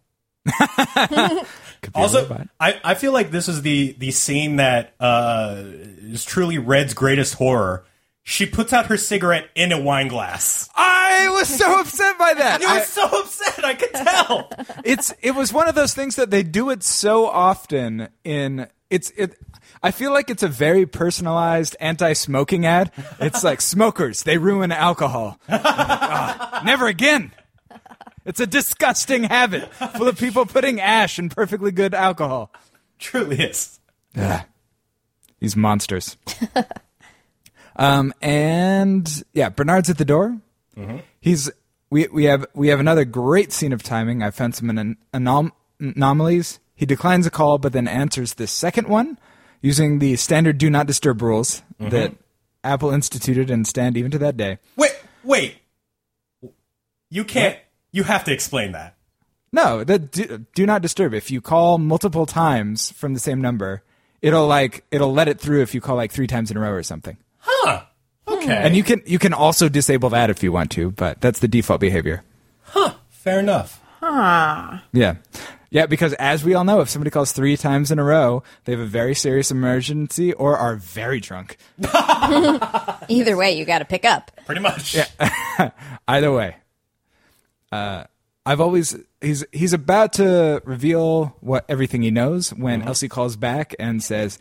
Could 1.82 1.94
be 1.94 2.00
Also. 2.00 2.48
I, 2.60 2.80
I 2.84 2.94
feel 2.94 3.12
like 3.12 3.32
this 3.32 3.48
is 3.48 3.62
the 3.64 3.94
the 3.98 4.12
scene 4.12 4.58
that 4.58 4.94
uh, 5.00 5.64
is 5.66 6.24
truly 6.26 6.58
Red's 6.58 6.94
greatest 6.94 7.36
horror. 7.36 7.86
She 8.24 8.46
puts 8.46 8.72
out 8.72 8.86
her 8.86 8.98
cigarette 8.98 9.50
in 9.56 9.72
a 9.72 9.82
wine 9.82 10.08
glass. 10.08 10.70
I 10.76 11.28
was 11.32 11.48
so 11.48 11.80
upset 11.80 12.18
by 12.20 12.36
that. 12.36 12.62
You 12.62 12.68
I- 12.68 12.78
were 12.80 12.84
so 12.86 13.04
upset, 13.22 13.66
I 13.66 13.74
could 13.74 13.94
tell. 13.94 14.52
it's 14.86 15.12
it 15.22 15.32
was 15.32 15.52
one 15.52 15.68
of 15.68 15.76
those 15.76 15.94
things 15.96 16.16
that 16.18 16.30
they 16.30 16.44
do 16.44 16.70
it 16.70 16.84
so 16.84 17.26
often 17.26 18.10
in 18.24 18.68
it's 18.92 19.12
it 19.18 19.36
I 19.84 19.90
feel 19.90 20.12
like 20.14 20.30
it's 20.30 20.44
a 20.44 20.48
very 20.48 20.86
personalized 20.86 21.76
anti-smoking 21.80 22.68
ad. 22.68 22.92
It's 23.20 23.44
like 23.44 23.60
smokers, 23.62 24.22
they 24.22 24.38
ruin 24.38 24.72
alcohol. 24.72 25.40
Ah, 25.50 26.62
never 26.64 26.86
again. 26.86 27.32
It's 28.26 28.40
a 28.40 28.48
disgusting 28.48 29.24
habit 29.24 29.74
full 29.74 30.08
of 30.08 30.18
people 30.18 30.46
putting 30.46 30.80
ash 30.80 31.18
in 31.18 31.30
perfectly 31.30 31.72
good 31.72 31.94
alcohol. 31.94 32.52
Truly 33.00 33.44
is. 33.44 33.80
Ugh. 34.16 34.42
These 35.40 35.56
monsters. 35.56 36.18
um, 37.76 38.14
and 38.22 39.24
yeah, 39.34 39.50
Bernard's 39.50 39.90
at 39.90 39.98
the 39.98 40.06
door. 40.06 40.40
Mm-hmm. 40.78 40.98
He's 41.20 41.50
we 41.90 42.08
we 42.08 42.26
have 42.26 42.46
we 42.54 42.68
have 42.68 42.80
another 42.80 43.06
great 43.06 43.52
scene 43.52 43.74
of 43.74 43.82
timing. 43.82 44.22
I 44.22 44.32
found 44.32 44.56
some 44.56 44.70
anom- 44.70 44.98
anom- 45.14 45.52
anomalies. 45.80 46.60
He 46.76 46.86
declines 46.86 47.26
a 47.26 47.32
call, 47.32 47.58
but 47.58 47.74
then 47.74 47.88
answers 47.88 48.36
the 48.36 48.48
second 48.48 48.88
one 48.88 49.20
using 49.62 50.00
the 50.00 50.16
standard 50.16 50.58
"do 50.58 50.70
not 50.70 50.88
disturb" 50.88 51.22
rules 51.22 51.64
mm-hmm. 51.80 51.90
that 51.90 52.16
Apple 52.64 52.92
instituted 52.92 53.50
and 53.50 53.68
stand 53.68 53.98
even 53.98 54.12
to 54.12 54.20
that 54.20 54.38
day. 54.38 54.60
Wait, 54.76 54.96
wait. 55.24 55.58
You 57.10 57.26
can't. 57.26 57.58
You 57.92 58.04
have 58.04 58.24
to 58.26 58.34
explain 58.34 58.72
that. 58.72 58.96
No, 59.54 59.84
the 59.84 60.00
do, 60.00 60.46
do 60.56 60.66
not 60.66 60.82
disturb. 60.82 61.14
If 61.14 61.30
you 61.30 61.42
call 61.42 61.78
multiple 61.78 62.26
times 62.26 62.92
from 62.92 63.14
the 63.14 63.20
same 63.20 63.42
number, 63.42 63.84
it'll 64.22 64.48
like 64.48 64.86
it'll 64.92 65.14
let 65.14 65.28
it 65.28 65.40
through 65.40 65.62
if 65.62 65.76
you 65.76 65.82
call 65.82 65.98
like 65.98 66.12
three 66.12 66.28
times 66.28 66.52
in 66.52 66.58
a 66.58 66.60
row 66.60 66.72
or 66.72 66.84
something. 66.84 67.18
Huh. 67.38 67.84
Okay. 68.28 68.56
And 68.56 68.76
you 68.76 68.84
can 68.84 69.02
you 69.06 69.20
can 69.20 69.34
also 69.34 69.68
disable 69.68 70.10
that 70.12 70.30
if 70.30 70.42
you 70.42 70.52
want 70.52 70.72
to, 70.72 70.92
but 70.92 71.20
that's 71.20 71.40
the 71.40 71.50
default 71.50 71.82
behavior. 71.82 72.24
Huh. 72.64 72.94
Fair 73.10 73.40
enough. 73.40 73.82
Huh. 74.00 74.80
Yeah. 74.94 75.16
Yeah, 75.70 75.86
because 75.86 76.12
as 76.14 76.44
we 76.44 76.54
all 76.54 76.66
know, 76.66 76.82
if 76.82 76.90
somebody 76.90 77.12
calls 77.12 77.32
three 77.32 77.56
times 77.56 77.92
in 77.92 78.00
a 78.00 78.04
row, 78.04 78.44
they 78.66 78.74
have 78.74 78.82
a 78.82 78.86
very 78.86 79.16
serious 79.16 79.52
emergency 79.52 80.34
or 80.34 80.58
are 80.58 80.76
very 80.76 81.22
drunk. 81.22 81.56
Either 83.08 83.38
way, 83.38 83.54
you 83.58 83.64
got 83.64 83.80
to 83.80 83.86
pick 83.86 84.04
up. 84.04 84.32
Pretty 84.46 84.60
much. 84.60 84.96
Yeah. 84.96 85.72
Either 86.10 86.32
way. 86.34 86.58
Uh, 87.72 88.04
I've 88.46 88.60
always 88.60 88.96
he's 89.22 89.46
he's 89.52 89.74
about 89.74 90.14
to 90.14 90.62
reveal 90.66 91.36
what 91.42 91.66
everything 91.70 92.02
he 92.02 92.12
knows 92.12 92.50
when 92.54 92.82
Elsie 92.82 93.08
calls 93.08 93.36
back 93.36 93.76
and 93.80 94.02
says, 94.02 94.40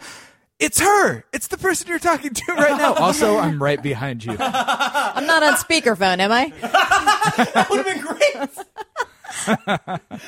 "It's 0.58 0.80
her. 0.80 1.24
It's 1.32 1.48
the 1.48 1.58
person 1.58 1.88
you're 1.88 1.98
talking 1.98 2.32
to 2.32 2.52
right 2.54 2.78
now." 2.78 2.94
also, 2.98 3.36
I'm 3.36 3.62
right 3.62 3.82
behind 3.82 4.24
you. 4.24 4.32
I'm 4.40 5.26
not 5.26 5.42
on 5.42 5.54
speakerphone, 5.54 6.18
am 6.18 6.32
I? 6.32 6.52
That 7.54 7.68
would 7.70 7.86
have 7.86 7.86
been 7.86 8.04
great. 8.04 8.48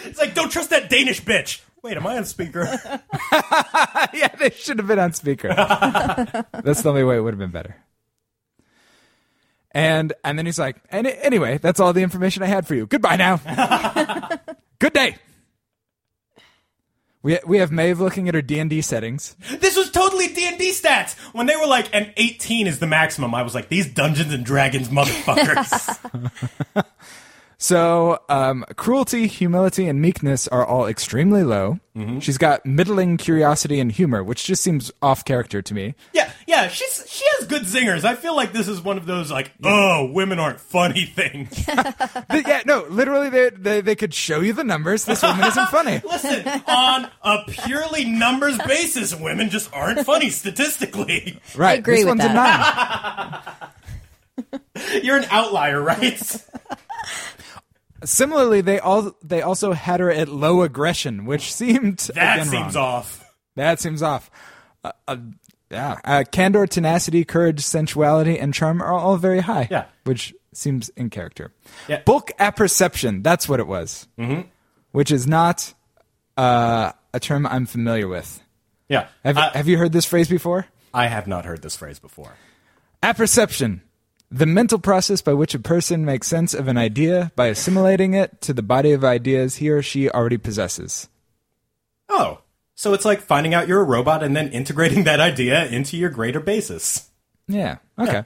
it's 0.05 0.19
like, 0.19 0.35
don't 0.35 0.51
trust 0.53 0.71
that 0.71 0.89
Danish 0.89 1.23
bitch. 1.23 1.61
Wait, 1.83 1.97
am 1.97 2.07
I 2.07 2.17
on 2.19 2.25
speaker? 2.25 2.65
yeah, 4.13 4.29
they 4.39 4.51
should 4.51 4.79
have 4.79 4.87
been 4.87 4.99
on 5.01 5.13
speaker. 5.15 5.49
that's 5.49 6.83
the 6.83 6.89
only 6.89 7.03
way 7.03 7.17
it 7.17 7.21
would 7.21 7.33
have 7.35 7.41
been 7.41 7.51
better. 7.51 7.77
And 9.75 10.13
and 10.23 10.39
then 10.39 10.47
he's 10.47 10.59
like, 10.59 10.77
and 10.91 11.07
anyway, 11.07 11.59
that's 11.59 11.81
all 11.81 11.93
the 11.93 12.03
information 12.03 12.43
I 12.43 12.47
had 12.47 12.67
for 12.67 12.75
you. 12.75 12.87
Goodbye 12.87 13.17
now. 13.17 13.41
Good 14.79 14.93
day. 14.93 15.17
We 17.23 17.39
we 17.47 17.59
have 17.59 17.71
Maeve 17.71 18.01
looking 18.01 18.29
at 18.29 18.35
her 18.35 18.43
D 18.43 18.59
and 18.59 18.69
D 18.69 18.83
settings. 18.83 19.37
this 19.61 19.77
was 19.77 19.91
totally 19.91 20.27
D&D 20.29 20.73
stats. 20.73 21.17
When 21.33 21.47
they 21.47 21.57
were 21.57 21.67
like, 21.67 21.95
an 21.95 22.13
18 22.17 22.67
is 22.67 22.81
the 22.81 22.87
maximum, 22.87 23.35
I 23.35 23.43
was 23.43 23.55
like, 23.55 23.69
these 23.69 23.87
Dungeons 23.93 24.33
and 24.33 24.45
Dragons 24.45 24.89
motherfuckers. 24.89 26.85
So 27.63 28.19
um, 28.29 28.65
cruelty, 28.75 29.29
humility, 29.29 29.87
and 29.87 30.01
meekness 30.03 30.49
are 30.49 30.67
all 30.67 30.87
extremely 30.89 31.45
low. 31.45 31.79
She's 32.19 32.39
got 32.39 32.67
middling 32.67 33.19
curiosity 33.19 33.79
and 33.79 33.93
humor, 33.93 34.25
which 34.25 34.45
just 34.45 34.63
seems 34.65 34.91
off 35.01 35.25
character 35.25 35.63
to 35.63 35.75
me. 35.75 35.95
yeah, 36.13 36.33
yeah, 36.49 36.67
she's 36.69 37.05
she 37.09 37.25
has 37.37 37.47
good 37.47 37.63
zingers. 37.63 38.03
I 38.03 38.17
feel 38.17 38.35
like 38.35 38.53
this 38.53 38.67
is 38.67 38.81
one 38.81 38.97
of 38.97 39.07
those 39.07 39.31
like, 39.31 39.53
oh, 39.63 40.11
women 40.11 40.41
aren't 40.41 40.59
funny 40.59 41.05
things. 41.05 41.65
But 42.29 42.49
yeah, 42.49 42.63
no, 42.67 42.85
literally, 42.89 43.29
they, 43.29 43.51
they 43.51 43.81
they 43.83 43.95
could 43.95 44.13
show 44.15 44.41
you 44.41 44.55
the 44.55 44.65
numbers. 44.65 45.05
This 45.05 45.23
woman 45.23 45.45
isn't 45.47 45.69
funny. 45.69 46.01
Listen, 46.05 46.49
on 46.67 47.09
a 47.23 47.45
purely 47.47 48.07
numbers 48.07 48.59
basis, 48.59 49.15
women 49.15 49.51
just 49.51 49.73
aren't 49.73 50.05
funny 50.07 50.31
statistically. 50.31 51.39
Right? 51.55 51.79
agree 51.79 51.97
this 51.97 52.05
with 52.07 52.19
one's 52.19 52.23
that. 52.23 53.45
a 54.41 54.61
nine. 54.83 55.03
You're 55.05 55.19
an 55.19 55.27
outlier, 55.31 55.81
right? 55.81 56.21
Similarly, 58.13 58.61
they 58.61 58.79
all 58.79 59.17
they 59.23 59.41
also 59.43 59.73
had 59.73 60.01
her 60.01 60.11
at 60.11 60.29
low 60.29 60.63
aggression, 60.63 61.25
which 61.25 61.53
seemed 61.53 61.99
That 62.15 62.47
seems 62.47 62.75
wrong. 62.75 62.85
off. 62.85 63.25
That 63.57 63.81
seems 63.81 64.03
off. 64.03 64.31
Uh, 64.85 64.93
uh, 65.09 65.17
yeah, 65.71 65.99
uh, 66.05 66.25
candor, 66.31 66.67
tenacity, 66.67 67.25
courage, 67.25 67.61
sensuality, 67.61 68.39
and 68.39 68.53
charm 68.53 68.83
are 68.83 68.93
all 68.93 69.17
very 69.17 69.41
high. 69.41 69.67
Yeah. 69.71 69.87
which 70.05 70.35
seems 70.53 70.91
in 70.91 71.09
character. 71.09 71.55
Yeah. 71.89 72.03
Bulk 72.05 72.31
apperception. 72.39 73.23
That's 73.23 73.49
what 73.49 73.59
it 73.61 73.67
was. 73.67 74.07
Mm-hmm. 74.19 74.43
Which 74.91 75.11
is 75.11 75.27
not 75.27 75.73
uh, 76.37 76.93
a 77.15 77.21
term 77.21 77.47
I'm 77.47 77.65
familiar 77.65 78.07
with. 78.09 78.43
Yeah. 78.91 79.07
Have, 79.25 79.39
Uh, 79.39 79.51
have 79.53 79.69
you 79.69 79.79
heard 79.79 79.93
this 79.93 80.05
phrase 80.05 80.29
before? 80.29 80.67
I 80.93 81.07
have 81.07 81.27
not 81.27 81.47
heard 81.47 81.63
this 81.63 81.75
phrase 81.77 81.99
before. 81.99 82.35
Apperception. 83.03 83.81
The 84.33 84.47
mental 84.47 84.79
process 84.79 85.21
by 85.21 85.35
which 85.35 85.55
a 85.55 85.59
person 85.59 86.07
makes 86.07 86.27
sense 86.27 86.55
of 86.55 86.67
an 86.67 86.79
idea 86.79 87.31
by 87.37 87.49
assimilating 87.49 88.15
it 88.15 88.41
to 88.41 88.55
the 88.55 88.63
body 88.63 88.93
of 88.93 89.05
ideas 89.05 89.57
he 89.57 89.69
or 89.69 89.83
she 89.83 90.09
already 90.09 90.39
possesses. 90.39 91.11
Oh. 92.09 92.39
So 92.75 92.95
it's 92.95 93.05
like 93.05 93.21
finding 93.21 93.53
out 93.53 93.69
you're 93.69 93.83
a 93.83 93.85
robot 93.85 94.23
and 94.23 94.35
then 94.35 94.49
integrating 94.49 95.05
that 95.05 95.21
idea 95.21 95.67
into 95.67 95.99
your 95.99 96.09
greater 96.09 96.41
basis. 96.41 97.11
Yeah. 97.47 97.77
Okay. 97.99 98.25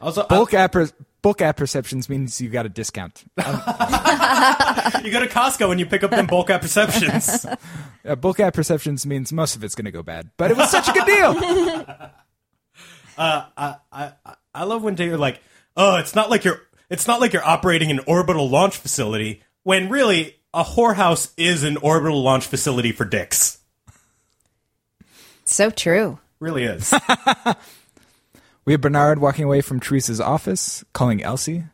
Also, 0.00 0.26
Bulk 0.26 0.52
app 0.52 0.74
bulk 1.22 1.40
app 1.42 1.56
perceptions 1.56 2.08
means 2.08 2.40
you 2.40 2.48
got 2.48 2.66
a 2.66 2.68
discount. 2.68 3.22
uh, 3.38 5.00
you 5.04 5.12
go 5.12 5.20
to 5.20 5.28
Costco 5.28 5.70
and 5.70 5.78
you 5.78 5.86
pick 5.86 6.02
up 6.02 6.10
them 6.10 6.26
bulk 6.26 6.50
app 6.50 6.60
perceptions. 6.62 7.46
Uh, 8.02 8.14
bulk 8.14 8.40
app 8.40 8.54
perceptions 8.54 9.04
means 9.04 9.30
most 9.30 9.54
of 9.54 9.62
it's 9.62 9.74
going 9.74 9.84
to 9.84 9.90
go 9.90 10.02
bad, 10.02 10.30
but 10.38 10.50
it 10.50 10.56
was 10.56 10.70
such 10.70 10.88
a 10.88 10.92
good 10.92 11.04
deal. 11.04 11.36
uh, 13.18 13.44
I, 13.54 13.76
I 13.92 14.12
I 14.54 14.64
love 14.64 14.82
when 14.82 14.94
they're 14.94 15.16
like, 15.16 15.40
oh, 15.76 15.96
it's 15.96 16.14
not 16.14 16.30
like 16.30 16.44
you're 16.44 16.60
it's 16.88 17.06
not 17.06 17.20
like 17.20 17.32
you're 17.32 17.46
operating 17.46 17.90
an 17.90 18.00
orbital 18.06 18.48
launch 18.48 18.76
facility 18.76 19.42
when 19.62 19.88
really 19.88 20.36
a 20.52 20.64
whorehouse 20.64 21.32
is 21.36 21.62
an 21.62 21.76
orbital 21.76 22.22
launch 22.22 22.46
facility 22.46 22.92
for 22.92 23.04
dicks. 23.04 23.58
So 25.44 25.70
true. 25.70 26.18
Really 26.40 26.64
is. 26.64 26.92
we 28.64 28.72
have 28.72 28.80
Bernard 28.80 29.20
walking 29.20 29.44
away 29.44 29.60
from 29.60 29.78
Teresa's 29.78 30.20
office, 30.20 30.84
calling 30.92 31.22
Elsie. 31.22 31.64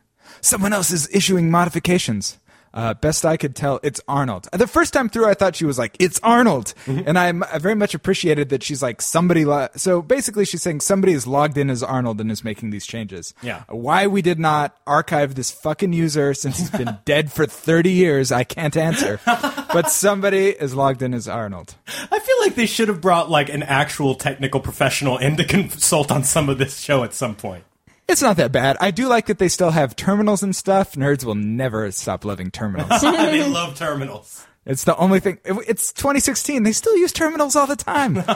Someone 0.41 0.73
else 0.73 0.91
is 0.91 1.09
issuing 1.13 1.49
modifications. 1.49 2.37
Uh, 2.77 2.93
best 2.93 3.25
I 3.25 3.37
could 3.37 3.55
tell, 3.55 3.79
it's 3.81 3.99
Arnold. 4.07 4.47
The 4.53 4.67
first 4.67 4.93
time 4.93 5.09
through, 5.09 5.25
I 5.27 5.33
thought 5.33 5.55
she 5.55 5.65
was 5.65 5.79
like, 5.79 5.97
"It's 5.99 6.19
Arnold," 6.21 6.75
mm-hmm. 6.85 7.07
and 7.07 7.17
I'm, 7.17 7.41
I 7.41 7.57
very 7.57 7.73
much 7.73 7.95
appreciated 7.95 8.49
that 8.49 8.61
she's 8.61 8.83
like 8.83 9.01
somebody. 9.01 9.45
Lo- 9.45 9.69
so 9.75 10.03
basically, 10.03 10.45
she's 10.45 10.61
saying 10.61 10.81
somebody 10.81 11.13
is 11.13 11.25
logged 11.25 11.57
in 11.57 11.71
as 11.71 11.81
Arnold 11.81 12.21
and 12.21 12.31
is 12.31 12.43
making 12.43 12.69
these 12.69 12.85
changes. 12.85 13.33
Yeah. 13.41 13.63
Why 13.67 14.05
we 14.05 14.21
did 14.21 14.37
not 14.37 14.77
archive 14.85 15.33
this 15.33 15.49
fucking 15.49 15.91
user 15.91 16.35
since 16.35 16.59
he's 16.59 16.69
been 16.69 16.99
dead 17.05 17.31
for 17.31 17.47
30 17.47 17.89
years, 17.89 18.31
I 18.31 18.43
can't 18.43 18.77
answer. 18.77 19.19
but 19.25 19.89
somebody 19.89 20.49
is 20.49 20.75
logged 20.75 21.01
in 21.01 21.15
as 21.15 21.27
Arnold. 21.27 21.73
I 21.87 22.19
feel 22.19 22.39
like 22.41 22.53
they 22.53 22.67
should 22.67 22.89
have 22.89 23.01
brought 23.01 23.27
like 23.27 23.49
an 23.49 23.63
actual 23.63 24.13
technical 24.13 24.59
professional 24.59 25.17
in 25.17 25.35
to 25.37 25.43
consult 25.43 26.11
on 26.11 26.23
some 26.23 26.47
of 26.47 26.59
this 26.59 26.79
show 26.79 27.03
at 27.03 27.15
some 27.15 27.33
point. 27.33 27.63
It's 28.07 28.21
not 28.21 28.37
that 28.37 28.53
bad. 28.53 28.77
I 28.79 28.91
do 28.91 29.07
like 29.07 29.25
that 29.25 29.37
they 29.37 29.49
still 29.49 29.71
have 29.71 29.95
terminals 29.95 30.41
and 30.41 30.55
stuff. 30.55 30.93
Nerds 30.93 31.25
will 31.25 31.35
never 31.35 31.91
stop 31.91 32.23
loving 32.23 32.51
terminals. 32.51 32.89
they 33.01 33.45
love 33.45 33.75
terminals. 33.75 34.45
It's 34.65 34.85
the 34.85 34.95
only 34.97 35.19
thing. 35.19 35.39
It's 35.45 35.93
2016. 35.93 36.63
They 36.63 36.71
still 36.71 36.95
use 36.97 37.11
terminals 37.11 37.55
all 37.55 37.67
the 37.67 37.75
time. 37.75 38.17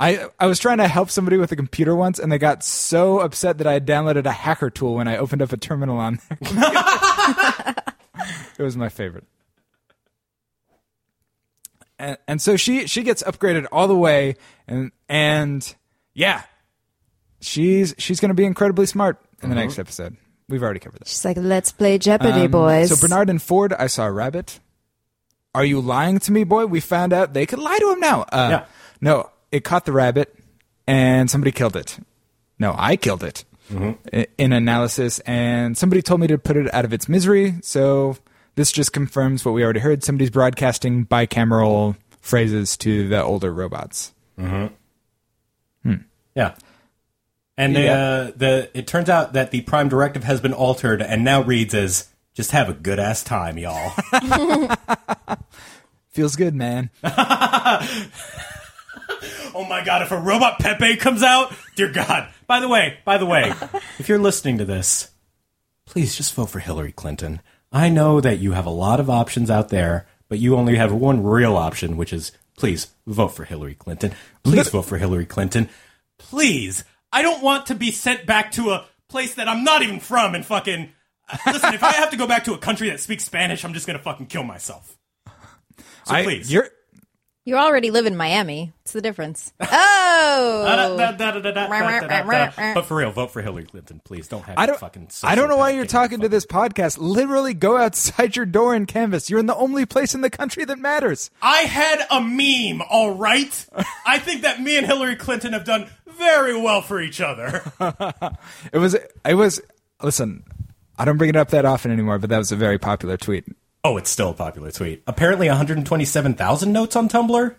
I 0.00 0.26
I 0.40 0.46
was 0.46 0.58
trying 0.58 0.78
to 0.78 0.88
help 0.88 1.10
somebody 1.10 1.36
with 1.36 1.52
a 1.52 1.56
computer 1.56 1.94
once, 1.94 2.18
and 2.18 2.32
they 2.32 2.38
got 2.38 2.64
so 2.64 3.20
upset 3.20 3.58
that 3.58 3.66
I 3.66 3.74
had 3.74 3.86
downloaded 3.86 4.26
a 4.26 4.32
hacker 4.32 4.70
tool 4.70 4.94
when 4.94 5.08
I 5.08 5.18
opened 5.18 5.42
up 5.42 5.52
a 5.52 5.56
terminal 5.56 5.98
on 5.98 6.18
their 6.40 6.72
it 8.58 8.62
was 8.62 8.76
my 8.76 8.88
favorite. 8.88 9.24
And, 11.98 12.18
and 12.26 12.42
so 12.42 12.56
she 12.56 12.86
she 12.86 13.02
gets 13.02 13.22
upgraded 13.22 13.66
all 13.70 13.88
the 13.88 13.96
way, 13.96 14.36
and 14.66 14.90
and 15.08 15.74
yeah, 16.12 16.42
she's 17.44 17.94
she's 17.98 18.20
going 18.20 18.30
to 18.30 18.34
be 18.34 18.44
incredibly 18.44 18.86
smart 18.86 19.18
in 19.42 19.50
the 19.50 19.56
uh-huh. 19.56 19.64
next 19.64 19.78
episode. 19.78 20.16
We've 20.48 20.62
already 20.62 20.80
covered 20.80 21.00
that. 21.00 21.08
She's 21.08 21.24
like, 21.24 21.36
"Let's 21.38 21.72
play 21.72 21.98
Jeopardy, 21.98 22.42
um, 22.42 22.50
boys." 22.50 22.88
So 22.90 23.06
Bernard 23.06 23.30
and 23.30 23.40
Ford, 23.40 23.72
I 23.72 23.86
saw 23.86 24.06
a 24.06 24.12
rabbit. 24.12 24.60
Are 25.54 25.64
you 25.64 25.80
lying 25.80 26.18
to 26.20 26.32
me, 26.32 26.44
boy? 26.44 26.66
We 26.66 26.80
found 26.80 27.12
out 27.12 27.32
they 27.32 27.46
could 27.46 27.60
lie 27.60 27.78
to 27.78 27.92
him 27.92 28.00
now. 28.00 28.22
Uh, 28.22 28.48
yeah. 28.50 28.64
No, 29.00 29.30
it 29.52 29.64
caught 29.64 29.84
the 29.84 29.92
rabbit, 29.92 30.34
and 30.86 31.30
somebody 31.30 31.52
killed 31.52 31.76
it. 31.76 31.98
No, 32.58 32.74
I 32.76 32.96
killed 32.96 33.22
it 33.22 33.44
mm-hmm. 33.70 34.22
in 34.38 34.52
analysis, 34.52 35.20
and 35.20 35.76
somebody 35.76 36.02
told 36.02 36.20
me 36.20 36.26
to 36.28 36.38
put 36.38 36.56
it 36.56 36.72
out 36.74 36.84
of 36.84 36.92
its 36.92 37.08
misery. 37.08 37.54
So 37.62 38.16
this 38.54 38.72
just 38.72 38.92
confirms 38.92 39.44
what 39.44 39.52
we 39.52 39.64
already 39.64 39.80
heard. 39.80 40.04
Somebody's 40.04 40.30
broadcasting 40.30 41.06
bicameral 41.06 41.96
phrases 42.20 42.76
to 42.78 43.08
the 43.08 43.22
older 43.22 43.52
robots. 43.52 44.12
Mm-hmm. 44.38 44.74
Hmm. 45.88 46.02
Yeah. 46.34 46.54
And 47.56 47.74
yeah. 47.74 47.92
uh, 47.92 48.32
the 48.36 48.70
it 48.74 48.86
turns 48.86 49.08
out 49.08 49.34
that 49.34 49.50
the 49.50 49.60
Prime 49.62 49.88
Directive 49.88 50.24
has 50.24 50.40
been 50.40 50.52
altered 50.52 51.00
and 51.00 51.24
now 51.24 51.40
reads 51.42 51.74
as 51.74 52.08
"Just 52.34 52.50
have 52.50 52.68
a 52.68 52.72
good 52.72 52.98
ass 52.98 53.22
time, 53.22 53.58
y'all." 53.58 53.92
Feels 56.10 56.36
good, 56.36 56.54
man. 56.54 56.90
oh 57.04 57.88
my 59.68 59.84
god! 59.84 60.02
If 60.02 60.10
a 60.10 60.18
robot 60.18 60.58
Pepe 60.58 60.96
comes 60.96 61.22
out, 61.22 61.54
dear 61.76 61.92
God. 61.92 62.28
By 62.46 62.60
the 62.60 62.68
way, 62.68 62.98
by 63.04 63.18
the 63.18 63.26
way, 63.26 63.52
if 63.98 64.08
you're 64.08 64.18
listening 64.18 64.58
to 64.58 64.64
this, 64.64 65.10
please 65.86 66.16
just 66.16 66.34
vote 66.34 66.50
for 66.50 66.58
Hillary 66.58 66.92
Clinton. 66.92 67.40
I 67.70 67.88
know 67.88 68.20
that 68.20 68.38
you 68.38 68.52
have 68.52 68.66
a 68.66 68.70
lot 68.70 69.00
of 69.00 69.08
options 69.10 69.50
out 69.50 69.68
there, 69.68 70.06
but 70.28 70.38
you 70.38 70.56
only 70.56 70.76
have 70.76 70.92
one 70.92 71.22
real 71.22 71.56
option, 71.56 71.96
which 71.96 72.12
is 72.12 72.32
please 72.56 72.88
vote 73.06 73.28
for 73.28 73.44
Hillary 73.44 73.74
Clinton. 73.74 74.12
Please 74.42 74.68
vote 74.68 74.82
for 74.82 74.98
Hillary 74.98 75.26
Clinton. 75.26 75.68
Please 76.18 76.84
I 77.14 77.22
don't 77.22 77.42
want 77.42 77.66
to 77.66 77.76
be 77.76 77.92
sent 77.92 78.26
back 78.26 78.50
to 78.52 78.70
a 78.70 78.86
place 79.08 79.36
that 79.36 79.48
I'm 79.48 79.62
not 79.62 79.82
even 79.82 80.00
from 80.00 80.34
and 80.34 80.44
fucking. 80.44 80.92
Listen, 81.46 81.72
if 81.72 81.84
I 81.84 81.92
have 81.92 82.10
to 82.10 82.16
go 82.16 82.26
back 82.26 82.44
to 82.44 82.54
a 82.54 82.58
country 82.58 82.90
that 82.90 83.00
speaks 83.00 83.24
Spanish, 83.24 83.64
I'm 83.64 83.72
just 83.72 83.86
gonna 83.86 84.00
fucking 84.00 84.26
kill 84.26 84.42
myself. 84.42 84.98
So 86.04 86.14
I, 86.14 86.24
please, 86.24 86.52
you're 86.52 86.68
you 87.44 87.56
already 87.56 87.90
live 87.90 88.06
in 88.06 88.16
Miami. 88.16 88.72
What's 88.78 88.92
the 88.92 89.02
difference? 89.02 89.52
Oh, 89.60 90.64
but 92.74 92.82
for 92.86 92.96
real, 92.96 93.10
vote 93.10 93.30
for 93.32 93.42
Hillary 93.42 93.64
Clinton, 93.64 94.00
please. 94.02 94.28
Don't 94.28 94.42
have 94.44 94.58
I 94.58 94.66
don't 94.66 94.78
fucking. 94.80 95.10
I 95.22 95.34
don't 95.34 95.48
know 95.48 95.58
why 95.58 95.70
you're 95.70 95.84
talking 95.84 96.20
to 96.20 96.28
this 96.28 96.46
podcast. 96.46 96.96
Literally, 96.98 97.52
go 97.52 97.76
outside 97.76 98.34
your 98.34 98.46
door 98.46 98.74
and 98.74 98.88
canvas. 98.88 99.28
You're 99.28 99.40
in 99.40 99.46
the 99.46 99.56
only 99.56 99.84
place 99.84 100.14
in 100.14 100.22
the 100.22 100.30
country 100.30 100.64
that 100.64 100.78
matters. 100.78 101.30
I 101.42 101.58
had 101.58 102.06
a 102.10 102.20
meme. 102.20 102.82
All 102.88 103.14
right, 103.14 103.66
I 104.06 104.18
think 104.18 104.42
that 104.42 104.60
me 104.60 104.78
and 104.78 104.86
Hillary 104.86 105.16
Clinton 105.16 105.52
have 105.52 105.64
done 105.64 105.88
very 106.06 106.58
well 106.58 106.80
for 106.80 107.00
each 107.00 107.20
other. 107.20 107.62
it 108.72 108.78
was. 108.78 108.94
It 108.94 109.34
was. 109.34 109.60
Listen, 110.02 110.44
I 110.98 111.04
don't 111.04 111.18
bring 111.18 111.30
it 111.30 111.36
up 111.36 111.50
that 111.50 111.64
often 111.64 111.90
anymore, 111.90 112.18
but 112.18 112.30
that 112.30 112.38
was 112.38 112.52
a 112.52 112.56
very 112.56 112.78
popular 112.78 113.16
tweet. 113.16 113.44
Oh, 113.84 113.98
it's 113.98 114.10
still 114.10 114.30
a 114.30 114.34
popular 114.34 114.70
tweet. 114.70 115.02
Apparently, 115.06 115.46
127,000 115.48 116.72
notes 116.72 116.96
on 116.96 117.08
Tumblr. 117.08 117.54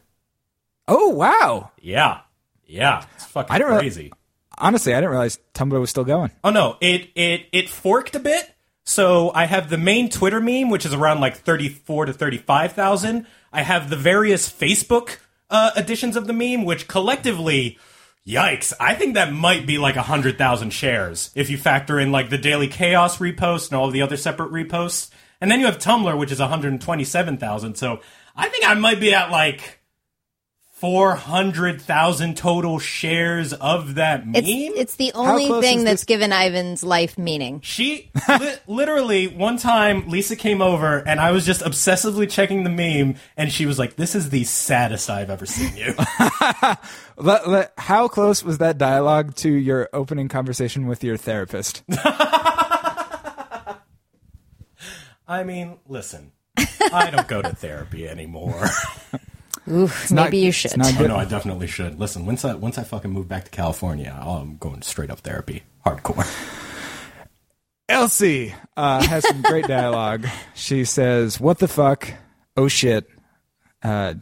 Oh 0.88 1.10
wow! 1.10 1.72
Yeah, 1.80 2.22
yeah, 2.66 3.06
it's 3.16 3.26
fucking 3.26 3.54
I 3.54 3.58
don't 3.60 3.78
crazy. 3.78 4.04
Re- 4.04 4.12
honestly, 4.58 4.94
I 4.94 4.98
didn't 4.98 5.12
realize 5.12 5.40
Tumblr 5.54 5.80
was 5.80 5.90
still 5.90 6.04
going. 6.04 6.32
Oh 6.44 6.52
no, 6.52 6.78
it 6.82 7.10
it 7.16 7.48
it 7.52 7.70
forked 7.70 8.16
a 8.16 8.20
bit. 8.20 8.52
So 8.84 9.32
I 9.34 9.46
have 9.46 9.70
the 9.70 9.80
main 9.80 10.10
Twitter 10.10 10.40
meme, 10.40 10.70
which 10.70 10.86
is 10.86 10.94
around 10.94 11.20
like 11.20 11.38
34 11.38 12.06
to 12.06 12.14
35,000. 12.14 13.26
I 13.52 13.64
have 13.64 13.90
the 13.90 13.96
various 13.96 14.48
Facebook 14.48 15.18
uh, 15.50 15.72
editions 15.76 16.16
of 16.16 16.28
the 16.28 16.34
meme, 16.34 16.66
which 16.66 16.88
collectively, 16.88 17.80
yikes, 18.28 18.74
I 18.80 18.94
think 18.94 19.16
that 19.16 19.34
might 19.34 19.66
be 19.66 19.80
like 19.80 19.96
100,000 19.96 20.70
shares 20.70 21.32
if 21.34 21.50
you 21.50 21.58
factor 21.58 22.00
in 22.00 22.12
like 22.12 22.30
the 22.30 22.38
Daily 22.38 22.68
Chaos 22.68 23.18
repost 23.18 23.70
and 23.70 23.78
all 23.78 23.90
the 23.90 24.04
other 24.04 24.18
separate 24.18 24.52
reposts. 24.52 25.10
And 25.46 25.52
then 25.52 25.60
you 25.60 25.68
have 25.68 25.78
Tumblr, 25.78 26.18
which 26.18 26.32
is 26.32 26.40
127,000. 26.40 27.76
So 27.76 28.00
I 28.36 28.50
think 28.50 28.68
I 28.68 28.74
might 28.74 29.00
be 29.00 29.14
at 29.14 29.30
like 29.30 29.80
400,000 30.74 32.36
total 32.36 32.80
shares 32.80 33.54
of 33.54 33.94
that 33.94 34.26
meme. 34.26 34.38
It's, 34.38 34.50
it's 34.50 34.96
the 34.96 35.12
only 35.14 35.46
thing 35.62 35.84
that's 35.84 36.02
this? 36.02 36.06
given 36.06 36.32
Ivan's 36.34 36.84
life 36.84 37.20
meaning. 37.20 37.62
She 37.62 38.10
li- 38.28 38.56
literally 38.68 39.28
one 39.28 39.58
time 39.58 40.10
Lisa 40.10 40.36
came 40.36 40.64
over 40.64 40.98
and 40.98 41.20
I 41.20 41.30
was 41.30 41.46
just 41.46 41.62
obsessively 41.62 42.28
checking 42.28 42.64
the 42.64 42.72
meme 42.72 43.18
and 43.38 43.52
she 43.52 43.68
was 43.68 43.78
like, 43.78 43.98
"This 43.98 44.16
is 44.16 44.32
the 44.32 44.46
saddest 44.46 45.12
I've 45.12 45.30
ever 45.30 45.46
seen 45.46 45.78
you." 45.78 45.94
How 47.78 48.08
close 48.08 48.44
was 48.44 48.58
that 48.58 48.80
dialogue 48.80 49.36
to 49.36 49.50
your 49.52 49.90
opening 49.94 50.28
conversation 50.28 50.88
with 50.88 51.04
your 51.04 51.18
therapist? 51.18 51.84
I 55.28 55.44
mean, 55.44 55.80
listen, 55.88 56.32
I 56.94 57.10
don't 57.12 57.28
go 57.28 57.42
to 57.42 57.56
therapy 57.56 58.08
anymore. 58.08 58.66
Oof, 59.68 60.12
maybe 60.12 60.22
not, 60.22 60.34
you 60.34 60.52
should. 60.52 60.74
Oh, 60.80 61.08
no, 61.08 61.16
I 61.16 61.26
definitely 61.26 61.66
should. 61.66 62.00
Listen, 62.00 62.26
once 62.28 62.46
I 62.46 62.54
once 62.54 62.78
I 62.78 62.84
fucking 62.84 63.10
move 63.10 63.28
back 63.28 63.46
to 63.46 63.52
California, 63.52 64.16
I'm 64.22 64.58
going 64.58 64.84
straight 64.84 65.10
up 65.10 65.22
therapy, 65.22 65.64
hardcore. 65.84 66.26
Elsie 67.90 68.54
uh, 68.78 69.04
has 69.06 69.28
some 69.28 69.42
great 69.42 69.66
dialogue. 69.68 70.28
She 70.54 70.86
says, 70.86 71.40
"What 71.40 71.58
the 71.58 71.68
fuck? 71.68 72.08
Oh 72.56 72.68
shit!" 72.68 73.10
Uh, 73.82 74.16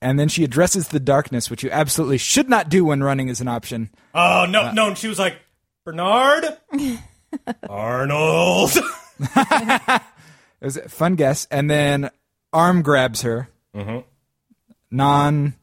and 0.00 0.20
then 0.20 0.28
she 0.28 0.44
addresses 0.44 0.88
the 0.88 1.00
darkness, 1.00 1.50
which 1.50 1.64
you 1.64 1.70
absolutely 1.70 2.18
should 2.18 2.48
not 2.48 2.68
do 2.68 2.84
when 2.84 3.02
running 3.02 3.28
is 3.28 3.40
an 3.40 3.48
option. 3.48 3.90
Oh 4.14 4.46
no, 4.48 4.66
uh, 4.66 4.72
no! 4.72 4.88
And 4.88 4.98
she 4.98 5.08
was 5.08 5.18
like, 5.18 5.36
"Bernard, 5.84 6.44
Arnold." 7.68 8.70
It 10.66 10.74
was 10.74 10.76
a 10.78 10.88
fun 10.88 11.14
guess. 11.14 11.46
And 11.48 11.70
then 11.70 12.10
arm 12.52 12.82
grabs 12.82 13.22
her. 13.22 13.48
Mm-hmm. 13.72 14.00
Non 14.90 15.54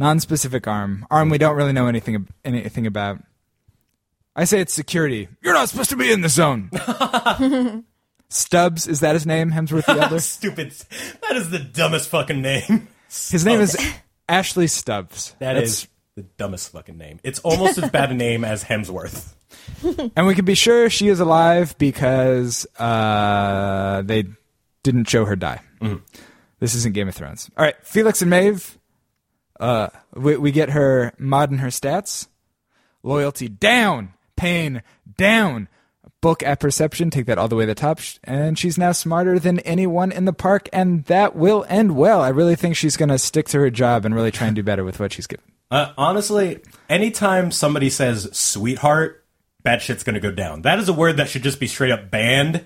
non-specific 0.00 0.66
arm. 0.66 1.06
Arm 1.12 1.30
we 1.30 1.38
don't 1.38 1.54
really 1.54 1.72
know 1.72 1.86
anything 1.86 2.26
anything 2.44 2.88
about. 2.88 3.22
I 4.34 4.46
say 4.46 4.60
it's 4.60 4.74
security. 4.74 5.28
You're 5.42 5.54
not 5.54 5.68
supposed 5.68 5.90
to 5.90 5.96
be 5.96 6.10
in 6.10 6.22
the 6.22 6.28
zone. 6.28 6.70
Stubbs, 8.30 8.88
is 8.88 8.98
that 8.98 9.14
his 9.14 9.26
name? 9.26 9.52
Hemsworth 9.52 9.86
the 9.86 9.92
Elder? 9.92 10.18
Stupid. 10.20 10.72
That 11.22 11.36
is 11.36 11.50
the 11.50 11.60
dumbest 11.60 12.08
fucking 12.08 12.42
name. 12.42 12.88
His 13.06 13.44
name 13.44 13.60
is 13.60 13.76
Ashley 14.28 14.66
Stubbs. 14.66 15.36
That 15.38 15.52
That's, 15.52 15.70
is 15.70 15.88
The 16.20 16.26
dumbest 16.36 16.72
fucking 16.72 16.98
name. 16.98 17.18
It's 17.22 17.38
almost 17.38 17.78
as 17.78 17.88
bad 17.88 18.10
a 18.10 18.14
name 18.14 18.44
as 18.44 18.62
Hemsworth. 18.62 19.32
And 20.14 20.26
we 20.26 20.34
can 20.34 20.44
be 20.44 20.54
sure 20.54 20.90
she 20.90 21.08
is 21.08 21.18
alive 21.18 21.76
because 21.78 22.66
uh, 22.78 24.02
they 24.04 24.24
didn't 24.82 25.08
show 25.08 25.24
her 25.24 25.34
die. 25.36 25.62
This 26.58 26.74
isn't 26.74 26.92
Game 26.94 27.08
of 27.08 27.14
Thrones. 27.14 27.50
All 27.56 27.64
right, 27.64 27.74
Felix 27.82 28.20
and 28.20 28.30
Maeve. 28.30 28.78
Uh, 29.58 29.88
we, 30.14 30.36
we 30.36 30.52
get 30.52 30.70
her 30.70 31.14
mod 31.18 31.50
and 31.50 31.60
her 31.60 31.68
stats. 31.68 32.28
Loyalty 33.02 33.48
down, 33.48 34.12
pain 34.36 34.82
down. 35.16 35.68
Bulk 36.20 36.42
apperception, 36.42 37.08
take 37.08 37.24
that 37.26 37.38
all 37.38 37.48
the 37.48 37.56
way 37.56 37.62
to 37.62 37.68
the 37.68 37.74
top. 37.74 38.00
And 38.24 38.58
she's 38.58 38.76
now 38.76 38.92
smarter 38.92 39.38
than 39.38 39.60
anyone 39.60 40.12
in 40.12 40.26
the 40.26 40.34
park, 40.34 40.68
and 40.70 41.04
that 41.06 41.34
will 41.34 41.64
end 41.68 41.96
well. 41.96 42.20
I 42.20 42.28
really 42.28 42.56
think 42.56 42.76
she's 42.76 42.98
going 42.98 43.08
to 43.08 43.18
stick 43.18 43.48
to 43.48 43.58
her 43.60 43.70
job 43.70 44.04
and 44.04 44.14
really 44.14 44.30
try 44.30 44.46
and 44.46 44.54
do 44.54 44.62
better 44.62 44.84
with 44.84 45.00
what 45.00 45.14
she's 45.14 45.26
given. 45.26 45.49
Uh, 45.70 45.92
honestly, 45.96 46.60
anytime 46.88 47.50
somebody 47.52 47.90
says 47.90 48.28
sweetheart, 48.36 49.24
bad 49.62 49.80
shit's 49.82 50.02
gonna 50.02 50.20
go 50.20 50.30
down. 50.32 50.62
That 50.62 50.78
is 50.78 50.88
a 50.88 50.92
word 50.92 51.18
that 51.18 51.28
should 51.28 51.42
just 51.42 51.60
be 51.60 51.66
straight 51.66 51.92
up 51.92 52.10
banned 52.10 52.64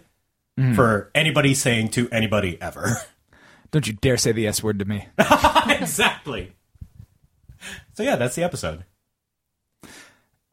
for 0.77 1.11
anybody 1.15 1.53
saying 1.53 1.89
to 1.91 2.09
anybody 2.11 2.61
ever. 2.63 2.97
Don't 3.73 3.87
you 3.89 3.93
dare 3.95 4.17
say 4.17 4.31
the 4.31 4.47
S 4.47 4.63
word 4.63 4.79
to 4.79 4.85
me. 4.85 5.09
exactly. 5.69 6.53
So 7.95 8.05
yeah, 8.05 8.15
that's 8.17 8.37
the 8.37 8.45
episode. 8.45 8.85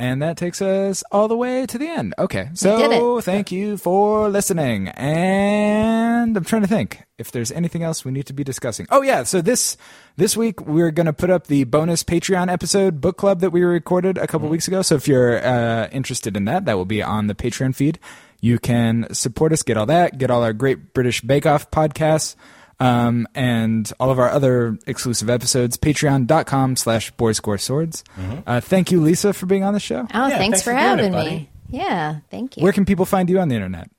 And 0.02 0.20
that 0.24 0.36
takes 0.36 0.64
us 0.64 1.04
all 1.12 1.28
the 1.28 1.38
way 1.38 1.68
to 1.68 1.78
the 1.78 1.88
end. 1.88 2.16
Okay. 2.18 2.50
So 2.56 3.22
thank 3.22 3.52
you 3.52 3.78
for 3.78 4.30
listening. 4.30 4.88
And 4.88 6.36
I'm 6.36 6.44
trying 6.44 6.64
to 6.64 6.68
think 6.68 7.04
if 7.20 7.32
there's 7.32 7.52
anything 7.52 7.84
else 7.84 8.04
we 8.04 8.12
need 8.12 8.26
to 8.26 8.34
be 8.34 8.44
discussing. 8.44 8.88
Oh 8.90 9.04
yeah, 9.04 9.22
so 9.22 9.42
this 9.42 9.78
this 10.16 10.36
week 10.36 10.60
we're 10.62 10.90
going 10.90 11.06
to 11.06 11.14
put 11.14 11.30
up 11.30 11.46
the 11.46 11.66
bonus 11.66 12.04
Patreon 12.04 12.52
episode 12.52 13.00
book 13.00 13.18
club 13.18 13.42
that 13.42 13.52
we 13.52 13.62
recorded 13.62 14.18
a 14.18 14.26
couple 14.26 14.50
weeks 14.50 14.68
ago. 14.68 14.82
So 14.82 14.96
if 14.96 15.08
you're 15.08 15.38
uh, 15.46 15.88
interested 15.92 16.36
in 16.36 16.46
that, 16.46 16.66
that 16.66 16.78
will 16.78 16.86
be 16.86 17.04
on 17.04 17.28
the 17.28 17.36
Patreon 17.36 17.76
feed. 17.76 18.00
You 18.40 18.58
can 18.58 19.14
support 19.14 19.54
us, 19.54 19.62
get 19.62 19.78
all 19.78 19.86
that, 19.86 20.18
get 20.18 20.32
all 20.32 20.44
our 20.44 20.54
great 20.54 20.96
British 20.96 21.22
Bake 21.22 21.46
Off 21.46 21.70
podcasts. 21.70 22.36
Um, 22.82 23.28
and 23.36 23.92
all 24.00 24.10
of 24.10 24.18
our 24.18 24.30
other 24.30 24.78
exclusive 24.88 25.30
episodes, 25.30 25.78
patreon.com 25.78 26.76
slash 26.76 27.12
boars 27.12 27.40
gore 27.40 27.58
swords. 27.60 28.04
Uh, 28.48 28.60
thank 28.60 28.92
you, 28.92 29.02
Lisa, 29.02 29.34
for 29.34 29.46
being 29.46 29.64
on 29.64 29.74
the 29.74 29.80
show. 29.80 30.08
Oh, 30.14 30.28
Yeah, 30.28 30.38
thanks, 30.38 30.40
thanks 30.40 30.62
for, 30.64 30.72
for 30.72 30.98
doing 30.98 31.14
it, 31.14 31.18
having 31.18 31.34
me. 31.36 31.50
Yeah, 31.70 32.20
thank 32.32 32.58
you. 32.58 32.64
Where 32.64 32.74
can 32.74 32.86
people 32.86 33.06
find 33.06 33.30
you 33.30 33.40
on 33.40 33.50
the 33.50 33.56
internet? 33.56 33.90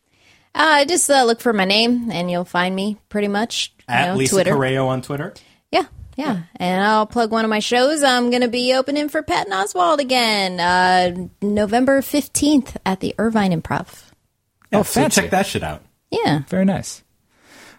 Uh, 0.54 0.84
just 0.84 1.09
uh, 1.09 1.22
look 1.24 1.40
for 1.40 1.52
my 1.52 1.64
name 1.64 2.10
and 2.10 2.30
you'll 2.30 2.44
find 2.44 2.74
me 2.74 2.98
pretty 3.09 3.28
much. 3.28 3.72
At 3.88 4.09
know, 4.09 4.16
Lisa 4.16 4.34
Twitter. 4.34 4.52
Correo 4.52 4.88
on 4.88 5.00
Twitter. 5.00 5.32
Yeah, 5.70 5.84
yeah. 6.16 6.42
And 6.56 6.84
I'll 6.84 7.06
plug 7.06 7.30
one 7.30 7.44
of 7.44 7.48
my 7.50 7.60
shows. 7.60 8.02
I'm 8.02 8.30
going 8.30 8.42
to 8.42 8.48
be 8.48 8.74
opening 8.74 9.09
for 9.09 9.22
Patton 9.22 9.52
Oswalt 9.52 9.98
again, 9.98 10.60
uh, 10.60 11.28
November 11.40 12.00
15th 12.02 12.76
at 12.84 13.00
the 13.00 13.14
Irvine 13.18 13.52
Improv. 13.59 14.10
Yeah, 14.72 14.80
Oh, 14.80 14.82
so 14.82 15.09
check 15.09 15.30
that 15.30 15.46
shit 15.46 15.62
out. 15.62 15.82
Yeah. 16.10 16.40
Very 16.48 16.64
nice. 16.64 17.01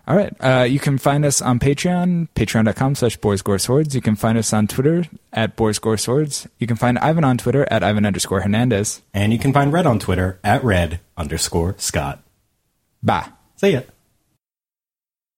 All 0.05 0.17
right. 0.17 0.33
Uh, 0.39 0.63
you 0.63 0.79
can 0.79 0.97
find 0.97 1.23
us 1.23 1.41
on 1.41 1.59
Patreon, 1.59 2.27
patreon.com 2.35 2.95
slash 2.95 3.15
boars 3.17 3.41
gore 3.41 3.59
swords. 3.59 3.95
You 3.95 4.01
can 4.01 4.15
find 4.15 4.37
us 4.37 4.51
on 4.51 4.67
Twitter 4.67 5.05
at 5.31 5.55
boars 5.55 5.79
gore 5.79 5.97
swords. 5.97 6.47
You 6.59 6.67
can 6.67 6.75
find 6.75 6.99
Ivan 6.99 7.23
on 7.23 7.37
Twitter 7.37 7.65
at 7.71 7.83
Ivan 7.83 8.05
underscore 8.05 8.41
Hernandez. 8.41 9.01
And 9.13 9.31
you 9.31 9.39
can 9.39 9.53
find 9.53 9.71
Red 9.71 9.85
on 9.85 9.99
Twitter 9.99 10.39
at 10.43 10.63
Red 10.63 10.99
underscore 11.15 11.75
Scott. 11.77 12.21
Bye. 13.01 13.29
See 13.55 13.71
ya. 13.71 13.81